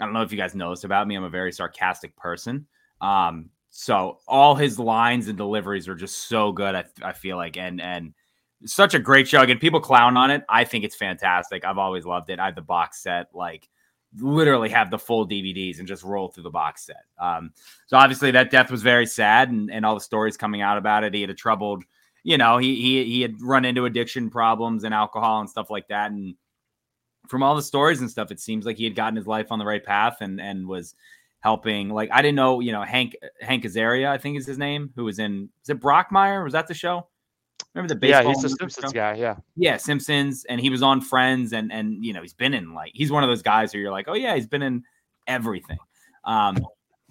I 0.00 0.04
don't 0.04 0.14
know 0.14 0.22
if 0.22 0.32
you 0.32 0.38
guys 0.38 0.54
noticed 0.54 0.84
about 0.84 1.06
me. 1.06 1.14
I'm 1.14 1.24
a 1.24 1.30
very 1.30 1.52
sarcastic 1.52 2.16
person. 2.16 2.66
Um, 3.00 3.50
so 3.70 4.18
all 4.28 4.54
his 4.54 4.78
lines 4.78 5.28
and 5.28 5.36
deliveries 5.36 5.88
are 5.88 5.94
just 5.94 6.28
so 6.28 6.52
good. 6.52 6.74
I, 6.74 6.84
I 7.02 7.12
feel 7.12 7.36
like, 7.36 7.56
and 7.56 7.80
and 7.80 8.14
such 8.66 8.94
a 8.94 8.98
great 8.98 9.28
show. 9.28 9.42
Again, 9.42 9.58
people 9.58 9.80
clown 9.80 10.16
on 10.16 10.30
it. 10.30 10.44
I 10.48 10.64
think 10.64 10.84
it's 10.84 10.96
fantastic. 10.96 11.64
I've 11.64 11.78
always 11.78 12.06
loved 12.06 12.30
it. 12.30 12.38
I 12.38 12.46
have 12.46 12.54
the 12.54 12.62
box 12.62 13.02
set, 13.02 13.28
like 13.34 13.68
literally 14.18 14.68
have 14.68 14.90
the 14.90 14.98
full 14.98 15.28
DVDs 15.28 15.78
and 15.78 15.88
just 15.88 16.04
roll 16.04 16.28
through 16.28 16.44
the 16.44 16.50
box 16.50 16.86
set. 16.86 17.04
Um, 17.18 17.52
so 17.86 17.96
obviously 17.96 18.30
that 18.32 18.50
death 18.50 18.70
was 18.70 18.82
very 18.82 19.06
sad, 19.06 19.50
and 19.50 19.70
and 19.70 19.84
all 19.84 19.94
the 19.94 20.00
stories 20.00 20.36
coming 20.36 20.62
out 20.62 20.78
about 20.78 21.04
it. 21.04 21.14
He 21.14 21.20
had 21.20 21.30
a 21.30 21.34
troubled, 21.34 21.84
you 22.22 22.38
know, 22.38 22.58
he 22.58 22.76
he 22.76 23.04
he 23.04 23.22
had 23.22 23.34
run 23.40 23.64
into 23.64 23.84
addiction 23.84 24.30
problems 24.30 24.84
and 24.84 24.94
alcohol 24.94 25.40
and 25.40 25.50
stuff 25.50 25.70
like 25.70 25.88
that, 25.88 26.10
and 26.10 26.34
from 27.28 27.42
all 27.42 27.56
the 27.56 27.62
stories 27.62 28.00
and 28.00 28.10
stuff, 28.10 28.30
it 28.30 28.40
seems 28.40 28.66
like 28.66 28.76
he 28.76 28.84
had 28.84 28.94
gotten 28.94 29.16
his 29.16 29.26
life 29.26 29.50
on 29.50 29.58
the 29.58 29.64
right 29.64 29.84
path 29.84 30.18
and 30.20 30.40
and 30.40 30.66
was 30.66 30.94
helping. 31.40 31.90
Like 31.90 32.10
I 32.12 32.22
didn't 32.22 32.36
know, 32.36 32.60
you 32.60 32.72
know, 32.72 32.82
Hank 32.82 33.16
Hank 33.40 33.64
Azaria, 33.64 34.08
I 34.08 34.18
think 34.18 34.38
is 34.38 34.46
his 34.46 34.58
name, 34.58 34.92
who 34.96 35.04
was 35.04 35.18
in 35.18 35.48
is 35.62 35.70
it 35.70 35.80
Brockmire? 35.80 36.42
Was 36.44 36.52
that 36.54 36.66
the 36.66 36.74
show? 36.74 37.08
Remember 37.74 37.92
the 37.92 37.98
baseball? 37.98 38.22
Yeah, 38.22 38.28
he's 38.28 38.42
the 38.42 38.48
show? 38.50 38.54
Simpsons 38.54 38.92
guy. 38.92 39.14
Yeah, 39.14 39.36
Yeah, 39.56 39.76
Simpsons, 39.78 40.44
and 40.48 40.60
he 40.60 40.70
was 40.70 40.82
on 40.82 41.00
Friends, 41.00 41.52
and 41.52 41.72
and 41.72 42.04
you 42.04 42.12
know 42.12 42.22
he's 42.22 42.34
been 42.34 42.54
in 42.54 42.72
like 42.72 42.92
he's 42.94 43.10
one 43.10 43.24
of 43.24 43.28
those 43.28 43.42
guys 43.42 43.72
who 43.72 43.78
you're 43.78 43.90
like, 43.90 44.06
oh 44.08 44.14
yeah, 44.14 44.34
he's 44.36 44.46
been 44.46 44.62
in 44.62 44.84
everything. 45.26 45.78
Um, 46.24 46.64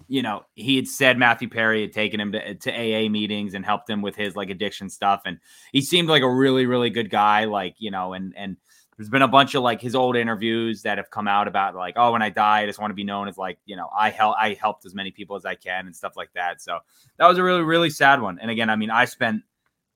you 0.08 0.22
know, 0.22 0.44
he 0.54 0.76
had 0.76 0.88
said 0.88 1.18
Matthew 1.18 1.48
Perry 1.48 1.82
had 1.82 1.92
taken 1.92 2.18
him 2.18 2.32
to, 2.32 2.54
to 2.54 2.72
AA 2.72 3.08
meetings 3.08 3.54
and 3.54 3.64
helped 3.64 3.88
him 3.88 4.00
with 4.00 4.16
his 4.16 4.36
like 4.36 4.48
addiction 4.48 4.88
stuff, 4.88 5.22
and 5.26 5.38
he 5.72 5.82
seemed 5.82 6.08
like 6.08 6.22
a 6.22 6.30
really 6.30 6.64
really 6.64 6.88
good 6.88 7.10
guy. 7.10 7.44
Like 7.44 7.74
you 7.78 7.90
know, 7.90 8.14
and 8.14 8.32
and 8.34 8.56
there's 8.96 9.10
been 9.10 9.22
a 9.22 9.28
bunch 9.28 9.54
of 9.54 9.62
like 9.62 9.82
his 9.82 9.94
old 9.94 10.16
interviews 10.16 10.80
that 10.82 10.96
have 10.96 11.10
come 11.10 11.28
out 11.28 11.46
about 11.46 11.74
like, 11.74 11.94
oh, 11.98 12.12
when 12.12 12.22
I 12.22 12.30
die, 12.30 12.62
I 12.62 12.66
just 12.66 12.78
want 12.78 12.90
to 12.90 12.94
be 12.94 13.04
known 13.04 13.28
as 13.28 13.36
like 13.36 13.58
you 13.66 13.76
know 13.76 13.90
I 13.94 14.08
help 14.08 14.36
I 14.38 14.54
helped 14.54 14.86
as 14.86 14.94
many 14.94 15.10
people 15.10 15.36
as 15.36 15.44
I 15.44 15.56
can 15.56 15.86
and 15.86 15.94
stuff 15.94 16.16
like 16.16 16.32
that. 16.34 16.62
So 16.62 16.78
that 17.18 17.28
was 17.28 17.36
a 17.36 17.42
really 17.42 17.62
really 17.62 17.90
sad 17.90 18.22
one. 18.22 18.38
And 18.38 18.50
again, 18.50 18.70
I 18.70 18.76
mean, 18.76 18.90
I 18.90 19.04
spent 19.04 19.42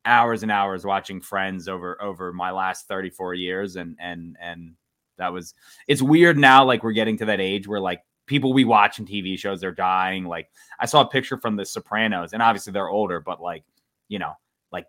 hours 0.09 0.42
and 0.42 0.50
hours 0.50 0.84
watching 0.84 1.20
Friends 1.20 1.68
over 1.68 2.00
over 2.02 2.32
my 2.32 2.50
last 2.50 2.88
34 2.88 3.34
years, 3.34 3.76
and 3.76 3.96
and 4.00 4.36
and 4.40 4.74
that 5.18 5.32
was 5.32 5.54
it's 5.86 6.02
weird 6.02 6.38
now. 6.38 6.64
Like 6.64 6.82
we're 6.82 6.92
getting 6.92 7.18
to 7.18 7.26
that 7.26 7.40
age 7.40 7.68
where 7.68 7.80
like 7.80 8.02
people 8.26 8.52
we 8.52 8.64
watch 8.64 8.98
in 8.98 9.06
TV 9.06 9.38
shows 9.38 9.61
they're 9.61 9.72
dying. 9.72 10.24
Like 10.24 10.50
I 10.80 10.86
saw 10.86 11.02
a 11.02 11.09
picture 11.09 11.36
from 11.36 11.56
The 11.56 11.66
Sopranos, 11.66 12.32
and 12.32 12.42
obviously 12.42 12.72
they're 12.72 12.88
older, 12.88 13.20
but 13.20 13.40
like 13.40 13.64
you 14.09 14.18
know, 14.18 14.32
like 14.72 14.86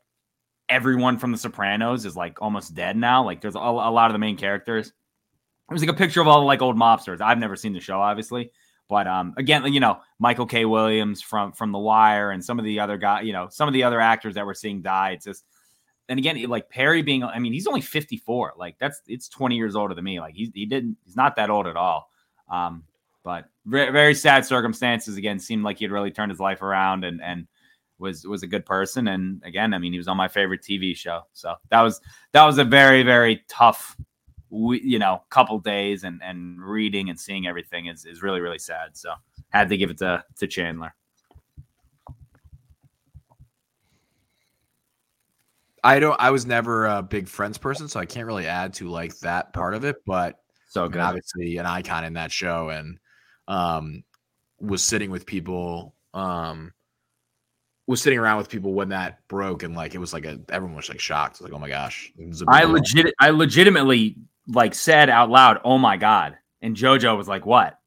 everyone 0.70 1.18
from 1.18 1.32
The 1.32 1.38
Sopranos 1.38 2.06
is 2.06 2.16
like 2.16 2.42
almost 2.42 2.74
dead 2.74 2.96
now. 2.96 3.24
Like 3.24 3.42
there's 3.42 3.56
a, 3.56 3.60
a 3.60 3.92
lot 3.92 4.10
of 4.10 4.14
the 4.14 4.20
main 4.20 4.38
characters. 4.38 4.88
It 4.88 5.74
was 5.74 5.82
like 5.82 5.92
a 5.92 5.94
picture 5.94 6.22
of 6.22 6.28
all 6.28 6.40
the 6.40 6.46
like 6.46 6.62
old 6.62 6.78
mobsters. 6.78 7.22
I've 7.22 7.38
never 7.38 7.56
seen 7.56 7.74
the 7.74 7.80
show, 7.80 8.00
obviously, 8.00 8.52
but 8.90 9.08
um, 9.08 9.36
again, 9.38 9.72
you 9.72 9.80
know, 9.80 10.00
Michael 10.18 10.48
K. 10.48 10.66
Williams 10.66 11.22
from 11.22 11.54
from 11.54 11.72
The 11.72 11.78
Wire 11.78 12.32
and 12.32 12.44
some 12.44 12.58
of 12.58 12.66
the 12.66 12.80
other 12.80 12.98
guys, 12.98 13.26
you 13.26 13.32
know, 13.32 13.48
some 13.50 13.68
of 13.68 13.74
the 13.74 13.84
other 13.84 14.02
actors 14.02 14.34
that 14.34 14.46
we're 14.46 14.56
seeing 14.56 14.82
die. 14.82 15.12
It's 15.12 15.26
just, 15.26 15.46
and 16.10 16.18
again, 16.18 16.42
like 16.50 16.70
Perry 16.70 17.04
being, 17.04 17.24
I 17.24 17.38
mean, 17.38 17.54
he's 17.54 17.68
only 17.68 17.82
54. 17.82 18.54
Like 18.58 18.78
that's 18.80 19.00
it's 19.08 19.30
20 19.30 19.56
years 19.56 19.76
older 19.76 19.94
than 19.94 20.04
me. 20.04 20.20
Like 20.20 20.34
he's 20.34 20.50
he 20.56 20.66
didn't, 20.66 20.98
he's 21.06 21.16
not 21.16 21.36
that 21.36 21.52
old 21.52 21.68
at 21.68 21.78
all. 21.78 22.10
Um, 22.52 22.84
but 23.24 23.46
very, 23.68 23.92
very 23.92 24.16
sad 24.16 24.44
circumstances. 24.44 25.18
Again, 25.18 25.38
seemed 25.38 25.64
like 25.64 25.78
he 25.78 25.86
had 25.86 25.92
really 25.92 26.12
turned 26.12 26.32
his 26.32 26.40
life 26.40 26.64
around 26.64 27.04
and 27.04 27.22
and 27.22 27.48
was 28.00 28.26
was 28.26 28.42
a 28.42 28.48
good 28.48 28.66
person. 28.66 29.08
And 29.08 29.44
again, 29.46 29.76
I 29.76 29.78
mean, 29.78 29.92
he 29.92 30.00
was 30.00 30.08
on 30.08 30.18
my 30.18 30.30
favorite 30.30 30.64
TV 30.64 30.96
show. 30.96 31.22
So 31.34 31.54
that 31.70 31.82
was 31.82 32.02
that 32.32 32.44
was 32.44 32.58
a 32.58 32.64
very 32.64 33.04
very 33.04 33.44
tough 33.48 33.96
we, 34.50 34.82
you 34.82 35.00
know, 35.00 35.24
couple 35.30 35.60
days 35.60 36.04
and 36.04 36.22
and 36.24 36.62
reading 36.62 37.10
and 37.10 37.20
seeing 37.20 37.48
everything 37.48 37.88
is 37.88 38.06
is 38.06 38.22
really 38.22 38.42
really 38.42 38.60
sad. 38.60 38.98
So 38.98 39.14
had 39.50 39.70
to 39.70 39.78
give 39.78 39.90
it 39.90 39.98
to 40.00 40.24
to 40.38 40.48
Chandler. 40.48 40.94
I 45.84 46.00
don't. 46.00 46.20
I 46.20 46.32
was 46.32 46.46
never 46.46 46.86
a 46.86 47.02
big 47.02 47.28
Friends 47.28 47.58
person, 47.58 47.88
so 47.88 48.00
I 48.00 48.06
can't 48.06 48.26
really 48.26 48.48
add 48.48 48.74
to 48.76 48.90
like 48.90 49.18
that 49.20 49.54
part 49.54 49.74
of 49.74 49.86
it. 49.86 49.98
But 50.06 50.40
So 50.68 50.86
I 50.86 50.88
mean, 50.90 51.00
obviously 51.00 51.58
an 51.58 51.66
icon 51.66 52.04
in 52.04 52.14
that 52.14 52.32
show, 52.32 52.70
and 52.70 53.00
um, 53.48 54.04
was 54.60 54.84
sitting 54.84 55.12
with 55.12 55.26
people. 55.26 55.96
Um, 56.14 56.74
was 57.88 58.02
sitting 58.02 58.20
around 58.20 58.38
with 58.38 58.50
people 58.50 58.74
when 58.74 58.90
that 58.90 59.28
broke, 59.28 59.64
and 59.64 59.76
like 59.76 59.96
it 59.96 60.00
was 60.00 60.14
like 60.14 60.26
a 60.26 60.40
everyone 60.50 60.76
was 60.76 60.90
like 60.90 61.00
shocked, 61.00 61.42
like 61.42 61.54
oh 61.54 61.60
my 61.60 61.70
gosh. 61.70 62.12
it 62.18 62.28
was 62.28 62.42
a 62.42 62.46
big 62.46 62.56
I 62.56 62.64
legit, 62.66 63.14
I 63.20 63.30
legitimately 63.32 64.18
like 64.52 64.74
said 64.74 65.10
out 65.10 65.30
loud, 65.30 65.60
"Oh 65.64 65.78
my 65.78 65.98
god!" 65.98 66.38
And 66.62 66.76
JoJo 66.76 67.16
was 67.18 67.28
like, 67.28 67.46
"What?" 67.46 67.78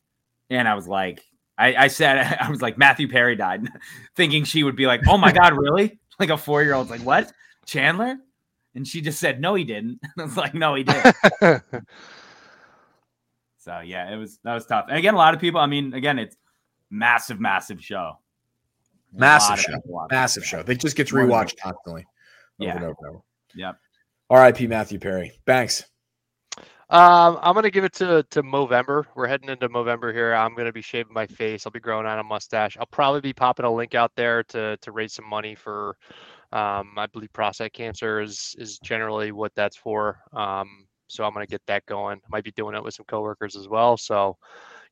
And 0.50 0.66
I 0.68 0.74
was 0.74 0.86
like, 0.88 1.22
I, 1.58 1.74
I 1.74 1.88
said, 1.88 2.18
I 2.40 2.50
was 2.50 2.62
like, 2.62 2.78
Matthew 2.78 3.08
Perry 3.08 3.36
died, 3.36 3.68
thinking 4.16 4.44
she 4.44 4.62
would 4.62 4.76
be 4.76 4.86
like, 4.86 5.02
"Oh 5.08 5.18
my 5.18 5.32
god, 5.40 5.54
really?" 5.56 5.98
Like 6.18 6.30
a 6.30 6.36
four 6.38 6.62
year 6.62 6.74
old's 6.74 6.90
like, 6.90 7.02
"What?" 7.02 7.32
Chandler, 7.66 8.16
and 8.74 8.86
she 8.86 9.00
just 9.00 9.18
said, 9.20 9.40
"No, 9.40 9.54
he 9.54 9.64
didn't." 9.64 10.00
I 10.18 10.22
was 10.22 10.36
like, 10.36 10.54
"No, 10.54 10.74
he 10.74 10.84
did." 10.84 11.02
so 13.58 13.80
yeah, 13.80 14.12
it 14.12 14.16
was 14.16 14.38
that 14.44 14.54
was 14.54 14.66
tough. 14.66 14.86
And 14.88 14.98
again, 14.98 15.14
a 15.14 15.18
lot 15.18 15.34
of 15.34 15.40
people. 15.40 15.60
I 15.60 15.66
mean, 15.66 15.94
again, 15.94 16.18
it's 16.18 16.36
massive, 16.90 17.40
massive 17.40 17.82
show. 17.82 18.18
Massive 19.12 19.60
show. 19.60 19.74
a 19.74 20.06
massive 20.10 20.44
show. 20.44 20.62
They 20.62 20.74
just 20.74 20.96
gets 20.96 21.10
rewatched 21.12 21.58
constantly. 21.58 22.06
Over 22.60 22.66
Yeah. 22.68 22.76
and 22.76 22.84
over 22.84 22.94
and 23.00 23.08
over. 23.10 23.18
Yep. 23.54 23.78
R.I.P. 24.30 24.66
Matthew 24.68 24.98
Perry. 24.98 25.32
Thanks. 25.46 25.84
Um, 26.92 27.38
I'm 27.40 27.54
gonna 27.54 27.70
give 27.70 27.84
it 27.84 27.94
to 27.94 28.22
to 28.32 28.42
Movember. 28.42 29.06
We're 29.14 29.26
heading 29.26 29.48
into 29.48 29.66
Movember 29.70 30.12
here. 30.12 30.34
I'm 30.34 30.54
gonna 30.54 30.72
be 30.72 30.82
shaving 30.82 31.14
my 31.14 31.26
face. 31.26 31.64
I'll 31.66 31.72
be 31.72 31.80
growing 31.80 32.06
out 32.06 32.18
a 32.18 32.22
mustache. 32.22 32.76
I'll 32.78 32.84
probably 32.84 33.22
be 33.22 33.32
popping 33.32 33.64
a 33.64 33.72
link 33.72 33.94
out 33.94 34.12
there 34.14 34.42
to 34.44 34.76
to 34.76 34.92
raise 34.92 35.14
some 35.14 35.26
money 35.26 35.54
for. 35.54 35.96
Um, 36.52 36.92
I 36.98 37.06
believe 37.06 37.32
prostate 37.32 37.72
cancer 37.72 38.20
is 38.20 38.54
is 38.58 38.78
generally 38.80 39.32
what 39.32 39.54
that's 39.54 39.76
for. 39.76 40.20
Um, 40.34 40.86
so 41.08 41.24
I'm 41.24 41.32
gonna 41.32 41.46
get 41.46 41.62
that 41.66 41.86
going. 41.86 42.18
I 42.18 42.28
might 42.28 42.44
be 42.44 42.52
doing 42.52 42.74
it 42.76 42.84
with 42.84 42.92
some 42.92 43.06
coworkers 43.06 43.56
as 43.56 43.68
well. 43.68 43.96
So 43.96 44.36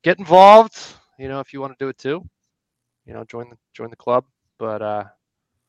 get 0.03 0.17
involved. 0.17 0.75
You 1.19 1.27
know, 1.27 1.39
if 1.39 1.53
you 1.53 1.61
want 1.61 1.77
to 1.77 1.85
do 1.85 1.89
it 1.89 1.99
too, 1.99 2.27
you 3.05 3.13
know, 3.13 3.23
join 3.25 3.47
the 3.51 3.57
join 3.75 3.91
the 3.91 3.95
club. 3.95 4.25
But 4.57 4.81
uh, 4.81 5.03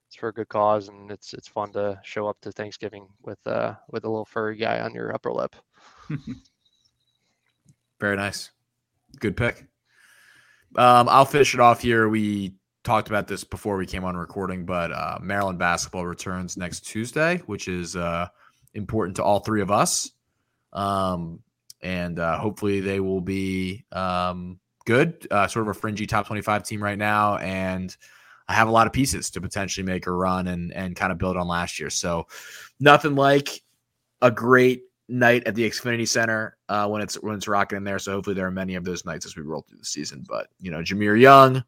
it's 0.09 0.17
for 0.17 0.29
a 0.29 0.33
good 0.33 0.49
cause, 0.49 0.89
and 0.89 1.11
it's 1.11 1.35
it's 1.35 1.49
fun 1.49 1.73
to 1.73 2.01
show 2.05 2.27
up 2.27 2.39
to 2.43 2.53
Thanksgiving 2.53 3.09
with 3.23 3.39
uh 3.47 3.75
with 3.91 4.05
a 4.05 4.09
little 4.09 4.25
furry 4.25 4.57
guy 4.57 4.81
on 4.81 4.95
your 4.95 5.15
upper 5.15 5.33
lip. 5.33 5.57
Very 8.01 8.17
nice. 8.17 8.51
Good 9.21 9.37
pick. 9.37 9.67
Um, 10.77 11.09
I'll 11.09 11.25
finish 11.25 11.55
it 11.55 11.61
off 11.61 11.83
here. 11.83 12.09
We 12.09 12.55
talked 12.85 13.09
about 13.09 13.29
this 13.29 13.45
before 13.45 13.77
we 13.77 13.87
came 13.87 14.05
on 14.05 14.17
recording, 14.17 14.65
but 14.65 14.91
uh, 14.91 15.19
Maryland 15.21 15.59
basketball 15.59 16.07
returns 16.07 16.57
next 16.57 16.81
Tuesday, 16.81 17.43
which 17.47 17.69
is 17.69 17.95
uh, 17.95 18.29
important 18.75 19.17
to 19.17 19.25
all 19.25 19.41
three 19.41 19.61
of 19.61 19.71
us. 19.71 20.11
Um, 20.73 21.41
and 21.83 22.19
uh, 22.19 22.39
hopefully 22.39 22.81
they 22.81 23.01
will 23.01 23.21
be 23.21 23.85
um, 23.93 24.59
good. 24.87 25.27
Uh, 25.31 25.47
sort 25.47 25.69
of 25.69 25.77
a 25.77 25.79
fringy 25.79 26.07
top 26.07 26.27
25 26.27 26.65
team 26.65 26.83
right 26.83 26.99
now. 26.99 27.37
And 27.37 27.95
I 28.49 28.55
have 28.55 28.69
a 28.69 28.73
lot 28.73 28.87
of 28.87 28.93
pieces 28.93 29.31
to 29.31 29.41
potentially 29.41 29.85
make 29.85 30.07
a 30.07 30.13
run 30.13 30.49
and, 30.49 30.73
and 30.73 30.97
kind 30.97 31.13
of 31.13 31.19
build 31.19 31.37
on 31.37 31.47
last 31.47 31.79
year. 31.79 31.91
So 31.91 32.27
nothing 32.81 33.15
like 33.15 33.63
a 34.21 34.31
great 34.31 34.83
night 35.13 35.43
at 35.47 35.55
the 35.55 35.69
Xfinity 35.69 36.09
Center 36.09 36.57
uh, 36.69 36.89
when 36.89 37.03
it's 37.03 37.15
when 37.17 37.35
it's 37.37 37.47
rocking 37.47 37.77
in 37.77 37.85
there. 37.85 37.99
So 37.99 38.13
hopefully 38.13 38.35
there 38.35 38.47
are 38.47 38.51
many 38.53 38.75
of 38.75 38.85
those 38.85 39.05
nights 39.05 39.27
as 39.27 39.37
we 39.37 39.43
roll 39.43 39.63
through 39.63 39.79
the 39.79 39.85
season. 39.85 40.25
But 40.29 40.49
you 40.61 40.71
know, 40.71 40.79
Jahmir 40.79 41.21
Young, 41.21 41.63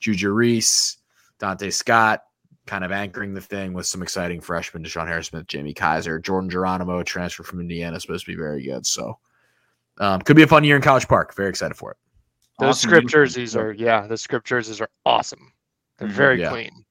Juju 0.00 0.30
Reese, 0.30 0.98
Donta 1.38 1.72
Scott, 1.72 2.22
kind 2.66 2.84
of 2.84 2.92
anchoring 2.92 3.34
the 3.34 3.40
thing 3.40 3.74
with 3.74 3.86
some 3.86 4.02
exciting 4.02 4.40
freshmen: 4.40 4.82
DeShawn 4.82 5.06
Harris 5.06 5.26
Smith, 5.28 5.46
Jamie 5.46 5.74
Kaiser, 5.74 6.18
Jordan 6.18 6.48
Geronimo, 6.50 7.00
a 7.00 7.04
transfer 7.04 7.42
from 7.42 7.60
Indiana, 7.60 8.00
supposed 8.00 8.24
to 8.24 8.32
be 8.32 8.36
very 8.36 8.62
good. 8.64 8.86
So 8.86 9.18
um, 9.98 10.20
could 10.22 10.36
be 10.36 10.42
a 10.42 10.46
fun 10.46 10.64
year 10.64 10.76
in 10.76 10.82
College 10.82 11.06
Park. 11.06 11.34
Very 11.34 11.50
excited 11.50 11.76
for 11.76 11.90
it. 11.90 11.96
Those 12.58 12.70
Awesome 12.70 12.88
script 12.90 13.08
jerseys 13.08 13.54
are 13.54 13.72
yeah, 13.72 14.06
the 14.06 14.16
script 14.16 14.46
jerseys 14.46 14.80
are 14.80 14.88
awesome. 15.04 15.52
They're 15.98 16.08
Mhm. 16.08 16.12
very 16.12 16.40
Yeah. 16.40 16.48
clean. 16.50 16.85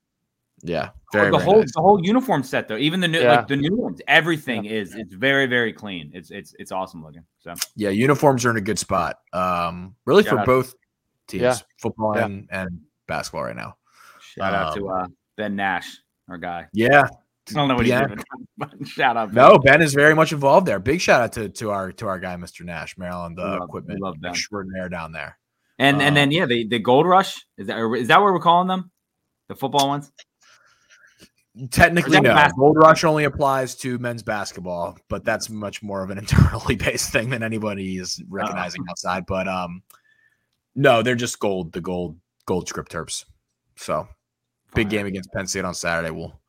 Yeah, 0.68 0.90
very, 1.14 1.32
the 1.32 1.38
very 1.38 1.44
whole 1.44 1.60
nice. 1.60 1.74
the 1.74 1.82
whole 1.82 2.04
uniform 2.04 2.44
set 2.44 2.68
though, 2.68 2.78
even 2.78 3.00
the 3.00 3.08
new 3.08 3.20
Yeah. 3.22 3.36
like 3.38 3.48
the 3.48 3.56
new 3.56 3.76
ones, 3.76 4.02
everything 4.08 4.66
is 4.66 4.96
it's 4.96 5.14
very 5.14 5.46
very 5.46 5.72
clean. 5.74 6.12
It's 6.14 6.32
it's 6.32 6.56
it's 6.60 6.72
awesome 6.72 7.04
looking. 7.04 7.24
So 7.40 7.54
Yeah, 7.76 7.90
uniforms 7.90 8.46
are 8.46 8.50
in 8.52 8.58
a 8.58 8.62
good 8.62 8.80
spot. 8.80 9.20
Um, 9.34 9.96
really 10.06 10.24
Shout 10.24 10.34
for 10.34 10.40
out. 10.40 10.46
both 10.46 10.76
teams, 11.28 11.42
Yeah. 11.44 11.56
football 11.82 12.14
Yeah. 12.16 12.26
and, 12.26 12.48
and 12.52 12.82
basketball 13.08 13.44
right 13.44 13.56
now. 13.56 13.78
shout 14.20 14.54
out 14.54 14.76
to 14.76 14.90
Um, 14.90 15.02
uh, 15.04 15.08
Ben 15.38 15.56
Nash, 15.56 16.00
our 16.30 16.38
guy. 16.38 16.68
Yeah, 16.74 17.04
I 17.50 17.54
don't 17.54 17.68
know 17.68 17.76
what 17.76 17.86
Yeah. 17.86 18.08
he's 18.08 18.24
doing, 18.72 18.86
shout 18.86 19.18
out. 19.18 19.34
Ben. 19.34 19.48
No, 19.48 19.60
Ben 19.60 19.82
is 19.82 19.94
very 19.94 20.16
much 20.16 20.32
involved 20.34 20.66
there. 20.66 20.80
Big 20.80 21.00
shout 21.00 21.22
out 21.22 21.32
to 21.34 21.50
to 21.50 21.70
our 21.72 21.92
to 21.94 22.08
our 22.08 22.20
guy, 22.20 22.36
Mr. 22.38 22.66
Nash, 22.66 22.98
Maryland 22.98 23.38
We 23.38 23.44
uh, 23.44 23.48
love- 23.52 23.60
we 23.60 23.66
equipment 23.66 24.00
love 24.02 24.16
Ben. 24.20 24.32
extraordinaire 24.32 24.90
down 24.90 25.12
there. 25.12 25.38
and 25.78 26.02
and 26.02 26.16
then 26.18 26.30
um, 26.30 26.32
yeah, 26.32 26.46
the 26.48 26.68
the 26.68 26.80
Gold 26.80 27.06
Rush 27.06 27.46
is 27.58 27.68
that 27.68 27.78
is 27.98 28.08
that 28.08 28.20
what 28.22 28.34
we're 28.34 28.40
calling 28.40 28.68
them? 28.68 28.90
The 29.48 29.56
football 29.56 29.90
ones. 29.90 30.12
Technically, 31.72 32.20
no. 32.20 32.34
basketball? 32.34 32.74
Gold 32.74 32.78
Rush 32.78 33.04
only 33.04 33.24
applies 33.24 33.76
to 33.76 33.98
men's 34.00 34.24
basketball, 34.24 34.98
but 35.10 35.24
that's 35.24 35.50
much 35.50 35.82
more 35.82 36.04
of 36.04 36.10
an 36.10 36.18
internally 36.24 36.76
based 36.76 37.12
thing 37.12 37.30
than 37.30 37.44
anybody 37.44 37.98
is 37.98 38.22
recognizing 38.30 38.84
outside. 38.90 39.26
But 39.26 39.48
um, 39.48 39.82
no, 40.76 41.02
they're 41.02 41.16
just 41.16 41.40
gold. 41.40 41.72
The 41.72 41.82
gold 41.82 42.18
gold 42.46 42.68
script 42.68 42.92
terps. 42.92 43.24
So 43.78 44.08
big 44.74 44.90
game 44.90 45.06
against 45.06 45.32
Penn 45.32 45.48
State 45.48 45.66
on 45.66 45.74
Saturday. 45.74 46.12
We'll 46.12 46.40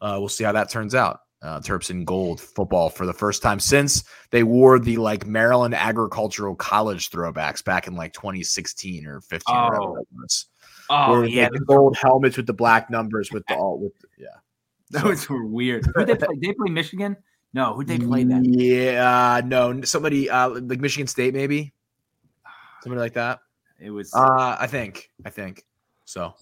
uh, 0.00 0.16
we'll 0.18 0.28
see 0.28 0.44
how 0.44 0.52
that 0.52 0.70
turns 0.70 0.94
out. 0.94 1.20
Uh, 1.42 1.60
Terps 1.60 1.90
in 1.90 2.06
gold 2.06 2.40
football 2.40 2.88
for 2.88 3.04
the 3.04 3.12
first 3.12 3.42
time 3.42 3.60
since 3.60 4.02
they 4.30 4.42
wore 4.42 4.78
the 4.78 4.96
like 4.96 5.26
Maryland 5.26 5.74
Agricultural 5.74 6.54
College 6.56 7.10
throwbacks 7.10 7.62
back 7.62 7.86
in 7.86 7.94
like 7.94 8.14
2016 8.14 9.06
or 9.06 9.20
15. 9.20 9.54
or 9.54 9.64
whatever 9.64 9.82
Oh. 9.82 9.96
it 9.96 10.06
was. 10.16 10.46
Oh 10.90 11.22
yeah, 11.22 11.48
the 11.52 11.60
gold 11.60 11.96
helmets 11.96 12.36
with 12.36 12.46
the 12.46 12.52
black 12.52 12.90
numbers 12.90 13.30
with 13.32 13.44
the 13.48 13.54
all 13.58 13.78
with 13.78 13.92
yeah. 14.18 14.28
those 14.90 15.28
were 15.28 15.44
weird. 15.46 15.86
Who 15.94 16.04
they 16.04 16.16
play? 16.16 16.36
They 16.40 16.52
play 16.52 16.70
Michigan. 16.70 17.16
No, 17.52 17.74
who 17.74 17.84
they 17.84 17.98
play 17.98 18.24
then? 18.24 18.44
Yeah, 18.52 19.36
uh, 19.38 19.46
no, 19.46 19.80
somebody 19.82 20.28
uh, 20.28 20.48
like 20.48 20.80
Michigan 20.80 21.06
State 21.06 21.34
maybe, 21.34 21.72
somebody 22.82 23.00
like 23.00 23.14
that. 23.14 23.40
It 23.80 23.90
was. 23.90 24.12
Uh, 24.12 24.56
I 24.58 24.66
think, 24.66 25.10
I 25.24 25.30
think 25.30 25.64
so. 26.04 26.34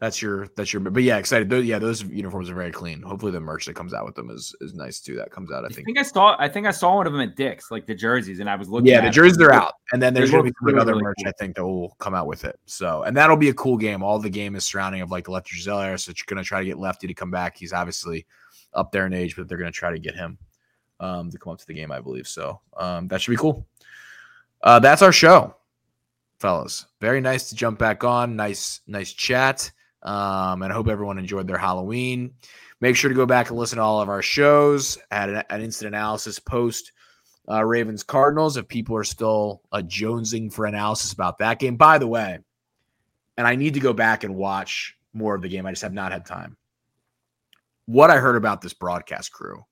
That's 0.00 0.22
your, 0.22 0.48
that's 0.56 0.72
your, 0.72 0.80
but 0.80 1.02
yeah, 1.02 1.18
excited. 1.18 1.50
Those, 1.50 1.66
yeah, 1.66 1.78
those 1.78 2.02
uniforms 2.02 2.48
are 2.48 2.54
very 2.54 2.72
clean. 2.72 3.02
Hopefully, 3.02 3.32
the 3.32 3.40
merch 3.40 3.66
that 3.66 3.74
comes 3.74 3.92
out 3.92 4.06
with 4.06 4.14
them 4.14 4.30
is 4.30 4.56
is 4.62 4.72
nice 4.72 4.98
too. 4.98 5.14
That 5.16 5.30
comes 5.30 5.52
out, 5.52 5.62
I 5.62 5.66
I 5.66 5.68
think. 5.68 5.84
think 5.84 5.98
I 5.98 6.02
saw. 6.02 6.36
I 6.38 6.48
think 6.48 6.66
I 6.66 6.70
saw 6.70 6.96
one 6.96 7.06
of 7.06 7.12
them 7.12 7.20
at 7.20 7.36
Dick's, 7.36 7.70
like 7.70 7.86
the 7.86 7.94
jerseys, 7.94 8.40
and 8.40 8.48
I 8.48 8.56
was 8.56 8.70
looking. 8.70 8.86
Yeah, 8.86 9.02
the 9.02 9.10
jerseys 9.10 9.38
are 9.42 9.52
out, 9.52 9.74
and 9.92 10.00
then 10.00 10.14
there's 10.14 10.30
gonna 10.30 10.44
be 10.44 10.52
some 10.58 10.78
other 10.78 10.92
really 10.92 11.02
merch 11.02 11.16
cool. 11.18 11.28
I 11.28 11.32
think 11.38 11.54
that 11.56 11.66
will 11.66 11.90
come 11.98 12.14
out 12.14 12.26
with 12.26 12.46
it. 12.46 12.58
So, 12.64 13.02
and 13.02 13.14
that'll 13.14 13.36
be 13.36 13.50
a 13.50 13.54
cool 13.54 13.76
game. 13.76 14.02
All 14.02 14.18
the 14.18 14.30
game 14.30 14.56
is 14.56 14.64
surrounding 14.64 15.02
of 15.02 15.10
like 15.10 15.24
the 15.24 15.32
Lefty 15.32 15.54
Driesell 15.58 15.84
era, 15.84 15.98
so 15.98 16.12
you're 16.16 16.24
gonna 16.26 16.44
try 16.44 16.60
to 16.60 16.66
get 16.66 16.78
Lefty 16.78 17.06
to 17.06 17.12
come 17.12 17.30
back. 17.30 17.58
He's 17.58 17.74
obviously 17.74 18.24
up 18.72 18.92
there 18.92 19.04
in 19.04 19.12
age, 19.12 19.36
but 19.36 19.48
they're 19.48 19.58
gonna 19.58 19.70
try 19.70 19.90
to 19.90 19.98
get 19.98 20.14
him 20.14 20.38
um, 20.98 21.30
to 21.30 21.38
come 21.38 21.52
up 21.52 21.58
to 21.58 21.66
the 21.66 21.74
game, 21.74 21.92
I 21.92 22.00
believe. 22.00 22.26
So 22.26 22.58
um, 22.74 23.06
that 23.08 23.20
should 23.20 23.32
be 23.32 23.36
cool. 23.36 23.66
Uh, 24.62 24.78
that's 24.78 25.02
our 25.02 25.12
show, 25.12 25.56
fellas. 26.38 26.86
Very 27.02 27.20
nice 27.20 27.50
to 27.50 27.54
jump 27.54 27.78
back 27.78 28.02
on. 28.02 28.34
Nice, 28.34 28.80
nice 28.86 29.12
chat. 29.12 29.70
Um, 30.02 30.62
and 30.62 30.72
I 30.72 30.76
hope 30.76 30.88
everyone 30.88 31.18
enjoyed 31.18 31.46
their 31.46 31.58
Halloween. 31.58 32.32
Make 32.80 32.96
sure 32.96 33.08
to 33.10 33.14
go 33.14 33.26
back 33.26 33.50
and 33.50 33.58
listen 33.58 33.76
to 33.76 33.82
all 33.82 34.00
of 34.00 34.08
our 34.08 34.22
shows. 34.22 34.98
Had 35.10 35.28
an, 35.30 35.44
an 35.50 35.60
instant 35.60 35.88
analysis 35.94 36.38
post 36.38 36.92
uh, 37.50 37.64
Ravens 37.64 38.02
Cardinals. 38.02 38.56
If 38.56 38.68
people 38.68 38.96
are 38.96 39.04
still 39.04 39.62
uh, 39.72 39.82
jonesing 39.84 40.52
for 40.52 40.66
analysis 40.66 41.12
about 41.12 41.38
that 41.38 41.58
game, 41.58 41.76
by 41.76 41.98
the 41.98 42.06
way, 42.06 42.38
and 43.36 43.46
I 43.46 43.56
need 43.56 43.74
to 43.74 43.80
go 43.80 43.92
back 43.92 44.24
and 44.24 44.34
watch 44.36 44.96
more 45.12 45.34
of 45.34 45.42
the 45.42 45.48
game. 45.48 45.66
I 45.66 45.72
just 45.72 45.82
have 45.82 45.92
not 45.92 46.12
had 46.12 46.24
time. 46.24 46.56
What 47.86 48.10
I 48.10 48.18
heard 48.18 48.36
about 48.36 48.60
this 48.60 48.72
broadcast 48.74 49.32
crew 49.32 49.64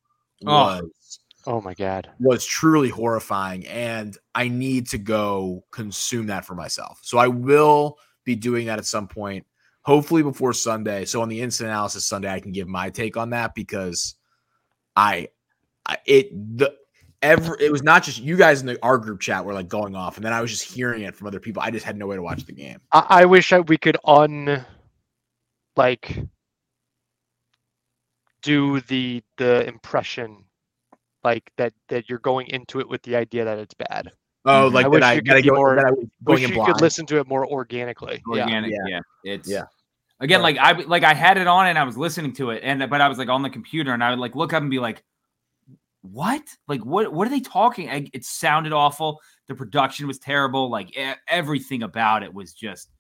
Oh. 0.47 0.83
was 0.83 1.20
Oh 1.47 1.61
my 1.62 1.72
god. 1.74 2.11
was 2.20 2.45
truly 2.45 2.89
horrifying 2.91 3.66
and 3.68 4.16
I 4.35 4.49
need 4.49 4.89
to 4.89 4.99
go 4.99 5.64
consume 5.70 6.26
that 6.26 6.45
for 6.45 6.55
myself. 6.55 6.99
So 7.03 7.16
I 7.18 7.29
will 7.29 7.99
be 8.24 8.35
doing 8.35 8.66
that 8.66 8.79
at 8.79 8.85
some 8.87 9.09
point, 9.09 9.47
hopefully 9.89 10.22
before 10.22 10.53
Sunday. 10.53 11.07
So 11.07 11.22
on 11.22 11.30
the 11.30 11.41
instant 11.41 11.70
analysis 11.70 12.05
Sunday, 12.05 12.28
I 12.30 12.41
can 12.41 12.53
give 12.53 12.68
my 12.68 12.91
take 12.91 13.16
on 13.16 13.30
that 13.30 13.55
because 13.55 14.16
I, 14.95 15.28
I 15.86 15.97
it 16.05 16.28
the 16.59 16.74
ever 17.22 17.57
it 17.59 17.72
was 17.72 17.82
not 17.82 18.03
just 18.03 18.20
you 18.20 18.36
guys 18.36 18.61
in 18.61 18.66
the 18.66 18.78
our 18.82 18.99
group 18.99 19.18
chat 19.20 19.47
were 19.47 19.55
like 19.55 19.66
going 19.68 19.97
off, 19.97 20.16
and 20.18 20.26
then 20.26 20.34
I 20.34 20.43
was 20.43 20.51
just 20.51 20.64
hearing 20.70 21.05
it 21.05 21.16
from 21.16 21.26
other 21.26 21.41
people. 21.41 21.62
I 21.62 21.70
just 21.70 21.86
had 21.86 21.97
no 21.97 22.07
way 22.07 22.16
to 22.16 22.22
watch 22.22 22.45
the 22.45 22.53
game. 22.53 22.80
I, 22.93 23.07
I 23.09 23.24
wish 23.24 23.51
I, 23.51 23.61
we 23.61 23.78
could 23.78 23.97
un 24.05 24.62
like 25.74 26.18
do 28.43 28.80
the 28.82 29.22
the 29.39 29.66
impression 29.66 30.45
like 31.24 31.51
that 31.57 31.72
that 31.89 32.11
you're 32.11 32.18
going 32.18 32.47
into 32.49 32.78
it 32.80 32.89
with 32.91 33.03
the 33.05 33.16
idea 33.16 33.47
that 33.47 33.59
it's 33.59 33.74
bad. 33.74 34.12
Oh, 34.45 34.68
like 34.68 34.84
I 34.84 34.89
that 34.89 34.91
wish 34.91 35.03
I 35.03 35.12
you 35.14 35.20
could 35.20 35.26
gotta 35.28 35.43
be 35.43 35.49
go 35.49 35.55
more- 35.55 35.76
that 35.76 35.86
I 35.86 35.91
was 35.93 36.07
going 36.24 36.41
Wish 36.43 36.49
you 36.51 36.55
blind. 36.57 36.74
could 36.74 36.82
listen 36.82 37.07
to 37.07 37.18
it 37.20 37.26
more 37.26 37.47
organically. 37.47 38.22
Yeah. 38.34 38.43
organic. 38.45 38.70
Yeah. 38.70 38.76
Yeah, 38.86 39.01
it's 39.34 39.49
Yeah. 39.49 39.64
Again, 40.20 40.40
Right. 40.42 40.56
like 40.56 40.76
I 40.76 40.80
like 40.82 41.04
I 41.04 41.14
had 41.14 41.38
it 41.38 41.46
on 41.46 41.66
and 41.68 41.78
I 41.78 41.84
was 41.84 41.96
listening 41.96 42.32
to 42.34 42.50
it, 42.50 42.62
and 42.64 42.88
but 42.90 43.00
I 43.00 43.08
was 43.08 43.18
like 43.18 43.28
on 43.28 43.42
the 43.42 43.50
computer 43.50 43.92
and 43.94 44.02
I 44.02 44.10
would 44.10 44.18
like 44.18 44.34
look 44.34 44.52
up 44.52 44.62
and 44.62 44.70
be 44.70 44.80
like, 44.80 45.04
"What? 46.02 46.42
Like 46.66 46.84
what? 46.84 47.12
What 47.12 47.26
are 47.26 47.30
they 47.30 47.40
talking?" 47.40 47.88
I, 47.88 48.08
it 48.12 48.24
sounded 48.24 48.72
awful. 48.72 49.20
The 49.46 49.54
production 49.54 50.06
was 50.06 50.18
terrible. 50.18 50.70
Like 50.70 50.96
everything 51.28 51.82
about 51.84 52.22
it 52.22 52.32
was 52.34 52.52
just. 52.52 52.90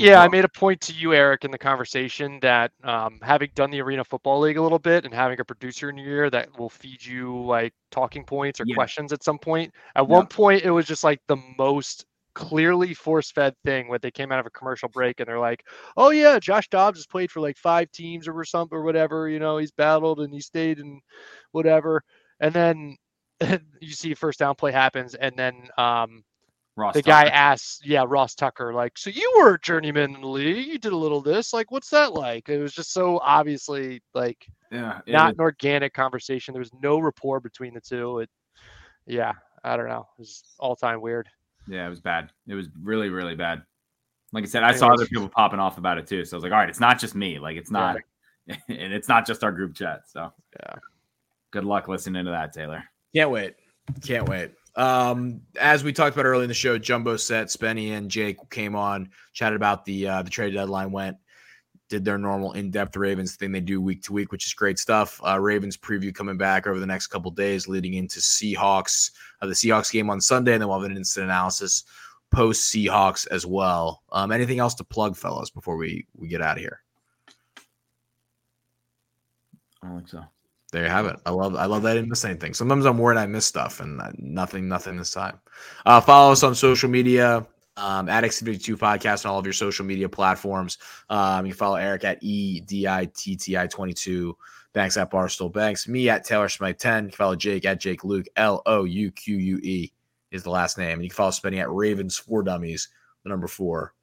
Yeah, 0.00 0.22
I 0.22 0.28
made 0.28 0.44
a 0.44 0.48
point 0.48 0.80
to 0.82 0.92
you, 0.92 1.12
Eric, 1.12 1.44
in 1.44 1.50
the 1.50 1.58
conversation 1.58 2.38
that 2.40 2.70
um, 2.84 3.18
having 3.20 3.50
done 3.56 3.72
the 3.72 3.80
Arena 3.82 4.04
Football 4.04 4.38
League 4.38 4.56
a 4.56 4.62
little 4.62 4.78
bit 4.78 5.04
and 5.04 5.12
having 5.12 5.40
a 5.40 5.44
producer 5.44 5.90
in 5.90 5.96
your 5.98 6.06
ear 6.08 6.30
that 6.30 6.56
will 6.56 6.70
feed 6.70 7.04
you 7.04 7.36
like 7.44 7.74
talking 7.90 8.22
points 8.24 8.60
or 8.60 8.64
Yeah. 8.64 8.76
questions 8.76 9.12
at 9.12 9.24
some 9.24 9.40
point. 9.40 9.74
At 9.96 10.02
Yeah. 10.02 10.14
one 10.14 10.28
point, 10.28 10.62
it 10.62 10.70
was 10.70 10.86
just 10.86 11.02
like 11.02 11.20
the 11.26 11.36
most 11.58 12.06
clearly 12.38 12.94
force-fed 12.94 13.52
thing 13.64 13.88
when 13.88 13.98
they 14.00 14.12
came 14.12 14.30
out 14.30 14.38
of 14.38 14.46
a 14.46 14.50
commercial 14.50 14.88
break 14.88 15.18
and 15.18 15.28
they're 15.28 15.40
like, 15.40 15.64
"Oh 15.96 16.10
yeah, 16.10 16.38
Josh 16.38 16.68
Dobbs 16.68 16.98
has 16.98 17.06
played 17.06 17.32
for 17.32 17.40
like 17.40 17.56
five 17.56 17.90
teams 17.90 18.28
or 18.28 18.44
something 18.44 18.78
or 18.78 18.82
whatever. 18.82 19.28
You 19.28 19.40
know, 19.40 19.58
he's 19.58 19.72
battled 19.72 20.20
and 20.20 20.32
he 20.32 20.40
stayed 20.40 20.78
and 20.78 21.00
whatever." 21.50 22.02
And 22.38 22.54
then 22.54 22.96
you 23.80 23.90
see 23.92 24.14
first 24.14 24.38
down 24.38 24.54
play 24.54 24.70
happens, 24.70 25.16
and 25.16 25.36
then 25.36 25.68
um, 25.76 26.22
Ross 26.76 26.94
the 26.94 27.02
guy 27.02 27.24
asks, 27.24 27.80
yeah, 27.84 28.04
Ross 28.06 28.36
Tucker, 28.36 28.72
like, 28.72 28.96
so 28.96 29.10
you 29.10 29.34
were 29.38 29.54
a 29.54 29.60
journeyman 29.60 30.14
in 30.14 30.20
the 30.20 30.28
league, 30.28 30.68
you 30.68 30.78
did 30.78 30.92
a 30.92 30.96
little 30.96 31.20
this, 31.20 31.52
like, 31.52 31.72
what's 31.72 31.90
that 31.90 32.12
like? 32.14 32.48
It 32.48 32.58
was 32.58 32.72
just 32.72 32.92
so 32.92 33.18
obviously 33.18 34.00
like 34.14 34.46
yeah, 34.70 35.00
not 35.08 35.30
was- 35.30 35.34
an 35.34 35.40
organic 35.40 35.92
conversation. 35.92 36.52
There 36.52 36.60
was 36.60 36.70
no 36.80 37.00
rapport 37.00 37.40
between 37.40 37.74
the 37.74 37.80
two. 37.80 38.20
It, 38.20 38.30
yeah, 39.06 39.32
I 39.64 39.76
don't 39.76 39.88
know. 39.88 40.06
It 40.18 40.20
was 40.20 40.44
all 40.60 40.76
time 40.76 41.00
weird. 41.00 41.28
Yeah, 41.68 41.86
it 41.86 41.90
was 41.90 42.00
bad. 42.00 42.30
It 42.46 42.54
was 42.54 42.68
really, 42.82 43.08
really 43.08 43.34
bad. 43.34 43.62
Like 44.32 44.44
I 44.44 44.46
said, 44.46 44.62
I 44.62 44.72
saw 44.72 44.92
other 44.92 45.06
people 45.06 45.28
popping 45.28 45.58
off 45.60 45.78
about 45.78 45.98
it 45.98 46.06
too. 46.06 46.24
So 46.24 46.34
I 46.34 46.38
was 46.38 46.42
like, 46.44 46.52
all 46.52 46.58
right, 46.58 46.68
it's 46.68 46.80
not 46.80 46.98
just 46.98 47.14
me. 47.14 47.38
Like 47.38 47.56
it's 47.56 47.70
not, 47.70 47.96
and 48.48 48.58
it's 48.68 49.08
not 49.08 49.26
just 49.26 49.42
our 49.42 49.52
group 49.52 49.74
chat. 49.74 50.02
So 50.06 50.32
Yeah. 50.60 50.74
good 51.50 51.64
luck 51.64 51.88
listening 51.88 52.24
to 52.24 52.30
that, 52.30 52.52
Taylor. 52.52 52.84
Can't 53.14 53.30
wait. 53.30 53.54
Can't 54.04 54.28
wait. 54.28 54.52
Um, 54.76 55.40
as 55.58 55.82
we 55.82 55.92
talked 55.92 56.14
about 56.14 56.26
earlier 56.26 56.44
in 56.44 56.48
the 56.48 56.54
show, 56.54 56.78
Jumbo 56.78 57.16
Set, 57.16 57.48
Spenny, 57.48 57.96
and 57.96 58.10
Jake 58.10 58.36
came 58.50 58.76
on, 58.76 59.10
chatted 59.32 59.56
about 59.56 59.84
the 59.84 60.06
uh, 60.06 60.22
the 60.22 60.30
trade 60.30 60.54
deadline 60.54 60.92
went, 60.92 61.16
did 61.88 62.04
their 62.04 62.18
normal 62.18 62.52
in-depth 62.52 62.96
Ravens 62.96 63.36
thing 63.36 63.52
they 63.52 63.60
do 63.60 63.80
week 63.80 64.02
to 64.02 64.12
week, 64.12 64.32
which 64.32 64.46
is 64.46 64.52
great 64.52 64.78
stuff. 64.78 65.20
Uh, 65.26 65.38
Ravens 65.40 65.76
preview 65.76 66.14
coming 66.14 66.36
back 66.36 66.66
over 66.66 66.78
the 66.78 66.86
next 66.86 67.08
couple 67.08 67.30
days, 67.30 67.68
leading 67.68 67.94
into 67.94 68.20
Seahawks, 68.20 69.10
uh, 69.40 69.46
the 69.46 69.54
Seahawks 69.54 69.92
game 69.92 70.10
on 70.10 70.20
Sunday, 70.20 70.52
and 70.52 70.62
then 70.62 70.68
we'll 70.68 70.80
have 70.80 70.90
an 70.90 70.96
instant 70.96 71.24
analysis 71.24 71.84
post 72.30 72.72
Seahawks 72.72 73.26
as 73.30 73.46
well. 73.46 74.02
Um, 74.12 74.32
anything 74.32 74.58
else 74.58 74.74
to 74.76 74.84
plug, 74.84 75.16
fellas, 75.16 75.50
before 75.50 75.76
we 75.76 76.06
we 76.16 76.28
get 76.28 76.42
out 76.42 76.56
of 76.56 76.62
here? 76.62 76.82
I 79.82 79.86
don't 79.88 79.96
think 79.96 80.08
so. 80.08 80.24
There 80.70 80.84
you 80.84 80.90
have 80.90 81.06
it. 81.06 81.16
I 81.24 81.30
love 81.30 81.56
I 81.56 81.64
love 81.64 81.82
that 81.82 81.92
I 81.92 81.94
didn't 81.94 82.10
miss 82.10 82.24
anything. 82.24 82.52
Sometimes 82.52 82.84
I'm 82.84 82.98
worried 82.98 83.18
I 83.18 83.26
miss 83.26 83.46
stuff, 83.46 83.80
and 83.80 84.00
uh, 84.00 84.10
nothing, 84.18 84.68
nothing 84.68 84.96
this 84.96 85.12
time. 85.12 85.40
Uh, 85.86 86.00
follow 86.00 86.32
us 86.32 86.42
on 86.42 86.54
social 86.54 86.90
media, 86.90 87.46
um, 87.78 88.08
at 88.08 88.24
X52 88.24 88.76
Podcast 88.76 89.24
on 89.24 89.32
all 89.32 89.38
of 89.38 89.46
your 89.46 89.52
social 89.52 89.86
media 89.86 90.08
platforms. 90.08 90.78
Um, 91.08 91.46
you 91.46 91.52
can 91.52 91.58
follow 91.58 91.76
Eric 91.76 92.04
at 92.04 92.18
E 92.22 92.60
D 92.60 92.86
I 92.86 93.06
T 93.14 93.36
T 93.36 93.56
I 93.56 93.66
22, 93.66 94.36
Banks 94.72 94.96
at 94.96 95.10
Barstool 95.10 95.52
Banks, 95.52 95.88
me 95.88 96.08
at 96.08 96.24
Taylor 96.24 96.48
Smyth 96.48 96.78
10. 96.78 97.04
You 97.04 97.10
can 97.10 97.16
follow 97.16 97.36
Jake 97.36 97.64
at 97.64 97.80
Jake 97.80 98.02
Louque, 98.02 98.28
L 98.36 98.62
O 98.66 98.84
U 98.84 99.10
Q 99.10 99.36
U 99.36 99.58
E 99.62 99.92
is 100.30 100.42
the 100.42 100.50
last 100.50 100.76
name. 100.76 100.94
And 100.94 101.02
you 101.04 101.08
can 101.08 101.16
follow 101.16 101.30
Spenny 101.30 101.58
at 101.58 101.70
Ravens 101.70 102.18
for 102.18 102.42
Dummies, 102.42 102.88
the 103.22 103.30
number 103.30 103.46
four. 103.46 103.94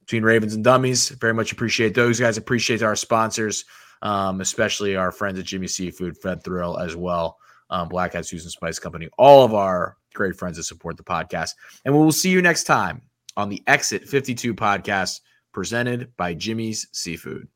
Between 0.00 0.24
Ravens 0.24 0.54
and 0.54 0.64
Dummies, 0.64 1.10
very 1.10 1.34
much 1.34 1.52
appreciate 1.52 1.94
those 1.94 2.18
guys. 2.18 2.36
Appreciate 2.36 2.82
our 2.82 2.96
sponsors 2.96 3.64
um, 4.02 4.40
especially 4.40 4.96
our 4.96 5.12
friends 5.12 5.38
at 5.38 5.44
Jimmy 5.44 5.66
Seafood, 5.66 6.16
Fed 6.18 6.42
Thrill 6.42 6.78
as 6.78 6.96
well, 6.96 7.38
um, 7.70 7.88
Black 7.88 8.14
Eyed 8.14 8.26
Susan 8.26 8.50
Spice 8.50 8.78
Company, 8.78 9.08
all 9.18 9.44
of 9.44 9.54
our 9.54 9.96
great 10.16 10.36
friends 10.36 10.56
that 10.56 10.64
support 10.64 10.96
the 10.96 11.04
podcast. 11.04 11.50
And 11.84 11.94
we 11.94 12.00
will 12.00 12.12
see 12.12 12.30
you 12.30 12.42
next 12.42 12.64
time 12.64 13.02
on 13.36 13.48
the 13.48 13.62
Exit 13.66 14.08
52 14.08 14.54
podcast 14.54 15.20
presented 15.52 16.16
by 16.16 16.34
Jimmy's 16.34 16.88
Seafood. 16.92 17.48